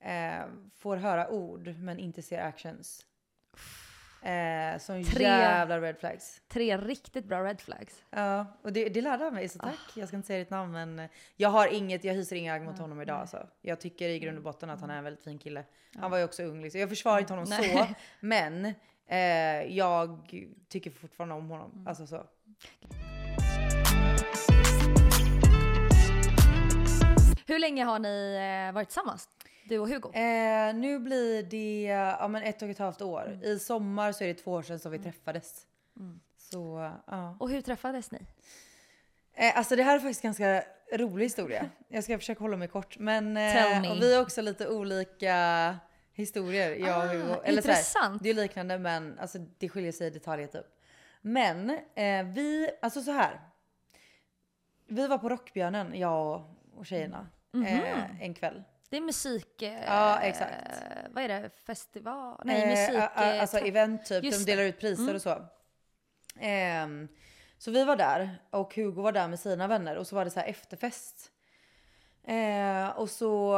eh, 0.00 0.42
får 0.76 0.96
höra 0.96 1.28
ord 1.28 1.74
men 1.78 1.98
inte 1.98 2.22
ser 2.22 2.38
actions. 2.38 3.06
Eh, 4.22 4.78
som 4.78 5.04
Tre- 5.04 5.22
jävla 5.24 5.80
red 5.80 5.98
flags. 5.98 6.42
Tre 6.48 6.76
riktigt 6.76 7.24
bra 7.24 7.44
red 7.44 7.60
flags. 7.60 8.04
Ja, 8.10 8.46
och 8.62 8.72
det, 8.72 8.88
det 8.88 9.00
lärde 9.02 9.24
han 9.24 9.34
mig 9.34 9.48
så 9.48 9.58
tack. 9.58 9.78
Jag 9.96 10.08
ska 10.08 10.16
inte 10.16 10.26
säga 10.26 10.38
ditt 10.38 10.50
namn 10.50 10.72
men 10.72 11.08
jag 11.36 11.48
har 11.48 11.66
inget, 11.66 12.04
jag 12.04 12.14
hyser 12.14 12.36
inga 12.36 12.54
agg 12.54 12.62
mot 12.62 12.78
honom 12.78 13.00
idag 13.00 13.20
alltså. 13.20 13.46
Jag 13.60 13.80
tycker 13.80 14.08
i 14.08 14.18
grund 14.18 14.38
och 14.38 14.44
botten 14.44 14.70
att 14.70 14.80
han 14.80 14.90
är 14.90 14.98
en 14.98 15.04
väldigt 15.04 15.24
fin 15.24 15.38
kille. 15.38 15.64
Han 15.96 16.10
var 16.10 16.18
ju 16.18 16.24
också 16.24 16.42
ung 16.42 16.62
liksom. 16.62 16.80
Jag 16.80 16.88
försvarar 16.88 17.18
inte 17.18 17.32
honom 17.32 17.46
så, 17.46 17.62
Nej. 17.62 17.94
men 18.20 18.64
eh, 19.06 19.76
jag 19.76 20.34
tycker 20.68 20.90
fortfarande 20.90 21.34
om 21.34 21.50
honom. 21.50 21.84
Alltså 21.88 22.06
så. 22.06 22.26
Hur 27.46 27.58
länge 27.58 27.84
har 27.84 27.98
ni 27.98 28.36
eh, 28.68 28.74
varit 28.74 28.88
tillsammans? 28.88 29.28
Du 29.64 29.78
och 29.78 29.88
Hugo? 29.88 30.12
Eh, 30.14 30.74
nu 30.74 30.98
blir 30.98 31.42
det 31.42 31.82
ja, 32.20 32.28
men 32.28 32.42
ett 32.42 32.62
och 32.62 32.68
ett 32.68 32.78
halvt 32.78 33.02
år. 33.02 33.38
I 33.42 33.58
sommar 33.58 34.12
så 34.12 34.24
är 34.24 34.28
det 34.28 34.34
två 34.34 34.52
år 34.52 34.62
sedan 34.62 34.78
som 34.78 34.92
vi 34.92 34.98
träffades. 34.98 35.66
Så 36.38 36.92
ja. 37.06 37.36
Och 37.40 37.50
hur 37.50 37.60
träffades 37.60 38.10
ni? 38.10 38.18
Eh, 39.34 39.58
alltså 39.58 39.76
det 39.76 39.82
här 39.82 39.94
är 39.94 39.98
faktiskt 39.98 40.24
en 40.24 40.28
ganska 40.28 40.64
rolig 40.92 41.24
historia. 41.24 41.70
Jag 41.88 42.04
ska 42.04 42.18
försöka 42.18 42.40
hålla 42.40 42.56
mig 42.56 42.68
kort. 42.68 42.98
Men 42.98 43.34
Tell 43.34 43.72
eh, 43.72 43.80
me. 43.80 43.90
och 43.90 44.02
vi 44.02 44.14
har 44.14 44.22
också 44.22 44.42
lite 44.42 44.68
olika 44.68 45.76
historier, 46.12 46.70
jag 46.70 46.96
och 46.96 47.02
Ah, 47.04 47.06
Hugo. 47.06 47.26
så 47.34 47.42
här, 47.44 47.52
intressant. 47.52 48.22
det 48.22 48.30
är 48.30 48.34
liknande 48.34 48.78
men 48.78 49.18
alltså, 49.18 49.38
det 49.58 49.68
skiljer 49.68 49.92
sig 49.92 50.06
i 50.06 50.10
detaljer 50.10 50.46
typ. 50.46 50.66
Men 51.20 51.70
eh, 51.94 52.24
vi, 52.24 52.70
alltså 52.82 53.02
så 53.02 53.10
här. 53.12 53.40
Vi 54.86 55.06
var 55.06 55.18
på 55.18 55.28
Rockbjörnen, 55.28 55.98
jag 55.98 56.44
och, 56.76 56.86
tjejerna. 56.86 57.28
Mhm. 57.52 57.66
Eh, 57.66 58.22
en 58.22 58.34
kväll. 58.34 58.62
Det 58.88 58.96
är 58.96 59.00
musik... 59.00 59.62
Eh, 59.62 59.84
Ja, 59.86 60.20
exakt. 60.20 60.82
Vad 61.10 61.24
är 61.24 61.28
det? 61.28 61.50
Festival? 61.66 62.40
Nej, 62.44 62.62
Eh, 62.62 62.68
musik... 62.68 62.94
eh, 63.16 63.40
alltså 63.40 63.58
event 63.58 64.06
typ, 64.06 64.24
Just 64.24 64.46
de 64.46 64.52
delar 64.52 64.62
ut 64.62 64.80
priser 64.80 65.14
och 65.14 65.22
så. 65.22 65.46
Ehm, 66.40 67.08
så 67.58 67.70
vi 67.70 67.84
var 67.84 67.96
där 67.96 68.38
och 68.50 68.74
Hugo 68.74 69.02
var 69.02 69.12
där 69.12 69.28
med 69.28 69.40
sina 69.40 69.66
vänner 69.66 69.96
och 69.96 70.06
så 70.06 70.16
var 70.16 70.24
det 70.24 70.30
så 70.30 70.40
här 70.40 70.46
efterfest. 70.46 71.30
Och 72.94 73.10
så 73.10 73.54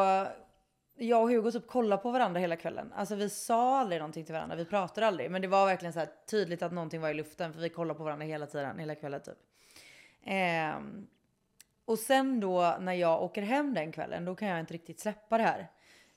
jag 0.95 1.23
och 1.23 1.31
Hugo 1.31 1.53
typ 1.53 1.67
kollade 1.67 2.03
på 2.03 2.11
varandra 2.11 2.41
hela 2.41 2.57
kvällen. 2.57 2.93
Alltså 2.97 3.15
vi 3.15 3.31
sa 3.31 3.79
aldrig 3.79 4.01
någonting 4.01 4.25
till 4.25 4.35
varandra, 4.35 4.57
vi 4.57 4.65
pratade 4.65 5.07
aldrig. 5.07 5.31
Men 5.31 5.43
det 5.43 5.49
var 5.49 5.67
verkligen 5.67 5.93
så 5.93 5.99
här 5.99 6.09
tydligt 6.31 6.63
att 6.63 6.73
någonting 6.73 7.01
var 7.01 7.11
i 7.11 7.15
luften 7.15 7.53
för 7.53 7.61
vi 7.61 7.69
kollade 7.69 7.99
på 7.99 8.05
varandra 8.05 8.27
hela 8.27 8.47
tiden, 8.47 8.79
hela 8.79 8.95
kvällen 8.95 9.21
typ. 9.23 9.39
Eh, 10.23 10.75
och 11.85 11.99
sen 11.99 12.41
då 12.41 12.77
när 12.81 12.93
jag 12.93 13.23
åker 13.23 13.43
hem 13.43 13.75
den 13.75 13.93
kvällen, 13.93 14.25
då 14.25 14.35
kan 14.35 14.49
jag 14.49 14.61
inte 14.61 14.75
riktigt 14.75 15.01
släppa 15.01 15.39
det 15.39 15.45
här. 15.45 15.69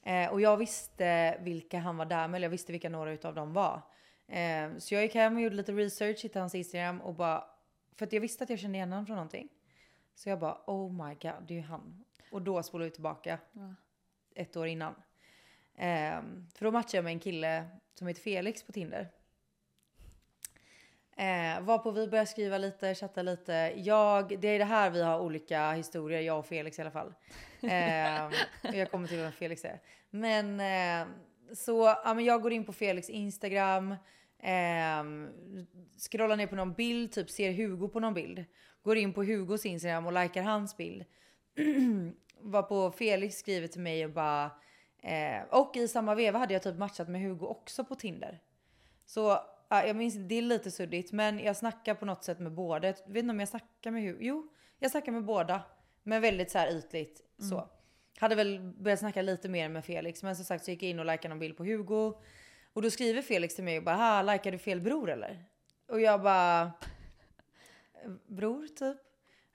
Eh, 0.04 0.32
och 0.32 0.42
jag 0.42 0.58
visste 0.58 1.38
vilka 1.42 1.80
han 1.80 1.98
var 1.98 2.06
där 2.06 2.28
med, 2.28 2.38
eller 2.38 2.46
jag 2.46 2.52
visste 2.52 2.72
vilka 2.72 2.90
några 2.90 3.12
utav 3.12 3.36
dem 3.36 3.54
var. 3.54 3.82
Eh, 4.28 4.78
så 4.78 4.96
jag 4.96 5.04
gick 5.04 5.16
hem 5.16 5.36
och 5.36 5.42
gjorde 5.42 5.56
lite 5.56 5.72
research, 5.72 6.24
hittade 6.24 6.40
hans 6.40 6.56
Instagram 6.56 7.02
och 7.02 7.14
bara, 7.14 7.44
för 7.96 8.06
att 8.06 8.14
jag 8.14 8.22
visste 8.22 8.44
att 8.44 8.50
jag 8.50 8.60
kände 8.60 8.78
igen 8.78 8.92
honom 8.92 9.06
från 9.06 9.16
någonting. 9.16 9.50
Så 10.16 10.30
jag 10.30 10.40
bara, 10.40 10.58
oh 10.68 11.08
my 11.08 11.14
god, 11.14 11.48
det 11.48 11.54
är 11.54 11.58
ju 11.58 11.62
han. 11.62 12.04
Och 12.32 12.42
då 12.42 12.64
spolade 12.64 12.90
vi 12.90 12.94
tillbaka 12.94 13.40
ett 14.36 14.58
år 14.58 14.68
innan. 14.68 14.96
Eh, 15.78 16.22
för 16.56 16.66
då 16.66 16.72
matchade 16.72 16.98
jag 16.98 17.04
med 17.04 17.14
en 17.14 17.20
kille 17.20 17.66
som 17.94 18.08
heter 18.08 18.22
Felix 18.22 18.64
på 18.64 18.72
Tinder. 18.72 19.10
Eh, 21.18 21.62
varpå 21.62 21.92
vi 21.92 22.08
började 22.08 22.30
skriva 22.30 22.58
lite, 22.58 22.96
chatta 22.96 23.22
lite. 23.22 23.74
Jag, 23.76 24.40
det 24.40 24.48
är 24.48 24.60
det 24.60 24.66
här 24.66 24.90
vi 24.90 25.02
har 25.02 25.20
olika 25.20 25.72
historier, 25.72 26.22
jag 26.22 26.40
och 26.40 26.46
Felix 26.46 26.80
i 26.80 26.82
alla 26.82 26.92
fall. 26.92 27.14
Eh, 27.62 28.32
jag 28.74 28.92
kommer 28.92 29.08
till 29.08 29.18
vem 29.18 29.32
Felix 29.32 29.66
är. 29.66 29.82
Men 30.10 30.60
eh, 30.60 31.08
så, 31.54 31.96
ja 32.04 32.14
men 32.14 32.26
jag 32.26 32.42
går 32.42 32.52
in 32.52 32.66
på 32.66 32.74
Felix 32.74 33.10
Instagram. 33.10 33.92
Eh, 34.40 35.04
scrollar 36.12 36.36
ner 36.36 36.48
på 36.48 36.56
någon 36.56 36.74
bild, 36.74 37.12
typ 37.12 37.30
ser 37.30 37.54
Hugo 37.54 37.88
på 37.88 38.00
någon 38.00 38.14
bild. 38.14 38.46
Går 38.84 38.98
in 38.98 39.14
på 39.14 39.24
Hugos 39.24 39.66
Instagram 39.66 40.06
och 40.06 40.14
likar 40.14 40.42
hans 40.44 40.78
bild. 40.78 41.06
var 42.40 42.64
på 42.64 42.92
Felix 42.92 43.38
skriver 43.38 43.68
till 43.68 43.82
mig 43.82 44.06
och 44.06 44.12
bara... 44.12 44.52
Eh, 45.02 45.44
och 45.50 45.76
i 45.76 45.88
samma 45.88 46.16
veva 46.16 46.40
hade 46.40 46.54
jag 46.54 46.64
typ 46.64 46.78
matchat 46.78 47.10
med 47.10 47.22
Hugo 47.22 47.46
också 47.46 47.86
på 47.86 47.96
Tinder. 47.96 48.42
Så 49.06 49.40
ja, 49.70 49.86
jag 49.88 49.96
minns 49.96 50.16
det 50.16 50.36
är 50.36 50.42
lite 50.42 50.72
suddigt 50.72 51.12
men 51.12 51.40
jag 51.40 51.56
snackar 51.56 51.96
på 51.96 52.06
något 52.06 52.24
sätt 52.24 52.40
med 52.40 52.52
båda. 52.52 52.88
Jag 52.88 52.96
vet 53.08 53.18
inte 53.18 53.32
om 53.32 53.40
jag 53.40 53.50
snackar 53.50 53.92
med 53.92 54.04
Hugo. 54.04 54.18
Jo, 54.20 54.52
jag 54.80 54.92
snackar 54.92 55.12
med 55.12 55.26
båda. 55.26 55.62
Men 56.04 56.22
väldigt 56.22 56.52
så 56.52 56.58
här 56.58 56.78
ytligt 56.78 57.22
så. 57.50 57.70
Hade 58.20 58.36
väl 58.36 58.60
börjat 58.60 59.00
snacka 59.00 59.22
lite 59.22 59.50
mer 59.50 59.70
med 59.70 59.86
Felix 59.86 60.24
men 60.24 60.36
som 60.36 60.46
sagt 60.46 60.66
så 60.66 60.72
gick 60.72 60.84
jag 60.84 60.90
in 60.90 61.00
och 61.00 61.06
likade 61.06 61.30
någon 61.30 61.40
bild 61.40 61.58
på 61.58 61.64
Hugo. 61.64 62.14
Och 62.74 62.82
då 62.82 62.92
skriver 62.92 63.22
Felix 63.22 63.56
till 63.56 63.64
mig 63.64 63.78
och 63.78 63.84
bara 63.84 63.96
ha 63.96 64.22
likar 64.22 64.52
du 64.52 64.58
fel 64.58 64.82
bror 64.82 65.10
eller? 65.10 65.46
Och 65.88 66.02
jag 66.02 66.22
bara 66.22 66.72
bror 68.28 68.68
typ. 68.68 68.98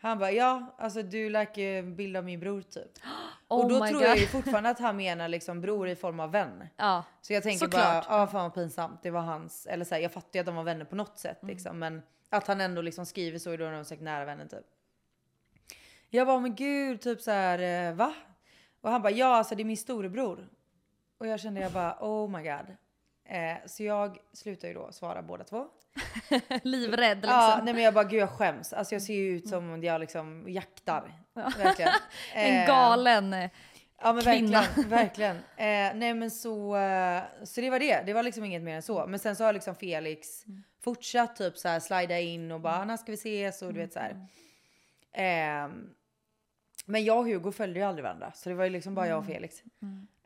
Han 0.02 0.18
bara 0.18 0.32
ja, 0.32 0.74
alltså 0.78 1.02
du 1.02 1.28
ju 1.56 1.78
en 1.78 1.96
bild 1.96 2.16
av 2.16 2.24
min 2.24 2.40
bror 2.40 2.62
typ. 2.62 2.98
Oh 3.48 3.62
och 3.62 3.68
då 3.68 3.78
tror 3.86 3.92
God. 3.98 4.02
jag 4.02 4.16
ju 4.18 4.26
fortfarande 4.26 4.70
att 4.70 4.78
han 4.78 4.96
menar 4.96 5.28
liksom 5.28 5.60
bror 5.60 5.88
i 5.88 5.96
form 5.96 6.20
av 6.20 6.30
vän. 6.30 6.66
Ja. 6.76 7.04
Så 7.20 7.32
jag 7.32 7.42
tänker 7.42 7.58
Såklart. 7.58 8.08
bara, 8.08 8.18
ja 8.20 8.26
fan 8.26 8.42
vad 8.42 8.54
pinsamt. 8.54 9.02
Det 9.02 9.10
var 9.10 9.20
hans, 9.20 9.66
eller 9.66 9.84
så 9.84 9.94
här, 9.94 10.02
jag 10.02 10.12
fattar 10.12 10.30
ju 10.32 10.40
att 10.40 10.46
de 10.46 10.54
var 10.56 10.62
vänner 10.62 10.84
på 10.84 10.96
något 10.96 11.18
sätt 11.18 11.42
Mm. 11.42 11.52
liksom. 11.54 11.78
Men 11.78 12.02
att 12.28 12.46
han 12.46 12.60
ändå 12.60 12.82
liksom 12.82 13.06
skriver 13.06 13.38
så, 13.38 13.56
då 13.56 13.64
är 13.64 13.72
de 13.72 13.84
säkert 13.84 14.04
nära 14.04 14.24
vänner 14.24 14.46
typ. 14.46 14.66
Jag 16.08 16.26
bara, 16.26 16.40
men 16.40 16.54
gud, 16.54 17.00
typ 17.00 17.20
så 17.20 17.30
här, 17.30 17.88
eh, 17.88 17.94
va? 17.94 18.14
Och 18.80 18.90
han 18.90 19.02
bara, 19.02 19.12
ja 19.12 19.26
alltså 19.36 19.54
det 19.54 19.62
är 19.62 19.64
min 19.64 19.76
storebror. 19.76 20.48
Och 21.18 21.26
jag 21.26 21.40
kände 21.40 21.60
jag 21.60 21.72
bara, 21.72 21.96
oh 22.00 22.30
my 22.30 22.42
god. 22.42 22.76
Eh, 23.30 23.56
så 23.66 23.82
jag 23.82 24.18
slutar 24.32 24.68
ju 24.68 24.74
då 24.74 24.92
svara 24.92 25.22
båda 25.22 25.44
två. 25.44 25.66
Livrädd 26.62 27.16
liksom. 27.16 27.30
Ja, 27.36 27.60
nej 27.64 27.74
men 27.74 27.82
jag 27.82 27.94
bara, 27.94 28.04
gud 28.04 28.20
jag 28.20 28.30
skäms. 28.30 28.72
Alltså 28.72 28.94
jag 28.94 29.02
ser 29.02 29.14
ju 29.14 29.36
ut 29.36 29.48
som 29.48 29.70
om 29.70 29.82
jag 29.82 30.00
liksom 30.00 30.44
jaktar. 30.48 31.12
Verkligen. 31.34 31.92
en 32.34 32.66
galen... 32.66 33.32
eh, 33.32 33.50
Ja 34.02 34.12
men 34.12 34.22
kvinna. 34.22 34.60
verkligen, 34.60 34.88
verkligen. 34.88 35.36
Eh, 35.36 35.94
nej 35.98 36.14
men 36.14 36.30
så, 36.30 36.76
eh, 36.76 37.22
så 37.44 37.60
det 37.60 37.70
var 37.70 37.78
det. 37.78 38.02
Det 38.06 38.12
var 38.12 38.22
liksom 38.22 38.44
inget 38.44 38.62
mer 38.62 38.76
än 38.76 38.82
så. 38.82 39.06
Men 39.06 39.18
sen 39.18 39.36
så 39.36 39.44
har 39.44 39.52
liksom 39.52 39.74
Felix 39.74 40.44
fortsatt 40.80 41.36
typ 41.36 41.58
så 41.58 41.68
här 41.68 41.80
slida 41.80 42.20
in 42.20 42.52
och 42.52 42.60
bara 42.60 42.84
när 42.84 42.96
ska 42.96 43.12
vi 43.12 43.14
ses 43.14 43.62
och 43.62 43.74
du 43.74 43.80
vet 43.80 43.92
så 43.92 43.98
här. 43.98 44.26
Ehm, 45.12 45.90
men 46.86 47.04
jag 47.04 47.18
och 47.18 47.24
Hugo 47.24 47.52
följde 47.52 47.80
ju 47.80 47.86
aldrig 47.86 48.02
varandra 48.02 48.32
så 48.34 48.48
det 48.48 48.54
var 48.54 48.64
ju 48.64 48.70
liksom 48.70 48.94
bara 48.94 49.08
jag 49.08 49.18
och 49.18 49.26
Felix. 49.26 49.62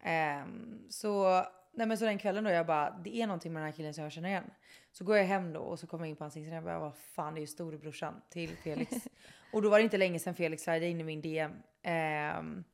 Ehm, 0.02 0.82
så, 0.90 1.44
nej 1.74 1.86
men 1.86 1.98
så 1.98 2.04
den 2.04 2.18
kvällen 2.18 2.44
då 2.44 2.50
jag 2.50 2.66
bara 2.66 2.90
det 2.90 3.16
är 3.16 3.26
någonting 3.26 3.52
med 3.52 3.62
den 3.62 3.70
här 3.70 3.76
killen 3.76 3.94
som 3.94 4.04
jag 4.04 4.12
känner 4.12 4.28
igen. 4.28 4.50
Så 4.92 5.04
går 5.04 5.16
jag 5.16 5.24
hem 5.24 5.52
då 5.52 5.60
och 5.60 5.78
så 5.78 5.86
kommer 5.86 6.04
jag 6.04 6.10
in 6.10 6.16
på 6.16 6.24
hans 6.24 6.36
Instagram 6.36 6.64
och 6.64 6.70
jag 6.70 6.80
bara 6.80 6.88
vad 6.88 6.96
fan 6.96 7.34
det 7.34 7.38
är 7.38 7.40
ju 7.40 7.46
storebrorsan 7.46 8.14
till 8.30 8.56
Felix. 8.56 8.92
och 9.52 9.62
då 9.62 9.68
var 9.68 9.78
det 9.78 9.84
inte 9.84 9.96
länge 9.96 10.18
sedan 10.18 10.34
Felix 10.34 10.62
slidade 10.62 10.86
in 10.86 11.00
i 11.00 11.04
min 11.04 11.20
DM. 11.20 11.52
Ehm, 11.82 12.64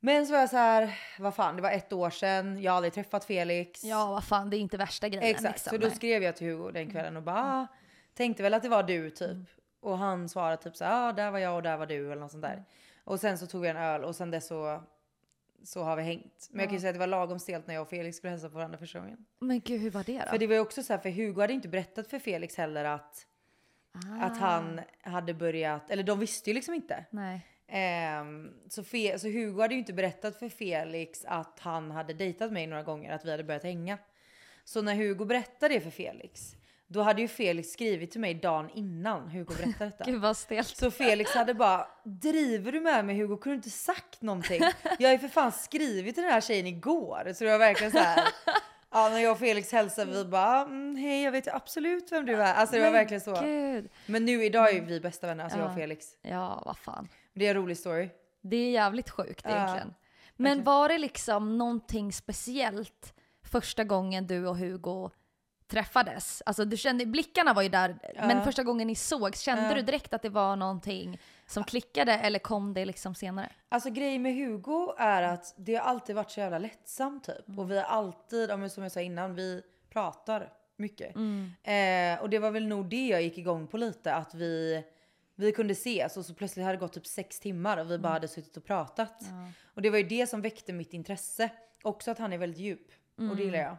men 0.00 0.26
så 0.26 0.32
var 0.32 0.40
jag 0.40 0.50
så 0.50 0.56
här, 0.56 0.98
vad 1.18 1.34
fan 1.34 1.56
det 1.56 1.62
var 1.62 1.70
ett 1.70 1.92
år 1.92 2.10
sedan, 2.10 2.62
jag 2.62 2.72
har 2.72 2.76
aldrig 2.76 2.92
träffat 2.92 3.24
Felix. 3.24 3.84
Ja, 3.84 4.06
vad 4.06 4.24
fan, 4.24 4.50
det 4.50 4.56
är 4.56 4.58
inte 4.58 4.76
värsta 4.76 5.08
grejen. 5.08 5.30
Exakt, 5.30 5.54
liksom. 5.54 5.70
så 5.70 5.76
då 5.76 5.86
Nej. 5.86 5.96
skrev 5.96 6.22
jag 6.22 6.36
till 6.36 6.46
Hugo 6.46 6.70
den 6.70 6.90
kvällen 6.90 7.16
och 7.16 7.22
bara 7.22 7.42
ah, 7.42 7.66
tänkte 8.14 8.42
väl 8.42 8.54
att 8.54 8.62
det 8.62 8.68
var 8.68 8.82
du 8.82 9.10
typ. 9.10 9.30
Mm. 9.30 9.46
Och 9.80 9.98
han 9.98 10.28
svarade 10.28 10.62
typ 10.62 10.76
så 10.76 10.84
här, 10.84 11.08
ah, 11.08 11.12
där 11.12 11.30
var 11.30 11.38
jag 11.38 11.56
och 11.56 11.62
där 11.62 11.76
var 11.76 11.86
du 11.86 12.12
eller 12.12 12.20
något 12.20 12.30
sånt 12.30 12.42
där. 12.42 12.64
Och 13.04 13.20
sen 13.20 13.38
så 13.38 13.46
tog 13.46 13.62
vi 13.62 13.68
en 13.68 13.76
öl 13.76 14.04
och 14.04 14.16
sen 14.16 14.30
dess 14.30 14.46
så, 14.46 14.82
så 15.64 15.82
har 15.82 15.96
vi 15.96 16.02
hängt. 16.02 16.48
Men 16.50 16.60
jag 16.60 16.68
kan 16.68 16.74
ju 16.74 16.80
säga 16.80 16.90
att 16.90 16.94
det 16.94 16.98
var 17.00 17.06
lagom 17.06 17.38
stelt 17.38 17.66
när 17.66 17.74
jag 17.74 17.82
och 17.82 17.88
Felix 17.88 18.16
skulle 18.16 18.30
hälsa 18.30 18.48
på 18.48 18.54
varandra 18.56 18.78
första 18.78 18.98
gången. 19.00 19.24
Men 19.40 19.60
gud, 19.60 19.80
hur 19.80 19.90
var 19.90 20.04
det 20.04 20.18
då? 20.18 20.30
För 20.30 20.38
det 20.38 20.46
var 20.46 20.54
ju 20.54 20.60
också 20.60 20.82
så 20.82 20.92
här, 20.92 21.00
för 21.00 21.10
Hugo 21.10 21.40
hade 21.40 21.52
inte 21.52 21.68
berättat 21.68 22.08
för 22.10 22.18
Felix 22.18 22.56
heller 22.56 22.84
att, 22.84 23.26
Ah. 24.20 24.24
att 24.26 24.38
han 24.38 24.80
hade 25.02 25.34
börjat, 25.34 25.90
eller 25.90 26.02
de 26.02 26.18
visste 26.18 26.50
ju 26.50 26.54
liksom 26.54 26.74
inte. 26.74 27.04
Nej. 27.10 27.46
Ehm, 27.68 28.50
så, 28.68 28.82
Fe- 28.82 29.18
så 29.18 29.28
Hugo 29.28 29.60
hade 29.62 29.74
ju 29.74 29.80
inte 29.80 29.92
berättat 29.92 30.38
för 30.38 30.48
Felix 30.48 31.24
att 31.24 31.58
han 31.60 31.90
hade 31.90 32.14
dejtat 32.14 32.52
mig 32.52 32.66
några 32.66 32.82
gånger, 32.82 33.12
att 33.12 33.24
vi 33.24 33.30
hade 33.30 33.44
börjat 33.44 33.62
hänga. 33.62 33.98
Så 34.64 34.82
när 34.82 34.94
Hugo 34.94 35.24
berättade 35.24 35.74
det 35.74 35.80
för 35.80 35.90
Felix, 35.90 36.56
då 36.86 37.02
hade 37.02 37.22
ju 37.22 37.28
Felix 37.28 37.68
skrivit 37.68 38.10
till 38.10 38.20
mig 38.20 38.34
dagen 38.34 38.70
innan 38.74 39.28
Hugo 39.28 39.54
berättade 39.54 39.90
detta. 39.90 40.04
Gud 40.10 40.20
vad 40.20 40.36
stelt. 40.36 40.76
Så 40.76 40.90
Felix 40.90 41.30
hade 41.34 41.54
bara, 41.54 41.86
driver 42.04 42.72
du 42.72 42.80
med 42.80 43.04
mig 43.04 43.16
Hugo? 43.18 43.36
Kunde 43.36 43.54
du 43.54 43.56
inte 43.56 43.70
sagt 43.70 44.22
någonting? 44.22 44.62
Jag 44.98 45.08
har 45.08 45.12
ju 45.12 45.18
för 45.18 45.28
fan 45.28 45.52
skrivit 45.52 46.14
till 46.14 46.22
den 46.24 46.32
här 46.32 46.40
tjejen 46.40 46.66
igår. 46.66 47.32
Så 47.34 47.44
det 47.44 47.50
var 47.50 47.58
verkligen 47.58 47.92
så 47.92 47.98
här. 47.98 48.28
Ja, 48.90 49.08
när 49.08 49.18
jag 49.18 49.32
och 49.32 49.38
Felix 49.38 49.72
hälsade 49.72 50.12
vi 50.12 50.24
bara, 50.24 50.60
mm, 50.60 50.96
hej 50.96 51.22
jag 51.22 51.32
vet 51.32 51.48
absolut 51.48 52.12
vem 52.12 52.26
du 52.26 52.34
är. 52.42 52.54
Alltså 52.54 52.74
det 52.76 52.80
var 52.82 52.86
Men 52.86 52.92
verkligen 52.92 53.20
så. 53.20 53.40
Gud. 53.42 53.88
Men 54.06 54.24
nu 54.24 54.44
idag 54.44 54.74
är 54.76 54.80
vi 54.82 55.00
bästa 55.00 55.26
vänner, 55.26 55.44
alltså 55.44 55.58
jag 55.58 55.66
och 55.66 55.72
Ja. 55.72 55.76
Felix. 55.76 56.06
Ja, 56.22 56.62
vad 56.66 56.78
fan. 56.78 57.08
Det 57.34 57.46
är 57.46 57.50
en 57.50 57.56
rolig 57.56 57.78
story. 57.78 58.08
Det 58.42 58.56
är 58.56 58.70
jävligt 58.70 59.10
sjukt 59.10 59.42
Ja, 59.44 59.50
egentligen. 59.50 59.94
Men 60.36 60.64
var 60.64 60.88
det 60.88 60.98
liksom 60.98 61.58
någonting 61.58 62.12
speciellt 62.12 63.14
första 63.50 63.84
gången 63.84 64.26
du 64.26 64.46
och 64.46 64.56
Hugo 64.56 65.10
träffades? 65.68 66.42
Alltså 66.46 66.64
du 66.64 66.76
kände, 66.76 67.06
blickarna 67.06 67.52
var 67.54 67.62
ju 67.62 67.68
där, 67.68 67.98
men 68.14 68.44
första 68.44 68.62
gången 68.62 68.86
ni 68.86 68.94
sågs, 68.94 69.40
kände 69.40 69.68
Ja. 69.68 69.74
du 69.74 69.82
direkt 69.82 70.14
att 70.14 70.22
det 70.22 70.28
var 70.28 70.56
någonting 70.56 71.18
som 71.46 71.64
klickade 71.64 72.12
eller 72.12 72.38
kom 72.38 72.74
det 72.74 72.84
liksom 72.84 73.14
senare? 73.14 73.52
Alltså 73.68 73.90
grejen 73.90 74.22
med 74.22 74.34
Hugo 74.34 74.94
är 74.98 75.22
att 75.22 75.54
det 75.56 75.74
har 75.74 75.82
alltid 75.84 76.16
varit 76.16 76.30
så 76.30 76.40
jävla 76.40 76.58
lättsamt 76.58 77.24
typ. 77.24 77.58
Och 77.58 77.70
vi 77.70 77.76
har 77.76 77.84
alltid, 77.84 78.50
ja, 78.50 78.68
som 78.68 78.82
jag 78.82 78.92
sa 78.92 79.00
innan, 79.00 79.34
vi 79.34 79.62
pratar 79.92 80.52
mycket. 80.76 81.16
Eh, 81.62 82.22
och 82.22 82.30
det 82.30 82.38
var 82.38 82.50
väl 82.50 82.66
nog 82.66 82.88
det 82.88 83.06
jag 83.08 83.22
gick 83.22 83.38
igång 83.38 83.66
på 83.66 83.76
lite, 83.76 84.14
att 84.14 84.34
vi, 84.34 84.84
vi 85.34 85.52
kunde 85.52 85.72
ses 85.72 86.16
och 86.16 86.24
så 86.26 86.34
plötsligt 86.34 86.64
hade 86.64 86.76
det 86.76 86.80
gått 86.80 86.92
typ 86.92 87.06
sex 87.06 87.40
timmar 87.40 87.76
och 87.78 87.90
vi 87.90 87.98
bara 87.98 88.12
hade 88.12 88.28
suttit 88.28 88.56
och 88.56 88.64
pratat. 88.64 89.20
Och 89.74 89.82
det 89.82 89.90
var 89.90 89.98
ju 89.98 90.04
det 90.04 90.26
som 90.26 90.40
väckte 90.42 90.72
mitt 90.72 90.92
intresse. 90.92 91.50
Också 91.82 92.10
att 92.10 92.18
han 92.18 92.32
är 92.32 92.38
väldigt 92.38 92.60
djup. 92.60 92.86
Och 93.16 93.36
det 93.36 93.42
gillar 93.42 93.58
jag. 93.58 93.76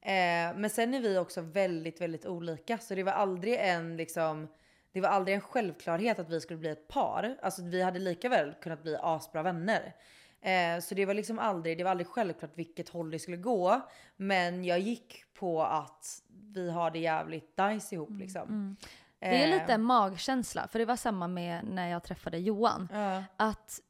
Eh, 0.00 0.56
men 0.56 0.70
sen 0.70 0.94
är 0.94 1.00
vi 1.00 1.18
också 1.18 1.40
väldigt, 1.40 2.00
väldigt 2.00 2.26
olika. 2.26 2.78
Så 2.78 2.94
det 2.94 3.02
var 3.02 3.12
aldrig 3.12 3.54
en 3.60 3.96
liksom 3.96 4.48
det 4.92 5.00
var 5.00 5.08
aldrig 5.08 5.34
en 5.34 5.40
självklarhet 5.40 6.18
att 6.18 6.30
vi 6.30 6.40
skulle 6.40 6.58
bli 6.58 6.68
ett 6.68 6.88
par. 6.88 7.36
Alltså 7.42 7.62
vi 7.62 7.82
hade 7.82 7.98
lika 7.98 8.28
väl 8.28 8.54
kunnat 8.62 8.82
bli 8.82 8.96
asbra 9.02 9.42
vänner. 9.42 9.94
Eh, 10.40 10.80
så 10.80 10.94
det 10.94 11.06
var 11.06 11.14
liksom 11.14 11.38
aldrig, 11.38 11.78
det 11.78 11.84
var 11.84 11.90
aldrig 11.90 12.06
självklart 12.06 12.50
vilket 12.54 12.88
håll 12.88 13.10
det 13.10 13.18
skulle 13.18 13.36
gå. 13.36 13.80
Men 14.16 14.64
jag 14.64 14.78
gick 14.78 15.24
på 15.34 15.62
att 15.62 16.22
vi 16.52 16.70
har 16.70 16.90
det 16.90 16.98
jävligt 16.98 17.58
nice 17.58 17.94
ihop 17.94 18.10
liksom. 18.10 18.76
Det 19.18 19.26
är 19.26 19.48
Eh, 19.48 19.60
lite 19.60 19.78
magkänsla, 19.78 20.68
för 20.68 20.78
det 20.78 20.84
var 20.84 20.96
samma 20.96 21.28
med 21.28 21.64
när 21.64 21.88
jag 21.88 22.02
träffade 22.02 22.38
Johan. 22.38 22.88
Ja. 22.92 23.24
Att, 23.36 23.80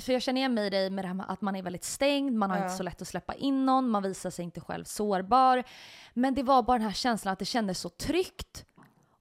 för 0.00 0.12
jag 0.12 0.22
känner 0.22 0.40
igen 0.40 0.54
mig 0.54 0.66
i 0.66 0.70
dig 0.70 0.90
med 0.90 1.04
det 1.04 1.08
här 1.08 1.14
med 1.14 1.26
att 1.28 1.40
man 1.40 1.56
är 1.56 1.62
väldigt 1.62 1.84
stängd, 1.84 2.36
man 2.36 2.50
har 2.50 2.56
Ja. 2.58 2.62
inte 2.64 2.76
så 2.76 2.82
lätt 2.82 3.02
att 3.02 3.08
släppa 3.08 3.34
in 3.34 3.66
någon, 3.66 3.88
man 3.88 4.02
visar 4.02 4.30
sig 4.30 4.44
inte 4.44 4.60
själv 4.60 4.84
sårbar. 4.84 5.64
Men 6.14 6.34
det 6.34 6.42
var 6.42 6.62
bara 6.62 6.78
den 6.78 6.86
här 6.86 6.92
känslan 6.94 7.32
att 7.32 7.38
det 7.38 7.44
kändes 7.44 7.80
så 7.80 7.88
tryggt 7.88 8.64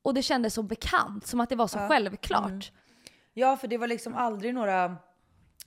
och 0.02 0.14
det 0.14 0.22
kändes 0.22 0.54
så 0.54 0.64
bekant, 0.64 1.28
som 1.28 1.40
att 1.40 1.50
det 1.50 1.56
var 1.56 1.68
så 1.68 1.80
självklart. 1.80 2.72
Ja, 3.34 3.58
för 3.58 3.68
det 3.68 3.78
var 3.78 3.88
liksom 3.88 4.16
aldrig 4.16 4.54
några, 4.54 4.96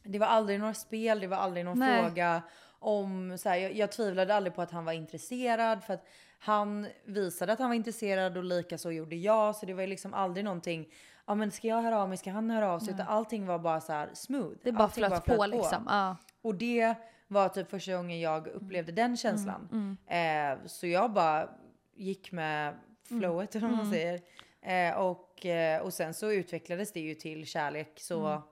det 0.02 0.18
var 0.18 0.26
aldrig 0.26 0.60
några 0.60 0.74
spel, 0.74 1.20
det 1.20 1.26
var 1.26 1.36
aldrig 1.36 1.64
någon 1.64 1.78
Nej. 1.78 2.02
fråga 2.02 2.42
om 2.78 3.38
så 3.38 3.48
här, 3.48 3.56
jag, 3.56 3.72
jag 3.76 3.92
tvivlade 3.92 4.34
aldrig 4.34 4.54
på 4.54 4.62
att 4.62 4.70
han 4.70 4.84
var 4.84 4.92
intresserad 4.92 5.84
för 5.84 5.94
att 5.94 6.04
han 6.38 6.86
visade 7.04 7.52
att 7.52 7.58
han 7.58 7.68
var 7.68 7.74
intresserad 7.74 8.36
och 8.36 8.44
lika 8.44 8.78
så 8.78 8.92
gjorde 8.92 9.16
jag. 9.16 9.56
Så 9.56 9.66
det 9.66 9.74
var 9.74 9.80
ju 9.80 9.86
liksom 9.86 10.14
aldrig 10.14 10.44
någonting, 10.44 10.88
ja 11.30 11.34
men 11.34 11.50
ska 11.50 11.68
jag 11.68 11.82
höra 11.82 12.02
av 12.02 12.08
mig, 12.08 12.18
ska 12.18 12.30
han 12.30 12.50
höra 12.50 12.72
av 12.72 12.78
sig? 12.78 12.94
Utan 12.94 13.06
allting 13.06 13.46
var 13.46 13.58
bara 13.58 13.80
så 13.80 13.92
här 13.92 14.10
smooth. 14.14 14.56
Det 14.62 14.72
bara 14.72 14.88
flöt 14.88 15.24
på, 15.24 15.46
liksom. 15.46 15.84
Ja. 15.88 16.16
Och 16.42 16.54
det 16.54 16.94
var 17.28 17.48
typ 17.48 17.70
första 17.70 17.96
gången 17.96 18.20
jag 18.20 18.46
upplevde 18.46 18.92
den 18.92 19.16
känslan. 19.16 19.96
Eh, 20.06 20.66
så 20.66 20.86
jag 20.86 21.12
bara 21.12 21.48
gick 21.94 22.32
med 22.32 22.74
flowet 23.08 23.54
eller 23.54 23.68
vad 23.68 23.76
man 23.76 23.90
säger. 23.90 24.20
Eh, 24.62 24.96
och, 24.96 25.46
eh, 25.46 25.82
och 25.82 25.94
sen 25.94 26.14
så 26.14 26.32
utvecklades 26.32 26.92
det 26.92 27.00
ju 27.00 27.14
till 27.14 27.46
kärlek. 27.46 28.00
Så, 28.00 28.42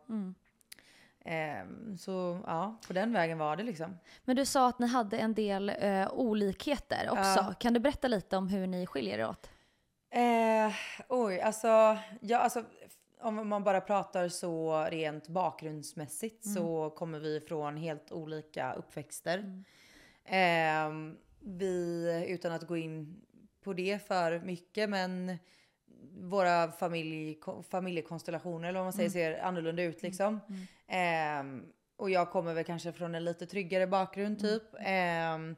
ehm, 1.24 1.98
så 1.98 2.40
ja, 2.46 2.78
på 2.86 2.92
den 2.92 3.12
vägen 3.12 3.38
var 3.38 3.56
det 3.56 3.62
liksom. 3.62 3.98
Men 4.24 4.36
du 4.36 4.44
sa 4.44 4.68
att 4.68 4.78
ni 4.78 4.86
hade 4.86 5.18
en 5.18 5.34
del 5.34 5.72
eh, 5.78 6.12
olikheter 6.12 7.08
också. 7.10 7.44
Ja. 7.48 7.54
Kan 7.58 7.74
du 7.74 7.80
berätta 7.80 8.08
lite 8.08 8.36
om 8.36 8.48
hur 8.48 8.66
ni 8.66 8.86
skiljer 8.86 9.18
er 9.18 9.28
åt? 9.28 9.50
Eh, 10.10 10.72
oj, 11.08 11.40
alltså, 11.40 11.98
ja, 12.20 12.38
alltså 12.38 12.64
om 13.20 13.48
man 13.48 13.64
bara 13.64 13.80
pratar 13.80 14.28
så 14.28 14.84
rent 14.90 15.28
bakgrundsmässigt 15.28 16.44
så 16.54 16.90
kommer 16.90 17.18
vi 17.18 17.40
från 17.40 17.76
helt 17.76 18.12
olika 18.12 18.72
uppväxter. 18.72 19.64
Ehm, 20.24 21.16
vi, 21.40 22.24
utan 22.28 22.52
att 22.52 22.66
gå 22.66 22.76
in 22.76 23.20
på 23.64 23.72
det 23.72 24.06
för 24.06 24.40
mycket, 24.40 24.90
men 24.90 25.38
våra 26.20 26.70
familj, 26.70 27.38
familjekonstellationer 27.70 28.68
eller 28.68 28.78
vad 28.78 28.86
man 28.86 28.92
säger 28.92 29.10
ser 29.10 29.38
annorlunda 29.40 29.82
ut 29.82 30.02
liksom. 30.02 30.40
Ehm, 30.86 31.72
och 31.96 32.10
jag 32.10 32.30
kommer 32.30 32.54
väl 32.54 32.64
kanske 32.64 32.92
från 32.92 33.14
en 33.14 33.24
lite 33.24 33.46
tryggare 33.46 33.86
bakgrund 33.86 34.40
typ. 34.40 34.62
Ehm, 34.80 35.56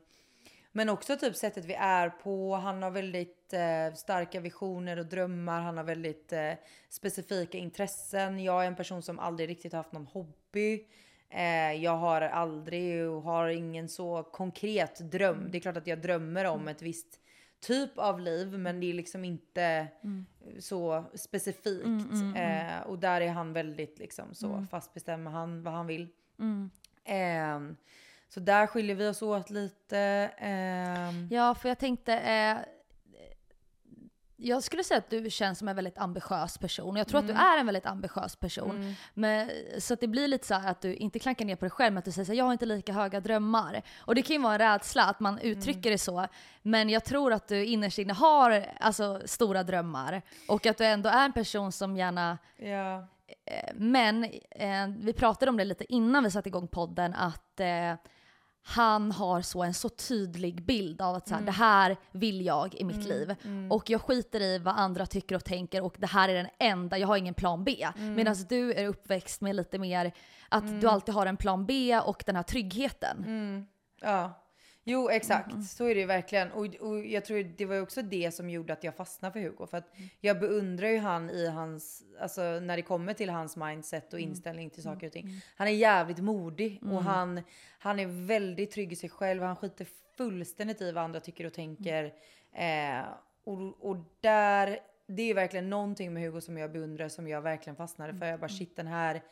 men 0.72 0.88
också 0.88 1.16
typ 1.16 1.36
sättet 1.36 1.64
vi 1.64 1.74
är 1.74 2.10
på. 2.10 2.54
Han 2.54 2.82
har 2.82 2.90
väldigt 2.90 3.52
eh, 3.52 3.94
starka 3.94 4.40
visioner 4.40 4.98
och 4.98 5.06
drömmar. 5.06 5.60
Han 5.60 5.76
har 5.76 5.84
väldigt 5.84 6.32
eh, 6.32 6.52
specifika 6.88 7.58
intressen. 7.58 8.42
Jag 8.42 8.62
är 8.62 8.66
en 8.66 8.76
person 8.76 9.02
som 9.02 9.18
aldrig 9.18 9.48
riktigt 9.48 9.72
haft 9.72 9.92
någon 9.92 10.06
hobby. 10.06 10.84
Eh, 11.30 11.72
jag 11.72 11.96
har 11.96 12.22
aldrig 12.22 13.08
och 13.08 13.22
har 13.22 13.48
ingen 13.48 13.88
så 13.88 14.22
konkret 14.22 15.10
dröm. 15.12 15.50
Det 15.50 15.58
är 15.58 15.60
klart 15.60 15.76
att 15.76 15.86
jag 15.86 16.02
drömmer 16.02 16.44
om 16.44 16.68
ett 16.68 16.82
visst 16.82 17.20
typ 17.60 17.98
av 17.98 18.20
liv 18.20 18.58
men 18.58 18.80
det 18.80 18.90
är 18.90 18.94
liksom 18.94 19.24
inte 19.24 19.86
så 20.58 21.04
specifikt. 21.14 21.86
Eh, 22.36 22.80
och 22.86 22.98
där 22.98 23.20
är 23.20 23.28
han 23.30 23.52
väldigt 23.52 23.98
liksom 23.98 24.34
så 24.34 24.66
fast 24.70 24.94
bestämmer 24.94 25.30
han 25.30 25.62
vad 25.62 25.74
han 25.74 25.86
vill. 25.86 26.08
Ehm, 27.04 27.76
så 28.34 28.40
där 28.40 28.66
skiljer 28.66 28.96
vi 28.96 29.08
oss 29.08 29.22
åt 29.22 29.50
lite. 29.50 29.98
ehm. 30.38 31.28
Ja, 31.30 31.54
för 31.54 31.68
jag 31.68 31.78
tänkte... 31.78 32.14
Eh, 32.14 32.56
jag 34.42 34.62
skulle 34.62 34.84
säga 34.84 34.98
att 34.98 35.10
du 35.10 35.30
känns 35.30 35.58
som 35.58 35.68
en 35.68 35.76
väldigt 35.76 35.98
ambitiös 35.98 36.58
person. 36.58 36.96
Jag 36.96 37.08
tror 37.08 37.20
att 37.20 37.26
du 37.26 37.32
är 37.32 37.58
en 37.58 37.66
väldigt 37.66 37.86
ambitiös 37.86 38.36
person. 38.36 38.94
Men, 39.14 39.50
så 39.78 39.94
att 39.94 40.00
det 40.00 40.06
blir 40.08 40.28
lite 40.28 40.46
så 40.46 40.54
här 40.54 40.70
att 40.70 40.80
du 40.80 40.94
inte 40.94 41.18
klankar 41.18 41.44
ner 41.44 41.56
på 41.56 41.64
dig 41.64 41.70
själv, 41.70 41.92
men 41.92 41.98
att 41.98 42.04
du 42.04 42.12
säger 42.12 42.24
så 42.24 42.32
här, 42.32 42.38
jag 42.38 42.44
har 42.44 42.52
inte 42.52 42.66
lika 42.66 42.92
höga 42.92 43.20
drömmar. 43.20 43.82
Och 43.98 44.14
det 44.14 44.22
kan 44.22 44.36
ju 44.36 44.42
vara 44.42 44.52
en 44.52 44.58
rädsla 44.58 45.04
att 45.04 45.20
man 45.20 45.38
uttrycker 45.38 45.90
det 45.90 45.98
så. 45.98 46.26
Men 46.62 46.88
jag 46.88 47.04
tror 47.04 47.32
att 47.32 47.48
du 47.48 47.64
innerst 47.64 47.98
inne 47.98 48.12
har 48.12 48.66
alltså, 48.80 49.20
stora 49.24 49.62
drömmar. 49.62 50.22
Och 50.48 50.66
att 50.66 50.78
du 50.78 50.84
ändå 50.84 51.08
är 51.08 51.24
en 51.24 51.32
person 51.32 51.72
som 51.72 51.96
gärna 51.96 52.38
Ja. 52.56 53.06
Eh, 53.44 53.74
Men 53.74 54.24
eh, 54.50 54.86
vi 54.98 55.12
pratade 55.12 55.50
om 55.50 55.56
det 55.56 55.64
lite 55.64 55.92
innan 55.92 56.24
vi 56.24 56.30
satte 56.30 56.48
igång 56.48 56.68
podden 56.68 57.14
att 57.14 57.60
eh, 57.60 57.94
han 58.62 59.12
har 59.12 59.42
så 59.42 59.62
en 59.62 59.74
så 59.74 59.88
tydlig 59.88 60.64
bild 60.64 61.02
av 61.02 61.14
att 61.14 61.28
så 61.28 61.34
här, 61.34 61.42
det 61.42 61.52
här 61.52 61.96
vill 62.12 62.44
jag 62.46 62.74
i 62.74 62.84
mitt 62.84 63.04
liv. 63.04 63.34
Och 63.70 63.90
jag 63.90 64.00
skiter 64.00 64.40
i 64.40 64.58
vad 64.58 64.76
andra 64.76 65.06
tycker 65.06 65.34
och 65.34 65.44
tänker 65.44 65.82
och 65.84 65.94
det 65.98 66.06
här 66.06 66.28
är 66.28 66.34
den 66.34 66.48
enda, 66.58 66.98
jag 66.98 67.06
har 67.08 67.16
ingen 67.16 67.34
plan 67.34 67.64
B. 67.64 67.88
Medan 67.96 68.36
du 68.48 68.72
är 68.72 68.86
uppväxt 68.86 69.40
med 69.40 69.56
lite 69.56 69.78
mer 69.78 70.12
att 70.48 70.80
du 70.80 70.88
alltid 70.88 71.14
har 71.14 71.26
en 71.26 71.36
plan 71.36 71.66
B 71.66 72.00
och 72.04 72.22
den 72.26 72.36
här 72.36 72.42
tryggheten. 72.42 73.24
Ja. 74.00 74.32
Jo 74.84 75.10
exakt, 75.10 75.64
så 75.64 75.84
är 75.84 75.94
det 75.94 76.00
ju 76.00 76.06
verkligen. 76.06 76.52
Och, 76.52 76.66
och 76.66 77.06
jag 77.06 77.24
tror 77.24 77.42
det 77.42 77.64
var 77.64 77.74
ju 77.74 77.80
också 77.80 78.02
det 78.02 78.34
som 78.34 78.50
gjorde 78.50 78.72
att 78.72 78.84
jag 78.84 78.96
fastnade 78.96 79.32
för 79.32 79.40
Hugo. 79.40 79.66
För 79.66 79.78
att 79.78 79.94
jag 80.20 80.40
beundrar 80.40 80.88
ju 80.88 80.98
han 80.98 81.30
i 81.30 81.46
hans, 81.46 82.02
alltså 82.20 82.42
när 82.42 82.76
det 82.76 82.82
kommer 82.82 83.14
till 83.14 83.30
hans 83.30 83.56
mindset 83.56 84.12
och 84.12 84.20
inställning 84.20 84.70
till 84.70 84.82
saker 84.82 85.06
och 85.06 85.12
ting. 85.12 85.40
Han 85.56 85.68
är 85.68 85.72
jävligt 85.72 86.18
modig 86.18 86.80
och 86.82 87.02
han, 87.02 87.42
han 87.78 88.00
är 88.00 88.26
väldigt 88.26 88.70
trygg 88.70 88.92
i 88.92 88.96
sig 88.96 89.10
själv. 89.10 89.42
Han 89.42 89.56
skiter 89.56 89.86
fullständigt 90.16 90.82
i 90.82 90.92
vad 90.92 91.04
andra 91.04 91.20
tycker 91.20 91.46
och 91.46 91.52
tänker. 91.54 92.04
Eh, 92.52 93.04
och, 93.44 93.90
och 93.90 93.96
där, 94.20 94.78
det 95.06 95.22
är 95.22 95.26
ju 95.26 95.34
verkligen 95.34 95.70
någonting 95.70 96.12
med 96.12 96.22
Hugo 96.22 96.40
som 96.40 96.58
jag 96.58 96.72
beundrar 96.72 97.08
som 97.08 97.28
jag 97.28 97.42
verkligen 97.42 97.76
fastnade 97.76 98.14
för. 98.14 98.26
Jag 98.26 98.40
bara 98.40 98.48
shit 98.48 98.76
den 98.76 98.86
här 98.86 99.22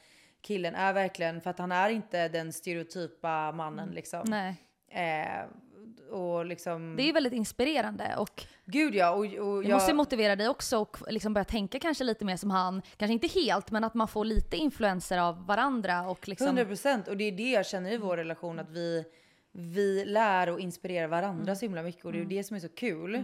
killen 0.41 0.75
är 0.75 0.93
verkligen, 0.93 1.41
för 1.41 1.51
att 1.51 1.59
han 1.59 1.73
är 1.73 1.91
inte 1.91 2.29
den 2.29 2.53
stereotypa 2.53 3.53
mannen 3.53 3.91
liksom. 3.91 4.25
Nej. 4.29 4.57
Eh, 4.91 6.45
liksom... 6.45 6.97
Det 6.97 7.03
är 7.03 7.07
ju 7.07 7.13
väldigt 7.13 7.33
inspirerande 7.33 8.17
och 8.17 8.45
Gud 8.65 8.95
ja, 8.95 9.11
och, 9.11 9.19
och 9.19 9.63
det 9.63 9.69
jag... 9.69 9.77
måste 9.77 9.91
ju 9.91 9.97
motivera 9.97 10.37
dig 10.37 10.49
också 10.49 10.79
och 10.79 10.99
liksom 11.09 11.35
börja 11.35 11.45
tänka 11.45 11.79
kanske 11.79 12.05
lite 12.05 12.25
mer 12.25 12.37
som 12.37 12.51
han. 12.51 12.83
Kanske 12.97 13.13
inte 13.13 13.27
helt, 13.27 13.71
men 13.71 13.85
att 13.85 13.95
man 13.95 14.09
får 14.09 14.25
lite 14.25 14.57
influenser 14.57 15.19
av 15.19 15.47
varandra 15.47 16.09
och 16.09 16.29
liksom... 16.29 16.59
100% 16.59 17.09
och 17.09 17.17
det 17.17 17.25
är 17.25 17.33
det 17.33 17.51
jag 17.51 17.67
känner 17.67 17.93
i 17.93 17.97
vår 17.97 18.17
relation 18.17 18.59
att 18.59 18.71
vi, 18.71 19.05
vi 19.53 20.05
lär 20.05 20.49
och 20.49 20.61
inspirerar 20.61 21.09
varandra 21.09 21.57
så 21.57 21.65
himla 21.65 21.83
mycket 21.83 22.05
och 22.05 22.13
det 22.13 22.19
är 22.19 22.23
ju 22.23 22.29
det 22.29 22.45
som 22.45 22.57
är 22.57 22.61
så 22.61 22.69
kul. 22.69 23.15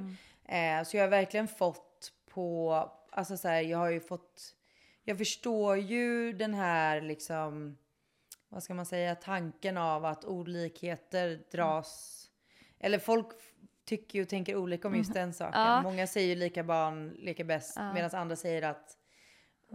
Eh, 0.45 0.85
så 0.85 0.97
jag 0.97 1.03
har 1.03 1.11
verkligen 1.11 1.49
fått 1.49 2.13
på, 2.31 2.75
alltså 3.11 3.37
så 3.37 3.49
här, 3.49 3.61
jag 3.61 3.79
har 3.79 3.91
ju 3.91 4.01
fått, 4.01 4.55
jag 5.05 5.19
förstår 5.19 5.77
ju 5.77 6.33
den 6.33 6.55
här 6.55 7.01
liksom, 7.01 7.77
vad 8.55 8.63
ska 8.63 8.75
man 8.75 8.87
säga, 8.87 9.15
tanken 9.15 9.79
av 9.79 10.05
att 10.05 10.25
olikheter 10.25 11.41
dras, 11.53 12.21
eller 12.81 12.99
folk 12.99 13.27
tycker 13.85 14.23
och 14.23 14.29
tänker 14.29 14.57
olika 14.57 14.89
om 14.89 14.95
just 14.95 15.15
den 15.15 15.33
saken. 15.35 15.61
Ja. 15.61 15.83
Många 15.83 16.07
säger 16.07 16.29
ju 16.29 16.35
lika 16.35 16.65
barn 16.65 17.09
leker 17.19 17.45
bäst 17.45 17.73
Ja. 17.77 17.93
medan 17.93 18.11
andra 18.13 18.37
säger 18.37 18.63
att 18.63 18.97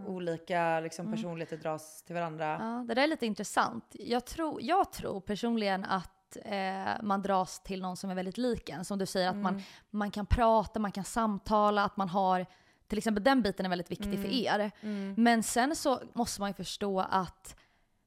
olika 0.06 0.80
liksom, 0.80 1.12
personligheter 1.12 1.56
dras 1.56 2.02
till 2.02 2.14
varandra. 2.14 2.56
Ja, 2.60 2.84
det 2.88 2.94
där 2.94 3.02
är 3.02 3.06
lite 3.06 3.26
intressant. 3.26 3.84
Jag 3.92 4.26
tror, 4.26 4.62
jag 4.62 4.92
tror 4.92 5.20
personligen 5.20 5.84
att 5.84 6.36
eh, 6.44 7.02
man 7.02 7.22
dras 7.22 7.62
till 7.62 7.82
någon 7.82 7.96
som 7.96 8.10
är 8.10 8.14
väldigt 8.14 8.38
lik 8.38 8.68
en. 8.68 8.84
Som 8.84 8.98
du 8.98 9.06
säger, 9.06 9.28
att 9.28 9.36
man, 9.36 9.62
man 9.90 10.10
kan 10.10 10.26
prata, 10.26 10.78
man 10.80 10.92
kan 10.92 11.04
samtala, 11.04 11.84
att 11.84 11.96
man 11.96 12.08
har 12.08 12.46
till 12.86 12.98
exempel 12.98 13.24
den 13.24 13.42
biten 13.42 13.66
är 13.66 13.70
väldigt 13.70 13.90
viktig 13.90 14.22
för 14.22 14.32
er. 14.32 14.70
Men 15.16 15.42
sen 15.42 15.76
så 15.76 16.00
måste 16.12 16.40
man 16.40 16.50
ju 16.50 16.54
förstå 16.54 17.00
att 17.00 17.56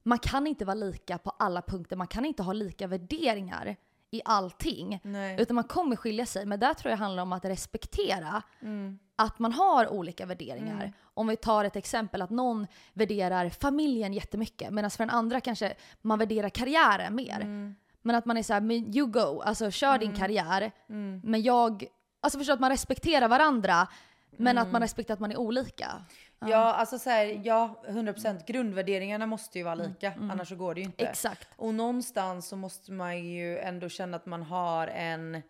man 0.06 0.18
kan 0.18 0.46
inte 0.46 0.64
vara 0.64 0.74
lika 0.74 1.18
på 1.18 1.30
alla 1.38 1.62
punkter. 1.62 1.96
Man 1.96 2.06
kan 2.06 2.24
inte 2.24 2.42
ha 2.42 2.52
lika 2.52 2.86
värderingar 2.86 3.76
i 4.10 4.20
allting. 4.24 5.00
Nej. 5.02 5.36
Utan 5.40 5.54
man 5.54 5.64
kommer 5.64 5.96
skilja 5.96 6.26
sig. 6.26 6.46
Men 6.46 6.60
där 6.60 6.74
tror 6.74 6.90
jag 6.90 6.98
handlar 6.98 7.22
om 7.22 7.32
att 7.32 7.44
respektera 7.44 8.42
Mm. 8.60 8.98
att 9.16 9.38
man 9.38 9.52
har 9.52 9.88
olika 9.92 10.26
värderingar. 10.26 10.92
Om 11.14 11.26
vi 11.26 11.36
tar 11.36 11.64
ett 11.64 11.76
exempel 11.76 12.22
att 12.22 12.30
någon 12.30 12.66
värderar 12.92 13.48
familjen 13.50 14.12
jättemycket 14.12 14.70
medan 14.72 14.90
för 14.90 14.98
den 14.98 15.10
andra 15.10 15.40
kanske 15.40 15.74
man 16.02 16.18
värderar 16.18 16.48
karriären 16.48 17.14
mer. 17.14 17.40
Mm. 17.40 17.74
Men 18.02 18.16
att 18.16 18.24
man 18.26 18.36
är 18.36 18.42
såhär, 18.42 18.60
men 18.60 18.96
you 18.96 19.06
go, 19.06 19.40
alltså 19.44 19.70
kör 19.70 19.98
din 19.98 20.16
karriär. 20.16 20.72
Mm. 20.88 21.20
Men 21.24 21.42
jag, 21.42 21.84
alltså 22.20 22.38
förstå 22.38 22.52
att 22.52 22.60
man 22.60 22.70
respekterar 22.70 23.28
varandra 23.28 23.88
men 24.36 24.56
Mm. 24.58 24.62
att 24.66 24.72
man 24.72 24.80
respekterar 24.80 25.14
att 25.14 25.20
man 25.20 25.32
är 25.32 25.36
olika. 25.36 25.86
Ja, 26.38 26.74
alltså 26.74 26.98
så 26.98 27.10
här, 27.10 27.40
ja, 27.44 27.82
100% 27.88 28.46
grundvärderingarna 28.46 29.26
måste 29.26 29.58
ju 29.58 29.64
vara 29.64 29.74
lika, 29.74 30.12
annars 30.30 30.48
så 30.48 30.56
går 30.56 30.74
det 30.74 30.80
ju 30.80 30.86
inte. 30.86 31.06
Exakt. 31.06 31.48
Och 31.56 31.74
någonstans 31.74 32.48
så 32.48 32.56
måste 32.56 32.92
man 32.92 33.24
ju 33.24 33.58
ändå 33.58 33.88
känna 33.88 34.16
att 34.16 34.26
man 34.26 34.42
har 34.42 34.86
en 34.86 35.42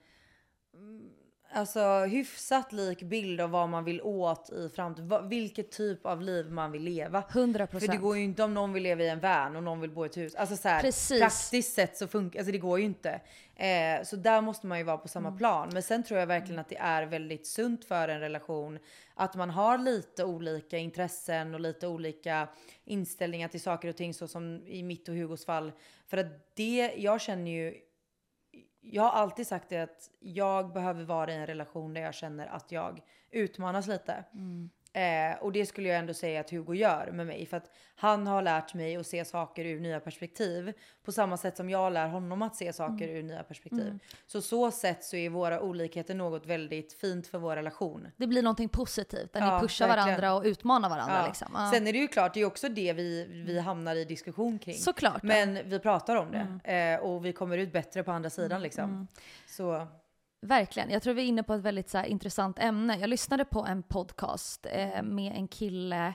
mm, 0.74 1.10
alltså, 1.54 2.04
hyfsat 2.04 2.72
lik 2.72 3.02
bild 3.02 3.40
av 3.40 3.50
vad 3.50 3.68
man 3.68 3.84
vill 3.84 4.02
åt 4.02 4.50
i 4.50 4.68
framtiden. 4.68 5.28
Vilket 5.28 5.70
typ 5.72 6.06
av 6.06 6.22
liv 6.22 6.50
man 6.50 6.72
vill 6.72 6.82
leva. 6.82 7.24
100 7.32 7.66
För 7.66 7.80
det 7.80 7.96
går 7.96 8.16
ju 8.16 8.22
inte 8.24 8.42
om 8.42 8.54
någon 8.54 8.72
vill 8.72 8.82
leva 8.82 9.02
i 9.02 9.08
en 9.08 9.20
van 9.20 9.56
och 9.56 9.62
någon 9.62 9.80
vill 9.80 9.90
bo 9.90 10.04
i 10.04 10.06
ett 10.06 10.16
hus. 10.16 10.34
Alltså 10.34 10.56
så 10.56 10.68
här, 10.68 10.80
Precis. 10.80 11.20
praktiskt 11.20 11.74
sett 11.74 11.96
så 11.96 12.06
funkar 12.06 12.38
alltså 12.38 12.52
det 12.52 12.58
går 12.58 12.78
ju 12.78 12.84
inte. 12.84 13.20
Eh, 13.56 14.02
så 14.04 14.16
där 14.16 14.40
måste 14.40 14.66
man 14.66 14.78
ju 14.78 14.84
vara 14.84 14.98
på 14.98 15.08
samma 15.08 15.28
Mm. 15.28 15.38
plan. 15.38 15.70
Men 15.72 15.82
sen 15.82 16.02
tror 16.02 16.20
jag 16.20 16.26
verkligen 16.26 16.58
att 16.58 16.68
det 16.68 16.76
är 16.78 17.06
väldigt 17.06 17.46
sunt 17.46 17.84
för 17.84 18.08
en 18.08 18.20
relation 18.20 18.78
att 19.14 19.34
man 19.34 19.50
har 19.50 19.78
lite 19.78 20.24
olika 20.24 20.78
intressen 20.78 21.54
och 21.54 21.60
lite 21.60 21.86
olika 21.86 22.48
inställningar 22.84 23.48
till 23.48 23.60
saker 23.60 23.88
och 23.88 23.96
ting 23.96 24.14
så 24.14 24.28
som 24.28 24.62
i 24.66 24.82
mitt 24.82 25.08
och 25.08 25.14
Hugos 25.14 25.44
fall. 25.44 25.72
För 26.06 26.16
att 26.16 26.26
det, 26.54 26.92
jag 26.96 27.20
känner 27.20 27.50
ju 27.50 27.74
jag 28.84 29.02
har 29.02 29.10
alltid 29.10 29.46
sagt 29.46 29.68
det 29.68 29.82
att 29.82 30.10
jag 30.20 30.72
behöver 30.72 31.04
vara 31.04 31.32
i 31.32 31.34
en 31.34 31.46
relation 31.46 31.94
där 31.94 32.00
jag 32.00 32.14
känner 32.14 32.46
att 32.46 32.72
jag 32.72 33.00
utmanas 33.30 33.86
lite. 33.86 34.24
Mm. 34.34 34.70
Eh, 34.94 35.36
och 35.40 35.52
det 35.52 35.66
skulle 35.66 35.88
jag 35.88 35.98
ändå 35.98 36.14
säga 36.14 36.40
att 36.40 36.50
Hugo 36.50 36.74
gör 36.74 37.10
med 37.12 37.26
mig. 37.26 37.46
För 37.46 37.56
att 37.56 37.70
han 37.96 38.26
har 38.26 38.42
lärt 38.42 38.74
mig 38.74 38.96
att 38.96 39.06
se 39.06 39.24
saker 39.24 39.64
ur 39.64 39.80
nya 39.80 40.00
perspektiv. 40.00 40.72
På 41.04 41.12
samma 41.12 41.36
sätt 41.36 41.56
som 41.56 41.70
jag 41.70 41.92
lär 41.92 42.08
honom 42.08 42.42
att 42.42 42.56
se 42.56 42.72
saker 42.72 43.08
ur 43.08 43.22
nya 43.22 43.42
perspektiv. 43.42 43.98
Så 44.26 44.42
så 44.42 44.70
sätt 44.70 45.04
så 45.04 45.16
är 45.16 45.30
våra 45.30 45.60
olikheter 45.60 46.14
något 46.14 46.46
väldigt 46.46 46.92
fint 46.92 47.26
för 47.26 47.38
vår 47.38 47.56
relation. 47.56 48.08
Det 48.16 48.26
blir 48.26 48.42
någonting 48.42 48.68
positivt 48.68 49.32
där 49.32 49.40
Ja, 49.40 49.54
ni 49.56 49.60
pushar 49.62 49.86
verkligen. 49.88 50.06
varandra 50.06 50.34
och 50.34 50.44
utmanar 50.44 50.88
varandra. 50.88 51.18
Ja. 51.20 51.26
Liksom. 51.26 51.48
Ja. 51.54 51.70
Sen 51.74 51.86
är 51.86 51.92
det 51.92 51.98
ju 51.98 52.08
klart, 52.08 52.34
det 52.34 52.40
är 52.40 52.44
också 52.44 52.68
det 52.68 52.92
vi, 52.92 53.26
vi 53.46 53.58
hamnar 53.58 53.96
i 53.96 54.04
diskussion 54.04 54.58
kring. 54.58 54.74
Såklart. 54.78 55.22
Men 55.22 55.68
vi 55.68 55.78
pratar 55.78 56.16
om 56.16 56.30
det. 56.30 56.72
Eh, 56.72 57.00
och 57.00 57.24
vi 57.24 57.32
kommer 57.32 57.58
ut 57.58 57.72
bättre 57.72 58.02
på 58.02 58.12
andra 58.12 58.30
sidan 58.30 58.62
liksom. 58.62 59.08
Så 59.46 59.86
Verkligen. 60.44 60.90
Jag 60.90 61.02
tror 61.02 61.14
vi 61.14 61.22
är 61.22 61.26
inne 61.26 61.42
på 61.42 61.54
ett 61.54 61.60
väldigt 61.60 61.90
så 61.90 61.98
här, 61.98 62.04
intressant 62.04 62.58
ämne. 62.58 62.98
Jag 62.98 63.10
lyssnade 63.10 63.44
på 63.44 63.66
en 63.66 63.82
podcast 63.82 64.66
eh, 64.70 65.02
med 65.02 65.32
en 65.36 65.48
kille 65.48 66.14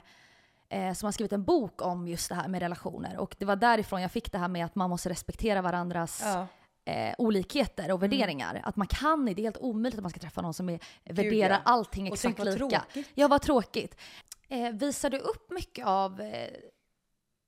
eh, 0.68 0.92
som 0.92 1.06
har 1.06 1.12
skrivit 1.12 1.32
en 1.32 1.44
bok 1.44 1.82
om 1.82 2.08
just 2.08 2.28
det 2.28 2.34
här 2.34 2.48
med 2.48 2.62
relationer. 2.62 3.18
Och 3.18 3.36
det 3.38 3.44
var 3.44 3.56
därifrån 3.56 4.02
jag 4.02 4.12
fick 4.12 4.32
det 4.32 4.38
här 4.38 4.48
med 4.48 4.64
att 4.64 4.74
man 4.74 4.90
måste 4.90 5.08
respektera 5.08 5.62
varandras 5.62 6.22
ja. 6.24 6.46
eh, 6.92 7.14
olikheter 7.18 7.92
och 7.92 8.02
värderingar. 8.02 8.60
Att 8.64 8.76
man 8.76 8.86
kan 8.86 9.26
det 9.26 9.32
är 9.32 9.42
helt 9.42 9.58
omöjligt 9.58 9.98
att 9.98 10.02
man 10.02 10.10
ska 10.10 10.20
träffa 10.20 10.42
någon 10.42 10.54
som 10.54 10.68
är, 10.68 10.80
värderar 11.04 11.54
ja. 11.54 11.60
allting 11.64 12.06
Och 12.06 12.14
exakt 12.14 12.38
lika. 12.38 12.52
tråkigt. 12.52 13.08
Ja, 13.14 13.28
vad 13.28 13.42
tråkigt. 13.42 13.96
Eh, 14.48 14.70
visar 14.70 15.10
du 15.10 15.18
upp 15.18 15.50
mycket 15.50 15.86
av 15.86 16.20
eh, 16.20 16.50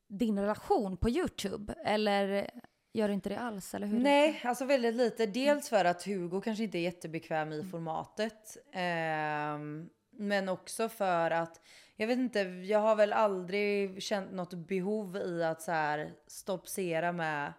din 0.09 0.39
relation 0.39 0.97
på 0.97 1.11
YouTube? 1.11 1.75
Eller 1.85 2.51
gör 2.93 3.09
du 3.09 3.15
inte 3.15 3.29
det 3.29 3.39
alls? 3.39 3.75
Eller 3.75 3.87
hur? 3.87 3.99
Nej, 4.01 4.41
alltså 4.45 4.65
väldigt 4.65 4.95
lite. 4.95 5.27
Dels 5.27 5.69
för 5.69 5.85
att 5.85 6.03
Hugo 6.05 6.41
kanske 6.41 6.65
inte 6.65 6.79
är 6.79 6.83
jättebekväm 6.83 7.53
i 7.53 7.65
formatet. 7.65 8.57
Ehm, 8.73 9.89
men 10.11 10.49
också 10.49 10.89
för 10.89 11.31
att, 11.31 11.61
jag 11.97 12.07
vet 12.07 12.19
inte, 12.19 12.39
jag 12.41 12.79
har 12.79 12.97
väl 12.97 13.13
aldrig 13.13 14.03
känt 14.03 14.33
något 14.33 14.55
behov 14.55 15.17
i 15.17 15.45
att 15.45 15.63
så 15.63 15.73
här 15.73 16.13
stolpsera 16.27 17.13
med, 17.13 17.53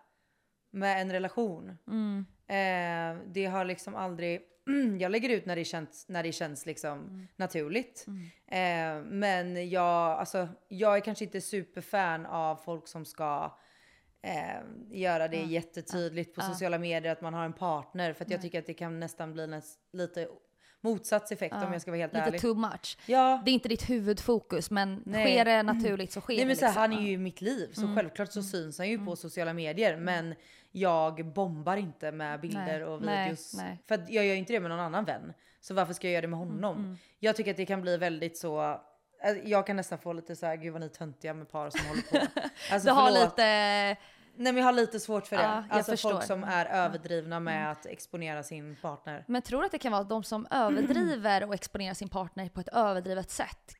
med 0.72 1.02
en 1.02 1.12
relation. 1.12 1.78
Mm. 1.88 2.26
Ehm, 2.48 3.20
det 3.34 3.46
har 3.46 3.66
liksom 3.66 3.96
aldrig, 3.96 4.42
jag 5.00 5.12
lägger 5.12 5.30
ut 5.30 5.46
när 5.46 5.56
det 5.56 5.66
känns, 5.66 6.06
när 6.10 6.24
det 6.24 6.32
känns 6.32 6.66
liksom 6.66 7.00
Mm. 7.00 7.28
naturligt. 7.36 8.06
Ehm, 8.48 9.02
men 9.20 9.70
jag, 9.70 10.20
alltså, 10.20 10.48
jag 10.68 10.96
är 10.96 11.00
kanske 11.00 11.26
inte 11.26 11.42
superfan 11.42 12.26
av 12.26 12.56
folk 12.56 12.88
som 12.88 13.06
ska 13.06 13.58
eh, 14.24 14.62
göra 14.92 15.28
det 15.28 15.38
jättetydligt 15.44 16.36
på 16.36 16.42
sociala 16.42 16.78
medier 16.78 17.12
att 17.12 17.22
man 17.22 17.34
har 17.34 17.46
en 17.46 17.54
partner. 17.54 18.14
För 18.14 18.26
att 18.26 18.32
jag 18.32 18.42
tycker 18.42 18.60
att 18.60 18.66
det 18.66 18.74
kan 18.74 19.00
nästan 19.00 19.34
bli 19.34 19.48
näst, 19.48 19.80
lite 19.94 20.28
motsatseffekt 20.82 21.56
om 21.56 21.74
jag 21.74 21.82
ska 21.82 21.92
vara 21.92 22.02
helt 22.02 22.14
Lite 22.14 22.26
ärlig. 22.26 22.42
too 22.42 22.54
much. 22.56 22.98
Ja, 23.06 23.42
Det 23.46 23.52
är 23.52 23.54
inte 23.54 23.70
ditt 23.70 23.90
huvudfokus 23.90 24.72
men 24.72 25.02
Nej. 25.06 25.26
sker 25.26 25.46
det 25.46 25.64
naturligt 25.64 26.12
så 26.12 26.22
sker 26.22 26.34
Nej, 26.34 26.44
det. 26.44 26.48
men 26.48 26.56
så 26.56 26.66
liksom. 26.66 26.82
han 26.82 26.94
är 26.94 27.02
ju 27.02 27.18
mitt 27.18 27.42
liv 27.42 27.70
så 27.74 27.96
självklart 27.96 28.32
så 28.32 28.44
syns 28.44 28.78
han 28.78 28.90
ju 28.90 29.06
på 29.06 29.16
sociala 29.16 29.54
medier. 29.54 29.98
Men 29.98 30.36
jag 30.72 31.26
bombar 31.34 31.78
inte 31.78 32.12
med 32.12 32.42
bilder 32.42 32.66
Nej, 32.66 32.84
och 32.84 33.02
videos. 33.02 33.54
nej. 33.58 33.78
För 33.88 33.96
att 33.96 34.10
jag 34.10 34.26
gör 34.26 34.36
inte 34.36 34.54
det 34.54 34.60
med 34.60 34.70
någon 34.72 34.80
annan 34.80 35.06
vän. 35.06 35.34
Så 35.62 35.74
varför 35.74 35.94
ska 35.94 36.08
jag 36.08 36.12
göra 36.14 36.22
det 36.22 36.28
med 36.28 36.40
honom? 36.40 36.98
Jag 37.20 37.36
tycker 37.36 37.52
att 37.52 37.58
det 37.58 37.66
kan 37.66 37.82
bli 37.82 37.98
väldigt 37.98 38.38
så 38.38 38.60
alltså, 38.60 39.44
jag 39.48 39.68
kan 39.68 39.76
nästan 39.76 39.98
få 40.00 40.14
lite 40.14 40.36
så 40.36 40.46
här, 40.46 40.56
gud 40.56 40.74
vad 40.74 40.82
ni 40.82 40.90
töntiga 40.90 41.34
med 41.34 41.50
par 41.50 41.70
som 41.70 41.86
håller 41.88 42.02
på. 42.02 42.18
Alltså, 42.72 42.88
Du 42.90 42.94
har 42.94 43.08
förlåt. 43.12 43.24
lite... 43.38 43.98
Nej 44.36 44.54
men 44.54 44.58
jag 44.58 44.66
har 44.66 44.74
lite 44.74 45.00
svårt 45.00 45.28
för 45.28 45.36
det. 45.36 45.44
Ja, 45.44 45.64
jag 45.70 45.78
alltså 45.78 45.92
förstår. 45.92 46.12
folk 46.12 46.24
som 46.24 46.44
är 46.44 46.66
överdrivna 46.66 47.40
med 47.40 47.72
att 47.72 47.86
exponera 47.86 48.44
sin 48.44 48.76
partner. 48.82 49.24
Men 49.28 49.42
tror 49.42 49.60
du 49.60 49.66
att 49.66 49.72
det 49.72 49.80
kan 49.80 49.92
vara 49.92 50.04
de 50.04 50.24
som 50.24 50.48
överdriver 50.52 51.44
och 51.44 51.54
exponerar 51.54 51.94
sin 51.94 52.10
partner 52.10 52.50
på 52.50 52.60
ett 52.60 52.70
överdrivet 52.74 53.32
sätt? 53.32 53.76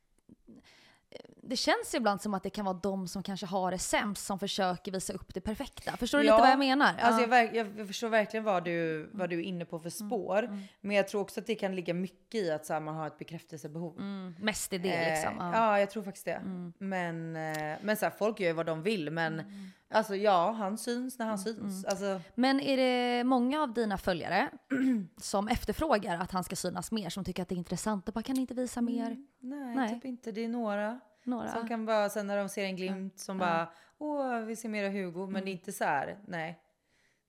Det 1.46 1.56
känns 1.56 1.94
ju 1.94 1.98
ibland 1.98 2.22
som 2.22 2.34
att 2.34 2.44
det 2.44 2.50
kan 2.50 2.66
vara 2.66 2.80
de 2.84 3.08
som 3.08 3.24
kanske 3.24 3.46
har 3.46 3.72
det 3.72 3.80
sämst 3.80 4.26
som 4.26 4.40
försöker 4.40 4.92
visa 4.92 5.14
upp 5.14 5.34
det 5.34 5.42
perfekta. 5.42 5.98
Förstår 5.98 6.20
du 6.20 6.26
Ja, 6.26 6.34
lite 6.36 6.42
vad 6.42 6.52
jag 6.52 6.60
menar? 6.60 6.94
Alltså 7.02 7.22
Ja. 7.22 7.22
jag, 7.22 7.28
verk- 7.28 7.52
jag 7.54 7.68
jag 7.80 7.88
förstår 7.88 8.10
verkligen 8.10 8.44
vad 8.44 8.64
du, 8.64 9.10
vad 9.14 9.30
du 9.30 9.40
är 9.40 9.44
inne 9.44 9.66
på 9.66 9.80
för 9.80 9.90
spår. 9.90 10.60
Men 10.82 10.96
jag 10.96 11.08
tror 11.08 11.22
också 11.22 11.40
att 11.40 11.48
det 11.48 11.56
kan 11.56 11.76
ligga 11.76 11.94
mycket 11.94 12.36
i 12.42 12.52
att 12.52 12.70
här, 12.70 12.80
man 12.80 12.96
har 12.96 13.08
ett 13.08 13.18
bekräftelsebehov. 13.18 13.98
Mm, 14.00 14.36
mest 14.40 14.74
i 14.74 14.78
det 14.78 14.90
Eh, 14.94 15.14
liksom. 15.14 15.34
ja. 15.40 15.52
Ja. 15.54 15.80
jag 15.80 15.90
tror 15.90 16.04
faktiskt 16.04 16.26
det. 16.26 16.42
Men, 16.78 17.36
eh, 17.36 17.78
men 17.82 17.98
så 17.98 18.06
här, 18.06 18.14
folk 18.18 18.40
gör 18.40 18.48
ju 18.48 18.54
vad 18.54 18.66
de 18.66 18.84
vill. 18.84 19.12
Men 19.12 19.40
Mm. 19.40 19.72
Alltså 19.90 20.16
ja, 20.16 20.52
han 20.52 20.78
syns 20.78 21.20
när 21.20 21.26
han 21.26 21.40
syns. 21.40 21.86
Alltså, 21.86 22.22
Men 22.36 22.60
är 22.60 22.78
det 22.78 23.24
många 23.24 23.62
av 23.62 23.74
dina 23.74 23.98
följare 23.98 24.50
som 25.18 25.48
efterfrågar 25.48 26.18
att 26.20 26.32
han 26.32 26.44
ska 26.44 26.56
synas 26.56 26.92
mer? 26.92 27.10
Som 27.10 27.24
tycker 27.24 27.44
att 27.44 27.50
det 27.50 27.56
är 27.56 27.58
intressant 27.58 28.08
och 28.08 28.14
bara 28.14 28.24
kan 28.24 28.38
inte 28.38 28.54
visa 28.54 28.82
mer? 28.82 29.18
nej, 29.40 29.76
Nej. 29.76 29.90
typ 29.90 30.06
inte. 30.06 30.32
Det 30.32 30.44
är 30.44 30.50
några. 30.50 31.00
Några? 31.24 31.48
Som 31.52 31.68
kan 31.68 31.86
bara, 31.86 32.10
sen 32.10 32.28
när 32.28 32.38
de 32.38 32.50
ser 32.50 32.64
en 32.64 32.76
glimt 32.76 33.20
som 33.20 33.38
bara, 33.38 33.72
åh 33.98 34.40
vi 34.40 34.56
ser 34.56 34.70
mera 34.70 34.90
Hugo. 34.90 35.28
Men 35.28 35.46
det 35.46 35.50
är 35.50 35.54
inte 35.54 35.72
så 35.72 35.84
här, 35.84 36.18
nej. 36.28 36.60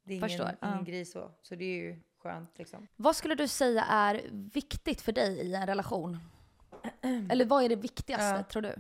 Det 0.05 0.13
är 0.13 0.17
ingen, 0.17 0.29
Förstår, 0.29 0.51
ja. 0.61 0.73
ingen 0.73 0.85
grej 0.85 1.05
så. 1.05 1.31
Så 1.43 1.55
det 1.55 1.65
är 1.65 1.77
ju 1.77 2.01
skönt 2.23 2.59
liksom. 2.59 2.87
Vad 2.97 3.17
skulle 3.17 3.35
du 3.35 3.49
säga 3.49 3.85
är 3.85 4.21
viktigt 4.33 5.01
för 5.01 5.13
dig 5.13 5.37
i 5.41 5.55
en 5.55 5.67
relation? 5.67 6.19
Eller 7.31 7.45
vad 7.45 7.65
är 7.65 7.69
det 7.69 7.77
viktigaste 7.77 8.37
Ja. 8.37 8.43
tror 8.43 8.63
du? 8.63 8.75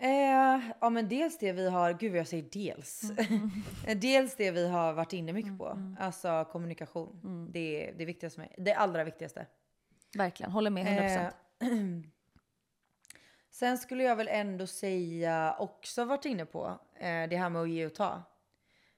Eh, 0.00 0.60
ja 0.80 0.90
men 0.90 1.08
dels 1.08 1.38
det 1.38 1.52
vi 1.52 1.68
har, 1.70 1.92
gud 1.92 2.16
jag 2.16 2.26
säger 2.28 2.48
dels. 2.52 3.10
Mm. 3.10 3.50
dels 4.00 4.36
det 4.36 4.50
vi 4.50 4.68
har 4.68 4.92
varit 4.92 5.12
inne 5.12 5.32
mycket 5.32 5.58
på. 5.58 5.94
Alltså 5.98 6.44
kommunikation. 6.52 7.20
Mm. 7.24 7.52
Det 7.52 7.88
är 7.88 7.94
det 7.94 8.04
viktigaste 8.04 8.34
för 8.34 8.42
mig. 8.42 8.54
Det 8.58 8.74
allra 8.74 9.04
viktigaste. 9.04 9.46
Verkligen, 10.16 10.52
håller 10.52 10.70
med 10.70 10.86
100%. 10.86 11.32
Eh, 11.60 12.00
sen 13.50 13.78
skulle 13.78 14.02
jag 14.02 14.16
väl 14.16 14.28
ändå 14.28 14.66
säga, 14.66 15.56
också 15.58 16.04
varit 16.04 16.24
inne 16.24 16.46
på, 16.46 16.66
eh, 16.94 17.28
det 17.28 17.36
här 17.36 17.50
med 17.50 17.62
att 17.62 17.70
ge 17.70 17.86
och 17.86 17.94
ta. 17.94 18.22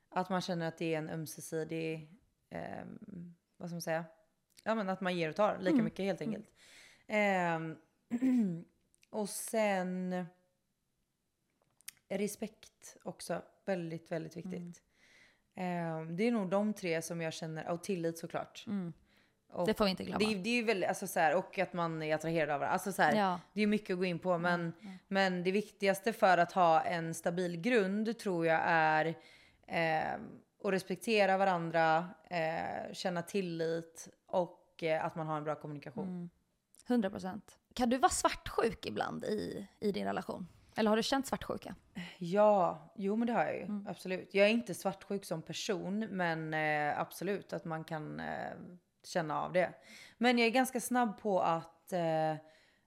Att 0.08 0.28
man 0.28 0.40
känner 0.40 0.68
att 0.68 0.78
det 0.78 0.94
är 0.94 0.98
en 0.98 1.10
ömsesidig, 1.10 2.10
eh, 2.50 2.84
vad 3.56 3.68
ska 3.68 3.74
man 3.74 3.82
säga? 3.82 4.04
Ja 4.64 4.74
men 4.74 4.88
att 4.88 5.00
man 5.00 5.16
ger 5.16 5.28
och 5.28 5.36
tar 5.36 5.58
lika 5.58 5.72
Mm. 5.72 5.84
mycket 5.84 6.04
helt 6.04 6.20
enkelt. 6.20 6.46
Eh, 7.06 7.58
och 9.10 9.28
sen 9.28 10.24
respekt 12.18 12.96
också, 13.02 13.42
väldigt 13.64 14.12
väldigt 14.12 14.36
viktigt. 14.36 14.82
Mm. 15.54 16.06
Eh, 16.06 16.16
det 16.16 16.24
är 16.24 16.32
nog 16.32 16.50
de 16.50 16.72
tre 16.74 17.02
som 17.02 17.20
jag 17.20 17.32
känner, 17.32 17.68
och 17.68 17.82
tillit 17.82 18.18
såklart. 18.18 18.64
Mm. 18.66 18.92
Och 19.52 19.66
Det 19.66 19.74
får 19.74 19.84
vi 19.84 19.90
inte 19.90 20.04
glömma. 20.04 20.18
Det, 20.18 20.24
är- 20.24 20.38
det 20.42 20.50
är 20.50 20.54
ju 20.54 20.62
väldigt, 20.64 20.88
alltså 20.88 21.06
så 21.06 21.20
här, 21.20 21.34
och 21.36 21.58
att 21.58 21.72
man 21.72 22.02
är 22.02 22.14
attraherad 22.14 22.50
av 22.50 22.60
varandra. 22.60 22.72
Alltså 22.72 22.92
så 22.92 23.02
här, 23.02 23.14
Ja. 23.16 23.40
Det 23.52 23.62
är 23.62 23.66
mycket 23.66 23.90
att 23.94 23.98
gå 23.98 24.04
in 24.04 24.18
på 24.18 24.38
men, 24.38 24.72
men 25.08 25.42
det 25.42 25.50
viktigaste 25.52 26.12
för 26.12 26.38
att 26.38 26.52
ha 26.52 26.80
en 26.82 27.14
stabil 27.14 27.56
grund 27.60 28.18
tror 28.18 28.46
jag 28.46 28.60
är 28.64 29.06
eh, 29.66 30.12
att 30.64 30.72
respektera 30.72 31.36
varandra, 31.38 32.08
eh, 32.30 32.92
känna 32.92 33.22
tillit 33.22 34.08
och 34.26 34.82
eh, 34.82 35.04
att 35.04 35.14
man 35.16 35.26
har 35.26 35.36
en 35.36 35.44
bra 35.44 35.54
kommunikation. 35.54 36.30
100 36.88 37.10
procent. 37.10 37.58
Kan 37.74 37.90
du 37.90 37.98
vara 37.98 38.10
svartsjuk 38.10 38.86
ibland 38.86 39.24
i, 39.24 39.66
i 39.80 39.92
din 39.92 40.04
relation? 40.04 40.46
Eller 40.76 40.90
har 40.90 40.96
du 40.96 41.02
känt 41.02 41.26
svartsjuka? 41.26 41.74
Ja, 42.18 42.92
jo 42.96 43.16
men 43.16 43.26
det 43.26 43.32
har 43.32 43.44
jag 43.44 43.56
ju. 43.56 43.66
Absolut. 43.88 44.34
Jag 44.34 44.46
är 44.46 44.50
inte 44.50 44.74
svartsjuk 44.74 45.24
som 45.24 45.42
person 45.42 45.98
men 45.98 46.54
eh, 46.54 47.00
absolut 47.00 47.52
att 47.52 47.64
man 47.64 47.84
kan 47.84 48.20
eh, 48.20 48.52
känna 49.04 49.42
av 49.42 49.52
det. 49.52 49.72
Men 50.18 50.38
jag 50.38 50.46
är 50.46 50.50
ganska 50.50 50.80
snabb 50.80 51.20
på 51.20 51.40
att, 51.40 51.92
eh, 51.92 52.34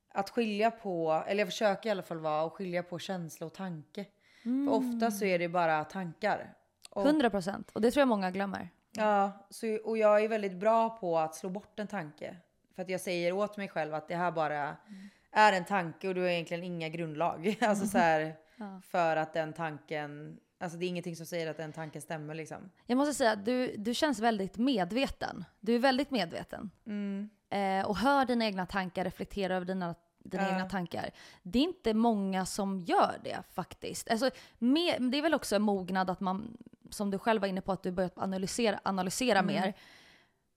att 0.09 0.29
skilja 0.29 0.71
på, 0.71 1.23
eller 1.27 1.39
jag 1.39 1.47
försöker 1.47 1.89
i 1.89 1.91
alla 1.91 2.03
fall 2.03 2.19
vara, 2.19 2.45
att 2.45 2.53
skilja 2.53 2.83
på 2.83 2.99
känsla 2.99 3.47
och 3.47 3.53
tanke. 3.53 4.05
För 4.43 4.69
ofta 4.69 5.11
så 5.11 5.25
är 5.25 5.39
det 5.39 5.49
bara 5.49 5.83
tankar. 5.83 6.53
Och, 6.89 7.05
100 7.05 7.29
procent. 7.29 7.71
Och 7.73 7.81
det 7.81 7.91
tror 7.91 8.01
jag 8.01 8.07
många 8.07 8.31
glömmer. 8.31 8.69
ja, 8.91 9.31
så, 9.49 9.75
och 9.75 9.97
jag 9.97 10.23
är 10.23 10.27
väldigt 10.27 10.55
bra 10.55 10.89
på 10.89 11.19
att 11.19 11.35
slå 11.35 11.49
bort 11.49 11.79
en 11.79 11.87
tanke. 11.87 12.35
För 12.75 12.81
att 12.81 12.89
jag 12.89 13.01
säger 13.01 13.31
åt 13.31 13.57
mig 13.57 13.67
själv 13.67 13.93
att 13.93 14.07
det 14.07 14.15
här 14.15 14.31
bara 14.31 14.77
är 15.33 15.53
en 15.53 15.65
tanke 15.65 16.07
och 16.07 16.15
du 16.15 16.21
har 16.21 16.27
egentligen 16.27 16.63
inga 16.63 16.89
grundlag. 16.89 17.57
Alltså 17.61 17.85
så 17.87 17.97
här, 17.97 18.35
för 18.81 19.15
att 19.15 19.33
den 19.33 19.53
tanken, 19.53 20.37
alltså 20.59 20.77
det 20.77 20.85
är 20.85 20.87
ingenting 20.87 21.15
som 21.15 21.25
säger 21.25 21.49
att 21.49 21.57
den 21.57 21.73
tanken 21.73 22.01
stämmer 22.01 22.33
liksom. 22.35 22.69
Jag 22.85 22.97
måste 22.97 23.13
säga 23.13 23.31
att 23.31 23.45
du, 23.45 23.75
du 23.77 23.93
känns 23.93 24.19
väldigt 24.19 24.57
medveten. 24.57 25.45
Du 25.59 25.75
är 25.75 25.79
väldigt 25.79 26.11
medveten. 26.11 26.69
Mm. 26.87 27.29
Eh, 27.49 27.85
och 27.89 27.97
hör 27.97 28.25
dina 28.25 28.45
egna 28.45 28.65
tankar, 28.65 29.03
reflektera 29.03 29.55
över 29.55 29.65
dina, 29.65 29.95
dina 30.23 30.43
Ja. 30.43 30.49
egna 30.49 30.69
tankar. 30.69 31.09
Det 31.43 31.59
är 31.59 31.63
inte 31.63 31.93
många 31.93 32.45
som 32.45 32.79
gör 32.79 33.15
det 33.23 33.37
faktiskt. 33.53 34.09
Alltså, 34.11 34.29
med, 34.57 35.01
det 35.01 35.17
är 35.17 35.21
väl 35.21 35.33
också 35.33 35.55
en 35.55 35.61
mognad 35.61 36.09
att 36.09 36.19
man, 36.19 36.57
som 36.89 37.11
du 37.11 37.17
själv 37.19 37.41
var 37.41 37.47
inne 37.47 37.61
på, 37.61 37.71
att 37.71 37.83
du 37.83 37.91
börjat 37.91 38.17
analysera, 38.17 38.79
analysera 38.83 39.39
Mm. 39.39 39.55
mer. 39.55 39.73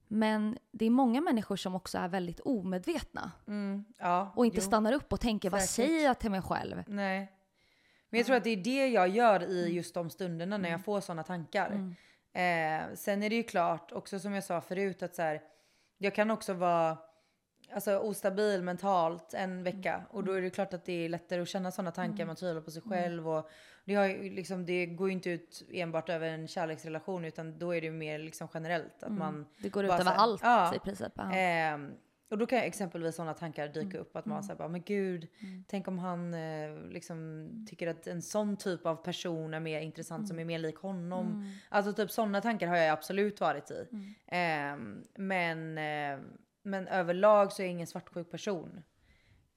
Men 0.09 0.59
det 0.71 0.85
är 0.87 0.91
många 0.91 1.21
människor 1.21 1.57
som 1.57 1.75
också 1.75 1.99
är 1.99 2.09
väldigt 2.09 2.41
omedvetna. 2.41 3.33
Mm. 3.47 3.85
Ja, 3.99 4.33
Och 4.37 4.47
inte 4.47 4.59
jo. 4.59 4.63
stannar 4.63 4.93
upp 4.93 5.13
och 5.13 5.21
tänker, 5.21 5.51
vad 5.51 5.61
Säkert. 5.63 5.75
säger 5.75 6.05
jag 6.05 6.19
till 6.19 6.31
mig 6.31 6.43
själv? 6.43 6.83
Nej. 6.87 7.33
Men 8.11 8.19
jag 8.19 8.27
tror 8.27 8.37
att 8.37 8.45
det 8.45 8.51
är 8.51 8.57
det 8.57 8.89
jag 8.89 9.09
gör 9.09 9.43
i 9.43 9.73
just 9.73 9.95
de 9.95 10.11
stunderna 10.11 10.59
när 10.59 10.71
jag 10.71 10.85
får 10.85 11.01
sådana 11.01 11.23
tankar. 11.23 11.71
Eh, 12.33 12.95
sen 12.95 13.23
är 13.23 13.31
det 13.31 13.37
ju 13.37 13.43
klart, 13.43 13.93
också 13.93 14.19
som 14.19 14.33
jag 14.33 14.45
sa 14.45 14.61
förut, 14.61 15.03
att 15.03 15.15
så 15.15 15.23
här, 15.23 15.43
jag 15.99 16.15
kan 16.15 16.31
också 16.31 16.53
vara 16.53 16.99
alltså, 17.73 17.99
ostabil 17.99 18.63
mentalt 18.63 19.35
en 19.35 19.63
vecka. 19.63 20.03
Och 20.11 20.25
då 20.25 20.33
är 20.33 20.43
det 20.43 20.51
klart 20.51 20.75
att 20.75 20.85
det 20.85 21.05
är 21.05 21.09
lättare 21.09 21.41
att 21.41 21.49
känna 21.49 21.71
sådana 21.71 21.91
tankar, 21.91 22.27
man 22.27 22.37
tvivlar 22.37 22.61
på 22.61 22.71
sig 22.71 22.83
själv. 22.83 23.29
Och 23.29 23.51
det, 23.87 23.95
har, 23.95 24.07
ju 24.07 24.31
liksom, 24.31 24.67
det 24.67 24.87
går 24.87 25.09
ju 25.09 25.13
inte 25.13 25.31
ut 25.31 25.63
enbart 25.73 26.09
över 26.09 26.29
en 26.29 26.49
kärleksrelation 26.49 27.25
utan 27.25 27.59
då 27.59 27.75
är 27.75 27.81
det 27.81 27.91
mer 27.91 28.19
liksom 28.19 28.49
generellt. 28.55 29.03
Att 29.03 29.13
man 29.13 29.47
Det 29.59 29.69
går 29.69 29.85
ut 29.85 29.91
över 29.91 30.05
här- 30.05 30.15
allt 30.17 30.41
ja. 30.43 30.75
i 30.75 30.79
princip. 30.79 31.13
Ehm, 31.33 31.93
och 32.31 32.39
då 32.39 32.47
kan 32.47 32.59
exempelvis 32.59 33.15
sådana 33.17 33.35
tankar 33.35 33.69
dyka 33.69 33.99
upp. 33.99 34.17
Att 34.17 34.27
man 34.27 34.43
säger 34.45 34.59
bara, 34.59 34.69
men 34.69 34.83
gud, 34.83 35.29
Mm. 35.41 35.65
tänk 35.69 35.89
om 35.89 35.99
han 35.99 36.35
eh, 36.35 36.77
liksom 36.91 37.49
tycker 37.71 37.87
att 37.89 38.07
en 38.07 38.23
sån 38.23 38.57
typ 38.57 38.87
av 38.87 38.97
person 38.97 39.55
är 39.55 39.61
mer 39.61 39.81
intressant 39.81 40.29
som 40.29 40.39
är 40.39 40.45
mer 40.45 40.59
lik 40.59 40.77
honom. 40.77 41.27
Mm. 41.27 41.49
Alltså 41.69 41.93
typ 41.93 42.11
sådana 42.11 42.41
tankar 42.41 42.67
har 42.67 42.77
jag 42.77 42.93
absolut 42.93 43.41
varit 43.41 43.71
i. 43.71 43.87
Ehm, 44.27 45.05
men, 45.15 45.79
eh, 45.79 46.19
men 46.63 46.89
överlag 46.89 47.53
så 47.53 47.63
är 47.63 47.67
jag 47.67 47.71
ingen 47.73 47.87
svartsjuk 47.87 48.31
person. 48.31 48.83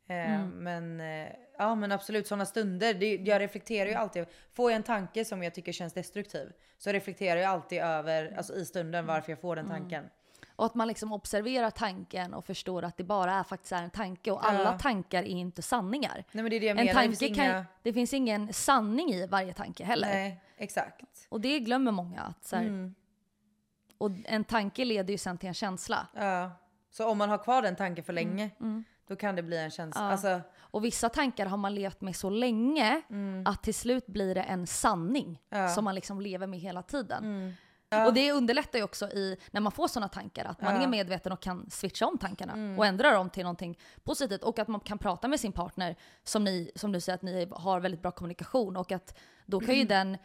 Ehm, 0.09 0.33
Mm. 0.33 0.49
Men, 0.49 1.01
eh, 1.27 1.31
ja, 1.57 1.75
men 1.75 1.91
absolut, 1.91 2.27
sådana 2.27 2.45
stunder. 2.45 2.93
Det, 2.93 3.15
jag 3.15 3.39
reflekterar 3.41 3.89
ju 3.89 3.95
alltid. 3.95 4.25
Får 4.53 4.71
jag 4.71 4.75
en 4.75 4.83
tanke 4.83 5.25
som 5.25 5.43
jag 5.43 5.53
tycker 5.53 5.71
känns 5.71 5.93
destruktiv 5.93 6.51
så 6.77 6.91
reflekterar 6.91 7.39
jag 7.39 7.49
alltid 7.51 7.79
över, 7.81 8.33
alltså 8.37 8.53
i 8.53 8.65
stunden 8.65 9.05
varför 9.05 9.31
jag 9.31 9.41
får 9.41 9.55
den 9.55 9.67
tanken. 9.69 10.09
Och 10.55 10.65
att 10.65 10.75
man 10.75 10.87
liksom 10.87 11.13
observerar 11.13 11.69
tanken 11.69 12.33
och 12.33 12.45
förstår 12.45 12.83
att 12.83 12.97
det 12.97 13.03
bara 13.03 13.33
är 13.33 13.43
faktiskt 13.43 13.71
är 13.71 13.83
en 13.83 13.89
tanke. 13.89 14.31
Och 14.31 14.47
alla 14.49 14.63
Ja. 14.63 14.79
tankar 14.79 15.23
är 15.23 15.27
inte 15.27 15.61
sanningar. 15.61 16.23
Nej 16.31 16.43
men 16.43 16.49
det 16.49 16.55
är 16.55 16.59
det 16.59 16.69
En 16.69 16.75
menar. 16.75 16.87
det 16.87 16.93
tanke 16.93 17.15
finns 17.17 17.37
kan, 17.37 17.45
inga- 17.45 17.65
det 17.83 17.93
finns 17.93 18.13
ingen 18.13 18.53
sanning 18.53 19.09
i 19.13 19.27
varje 19.27 19.53
tanke 19.53 19.83
heller. 19.83 20.07
Nej, 20.07 20.41
exakt. 20.57 21.27
Och 21.29 21.41
det 21.41 21.59
glömmer 21.59 21.91
många. 21.91 22.21
Att 22.21 22.43
så 22.45 22.55
här, 22.55 22.63
Mm. 22.63 22.95
Och 23.97 24.11
en 24.25 24.43
tanke 24.43 24.85
leder 24.85 25.11
ju 25.11 25.17
sen 25.17 25.37
till 25.37 25.47
en 25.47 25.53
känsla. 25.53 26.07
Ja. 26.15 26.51
Så 26.91 27.07
om 27.09 27.17
man 27.17 27.29
har 27.29 27.37
kvar 27.37 27.61
den 27.61 27.75
tanken 27.75 28.03
för 28.03 28.13
länge, 28.13 28.49
då 29.09 29.15
kan 29.15 29.35
det 29.35 29.43
bli 29.43 29.57
en 29.57 29.71
känsla. 29.71 30.01
Mm, 30.01 30.07
Ja. 30.07 30.11
Alltså, 30.11 30.41
Och 30.59 30.85
vissa 30.85 31.09
tankar 31.09 31.45
har 31.45 31.57
man 31.57 31.75
levt 31.75 32.01
med 32.01 32.15
så 32.15 32.29
länge 32.29 33.01
att 33.45 33.63
till 33.63 33.75
slut 33.75 34.07
blir 34.07 34.35
det 34.35 34.41
en 34.41 34.67
sanning 34.67 35.41
Ja. 35.49 35.67
som 35.69 35.83
man 35.83 35.95
liksom 35.95 36.21
lever 36.21 36.47
med 36.47 36.59
hela 36.59 36.81
tiden. 36.83 37.23
mm. 37.23 37.53
Och 38.07 38.13
det 38.13 38.31
underlättar 38.31 38.79
ju 38.79 38.83
också 38.85 39.05
i, 39.09 39.37
när 39.51 39.61
man 39.61 39.71
får 39.71 39.87
sådana 39.87 40.07
tankar, 40.07 40.45
att 40.45 40.61
man 40.61 40.75
Ja. 40.75 40.81
är 40.81 40.87
medveten 40.87 41.31
och 41.31 41.39
kan 41.41 41.69
switcha 41.69 42.05
om 42.05 42.17
tankarna 42.17 42.53
Mm. 42.53 42.79
och 42.79 42.85
ändra 42.85 43.11
dem 43.11 43.29
till 43.29 43.43
någonting 43.43 43.79
positivt. 44.03 44.43
Och 44.43 44.59
att 44.59 44.67
man 44.67 44.79
kan 44.79 44.97
prata 44.97 45.27
med 45.27 45.39
sin 45.39 45.51
partner, 45.51 45.95
som, 46.23 46.43
ni, 46.43 46.71
som 46.75 46.91
du 46.91 46.99
säger 47.01 47.15
att 47.15 47.21
ni 47.21 47.47
har 47.51 47.79
väldigt 47.79 48.01
bra 48.01 48.11
kommunikation. 48.11 48.77
Och 48.77 48.91
att 48.91 49.17
då 49.45 49.59
kan 49.59 49.75
ju 49.75 49.81
Mm. 49.81 49.87
den 49.87 50.17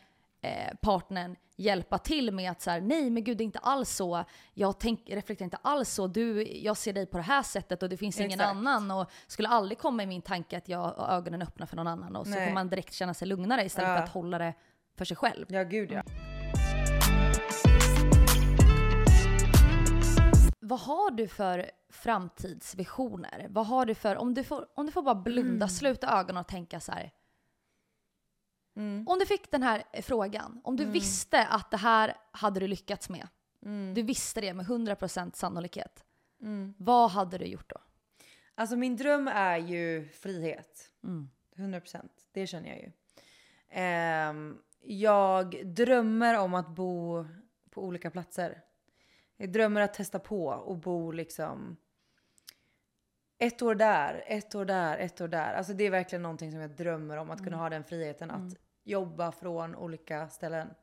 eh, 0.45 0.75
partnern 0.83 1.37
hjälpa 1.57 1.99
till 1.99 2.33
med 2.35 2.51
att 2.51 2.63
så 2.63 2.71
här, 2.71 2.81
nej 2.81 3.11
men 3.11 3.25
gud 3.25 3.39
det 3.39 3.43
är 3.43 3.47
inte 3.47 3.59
alls 3.59 3.91
så, 3.91 4.25
jag 4.55 4.79
tänk, 4.81 5.11
reflekterar 5.11 5.45
inte 5.47 5.59
alls 5.63 5.91
så, 5.91 6.07
du, 6.07 6.43
jag 6.59 6.77
ser 6.77 6.93
dig 6.93 7.07
på 7.07 7.17
det 7.17 7.23
här 7.23 7.43
sättet 7.43 7.83
och 7.83 7.89
det 7.89 7.97
finns 7.97 8.19
ingen 8.21 8.31
Exakt. 8.31 8.51
annan 8.51 8.91
och 8.91 9.11
skulle 9.27 9.49
aldrig 9.49 9.79
komma 9.79 10.03
i 10.03 10.07
min 10.07 10.23
tanke 10.23 10.57
att 10.59 10.69
jag 10.69 10.79
har 10.79 11.17
ögonen 11.17 11.43
öppna 11.43 11.67
för 11.67 11.77
någon 11.77 11.87
annan 11.87 12.17
och 12.17 12.27
så 12.27 12.31
Nej. 12.31 12.47
får 12.47 12.55
man 12.55 12.69
direkt 12.69 12.93
känna 12.93 13.15
sig 13.15 13.29
lugnare 13.29 13.65
istället 13.65 13.89
Ja. 13.91 13.97
för 13.97 14.03
att 14.03 14.09
hålla 14.09 14.39
det 14.39 14.55
för 14.99 15.05
sig 15.05 15.17
själv. 15.17 15.47
ja 15.49 15.63
gud 15.63 15.93
ja. 15.93 16.03
Vad 20.61 20.81
har 20.81 21.11
du 21.11 21.29
för 21.29 21.71
framtidsvisioner? 21.93 23.47
Vad 23.51 23.67
har 23.67 23.87
du 23.87 23.95
för, 23.95 24.17
om 24.17 24.35
du 24.35 24.45
får, 24.45 24.67
om 24.75 24.87
du 24.87 24.93
får 24.93 25.03
bara 25.03 25.15
blunda, 25.15 25.69
sluta 25.69 26.21
ögonen 26.21 26.37
och 26.41 26.47
tänka 26.49 26.81
så 26.81 26.93
här. 26.93 27.11
Mm. 28.77 29.09
Om 29.09 29.19
du 29.19 29.27
fick 29.27 29.51
den 29.51 29.63
här 29.63 29.85
frågan, 30.03 30.61
om 30.65 30.77
du 30.77 30.85
visste 30.85 31.47
att 31.47 31.71
det 31.71 31.77
här 31.77 32.17
hade 32.31 32.61
du 32.61 32.67
lyckats 32.67 33.09
med. 33.09 33.29
Mm. 33.63 33.95
Du 33.95 34.03
visste 34.03 34.41
det 34.41 34.55
med 34.55 34.67
100% 34.67 35.35
sannolikhet. 35.35 36.05
Mm. 36.43 36.75
Vad 36.79 37.11
hade 37.11 37.39
du 37.39 37.45
gjort 37.45 37.71
då? 37.71 37.77
Alltså 38.55 38.77
min 38.77 38.97
dröm 38.97 39.29
är 39.29 39.59
ju 39.59 40.09
frihet. 40.09 40.91
Mm. 41.05 41.31
100%. 41.57 42.09
Det 42.33 42.47
känner 42.47 42.69
jag 42.69 42.79
ju. 42.79 42.93
Ehm, 43.71 44.59
jag 44.81 45.67
drömmer 45.67 46.39
om 46.39 46.55
att 46.55 46.69
bo 46.69 47.25
på 47.71 47.85
olika 47.85 48.11
platser. 48.11 48.63
Jag 49.37 49.53
drömmer 49.53 49.81
att 49.81 49.95
testa 49.95 50.19
på 50.19 50.47
och 50.47 50.79
bo 50.79 51.13
liksom 51.13 51.77
ett 53.39 53.63
år 53.63 53.75
där, 53.75 54.25
ett 54.27 54.55
år 54.55 54.65
där, 54.65 54.99
ett 54.99 55.21
år 55.21 55.29
där. 55.29 55.55
Alltså 55.55 55.73
det 55.73 55.85
är 55.85 55.91
verkligen 55.91 56.23
någonting 56.23 56.51
som 56.51 56.61
jag 56.61 56.71
drömmer 56.71 57.17
om. 57.17 57.31
Att 57.31 57.45
kunna 57.45 57.57
ha 57.57 57.71
den 57.71 57.85
friheten 57.85 58.31
att 58.31 58.57
jobba 58.85 59.33
från 59.33 59.77
olika 59.77 60.29
ställen. 60.29 60.75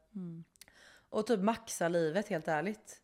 Och 1.09 1.27
typ 1.27 1.39
maxa 1.39 1.87
livet 1.87 2.27
helt 2.27 2.47
ärligt. 2.47 3.01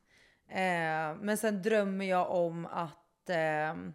Eh, 0.48 1.16
men 1.22 1.38
sen 1.38 1.62
drömmer 1.62 2.06
jag 2.06 2.32
om 2.32 2.66
att 2.66 3.30
ehm, 3.30 3.94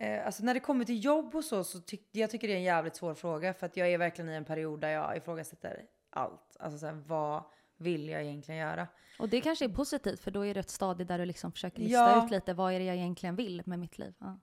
Eh, 0.00 0.26
alltså 0.26 0.44
när 0.44 0.54
det 0.54 0.60
kommer 0.60 0.84
till 0.84 1.04
jobb 1.04 1.34
och 1.34 1.44
så, 1.44 1.64
så 1.64 1.80
tyck, 1.80 2.08
jag 2.12 2.30
tycker 2.30 2.48
det 2.48 2.54
är 2.54 2.56
en 2.56 2.62
jävligt 2.62 2.96
svår 2.96 3.14
fråga. 3.14 3.54
För 3.54 3.66
att 3.66 3.76
jag 3.76 3.88
är 3.92 3.98
verkligen 3.98 4.30
i 4.30 4.34
en 4.34 4.44
period 4.44 4.80
där 4.80 4.88
jag 4.88 5.16
ifrågasätter 5.16 5.84
allt. 6.10 6.56
Alltså 6.58 6.78
så 6.78 6.86
här, 6.86 7.02
vad 7.06 7.42
vill 7.76 8.08
jag 8.08 8.22
egentligen 8.22 8.60
göra? 8.60 8.88
Och 9.18 9.28
det 9.28 9.40
kanske 9.40 9.64
är 9.64 9.68
positivt 9.68 10.20
för 10.20 10.30
då 10.30 10.46
är 10.46 10.54
det 10.54 10.60
ett 10.60 10.70
stadie 10.70 11.04
där 11.06 11.18
du 11.18 11.24
liksom 11.24 11.52
försöker 11.52 11.78
lista 11.78 11.92
Ja. 11.92 12.24
ut 12.24 12.30
lite 12.30 12.54
vad 12.54 12.72
är 12.72 12.78
det 12.78 12.84
jag 12.84 12.96
egentligen 12.96 13.36
vill 13.36 13.62
med 13.66 13.78
mitt 13.78 13.98
liv. 13.98 14.14
Ja. 14.18 14.38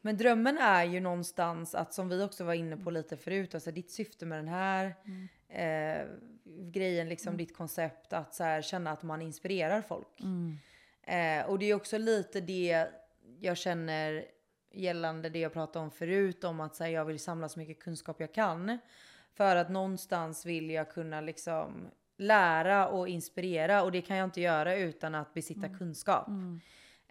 Men 0.00 0.16
drömmen 0.16 0.58
är 0.58 0.84
ju 0.84 1.00
någonstans 1.00 1.74
att 1.74 1.94
som 1.94 2.08
vi 2.08 2.22
också 2.22 2.44
var 2.44 2.54
inne 2.54 2.76
på 2.76 2.90
lite 2.90 3.16
förut, 3.16 3.54
alltså 3.54 3.70
ditt 3.70 3.90
syfte 3.90 4.26
med 4.26 4.38
den 4.38 4.48
här 4.48 4.94
eh, 5.48 6.06
grejen, 6.72 7.08
liksom 7.08 7.36
ditt 7.36 7.56
koncept 7.56 8.12
att 8.12 8.34
så 8.34 8.44
här, 8.44 8.62
känna 8.62 8.90
att 8.90 9.02
man 9.02 9.22
inspirerar 9.22 9.82
folk. 9.82 10.20
Eh, 11.02 11.46
och 11.46 11.58
det 11.58 11.66
är 11.66 11.74
också 11.74 11.98
lite 11.98 12.40
det 12.40 12.86
jag 13.40 13.56
känner 13.56 14.24
gällande 14.72 15.28
det 15.28 15.38
jag 15.38 15.52
pratade 15.52 15.84
om 15.84 15.90
förut 15.90 16.44
om 16.44 16.60
att 16.60 16.76
så 16.76 16.84
här, 16.84 16.90
jag 16.90 17.04
vill 17.04 17.18
samla 17.18 17.48
så 17.48 17.58
mycket 17.58 17.80
kunskap 17.80 18.20
jag 18.20 18.34
kan. 18.34 18.78
För 19.34 19.56
att 19.56 19.70
någonstans 19.70 20.46
vill 20.46 20.70
jag 20.70 20.90
kunna 20.90 21.20
liksom 21.20 21.86
lära 22.16 22.88
och 22.88 23.08
inspirera 23.08 23.82
och 23.82 23.92
det 23.92 24.02
kan 24.02 24.16
jag 24.16 24.24
inte 24.24 24.40
göra 24.40 24.76
utan 24.76 25.14
att 25.14 25.34
besitta 25.34 25.68
kunskap. 25.78 26.28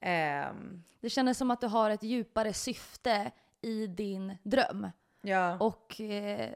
Ehm, 0.02 0.84
Det 1.02 1.10
känns 1.10 1.38
som 1.38 1.52
att 1.52 1.62
du 1.62 1.68
har 1.68 1.90
ett 1.90 2.04
djupare 2.04 2.54
syfte 2.54 3.32
i 3.62 3.88
din 3.88 4.38
dröm. 4.44 4.88
ja. 5.22 5.58
Och 5.60 6.02
eh, 6.02 6.50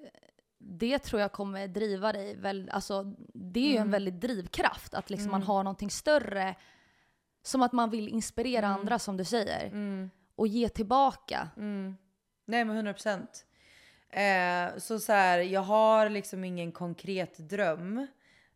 det 0.58 1.00
tror 1.00 1.22
jag 1.22 1.32
kommer 1.32 1.68
driva 1.68 2.12
dig. 2.14 2.36
Väl, 2.36 2.70
alltså, 2.70 3.04
det 3.34 3.60
är 3.60 3.72
ju 3.72 3.78
en 3.78 3.92
väldigt 3.92 4.22
drivkraft 4.22 4.94
att 4.94 5.10
liksom 5.10 5.32
man 5.32 5.44
har 5.44 5.64
någonting 5.64 5.90
större 5.90 6.56
som 7.44 7.62
att 7.62 7.72
man 7.72 7.90
vill 7.90 8.08
inspirera 8.10 8.66
Mm. 8.66 8.80
andra 8.80 9.00
som 9.00 9.18
du 9.18 9.26
säger. 9.26 9.72
Och 10.36 10.48
ge 10.48 10.70
tillbaka. 10.70 11.50
Nej 12.46 12.66
men 12.66 12.70
100 12.76 12.94
procent. 12.94 13.46
Eh, 14.10 14.78
så 14.78 15.00
så 15.00 15.12
här, 15.14 15.40
jag 15.40 15.62
har 15.62 16.10
liksom 16.10 16.44
ingen 16.44 16.72
konkret 16.72 17.38
dröm. 17.50 18.08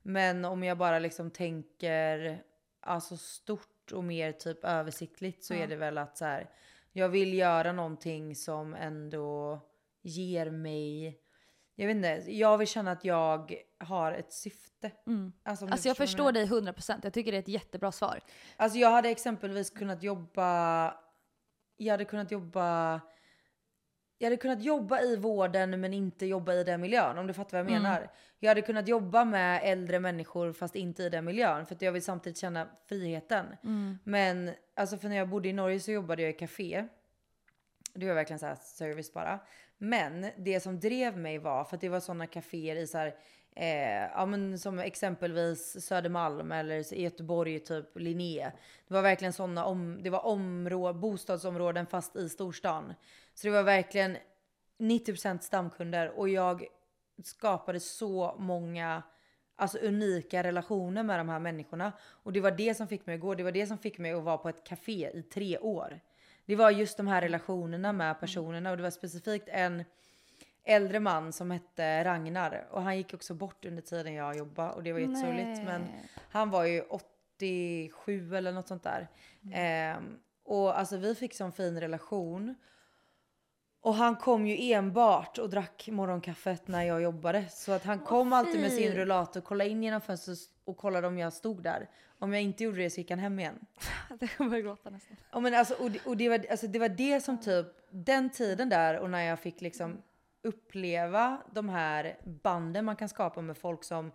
Men 0.02 0.46
om 0.46 0.64
jag 0.64 0.78
bara 0.78 1.00
liksom 1.00 1.32
tänker 1.32 2.44
alltså 2.82 3.18
stort 3.18 3.77
och 3.92 4.04
mer 4.04 4.32
typ 4.32 4.64
översiktligt 4.64 5.44
så 5.44 5.54
är 5.54 5.68
det 5.68 5.76
väl 5.76 5.98
att 5.98 6.18
så 6.18 6.26
här, 6.26 6.50
jag 6.92 7.10
vill 7.10 7.34
göra 7.34 7.72
någonting 7.72 8.36
som 8.36 8.74
ändå 8.74 9.60
ger 10.02 10.52
mig, 10.52 11.20
jag 11.76 11.88
vet 11.88 11.96
inte, 11.96 12.24
jag 12.32 12.58
vill 12.58 12.68
känna 12.68 12.92
att 12.92 13.06
jag 13.06 13.54
har 13.80 14.12
ett 14.12 14.34
syfte. 14.34 14.92
Alltså, 15.44 15.66
du 15.66 15.72
Alltså 15.72 15.88
jag 15.88 15.96
vad 15.96 16.00
jag 16.02 16.10
förstår 16.10 16.32
dig 16.32 16.46
100%. 16.46 17.00
Jag 17.04 17.14
tycker 17.14 17.32
det 17.32 17.38
är 17.38 17.40
ett 17.40 17.48
jättebra 17.48 17.92
svar. 17.92 18.20
Alltså 18.58 18.78
jag 18.78 18.92
hade 18.92 19.10
exempelvis 19.10 19.70
kunnat 19.70 20.04
jobba, 20.04 20.94
jag 21.78 21.94
hade 21.94 22.06
kunnat 22.06 22.32
jobba, 22.32 23.02
jag 24.18 24.26
hade 24.26 24.38
kunnat 24.38 24.64
jobba 24.64 25.02
i 25.02 25.16
vården 25.16 25.82
men 25.82 25.94
inte 25.94 26.26
jobba 26.26 26.54
i 26.54 26.64
den 26.64 26.82
miljön 26.82 27.18
om 27.18 27.28
du 27.28 27.34
fattar 27.34 27.64
vad 27.64 27.72
jag 27.72 27.82
menar. 27.82 28.10
Jag 28.40 28.50
hade 28.50 28.62
kunnat 28.62 28.88
jobba 28.88 29.26
med 29.26 29.62
äldre 29.64 30.00
människor 30.00 30.54
fast 30.54 30.76
inte 30.76 31.04
i 31.04 31.10
den 31.10 31.26
miljön 31.26 31.66
för 31.66 31.76
att 31.76 31.82
jag 31.82 31.92
vill 31.92 32.04
samtidigt 32.04 32.38
känna 32.38 32.68
friheten. 32.86 33.46
Men 34.04 34.52
alltså 34.76 34.98
för 34.98 35.10
när 35.10 35.16
jag 35.16 35.30
bodde 35.30 35.50
i 35.50 35.54
Norge 35.54 35.80
så 35.80 35.92
jobbade 35.92 36.22
jag 36.22 36.30
i 36.32 36.34
café. 36.34 36.88
Det 37.94 38.08
var 38.08 38.14
verkligen 38.14 38.40
så 38.40 38.56
service 38.62 39.14
bara. 39.14 39.40
Men 39.78 40.32
det 40.38 40.60
som 40.60 40.80
drev 40.80 41.18
mig 41.18 41.38
var 41.38 41.64
för 41.64 41.76
att 41.76 41.82
det 41.82 41.90
var 41.90 42.00
sådana 42.00 42.26
kaféer 42.28 42.76
i 42.76 42.88
så 42.88 42.98
här, 42.98 43.16
eh, 43.58 44.10
ja 44.14 44.26
men 44.26 44.60
som 44.60 44.80
exempelvis 44.80 45.86
Södermalm 45.86 46.52
eller 46.52 46.94
Göteborg 46.94 47.60
typ 47.60 47.98
Linné. 48.00 48.52
Det 48.88 48.94
var 48.94 49.02
verkligen 49.02 49.34
sådana 49.34 49.66
om, 49.66 50.04
det 50.04 50.10
var 50.10 50.26
områ, 50.26 50.94
bostadsområden 50.94 51.86
fast 51.86 52.16
i 52.16 52.30
storstan. 52.30 52.94
Så 53.34 53.48
det 53.48 53.54
var 53.54 53.64
verkligen 53.64 54.18
90% 54.78 55.40
stamkunder 55.40 56.20
och 56.20 56.30
jag 56.30 56.66
skapade 57.24 57.80
så 57.80 58.36
många 58.40 59.04
alltså 59.56 59.78
unika 59.78 60.44
relationer 60.44 61.04
med 61.04 61.20
de 61.20 61.30
här 61.30 61.40
människorna. 61.40 61.92
Och 62.24 62.34
det 62.34 62.42
var 62.42 62.52
det 62.52 62.74
som 62.78 62.88
fick 62.88 63.06
mig 63.06 63.16
att 63.16 63.22
gå. 63.22 63.36
Det 63.36 63.44
var 63.44 63.52
det 63.52 63.68
som 63.68 63.78
fick 63.78 63.98
mig 63.98 64.14
att 64.14 64.24
vara 64.24 64.38
på 64.38 64.50
ett 64.50 64.64
café 64.64 65.12
i 65.14 65.24
tre 65.24 65.58
år. 65.58 66.00
Det 66.46 66.56
var 66.56 66.72
just 66.72 66.98
de 66.98 67.08
här 67.08 67.22
relationerna 67.22 67.94
med 67.94 68.20
personerna 68.20 68.72
och 68.72 68.78
det 68.78 68.84
var 68.84 68.90
specifikt 68.90 69.50
en 69.52 69.84
äldre 70.68 71.00
man 71.00 71.34
som 71.34 71.52
hette 71.52 72.04
Ragnar 72.04 72.68
och 72.72 72.82
han 72.82 72.98
gick 72.98 73.14
också 73.14 73.34
bort 73.34 73.66
under 73.66 73.82
tiden 73.82 74.14
jag 74.14 74.38
jobbade 74.38 74.74
och 74.74 74.84
det 74.84 74.94
var 74.94 75.00
jättesorgligt. 75.00 75.64
Men 75.66 75.88
han 76.30 76.50
var 76.50 76.66
ju 76.66 76.82
87 76.82 78.36
eller 78.36 78.52
något 78.52 78.68
sånt 78.68 78.84
där. 78.84 79.08
Ehm, 79.54 80.20
och 80.44 80.80
alltså 80.80 80.98
vi 80.98 81.16
fick 81.16 81.34
sån 81.34 81.52
fin 81.52 81.80
relation. 81.80 82.56
Och 83.82 83.96
han 83.96 84.16
kom 84.16 84.48
ju 84.48 84.74
enbart 84.74 85.38
och 85.38 85.50
drack 85.50 85.88
morgonkaffet 85.92 86.68
när 86.68 86.84
jag 86.84 87.02
jobbade. 87.02 87.46
Så 87.50 87.72
att 87.72 87.84
han 87.84 88.00
kom 88.00 88.34
alltid 88.34 88.62
med 88.62 88.72
sin 88.72 88.92
rullator, 88.92 89.42
kollade 89.42 89.70
in 89.70 89.84
genom 89.84 90.02
fönstret 90.02 90.40
och 90.66 90.78
kollade 90.78 91.08
om 91.08 91.18
jag 91.18 91.34
stod 91.34 91.64
där. 91.64 91.90
Om 92.20 92.34
jag 92.34 92.42
inte 92.42 92.64
gjorde 92.64 92.78
det 92.78 92.90
så 92.90 93.00
gick 93.00 93.10
han 93.10 93.20
hem 93.20 93.40
igen. 93.40 93.66
Det 94.20 94.28
kommer 94.28 94.56
jag 94.56 94.64
gråta 94.64 94.90
nästan. 94.90 95.18
Ja, 95.32 95.40
men 95.40 95.54
alltså, 95.54 95.74
och 95.74 95.92
det, 95.92 96.06
och 96.06 96.18
det, 96.18 96.30
var, 96.30 96.46
alltså, 96.52 96.68
det 96.68 96.80
var 96.80 96.90
det 96.90 97.22
som 97.22 97.38
typ, 97.38 97.68
den 97.90 98.30
tiden 98.30 98.70
där 98.70 99.00
och 99.00 99.10
när 99.10 99.22
jag 99.22 99.40
fick 99.40 99.62
liksom 99.62 100.02
uppleva 100.44 101.38
de 101.52 101.70
här 101.70 102.18
banden 102.24 102.86
man 102.86 102.96
kan 102.96 103.10
skapa 103.10 103.42
med 103.42 103.58
folk 103.58 103.84
som 103.84 104.12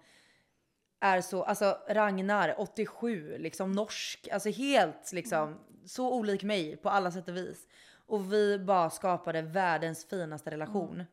är 1.00 1.20
så, 1.20 1.42
alltså 1.44 1.78
Ragnar, 1.88 2.54
87, 2.58 3.38
liksom 3.38 3.72
norsk, 3.72 4.28
alltså 4.32 4.50
helt 4.50 5.12
liksom 5.12 5.58
så 5.86 6.12
olik 6.14 6.42
mig 6.42 6.76
på 6.76 6.90
alla 6.90 7.10
sätt 7.10 7.28
och 7.28 7.36
vis. 7.36 7.68
Och 8.06 8.32
vi 8.32 8.58
bara 8.58 8.90
skapade 8.90 9.42
världens 9.42 10.04
finaste 10.06 10.50
relation. 10.50 11.04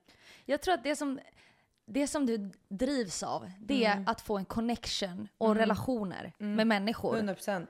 Jag 0.46 0.62
tror 0.62 0.74
att 0.74 0.84
det 0.84 0.96
som, 0.96 1.20
det 1.86 2.08
som 2.08 2.26
du 2.26 2.52
drivs 2.70 3.24
av, 3.24 3.52
det 3.60 3.86
Mm. 3.86 4.04
är 4.08 4.12
att 4.12 4.22
få 4.22 4.38
en 4.38 4.46
connection 4.46 5.28
och 5.38 5.56
relationer 5.56 6.34
med 6.38 6.68
människor. 6.68 7.18
100%. 7.18 7.68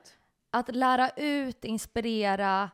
Att 0.51 0.75
lära 0.75 1.09
ut, 1.09 1.65
inspirera, 1.65 2.69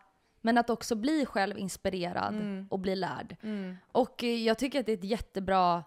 men 0.46 0.58
att 0.58 0.70
också 0.70 0.96
bli 0.96 1.26
själv 1.26 1.58
inspirerad 1.58 2.34
Mm. 2.36 2.68
och 2.70 2.80
bli 2.80 2.96
lärd. 2.96 3.36
Och 3.92 4.24
eh, 4.24 4.44
jag 4.44 4.58
tycker 4.58 4.80
att 4.80 4.86
det 4.86 4.92
är 4.92 4.98
ett 4.98 5.04
jättebra, 5.04 5.84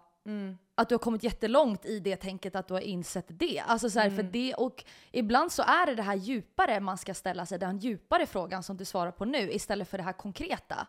att 0.75 0.89
du 0.89 0.95
har 0.95 0.99
kommit 0.99 1.23
jättelångt 1.23 1.85
i 1.85 1.99
det 1.99 2.15
tänket 2.15 2.55
att 2.55 2.67
du 2.67 2.73
har 2.73 2.81
insett 2.81 3.25
det. 3.29 3.59
Alltså 3.67 3.89
så 3.89 3.99
här, 3.99 4.09
för 4.09 4.23
det, 4.23 4.53
och 4.53 4.83
ibland 5.11 5.51
så 5.51 5.61
är 5.63 5.85
det 5.85 5.95
det 5.95 6.03
här 6.03 6.15
djupare 6.15 6.79
man 6.79 6.97
ska 6.97 7.13
ställa 7.13 7.45
sig, 7.45 7.59
den 7.59 7.77
djupare 7.77 8.25
frågan 8.25 8.63
som 8.63 8.77
du 8.77 8.85
svarar 8.85 9.11
på 9.11 9.25
nu, 9.25 9.51
istället 9.51 9.87
för 9.89 9.97
det 9.97 10.03
här 10.03 10.13
konkreta. 10.13 10.87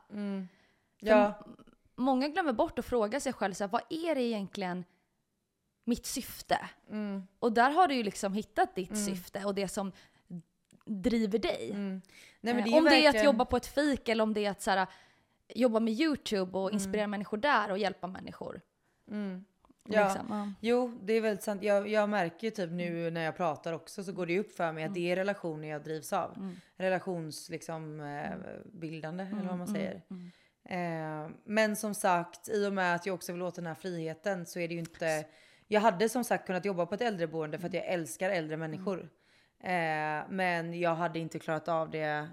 Ja, 1.01 1.45
Många 1.97 2.29
glömmer 2.29 2.53
bort 2.53 2.79
att 2.79 2.85
fråga 2.85 3.21
sig 3.21 3.33
själv, 3.33 3.55
så 3.55 3.65
här, 3.65 3.69
vad 3.71 3.83
är 3.91 4.15
det 4.15 4.23
egentligen 4.23 4.85
mitt 5.85 6.07
syfte? 6.07 6.59
Mm. 6.91 7.27
Och 7.39 7.53
där 7.53 7.71
har 7.71 7.89
du 7.89 7.95
ju 7.95 8.03
liksom 8.03 8.33
hittat 8.33 8.75
ditt 8.75 9.05
syfte 9.07 9.45
och 9.45 9.55
det 9.55 9.69
som 9.69 9.93
driver 10.93 11.39
dig. 11.39 11.71
nej 12.41 12.55
men 12.55 12.59
Eh, 12.59 12.65
det 12.65 12.71
är 12.71 12.79
om 12.79 12.85
det 12.85 12.91
är 12.91 12.99
att 12.99 13.05
verkligen- 13.05 13.25
jobba 13.25 13.45
på 13.45 13.57
ett 13.57 13.67
fik 13.67 14.09
eller 14.09 14.25
om 14.25 14.35
det 14.35 14.45
är 14.47 14.51
att 14.51 14.63
så 14.63 14.71
här, 14.71 14.87
jobba 15.55 15.81
med 15.81 15.93
YouTube 15.95 16.43
Mm. 16.51 16.55
och 16.55 16.71
inspirera 16.73 17.07
människor 17.07 17.37
där 17.37 17.71
och 17.71 17.79
hjälpa 17.79 18.07
människor. 18.07 18.61
Ja. 19.89 20.05
Liksom, 20.05 20.27
ja. 20.31 20.53
Jo, 20.61 20.99
det 21.03 21.13
är 21.13 21.21
väldigt 21.21 21.43
sant. 21.45 21.63
Jag, 21.63 21.89
jag 21.89 22.09
märker 22.09 22.47
ju 22.47 22.51
typ 22.51 22.71
nu 22.71 23.11
när 23.11 23.21
jag 23.25 23.37
pratar 23.37 23.73
också 23.73 24.05
så 24.05 24.13
går 24.13 24.27
det 24.27 24.39
upp 24.39 24.53
för 24.53 24.73
mig 24.73 24.85
att 24.85 24.95
det 24.95 25.11
är 25.13 25.17
relationer 25.17 25.69
jag 25.69 25.83
drivs 25.85 26.13
av. 26.13 26.55
Relations 26.77 27.49
liksom 27.49 28.01
eh, 28.01 28.31
bildande 28.73 29.25
eller 29.25 29.49
vad 29.49 29.59
man 29.59 29.67
säger. 29.69 30.03
Eh, 30.65 31.31
men 31.45 31.77
som 31.77 31.95
sagt, 31.95 32.49
i 32.49 32.67
och 32.67 32.73
med 32.73 32.95
att 32.95 33.07
jag 33.07 33.15
också 33.15 33.33
vill 33.33 33.43
åt 33.43 33.55
den 33.55 33.67
här 33.67 33.75
friheten 33.75 34.47
så 34.47 34.59
är 34.61 34.69
det 34.69 34.75
ju 34.75 34.81
inte... 34.81 35.25
Jag 35.69 35.81
hade 35.81 36.09
som 36.09 36.25
sagt 36.25 36.47
kunnat 36.47 36.65
jobba 36.65 36.87
på 36.87 36.95
ett 36.95 37.01
äldreboende 37.01 37.59
för 37.59 37.67
att 37.67 37.75
jag 37.75 37.85
älskar 37.87 38.31
äldre 38.31 38.57
människor. 38.57 39.09
Eh, 39.61 40.29
men 40.29 40.81
jag 40.81 40.95
hade 40.95 41.19
inte 41.19 41.39
klarat 41.39 41.69
av 41.69 41.91
det 41.91 42.29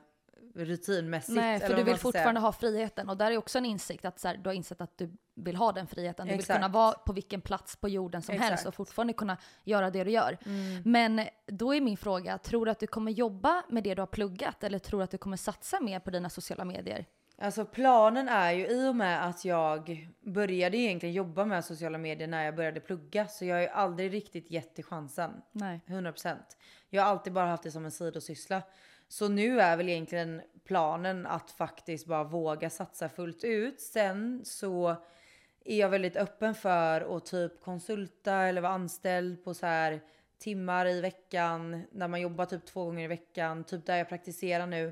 rutinmässigt. 0.56 1.36
Nej, 1.36 1.60
för 1.60 1.74
du 1.76 1.84
vill 1.84 1.98
fortfarande 1.98 2.42
ha 2.42 2.52
friheten 2.52 3.10
och 3.10 3.18
där 3.18 3.32
är 3.32 3.38
också 3.38 3.58
en 3.58 3.66
insikt 3.66 4.06
att 4.06 4.20
så 4.20 4.28
här, 4.28 4.38
du 4.38 4.50
har 4.50 4.54
insett 4.54 4.82
att 4.82 4.98
du 4.98 5.12
vill 5.36 5.56
ha 5.56 5.72
den 5.72 5.88
friheten. 5.88 6.26
Du 6.26 6.32
vill 6.32 6.40
Exakt. 6.40 6.58
kunna 6.60 6.68
vara 6.68 6.92
på 6.94 7.14
vilken 7.14 7.42
plats 7.42 7.76
på 7.76 7.90
jorden 7.90 8.22
som 8.22 8.34
helst 8.34 8.44
Exakt. 8.44 8.62
Mm. 8.62 8.68
och 8.68 8.76
fortfarande 8.76 9.14
kunna 9.14 9.38
göra 9.64 9.90
det 9.90 10.04
du 10.04 10.12
gör. 10.12 10.38
Men 10.84 11.22
då 11.46 11.76
är 11.76 11.82
min 11.82 11.98
fråga, 11.98 12.38
tror 12.38 12.66
du 12.66 12.72
att 12.72 12.80
du 12.80 12.88
kommer 12.88 13.12
jobba 13.12 13.64
med 13.70 13.84
det 13.84 13.96
du 13.96 14.02
har 14.02 14.08
pluggat 14.08 14.64
eller 14.64 14.80
tror 14.80 15.00
du 15.00 15.04
att 15.04 15.12
du 15.12 15.18
kommer 15.18 15.38
satsa 15.38 15.80
mer 15.80 16.00
på 16.00 16.10
dina 16.10 16.30
sociala 16.30 16.66
medier? 16.66 17.06
Alltså 17.42 17.66
planen 17.66 18.30
är 18.30 18.52
ju 18.52 18.68
i 18.68 18.88
och 18.88 18.96
med 18.96 19.26
att 19.26 19.46
jag 19.46 20.08
började 20.22 20.78
egentligen 20.78 21.16
jobba 21.16 21.46
med 21.46 21.66
sociala 21.66 21.98
medier 21.98 22.28
när 22.28 22.44
jag 22.44 22.56
började 22.56 22.80
plugga 22.80 23.28
så 23.28 23.46
jag 23.46 23.56
har 23.56 23.62
ju 23.62 23.68
aldrig 23.68 24.14
riktigt 24.14 24.52
gett 24.52 24.76
det 24.76 24.84
chansen. 24.84 25.32
Nej. 25.52 25.82
100%. 25.88 26.38
Jag 26.90 27.04
har 27.04 27.10
alltid 27.10 27.34
bara 27.34 27.46
haft 27.46 27.64
det 27.64 27.72
som 27.72 27.86
en 27.86 27.92
sidosyssla. 27.92 28.62
Så 29.08 29.28
nu 29.28 29.62
är 29.62 29.78
väl 29.78 29.90
egentligen 29.90 30.42
planen 30.64 31.26
att 31.26 31.52
faktiskt 31.52 32.08
bara 32.08 32.24
våga 32.24 32.70
satsa 32.70 33.10
fullt 33.10 33.44
ut. 33.44 33.82
Sen 33.82 34.42
så 34.46 34.96
är 35.66 35.80
jag 35.80 35.90
väldigt 35.90 36.16
öppen 36.16 36.56
för 36.56 37.18
att 37.18 37.26
typ 37.26 37.62
konsulta 37.62 38.34
eller 38.34 38.62
vara 38.62 38.74
anställd 38.74 39.44
på 39.44 39.54
så 39.54 39.66
här 39.66 40.02
timmar 40.40 40.88
i 40.88 41.02
veckan 41.02 41.84
när 41.92 42.08
man 42.08 42.22
jobbar 42.22 42.46
typ 42.46 42.66
två 42.66 42.86
gånger 42.86 43.04
i 43.04 43.08
veckan, 43.08 43.64
typ 43.64 43.86
där 43.86 43.98
jag 43.98 44.10
praktiserar 44.10 44.66
nu. 44.66 44.92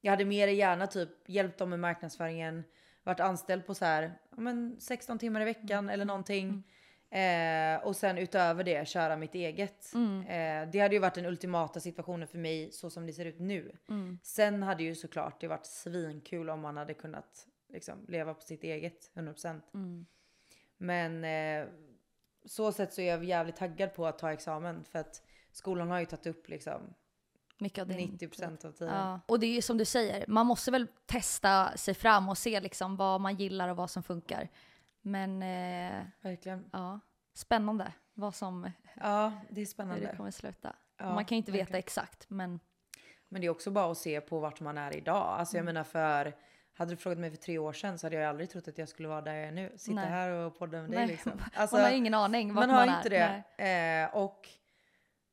Jag 0.00 0.12
hade 0.12 0.24
mer 0.24 0.48
gärna 0.48 0.86
typ 0.86 1.10
hjälpt 1.26 1.58
dem 1.58 1.70
med 1.70 1.80
marknadsföringen, 1.80 2.64
varit 3.02 3.20
anställd 3.20 3.66
på 3.66 3.74
så 3.74 3.84
här, 3.84 4.18
ja, 4.30 4.40
men 4.40 4.76
16 4.80 5.18
timmar 5.18 5.40
i 5.40 5.44
veckan 5.44 5.90
eller 5.90 6.04
någonting. 6.04 6.64
Eh, 7.10 7.86
och 7.86 7.96
sen 7.96 8.18
utöver 8.18 8.64
det 8.64 8.88
köra 8.88 9.16
mitt 9.16 9.34
eget. 9.34 9.94
Eh, 10.28 10.70
det 10.72 10.80
hade 10.80 10.94
ju 10.94 10.98
varit 10.98 11.14
den 11.14 11.26
ultimata 11.26 11.80
situationen 11.80 12.28
för 12.28 12.38
mig 12.38 12.72
så 12.72 12.90
som 12.90 13.06
det 13.06 13.12
ser 13.12 13.24
ut 13.24 13.38
nu. 13.38 13.72
Sen 14.22 14.62
hade 14.62 14.82
ju 14.82 14.94
såklart 14.94 15.40
det 15.40 15.48
varit 15.48 15.66
svinkul 15.66 16.50
om 16.50 16.60
man 16.60 16.76
hade 16.76 16.94
kunnat 16.94 17.46
liksom, 17.68 18.04
leva 18.08 18.34
på 18.34 18.40
sitt 18.40 18.64
eget 18.64 19.10
100%. 19.14 19.60
Men 20.76 21.24
eh, 21.24 21.68
så 22.44 22.72
sätt 22.72 22.92
så 22.92 23.00
är 23.00 23.06
jag 23.06 23.24
jävligt 23.24 23.56
taggad 23.56 23.94
på 23.94 24.06
att 24.06 24.18
ta 24.18 24.32
examen 24.32 24.84
för 24.84 24.98
att 24.98 25.22
skolan 25.52 25.90
har 25.90 26.00
ju 26.00 26.06
tagit 26.06 26.26
upp 26.26 26.48
liksom 26.48 26.94
Mycket 27.60 27.82
av 27.82 27.88
din 27.88 28.18
90% 28.18 28.66
av 28.66 28.72
tiden. 28.72 28.94
Ja. 28.94 29.20
Och 29.26 29.40
det 29.40 29.46
är 29.46 29.54
ju 29.54 29.62
som 29.62 29.78
du 29.78 29.84
säger, 29.84 30.24
man 30.28 30.46
måste 30.46 30.70
väl 30.70 30.86
testa 31.06 31.76
sig 31.76 31.94
fram 31.94 32.28
och 32.28 32.38
se 32.38 32.60
liksom 32.60 32.96
vad 32.96 33.20
man 33.20 33.36
gillar 33.36 33.68
och 33.68 33.76
vad 33.76 33.90
som 33.90 34.02
funkar. 34.02 34.48
Men 35.02 35.42
eh, 35.42 36.04
Verkligen. 36.22 36.70
ja, 36.72 37.00
spännande 37.34 37.92
vad 38.14 38.34
som, 38.34 38.70
Ja, 39.00 39.32
det 39.50 39.54
är 39.54 39.56
hur 39.56 39.66
spännande. 39.66 40.06
det 40.06 40.16
kommer 40.16 40.30
sluta. 40.30 40.76
Ja, 40.98 41.14
man 41.14 41.24
kan 41.24 41.36
ju 41.36 41.38
inte 41.38 41.52
veta 41.52 41.60
verkligen. 41.62 41.78
exakt, 41.78 42.30
men 42.30 42.60
Men 43.28 43.40
det 43.40 43.46
är 43.46 43.50
också 43.50 43.70
bara 43.70 43.90
att 43.92 43.98
se 43.98 44.20
på 44.20 44.38
vart 44.40 44.60
man 44.60 44.78
är 44.78 44.96
idag. 44.96 45.16
Alltså 45.38 45.56
Mm. 45.56 45.66
jag 45.66 45.74
menar 45.74 45.84
för 45.84 46.34
hade 46.74 46.90
du 46.92 46.96
frågat 46.96 47.18
mig 47.18 47.30
för 47.30 47.36
tre 47.36 47.58
år 47.58 47.72
sedan 47.72 47.98
så 47.98 48.06
hade 48.06 48.16
jag 48.16 48.28
aldrig 48.28 48.50
trott 48.50 48.68
att 48.68 48.78
jag 48.78 48.88
skulle 48.88 49.08
vara 49.08 49.20
där 49.20 49.34
jag 49.34 49.44
är 49.48 49.52
nu. 49.52 49.72
Sitta 49.76 49.94
Nej. 49.94 50.06
här 50.10 50.30
och 50.30 50.58
podda 50.58 50.78
med 50.82 50.90
dig 50.90 50.98
Nej, 50.98 51.06
liksom. 51.08 51.32
Alltså, 51.54 51.76
man 51.76 51.84
har 51.84 51.90
ingen 51.92 52.14
aning 52.14 52.54
vart 52.54 52.66
man 52.66 52.76
man, 52.76 52.88
har 52.88 52.94
är. 52.94 52.96
inte 52.98 53.42
det. 53.56 54.04
Eh, 54.10 54.16
och 54.16 54.48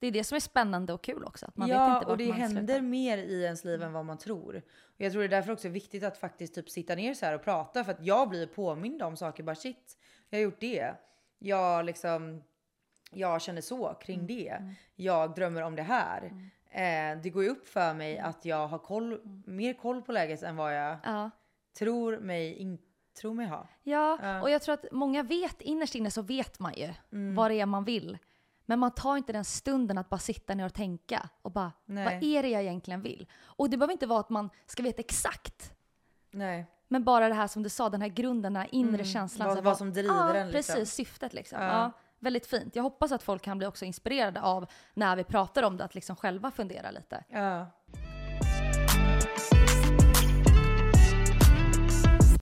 Det 0.05 0.09
är 0.09 0.11
det 0.11 0.23
som 0.23 0.35
är 0.35 0.39
spännande 0.39 0.93
och 0.93 1.01
kul 1.03 1.23
också. 1.23 1.45
Att 1.45 1.57
man 1.57 1.67
ja, 1.69 1.89
vet 1.89 1.97
inte 2.01 2.11
och 2.11 2.17
det 2.17 2.27
man 2.27 2.37
händer 2.37 2.61
slutar. 2.73 2.81
mer 2.81 3.17
i 3.17 3.43
ens 3.43 3.63
liv 3.65 3.83
än 3.83 3.93
vad 3.93 4.05
man 4.05 4.17
tror. 4.17 4.55
Och 4.83 5.01
jag 5.01 5.11
tror 5.11 5.21
det 5.21 5.27
är 5.27 5.29
därför 5.29 5.51
också 5.51 5.69
viktigt 5.69 6.03
att 6.03 6.17
faktiskt 6.17 6.55
typ 6.55 6.69
sitta 6.69 6.95
ner 6.95 7.13
så 7.13 7.25
här 7.25 7.33
och 7.35 7.43
prata 7.43 7.83
för 7.83 7.91
att 7.91 8.05
jag 8.05 8.29
blir 8.29 8.47
påmind 8.47 9.01
om 9.01 9.17
saker. 9.17 9.43
Bara 9.43 9.55
shit, 9.55 9.97
jag 10.29 10.37
har 10.39 10.43
gjort 10.43 10.59
det. 10.59 10.93
Jag 11.39 11.85
liksom, 11.85 12.43
jag 13.11 13.41
känner 13.41 13.61
så 13.61 13.93
kring 13.93 14.15
Mm, 14.19 14.27
det. 14.27 14.73
Jag 14.95 15.35
drömmer 15.35 15.61
om 15.61 15.75
det 15.75 15.81
här. 15.83 16.23
Eh, 16.71 17.21
det 17.23 17.29
går 17.29 17.43
ju 17.43 17.49
upp 17.49 17.67
för 17.67 17.93
mig 17.93 18.17
Mm. 18.17 18.29
att 18.29 18.45
jag 18.45 18.67
har 18.67 18.79
koll, 18.79 19.21
mer 19.45 19.73
koll 19.73 20.01
på 20.01 20.11
läget 20.11 20.43
än 20.43 20.55
vad 20.55 20.75
jag 20.77 20.97
Ja. 21.03 21.29
tror 21.77 22.17
mig, 22.17 22.53
in, 22.53 22.77
tror 23.21 23.33
mig 23.33 23.45
ha. 23.47 23.67
Ja, 23.83 24.19
Ja. 24.21 24.41
och 24.41 24.49
jag 24.49 24.61
tror 24.61 24.73
att 24.73 24.85
många 24.91 25.23
vet, 25.23 25.61
innerst 25.61 25.95
inne 25.95 26.11
så 26.11 26.21
vet 26.21 26.59
man 26.59 26.73
ju 26.73 26.93
Mm. 27.11 27.35
vad 27.35 27.51
det 27.51 27.59
är 27.59 27.65
man 27.65 27.83
vill. 27.83 28.17
Men 28.65 28.79
man 28.79 28.91
tar 28.91 29.17
inte 29.17 29.33
den 29.33 29.45
stunden 29.45 29.97
att 29.97 30.09
bara 30.09 30.17
sitta 30.19 30.55
ner 30.55 30.65
och 30.65 30.73
tänka 30.73 31.29
och 31.41 31.51
bara, 31.51 31.71
Nej. 31.85 32.03
vad 32.05 32.23
är 32.23 32.43
det 32.43 32.49
jag 32.49 32.61
egentligen 32.61 33.01
vill? 33.01 33.27
Och 33.43 33.69
det 33.69 33.77
behöver 33.77 33.91
inte 33.91 34.07
vara 34.07 34.19
att 34.19 34.29
man 34.29 34.49
ska 34.65 34.83
veta 34.83 34.99
exakt. 34.99 35.73
Nej. 36.31 36.65
Men 36.87 37.03
bara 37.03 37.27
det 37.27 37.33
här 37.35 37.47
som 37.47 37.63
du 37.63 37.69
sa, 37.69 37.89
den 37.89 38.01
här 38.01 38.07
grunden, 38.09 38.53
den 38.53 38.61
här 38.61 38.69
inre 38.71 38.93
Mm, 38.93 39.05
känslan. 39.05 39.47
vad- 39.47 39.63
vad 39.63 39.77
som 39.77 39.93
driver 39.93 40.15
ja, 40.15 40.35
en, 40.35 40.49
liksom. 40.51 40.75
Precis, 40.75 40.93
syftet 40.95 41.33
liksom. 41.33 41.61
Ja. 41.61 41.67
Ja. 41.71 41.91
väldigt 42.19 42.47
fint. 42.47 42.75
Jag 42.75 42.83
hoppas 42.83 43.11
att 43.11 43.23
folk 43.23 43.41
kan 43.41 43.57
bli 43.57 43.67
också 43.67 43.85
inspirerade 43.85 44.41
av 44.41 44.65
när 44.93 45.15
vi 45.15 45.23
pratar 45.23 45.63
om 45.63 45.77
det, 45.77 45.83
att 45.83 45.95
liksom 45.95 46.15
själva 46.15 46.51
fundera 46.51 46.91
lite. 46.91 47.23
Ja. 47.29 47.65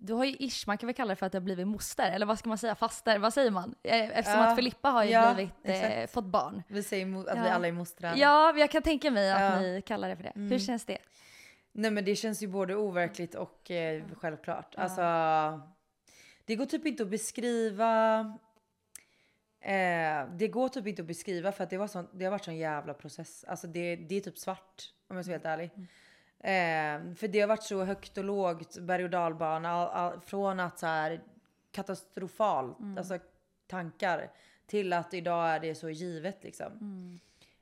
Du 0.06 0.14
har 0.14 0.26
ju 0.26 0.36
ish, 0.40 0.68
man 0.68 0.78
kan 0.78 0.88
väl 0.88 0.96
kalla 0.96 1.10
det 1.10 1.16
för 1.16 1.26
att 1.26 1.32
du 1.32 1.36
har 1.38 1.44
blivit 1.44 1.68
moster, 1.68 2.12
eller 2.12 2.26
vad 2.26 2.40
ska 2.40 2.50
man 2.50 2.58
säga, 2.58 2.76
faster, 2.76 3.20
vad 3.20 3.34
säger 3.34 3.52
man? 3.52 3.76
Eh, 3.84 4.10
Eftersom 4.20 4.40
Ja, 4.40 4.48
att 4.50 4.56
Filippa 4.56 4.90
har 4.90 5.04
ju 5.04 5.10
ja, 5.12 5.34
blivit, 5.34 5.54
eh, 5.64 6.08
fått 6.08 6.26
barn. 6.26 6.64
Vi 6.68 6.84
säger 6.84 7.20
att 7.20 7.38
Ja. 7.38 7.44
vi 7.44 7.50
alla 7.50 7.68
är 7.68 7.72
mostrar. 7.72 8.16
Ja, 8.16 8.54
jag 8.58 8.72
kan 8.72 8.82
tänka 8.82 9.12
mig 9.12 9.32
att 9.32 9.62
ni 9.62 9.82
kallar 9.86 10.10
det 10.10 10.16
för 10.16 10.24
det. 10.24 10.32
Hur 10.36 10.42
Mm. 10.46 10.60
känns 10.60 10.86
det? 10.86 10.98
Nej 11.72 11.92
men 11.92 12.06
det 12.06 12.16
känns 12.16 12.44
ju 12.44 12.48
både 12.48 12.76
overkligt 12.76 13.36
och 13.36 13.72
eh, 13.72 14.04
självklart. 14.18 14.76
Alltså, 14.78 15.02
det 16.46 16.56
går 16.56 16.66
typ 16.66 16.86
inte 16.86 17.04
att 17.04 17.10
beskriva. 17.10 18.20
Eh, 19.62 20.28
det 20.38 20.48
går 20.48 20.70
typ 20.70 20.88
inte 20.88 21.02
att 21.02 21.08
beskriva 21.08 21.52
för 21.52 21.64
att 21.64 21.70
det, 21.70 21.78
var 21.78 21.88
sån, 21.88 22.08
det 22.14 22.26
har 22.26 22.32
varit 22.32 22.46
sån 22.46 22.58
jävla 22.58 22.94
process. 22.94 23.44
Alltså 23.48 23.68
det, 23.68 23.96
det 23.96 24.16
är 24.16 24.22
typ 24.22 24.38
svart 24.38 24.84
om 25.10 25.16
jag 25.16 25.26
ska 25.26 25.32
vara 25.32 25.38
helt 25.60 25.74
ärlig. 25.76 25.88
Eh, 26.44 27.16
för 27.16 27.28
det 27.28 27.40
har 27.40 27.48
varit 27.48 27.64
så 27.64 27.84
högt 27.84 28.18
och 28.18 28.24
lågt, 28.24 28.78
berg 28.78 29.04
och 29.04 29.10
dalbana. 29.10 29.70
All, 29.70 29.88
all, 29.88 30.20
från 30.20 30.60
att 30.60 30.80
så 30.80 30.86
här 30.86 31.22
katastrofalt, 31.72 32.78
alltså 32.98 33.20
tankar, 33.68 34.32
till 34.66 34.94
att 34.94 35.14
idag 35.14 35.50
är 35.50 35.60
det 35.60 35.76
så 35.76 35.90
givet 35.90 36.44
liksom. 36.44 37.20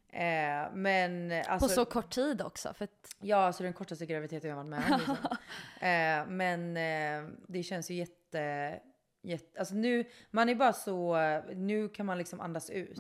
Eh, 0.10 0.74
men 0.74 1.32
alltså, 1.32 1.68
På 1.68 1.74
så 1.74 1.86
kort 1.86 2.10
tid 2.10 2.42
också. 2.42 2.74
För 2.74 2.84
att, 2.84 3.16
Ja, 3.20 3.38
alltså 3.38 3.64
den 3.64 3.74
kortaste 3.74 4.06
graviditeten 4.06 4.50
jag 4.50 4.58
varit 4.58 4.70
med 4.70 4.84
om. 4.92 5.00
Liksom. 5.08 5.16
eh, 5.88 6.28
men 6.28 6.78
eh, 6.78 7.34
det 7.48 7.64
känns 7.64 7.92
ju 7.92 7.96
jätte, 7.96 8.80
jätte... 9.22 9.60
Alltså 9.60 9.76
nu, 9.76 10.06
man 10.32 10.50
är 10.50 10.56
bara 10.56 10.74
så... 10.74 11.18
Nu 11.56 11.90
kan 11.90 12.06
man 12.06 12.18
liksom 12.18 12.40
andas 12.40 12.70
ut. 12.70 13.00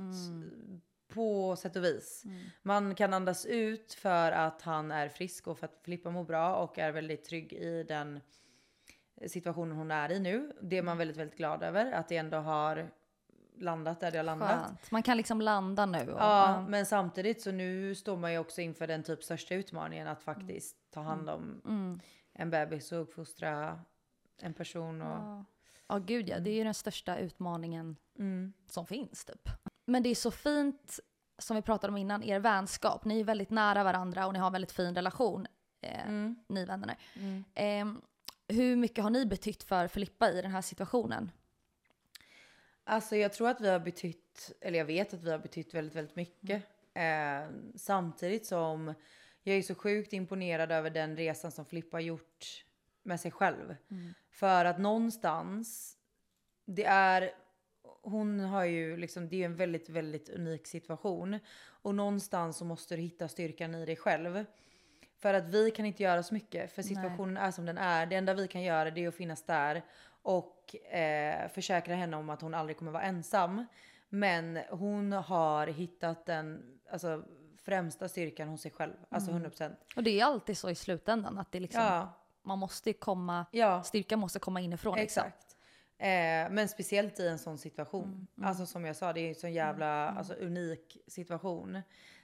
På 1.14 1.56
sätt 1.56 1.76
och 1.76 1.84
vis. 1.84 2.24
Man 2.62 2.96
kan 2.96 3.14
andas 3.14 3.46
ut 3.46 3.94
för 3.94 4.32
att 4.32 4.62
han 4.62 4.92
är 4.92 5.10
frisk 5.10 5.48
och 5.48 5.58
för 5.58 5.66
att 5.66 5.80
Filippa 5.84 6.10
mår 6.10 6.24
bra 6.24 6.56
och 6.56 6.80
är 6.80 6.92
väldigt 6.92 7.26
trygg 7.26 7.54
i 7.54 7.84
den 7.84 8.20
situationen 9.28 9.78
hon 9.78 9.92
är 9.92 10.12
i 10.12 10.20
nu. 10.20 10.52
Det 10.62 10.78
är 10.78 10.82
man 10.82 10.98
väldigt, 10.98 11.18
väldigt 11.18 11.38
glad 11.38 11.64
över. 11.64 11.92
Att 11.92 12.08
det 12.08 12.18
ändå 12.18 12.38
har 12.38 12.92
landat 13.58 14.00
där 14.00 14.12
det 14.12 14.18
har 14.18 14.24
landat. 14.24 14.66
skönt. 14.66 14.92
Man 14.92 15.04
kan 15.04 15.18
liksom 15.18 15.42
landa 15.42 15.86
nu. 15.86 16.12
Och, 16.12 16.20
Ja, 16.20 16.66
men 16.70 16.86
samtidigt 16.86 17.42
så 17.42 17.52
nu 17.52 17.96
står 17.96 18.18
man 18.18 18.32
ju 18.32 18.38
också 18.40 18.62
inför 18.62 18.88
den 18.88 19.04
typ 19.04 19.24
största 19.24 19.56
utmaningen 19.56 20.08
att 20.08 20.22
faktiskt 20.24 20.76
ta 20.92 21.02
hand 21.02 21.30
om 21.30 21.62
Mm. 21.66 22.00
en 22.34 22.50
bebis 22.50 22.92
och 22.92 23.02
uppfostra 23.02 23.80
en 24.42 24.54
person. 24.54 25.02
Och, 25.02 25.08
Ja. 25.08 25.46
Ja, 25.88 25.98
gud 25.98 26.30
ja. 26.30 26.40
Det 26.40 26.50
är 26.50 26.56
ju 26.56 26.64
den 26.64 26.74
största 26.74 27.18
utmaningen 27.18 27.96
mm. 28.20 28.54
som 28.68 28.86
finns 28.86 29.26
typ. 29.26 29.50
Men 29.92 30.04
det 30.04 30.10
är 30.10 30.16
så 30.16 30.32
fint, 30.32 31.00
som 31.38 31.56
vi 31.56 31.62
pratade 31.62 31.92
om 31.92 31.98
innan, 31.98 32.24
er 32.24 32.40
vänskap. 32.40 33.06
Ni 33.06 33.20
är 33.20 33.24
väldigt 33.24 33.50
nära 33.50 33.84
varandra 33.84 34.28
och 34.28 34.34
ni 34.34 34.40
har 34.40 34.48
en 34.48 34.54
väldigt 34.54 34.72
fin 34.72 34.96
relation, 34.96 35.48
eh, 35.82 36.08
Mm. 36.08 36.36
ni 36.48 36.66
vännerna. 36.66 36.96
Mm. 37.16 37.44
Eh, 37.56 38.02
hur 38.56 38.76
mycket 38.76 39.04
har 39.04 39.12
ni 39.12 39.26
betytt 39.26 39.64
för 39.64 39.88
Filippa 39.88 40.32
i 40.32 40.42
den 40.42 40.52
här 40.52 40.62
situationen? 40.62 41.32
Alltså 42.84 43.16
jag 43.16 43.34
tror 43.34 43.50
att 43.50 43.62
vi 43.62 43.70
har 43.70 43.80
betytt, 43.80 44.52
eller 44.62 44.78
jag 44.78 44.86
vet 44.86 45.14
att 45.14 45.24
vi 45.24 45.32
har 45.32 45.40
betytt 45.40 45.74
väldigt, 45.74 45.96
väldigt 45.96 46.16
mycket. 46.16 46.64
Eh, 46.94 47.50
samtidigt 47.76 48.46
som 48.46 48.94
jag 49.44 49.58
är 49.58 49.62
så 49.62 49.76
sjukt 49.76 50.14
imponerad 50.14 50.72
över 50.72 50.90
den 50.90 51.18
resan 51.18 51.52
som 51.52 51.66
Filippa 51.66 51.98
har 51.98 52.02
gjort 52.02 52.66
med 53.04 53.20
sig 53.20 53.32
själv. 53.32 53.76
För 54.32 54.66
att 54.66 54.80
någonstans, 54.80 55.98
det 56.66 56.86
är, 56.86 57.32
hon 58.02 58.40
har 58.40 58.64
ju 58.64 58.98
liksom, 58.98 59.30
det 59.30 59.41
är 59.41 59.45
en 59.45 59.56
väldigt, 59.56 59.90
väldigt 59.90 60.30
unik 60.30 60.68
situation. 60.68 61.40
Och 61.64 61.95
någonstans 61.95 62.57
så 62.57 62.65
måste 62.65 62.95
du 62.95 63.02
hitta 63.02 63.28
styrkan 63.28 63.76
i 63.76 63.86
dig 63.86 63.95
själv. 63.95 64.45
För 65.19 65.34
att 65.34 65.48
vi 65.49 65.72
kan 65.72 65.86
inte 65.86 66.03
göra 66.03 66.23
så 66.23 66.34
mycket, 66.34 66.72
för 66.72 66.82
situationen 66.82 67.38
är 67.38 67.52
som 67.52 67.65
den 67.65 67.78
är. 67.78 68.06
Det 68.06 68.15
enda 68.15 68.34
vi 68.34 68.48
kan 68.48 68.61
göra 68.61 68.91
det 68.91 69.03
är 69.03 69.07
att 69.07 69.15
finnas 69.15 69.44
där 69.44 69.84
och 70.22 70.76
eh, 70.76 71.49
försäkra 71.49 71.95
henne 71.95 72.18
om 72.18 72.30
att 72.30 72.41
hon 72.41 72.53
aldrig 72.53 72.78
kommer 72.78 72.91
vara 72.91 73.03
ensam. 73.03 73.65
Men 74.10 74.60
hon 74.69 75.11
har 75.11 75.68
hittat 75.68 76.26
den 76.26 76.80
alltså, 76.91 77.23
främsta 77.57 78.07
styrkan 78.07 78.48
hos 78.48 78.61
sig 78.61 78.72
själv, 78.72 78.94
alltså 79.10 79.32
100%. 79.32 79.76
Och 79.95 80.03
det 80.03 80.19
är 80.19 80.26
alltid 80.26 80.57
så 80.57 80.69
i 80.69 80.76
slutändan 80.76 81.38
att 81.38 81.52
det 81.52 81.60
liksom, 81.60 81.82
Ja, 81.82 82.14
man 82.44 82.60
måste 82.60 82.94
komma, 82.94 83.45
ja. 83.52 83.84
styrkan 83.84 84.19
måste 84.19 84.40
komma 84.40 84.61
inifrån. 84.61 84.98
Liksom. 84.98 85.23
Eh, 86.02 86.49
men 86.52 86.69
speciellt 86.69 87.19
i 87.19 87.28
en 87.28 87.40
sån 87.40 87.57
situation. 87.57 88.28
Alltså 88.41 88.65
som 88.65 88.86
jag 88.86 88.95
sa, 88.95 89.14
det 89.14 89.22
är 89.22 89.30
en 89.30 89.36
sån 89.36 89.53
jävla 89.53 90.10
Alltså, 90.10 90.34
unik 90.34 90.98
situation. 91.07 91.82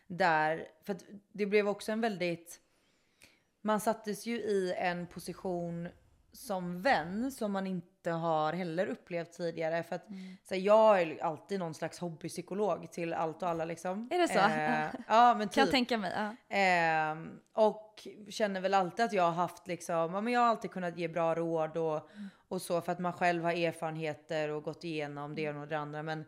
Där, 0.08 0.68
för 0.84 0.98
det 1.32 1.46
blev 1.46 1.68
också 1.68 1.92
en 1.92 2.02
väldigt, 2.02 2.60
man 3.62 3.80
sattes 3.80 4.26
ju 4.26 4.36
i 4.38 4.74
en 4.78 5.08
position 5.08 5.90
som 6.38 6.82
vän 6.82 7.32
som 7.32 7.52
man 7.52 7.68
inte 7.68 8.12
har 8.12 8.54
heller 8.54 8.88
upplevt 8.88 9.32
tidigare. 9.32 9.84
För 9.84 9.96
att 9.96 10.06
så 10.44 10.54
här, 10.54 10.62
jag 10.62 11.02
är 11.02 11.24
alltid 11.24 11.60
någon 11.60 11.74
slags 11.74 12.00
hobbypsykolog 12.00 12.92
till 12.92 13.14
allt 13.14 13.44
och 13.44 13.50
alla 13.50 13.66
liksom. 13.66 14.10
Är 14.12 14.20
det 14.20 14.28
så? 14.28 14.40
Eh, 14.40 15.02
ja 15.08 15.36
men 15.38 15.50
Kan 15.50 15.62
jag 15.62 15.68
typ. 15.68 15.72
tänka 15.72 15.98
mig. 15.98 16.14
Ja. 16.16 16.56
Ehm, 16.56 17.40
och 17.54 18.08
känner 18.30 18.62
väl 18.62 18.74
alltid 18.74 19.06
att 19.06 19.14
jag 19.14 19.24
har 19.24 19.32
haft 19.32 19.68
liksom, 19.68 20.14
ja, 20.14 20.22
men 20.22 20.34
jag 20.34 20.42
har 20.42 20.48
alltid 20.48 20.72
kunnat 20.72 20.98
ge 20.98 21.08
bra 21.08 21.36
råd 21.36 21.78
och, 21.78 22.10
och 22.48 22.62
så 22.62 22.82
för 22.82 22.92
att 22.92 23.00
man 23.00 23.14
själv 23.14 23.44
har 23.44 23.52
erfarenheter 23.52 24.50
och 24.50 24.64
gått 24.64 24.84
igenom 24.84 25.36
det 25.36 25.42
ena 25.42 25.62
och 25.62 25.68
det 25.68 25.78
andra. 25.78 26.04
Men 26.04 26.26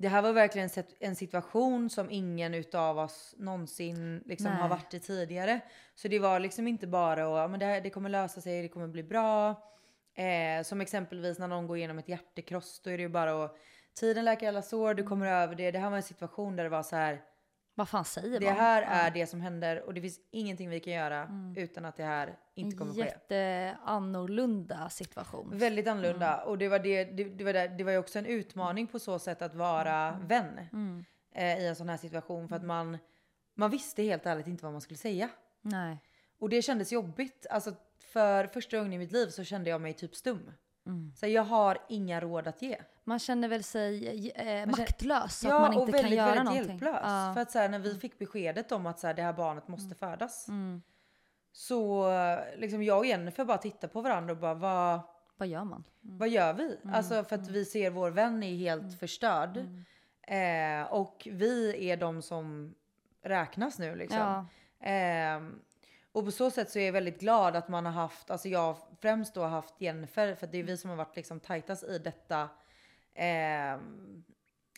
det 0.00 0.08
här 0.08 0.22
var 0.22 0.32
verkligen 0.32 0.70
en 1.00 1.16
situation 1.16 1.90
som 1.90 2.10
ingen 2.10 2.54
utav 2.54 2.98
oss 2.98 3.34
någonsin 3.38 4.22
liksom 4.26 4.46
har 4.46 4.68
varit 4.68 4.94
i 4.94 5.00
tidigare. 5.00 5.60
Så 5.94 6.08
det 6.08 6.18
var 6.18 6.40
liksom 6.40 6.68
inte 6.68 6.86
bara 6.86 7.44
att 7.44 7.50
men 7.50 7.60
det, 7.60 7.66
här, 7.66 7.80
det 7.80 7.90
kommer 7.90 8.10
lösa 8.10 8.40
sig, 8.40 8.62
det 8.62 8.68
kommer 8.68 8.88
bli 8.88 9.02
bra. 9.02 9.50
Eh, 10.14 10.62
som 10.64 10.80
exempelvis 10.80 11.38
när 11.38 11.48
någon 11.48 11.66
går 11.66 11.76
igenom 11.76 11.98
ett 11.98 12.08
hjärtekross, 12.08 12.80
då 12.84 12.90
är 12.90 12.96
det 12.96 13.02
ju 13.02 13.08
bara 13.08 13.44
att 13.44 13.56
tiden 13.94 14.24
läker 14.24 14.48
alla 14.48 14.62
sår, 14.62 14.94
du 14.94 15.02
kommer 15.02 15.26
över 15.26 15.54
det. 15.54 15.70
Det 15.70 15.78
här 15.78 15.90
var 15.90 15.96
en 15.96 16.02
situation 16.02 16.56
där 16.56 16.64
det 16.64 16.70
var 16.70 16.82
så 16.82 16.96
här 16.96 17.20
Vad 17.80 17.88
fan 17.88 18.04
säger 18.04 18.40
det 18.40 18.46
man? 18.46 18.54
här 18.56 18.82
Ja. 18.82 18.88
är 18.88 19.10
det 19.10 19.26
som 19.26 19.40
händer 19.40 19.82
och 19.86 19.94
det 19.94 20.00
finns 20.00 20.20
ingenting 20.30 20.70
vi 20.70 20.80
kan 20.80 20.92
göra 20.92 21.22
Mm. 21.22 21.54
utan 21.56 21.84
att 21.84 21.96
det 21.96 22.02
här 22.04 22.38
inte 22.54 22.76
kommer 22.76 22.92
ske. 22.94 23.00
Jätteannorlunda 23.00 24.88
situation. 24.90 25.50
Väldigt 25.58 25.86
annorlunda 25.88 26.34
Mm. 26.34 26.48
och 26.48 26.58
det 26.58 26.68
var, 26.68 26.78
det, 26.78 27.04
det, 27.04 27.24
det, 27.24 27.44
var 27.44 27.52
det, 27.52 27.68
det 27.68 27.84
var 27.84 27.92
ju 27.92 27.98
också 27.98 28.18
en 28.18 28.26
utmaning 28.26 28.86
på 28.86 28.98
så 28.98 29.18
sätt 29.18 29.42
att 29.42 29.54
vara 29.54 30.18
vän 30.26 30.60
Mm. 30.72 31.04
eh, 31.34 31.58
i 31.58 31.66
en 31.68 31.76
sån 31.76 31.88
här 31.88 31.96
situation 31.96 32.48
för 32.48 32.56
att 32.56 32.64
man, 32.64 32.98
man 33.54 33.70
visste 33.70 34.02
helt 34.02 34.26
ärligt 34.26 34.46
inte 34.46 34.64
vad 34.64 34.72
man 34.72 34.80
skulle 34.80 34.98
säga. 34.98 35.28
Nej. 35.62 35.98
Och 36.38 36.48
det 36.48 36.62
kändes 36.62 36.92
jobbigt. 36.92 37.46
Alltså 37.50 37.74
för 38.12 38.46
första 38.46 38.76
gången 38.76 38.92
i 38.92 38.98
mitt 38.98 39.12
liv 39.12 39.26
så 39.28 39.44
kände 39.44 39.70
jag 39.70 39.80
mig 39.80 39.92
typ 39.92 40.14
stum. 40.16 40.50
Mm. 40.86 41.12
Så 41.16 41.26
jag 41.26 41.42
har 41.42 41.78
inga 41.88 42.20
råd 42.20 42.48
att 42.48 42.62
ge. 42.62 42.76
Man 43.10 43.18
känner 43.18 43.48
väl 43.48 43.62
sig 43.64 44.30
eh, 44.30 44.66
maktlös, 44.66 45.44
ja, 45.44 45.54
att 45.54 45.60
man 45.60 45.72
inte 45.72 45.82
och 45.82 45.88
väldigt, 45.88 46.02
kan 46.02 46.16
göra 46.16 46.26
väldigt 46.26 46.44
någonting. 46.44 46.68
hjälplös. 46.70 47.00
Ja. 47.02 47.30
För 47.34 47.40
att 47.40 47.50
så 47.50 47.58
här, 47.58 47.68
när 47.68 47.78
vi 47.78 47.94
fick 47.94 48.18
beskedet 48.18 48.72
om 48.72 48.86
att 48.86 48.98
så 49.00 49.06
här, 49.06 49.14
det 49.14 49.22
här 49.22 49.32
barnet 49.32 49.68
måste 49.68 49.94
födas. 49.94 50.48
Mm. 50.48 50.82
Så 51.52 52.08
liksom 52.56 52.82
jag 52.82 52.98
och 52.98 53.06
Jennifer 53.06 53.44
bara 53.44 53.58
tittar 53.58 53.88
på 53.88 54.00
varandra 54.00 54.32
och 54.32 54.38
bara 54.38 54.54
vad, 54.54 55.00
Vad 55.36 55.48
gör 55.48 55.64
man? 55.64 55.84
Mm. 56.04 56.18
vad 56.18 56.28
gör 56.28 56.52
vi? 56.52 56.78
Alltså 56.92 57.24
för 57.24 57.36
att 57.36 57.48
vi 57.48 57.64
ser 57.64 57.90
vår 57.90 58.10
vän 58.10 58.42
är 58.42 58.56
helt 58.56 58.82
Mm. 58.82 58.96
förstörd. 58.96 59.56
Eh, 60.22 60.92
och 60.92 61.28
vi 61.30 61.90
är 61.90 61.96
de 61.96 62.22
som 62.22 62.74
räknas 63.22 63.78
nu 63.78 63.94
liksom. 63.96 64.18
Ja. 64.18 64.46
Ehm, 64.80 65.58
och 66.12 66.24
på 66.24 66.30
så 66.30 66.50
sätt 66.50 66.70
så 66.70 66.78
är 66.78 66.86
jag 66.86 66.92
väldigt 66.92 67.20
glad 67.20 67.56
att 67.56 67.68
man 67.68 67.86
har 67.86 67.92
haft, 67.92 68.30
alltså 68.30 68.48
jag 68.48 68.76
främst 69.00 69.34
då 69.34 69.40
har 69.42 69.48
haft 69.48 69.80
Jennifer 69.80 70.34
för 70.34 70.46
det 70.46 70.58
är 70.58 70.62
vi 70.62 70.76
som 70.76 70.90
har 70.90 70.96
varit 70.96 71.16
liksom 71.16 71.40
tajtast 71.40 71.84
i 71.84 71.98
detta. 71.98 72.48
Ehm, 73.14 74.24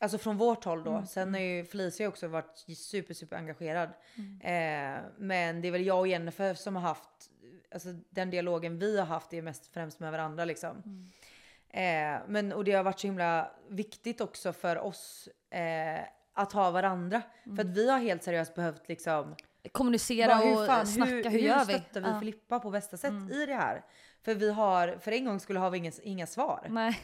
Alltså 0.01 0.19
från 0.19 0.37
vårt 0.37 0.65
håll 0.65 0.85
då. 0.85 1.05
Sen 1.09 1.35
har 1.35 1.41
ju 1.41 1.65
Felicia 1.65 2.09
också 2.09 2.29
varit 2.29 2.65
super 2.77 3.15
super 3.15 3.37
engagerad. 3.37 3.89
Eh, 4.41 5.01
men 5.19 5.61
det 5.61 5.69
är 5.69 5.71
väl 5.71 5.87
jag 5.87 5.99
och 5.99 6.09
Jennifer 6.09 6.55
som 6.55 6.77
har 6.77 6.83
haft, 6.83 7.09
alltså 7.75 7.89
den 8.11 8.31
dialogen 8.31 8.79
vi 8.79 8.99
har 8.99 9.07
haft 9.07 9.33
är 9.33 9.43
mest 9.43 9.67
främst 9.67 10.01
med 10.01 10.13
varandra 10.13 10.45
liksom. 10.45 10.83
Eh, 11.69 12.21
men 12.29 12.53
och 12.53 12.65
det 12.65 12.73
har 12.73 12.83
varit 12.85 13.01
så 13.01 13.07
himla 13.07 13.51
viktigt 13.69 14.21
också 14.21 14.53
för 14.53 14.79
oss 14.79 15.29
eh, 15.51 16.01
att 16.35 16.53
ha 16.53 16.71
varandra. 16.71 17.23
För 17.45 17.61
att 17.61 17.77
vi 17.77 17.91
har 17.91 17.99
helt 17.99 18.23
seriöst 18.23 18.55
behövt 18.55 18.89
liksom 18.89 19.35
Kommunicera 19.73 20.29
bara, 20.35 20.47
hur 20.47 20.61
och 20.61 20.67
fan, 20.67 20.87
snacka, 20.87 21.11
hur, 21.11 21.25
hur, 21.25 21.31
hur 21.31 21.39
gör 21.39 21.65
vi? 21.65 21.75
stöttar 21.75 22.01
vi 22.01 22.09
Ja. 22.09 22.21
Filippa 22.21 22.61
på 22.61 22.71
bästa 22.71 22.97
sätt 22.97 23.31
i 23.33 23.47
det 23.47 23.55
här? 23.55 23.85
För 24.23 24.35
vi 24.35 24.53
har, 24.53 24.99
för 25.01 25.13
en 25.13 25.25
gång 25.25 25.41
skulle 25.41 25.59
har 25.59 25.71
vi 25.71 25.79
inga, 25.79 25.93
inga 26.03 26.27
svar. 26.27 26.67
Nej. 26.71 26.99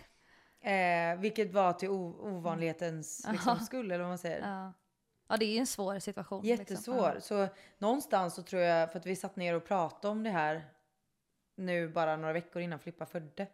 Eh, 0.61 1.19
vilket 1.21 1.53
var 1.53 1.73
till 1.73 1.89
ovanlighetens 1.89 3.27
liksom, 3.33 3.57
Ja. 3.59 3.65
skull 3.65 3.87
eller 3.91 3.99
vad 3.99 4.09
man 4.09 4.19
säger. 4.19 4.41
Ja. 4.49 4.73
ja, 5.29 5.37
det 5.37 5.45
är 5.45 5.59
en 5.61 5.67
svår 5.67 5.99
situation. 5.99 6.45
Jättesvår. 6.45 7.13
Liksom. 7.15 7.47
Så 7.47 7.55
någonstans 7.79 8.35
så 8.35 8.43
tror 8.43 8.63
jag, 8.63 8.93
för 8.93 8.99
att 8.99 9.07
vi 9.07 9.17
satt 9.17 9.37
ner 9.37 9.55
och 9.55 9.65
pratade 9.65 10.13
om 10.13 10.23
det 10.23 10.31
här 10.31 10.65
nu 11.57 11.89
bara 11.89 12.17
några 12.17 12.33
veckor 12.33 12.63
innan 12.63 12.79
Filippa 12.79 13.07
födde. 13.07 13.47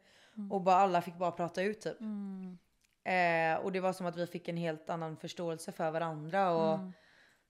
Och 0.51 0.61
bara 0.63 0.77
alla 0.77 1.03
fick 1.03 1.15
bara 1.17 1.31
prata 1.33 1.63
ut 1.63 1.81
typ. 1.81 2.01
Mm. 2.01 2.59
Eh, 3.05 3.61
och 3.65 3.73
det 3.73 3.81
var 3.81 3.93
som 3.93 4.07
att 4.07 4.17
vi 4.17 4.27
fick 4.27 4.49
en 4.49 4.57
helt 4.57 4.91
annan 4.91 5.17
förståelse 5.17 5.73
för 5.73 5.91
varandra. 5.91 6.51
Och 6.51 6.75
Mm. 6.75 6.93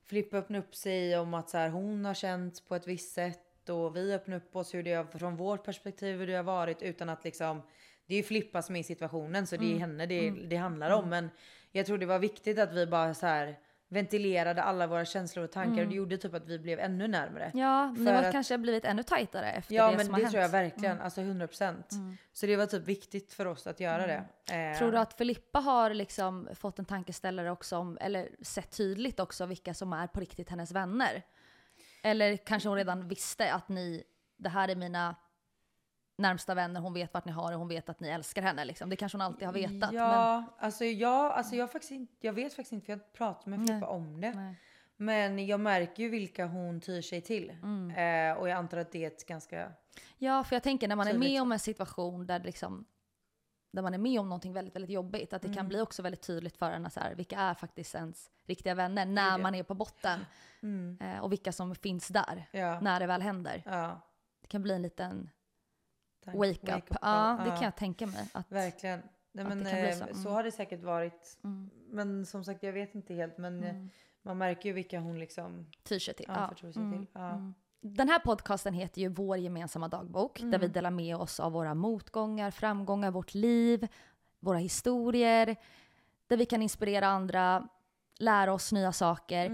Filippa 0.06 0.36
öppnade 0.36 0.64
upp 0.64 0.74
sig 0.74 1.18
om 1.18 1.34
att 1.34 1.50
så 1.50 1.58
här, 1.58 1.68
hon 1.68 2.04
har 2.04 2.14
känt 2.14 2.68
på 2.68 2.74
ett 2.74 2.86
visst 2.86 3.14
sätt. 3.14 3.68
Och 3.68 3.96
vi 3.96 4.14
öppnade 4.14 4.36
upp 4.36 4.56
oss 4.56 4.74
hur 4.74 4.82
det 4.82 4.92
har, 4.94 5.04
från 5.04 5.36
vårt 5.36 5.64
perspektiv 5.64 6.18
hur 6.18 6.26
det 6.26 6.34
har 6.34 6.42
varit. 6.42 6.82
Utan 6.82 7.08
att 7.08 7.24
liksom, 7.24 7.62
det 8.06 8.14
är 8.14 8.16
ju 8.16 8.22
Filippa 8.22 8.62
som 8.62 8.76
är 8.76 8.80
i 8.80 8.82
situationen 8.82 9.46
så 9.46 9.56
det 9.56 9.64
Mm. 9.64 9.76
är 9.76 9.80
henne 9.80 10.06
det, 10.06 10.30
det 10.30 10.56
handlar 10.56 10.90
om. 10.90 11.08
Men 11.08 11.30
jag 11.72 11.86
tror 11.86 11.98
det 11.98 12.06
var 12.06 12.18
viktigt 12.18 12.58
att 12.58 12.72
vi 12.72 12.86
bara 12.86 13.14
så 13.14 13.26
här 13.26 13.58
ventilerade 13.88 14.62
alla 14.62 14.86
våra 14.86 15.04
känslor 15.04 15.44
och 15.44 15.52
tankar. 15.52 15.82
Och 15.82 15.88
det 15.88 15.94
gjorde 15.94 16.16
typ 16.18 16.34
att 16.34 16.46
vi 16.48 16.58
blev 16.58 16.78
ännu 16.80 17.08
närmare. 17.08 17.50
Ja, 17.54 17.90
ni 17.98 18.10
har 18.10 18.22
att- 18.22 18.32
kanske 18.32 18.58
blivit 18.58 18.84
ännu 18.84 19.02
tajtare 19.02 19.52
efter 19.52 19.74
Ja 19.74 19.90
det 19.90 19.96
men 19.96 20.06
som 20.06 20.14
det 20.14 20.22
har 20.22 20.30
tror 20.30 20.42
jag 20.42 20.48
hänt. 20.48 20.54
Mm. 20.54 20.64
verkligen, 20.70 21.00
alltså 21.00 21.20
100%. 21.20 21.94
Så 22.32 22.46
det 22.46 22.56
var 22.56 22.66
typ 22.66 22.82
viktigt 22.88 23.32
för 23.32 23.46
oss 23.46 23.66
att 23.66 23.80
göra 23.80 24.06
det. 24.06 24.24
Eh, 24.72 24.78
Tror 24.78 24.92
du 24.92 24.98
att 24.98 25.14
Filippa 25.14 25.58
har 25.58 25.90
liksom 25.94 26.48
fått 26.54 26.78
en 26.78 26.84
tankeställare 26.84 27.50
också 27.50 27.76
om, 27.76 27.98
eller 28.00 28.28
sett 28.42 28.76
tydligt 28.76 29.20
också 29.20 29.46
vilka 29.46 29.74
som 29.74 29.92
är 29.92 30.06
på 30.06 30.20
riktigt 30.20 30.50
hennes 30.50 30.72
vänner? 30.72 31.22
Eller 32.02 32.36
kanske 32.36 32.68
hon 32.68 32.78
redan 32.78 33.08
visste 33.08 33.52
att 33.52 33.68
ni, 33.68 34.04
det 34.36 34.48
här 34.48 34.68
är 34.68 34.76
mina 34.76 35.14
närmsta 36.16 36.54
vänner, 36.54 36.80
hon 36.80 36.94
vet 36.94 37.14
vart 37.14 37.24
ni 37.24 37.32
har 37.32 37.50
det, 37.50 37.56
hon 37.56 37.68
vet 37.68 37.88
att 37.88 38.00
ni 38.00 38.08
älskar 38.08 38.42
henne 38.42 38.64
liksom. 38.64 38.90
Det 38.90 38.96
kanske 38.96 39.18
hon 39.18 39.22
alltid 39.22 39.46
har 39.48 39.52
vetat. 39.52 39.92
Ja, 39.92 40.44
alltså, 40.58 40.84
jag, 40.84 41.32
alltså 41.32 41.56
jag, 41.56 41.72
faktiskt 41.72 41.92
inte, 41.92 42.26
jag 42.26 42.32
vet 42.32 42.54
faktiskt 42.54 42.72
inte 42.72 42.86
för 42.86 42.92
jag 42.92 42.98
har 42.98 43.04
inte 43.04 43.16
pratat 43.18 43.46
med 43.46 43.66
Filippa 43.66 43.86
om 43.86 44.20
det. 44.20 44.32
Men, 44.34 44.44
nej. 44.46 44.56
Men 44.96 45.46
jag 45.46 45.60
märker 45.60 46.02
ju 46.02 46.08
vilka 46.08 46.46
hon 46.46 46.80
tyr 46.80 47.02
sig 47.02 47.20
till. 47.20 47.50
Mm. 47.62 47.90
Eh, 48.30 48.38
och 48.40 48.48
jag 48.48 48.56
antar 48.58 48.78
att 48.78 48.92
det 48.92 49.02
är 49.04 49.06
ett 49.06 49.26
ganska... 49.26 49.72
Ja, 50.18 50.44
för 50.44 50.56
jag 50.56 50.62
tänker 50.62 50.88
när 50.88 50.96
man 50.96 51.08
är 51.08 51.18
med 51.18 51.42
om 51.42 51.52
en 51.52 51.58
situation 51.58 52.26
där 52.26 52.40
liksom 52.40 52.84
där 53.72 53.82
man 53.82 53.94
är 53.94 53.98
med 53.98 54.20
om 54.20 54.28
någonting 54.28 54.52
väldigt, 54.52 54.74
väldigt 54.74 54.90
jobbigt, 54.90 55.32
att 55.32 55.42
det 55.42 55.48
Mm. 55.48 55.56
kan 55.56 55.68
bli 55.68 55.80
också 55.80 56.02
väldigt 56.02 56.22
tydligt 56.22 56.56
för 56.56 56.70
en 56.70 56.90
så 56.90 57.00
här, 57.00 57.14
vilka 57.14 57.38
är 57.38 57.54
faktiskt 57.54 57.94
ens 57.94 58.30
riktiga 58.46 58.74
vänner 58.74 59.06
när 59.06 59.36
det. 59.36 59.42
man 59.42 59.54
är 59.54 59.62
på 59.62 59.74
botten 59.74 60.26
Mm, 60.62 60.98
eh, 61.00 61.18
och 61.18 61.32
vilka 61.32 61.52
som 61.52 61.74
finns 61.74 62.08
där 62.08 62.48
ja, 62.52 62.80
när 62.80 63.00
det 63.00 63.06
väl 63.06 63.22
händer. 63.22 63.62
ja. 63.66 64.00
Det 64.40 64.46
kan 64.48 64.62
bli 64.62 64.74
en 64.74 64.82
liten 64.82 65.30
Tack. 66.24 66.34
wake 66.34 66.76
up. 66.76 66.88
call. 66.88 66.98
Ja, 67.02 67.38
det 67.44 67.50
kan 67.50 67.62
jag 67.62 67.76
tänka 67.76 68.06
mig. 68.06 68.28
Att, 68.32 68.52
Verkligen. 68.52 69.02
Nej, 69.32 69.44
men, 69.44 69.66
eh, 69.66 69.92
så. 69.92 69.98
så. 70.14 70.20
Mm. 70.20 70.32
har 70.32 70.42
det 70.42 70.52
säkert 70.52 70.82
varit. 70.82 71.38
mm, 71.44 71.70
Men 71.90 72.26
som 72.26 72.44
sagt, 72.44 72.62
jag 72.62 72.72
vet 72.72 72.94
inte 72.94 73.14
helt. 73.14 73.38
Men 73.38 73.64
eh, 73.64 73.70
mm, 73.70 73.90
man 74.22 74.38
märker 74.38 74.68
ju 74.68 74.72
vilka 74.72 75.00
hon 75.00 75.18
liksom 75.18 75.66
tyr 75.82 75.98
sig 75.98 76.14
till. 76.14 76.30
anförtror 76.30 76.72
sig 76.72 76.82
mm, 76.82 76.98
till. 76.98 77.06
Ja. 77.12 77.30
mm. 77.30 77.54
Den 77.80 78.08
här 78.08 78.18
podcasten 78.18 78.74
heter 78.74 79.00
ju 79.00 79.08
Vår 79.08 79.36
gemensamma 79.38 79.88
dagbok, 79.88 80.38
där 80.38 80.46
Mm. 80.46 80.60
vi 80.60 80.68
delar 80.68 80.90
med 80.90 81.16
oss 81.16 81.40
av 81.40 81.52
våra 81.52 81.74
motgångar, 81.74 82.50
framgångar, 82.50 83.10
vårt 83.10 83.34
liv, 83.34 83.88
våra 84.40 84.58
historier, 84.58 85.56
där 86.26 86.36
vi 86.36 86.46
kan 86.46 86.62
inspirera 86.62 87.06
andra, 87.06 87.68
lära 88.18 88.52
oss 88.52 88.72
nya 88.72 88.92
saker. 88.92 89.50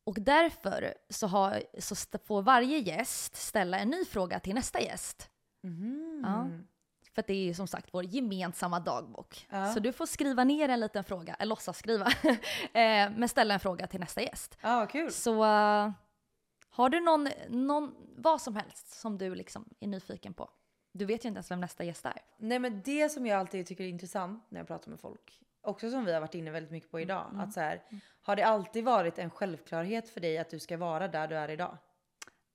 Mm. 0.00 0.04
Och 0.04 0.20
därför 0.20 0.94
så, 1.08 1.26
har, 1.26 1.62
så 1.78 2.18
får 2.24 2.42
varje 2.42 2.78
gäst 2.78 3.36
ställa 3.36 3.78
en 3.78 3.90
ny 3.90 4.04
fråga 4.04 4.40
till 4.40 4.54
nästa 4.54 4.80
gäst. 4.80 5.30
Mhm. 5.62 6.22
Ja. 6.26 6.48
För 7.14 7.24
det 7.26 7.32
är 7.32 7.44
ju 7.44 7.54
som 7.54 7.66
sagt 7.66 7.88
vår 7.92 8.04
gemensamma 8.04 8.80
dagbok. 8.80 9.46
Ja. 9.50 9.72
Så 9.72 9.80
du 9.80 9.92
får 9.92 10.06
skriva 10.06 10.44
ner 10.44 10.68
en 10.68 10.80
liten 10.80 11.04
fråga, 11.04 11.34
eller 11.34 11.48
låtsas 11.48 11.78
skriva, 11.78 12.06
eh, 12.72 13.10
men 13.16 13.28
ställa 13.28 13.54
en 13.54 13.60
fråga 13.60 13.86
till 13.86 14.00
nästa 14.00 14.22
gäst. 14.22 14.58
Ja, 14.60 14.86
kul. 14.86 15.12
Så 15.12 15.44
eh, 15.44 15.90
har 16.70 16.88
du 16.88 17.00
någon, 17.00 17.28
någon, 17.48 17.94
vad 18.16 18.40
som 18.40 18.56
helst 18.56 19.00
som 19.00 19.18
du 19.18 19.34
liksom 19.34 19.68
är 19.80 19.86
nyfiken 19.86 20.34
på? 20.34 20.50
Du 20.92 21.04
vet 21.04 21.24
ju 21.24 21.28
inte 21.28 21.38
ens 21.38 21.50
vem 21.50 21.60
nästa 21.60 21.84
gäst 21.84 22.04
är. 22.04 22.22
Nej 22.36 22.58
men 22.58 22.82
det 22.82 23.08
som 23.08 23.26
jag 23.26 23.40
alltid 23.40 23.66
tycker 23.66 23.84
är 23.84 23.88
intressant 23.88 24.46
när 24.48 24.60
jag 24.60 24.66
pratar 24.66 24.90
med 24.90 25.00
folk, 25.00 25.40
också 25.62 25.90
som 25.90 26.04
vi 26.04 26.12
har 26.12 26.20
varit 26.20 26.34
inne 26.34 26.50
väldigt 26.50 26.72
mycket 26.72 26.90
på 26.90 27.00
idag, 27.00 27.26
Mm. 27.30 27.40
att 27.40 27.52
så 27.52 27.60
här, 27.60 27.82
har 28.22 28.36
det 28.36 28.42
alltid 28.42 28.84
varit 28.84 29.18
en 29.18 29.30
självklarhet 29.30 30.08
för 30.08 30.20
dig 30.20 30.38
att 30.38 30.50
du 30.50 30.58
ska 30.58 30.76
vara 30.76 31.08
där 31.08 31.28
du 31.28 31.36
är 31.36 31.50
idag? 31.50 31.78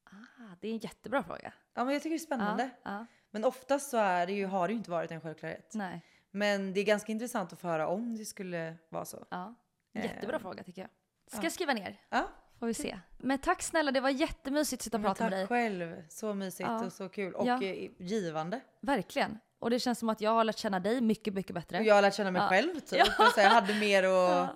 Ah, 0.04 0.56
det 0.62 0.68
är 0.68 0.72
en 0.72 0.78
jättebra 0.78 1.24
fråga. 1.24 1.54
Ja 1.74 1.84
men 1.86 1.94
jag 1.94 2.04
tycker 2.04 2.10
det 2.10 2.16
är 2.16 2.26
spännande. 2.26 2.70
Ja, 2.84 2.92
ja, 2.92 3.06
Men 3.32 3.46
oftast 3.46 3.90
så 3.90 3.98
är 3.98 4.26
det 4.28 4.34
ju, 4.34 4.46
har 4.46 4.68
det 4.68 4.72
ju 4.72 4.78
inte 4.78 4.92
varit 4.92 5.12
en 5.12 5.22
självklarhet. 5.22 5.72
nej, 5.74 6.02
Men 6.32 6.74
det 6.74 6.80
är 6.80 6.84
ganska 6.86 7.12
intressant 7.12 7.54
att 7.54 7.60
få 7.60 7.68
höra 7.68 7.88
om 7.88 8.18
det 8.18 8.26
skulle 8.26 8.76
vara 8.90 9.06
så. 9.06 9.26
ja. 9.30 9.56
Jättebra 9.94 10.36
Eh, 10.36 10.42
fråga 10.42 10.64
tycker 10.64 10.82
jag. 10.82 10.90
Ska 11.28 11.38
ja. 11.38 11.44
jag 11.44 11.52
skriva 11.52 11.74
ner? 11.74 12.02
Ja, 12.10 12.28
Får 12.60 12.68
vi 12.68 12.74
se. 12.74 13.00
Men 13.18 13.40
tack 13.40 13.62
snälla, 13.62 13.92
det 13.92 14.00
var 14.02 14.10
jättemysigt 14.10 14.80
att 14.80 14.84
sitta 14.84 14.98
och 14.98 15.04
prata 15.04 15.24
med 15.24 15.32
tack 15.32 15.40
dig. 15.40 15.48
själv. 15.48 16.04
Så 16.10 16.34
mysigt 16.34 16.70
och 16.86 16.94
så 16.94 17.10
kul. 17.10 17.34
Och 17.36 17.48
Ja. 17.48 17.64
eh, 17.64 17.92
givande. 17.98 18.62
Verkligen. 18.82 19.40
Och 19.60 19.70
det 19.70 19.80
känns 19.80 20.00
som 20.00 20.10
att 20.10 20.22
jag 20.22 20.32
har 20.32 20.44
lärt 20.44 20.58
känna 20.58 20.80
dig 20.80 21.02
mycket, 21.02 21.34
mycket 21.34 21.56
bättre. 21.56 21.80
Och 21.80 21.86
jag 21.86 21.96
har 21.96 22.02
lärt 22.02 22.14
känna 22.16 22.32
mig 22.32 22.42
Ja. 22.42 22.48
själv 22.50 22.80
typ. 22.80 23.08
Ja. 23.18 23.32
Jag 23.38 23.50
hade 23.50 23.74
mer 23.74 24.04
att 24.04 24.10
Ja. 24.10 24.48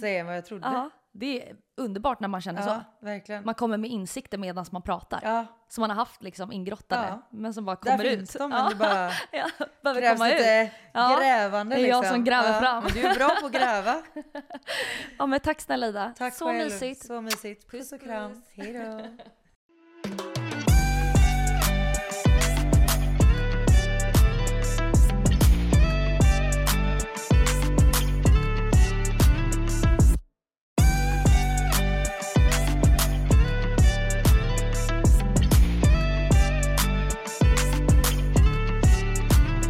säga 0.00 0.20
än 0.20 0.26
vad 0.26 0.36
jag 0.36 0.44
trodde. 0.46 0.66
Ja, 0.66 0.90
det 1.12 1.48
är 1.48 1.56
underbart 1.76 2.20
när 2.20 2.28
man 2.28 2.40
känner 2.40 2.62
så. 2.62 2.80
Verkligen. 3.06 3.44
Man 3.44 3.54
kommer 3.54 3.76
med 3.76 3.90
insikter 3.90 4.38
medan 4.38 4.66
man 4.70 4.82
pratar. 4.82 5.20
Ja, 5.22 5.46
Som 5.68 5.80
man 5.82 5.90
har 5.90 5.96
haft 5.96 6.22
liksom 6.22 6.52
ingrottade, 6.52 7.18
men 7.30 7.54
som 7.54 7.64
bara 7.64 7.76
där 7.82 7.90
kommer 7.92 8.04
finns 8.04 8.36
ut. 8.36 8.38
de 8.40 8.50
men 8.50 8.68
det 8.68 8.74
bara 8.74 9.10
ja, 9.32 9.46
behöver 9.82 10.00
krävs 10.00 10.18
komma 10.18 10.28
ut. 10.30 10.38
lite 10.38 10.70
Ja, 10.92 11.18
grävande 11.20 11.76
det 11.76 11.82
är 11.82 11.88
jag 11.88 12.00
liksom. 12.00 12.14
som 12.16 12.24
gräver 12.24 12.60
fram. 12.60 12.84
Men 12.84 12.92
du 12.92 13.00
är 13.00 13.14
bra 13.14 13.28
på 13.40 13.46
att 13.46 13.52
gräva. 13.52 14.02
Ja 15.18 15.26
men 15.26 15.40
tack 15.40 15.60
snälla 15.60 15.86
Ida. 15.86 16.12
Tack 16.18 16.34
Så 16.34 16.46
själv. 16.46 16.58
mysigt. 16.58 17.06
Så 17.06 17.20
mysigt. 17.20 17.70
Puss 17.70 17.92
och 17.92 18.00
kram. 18.00 18.30
puss. 18.34 18.44
Hej 18.54 18.72
då. 18.72 19.08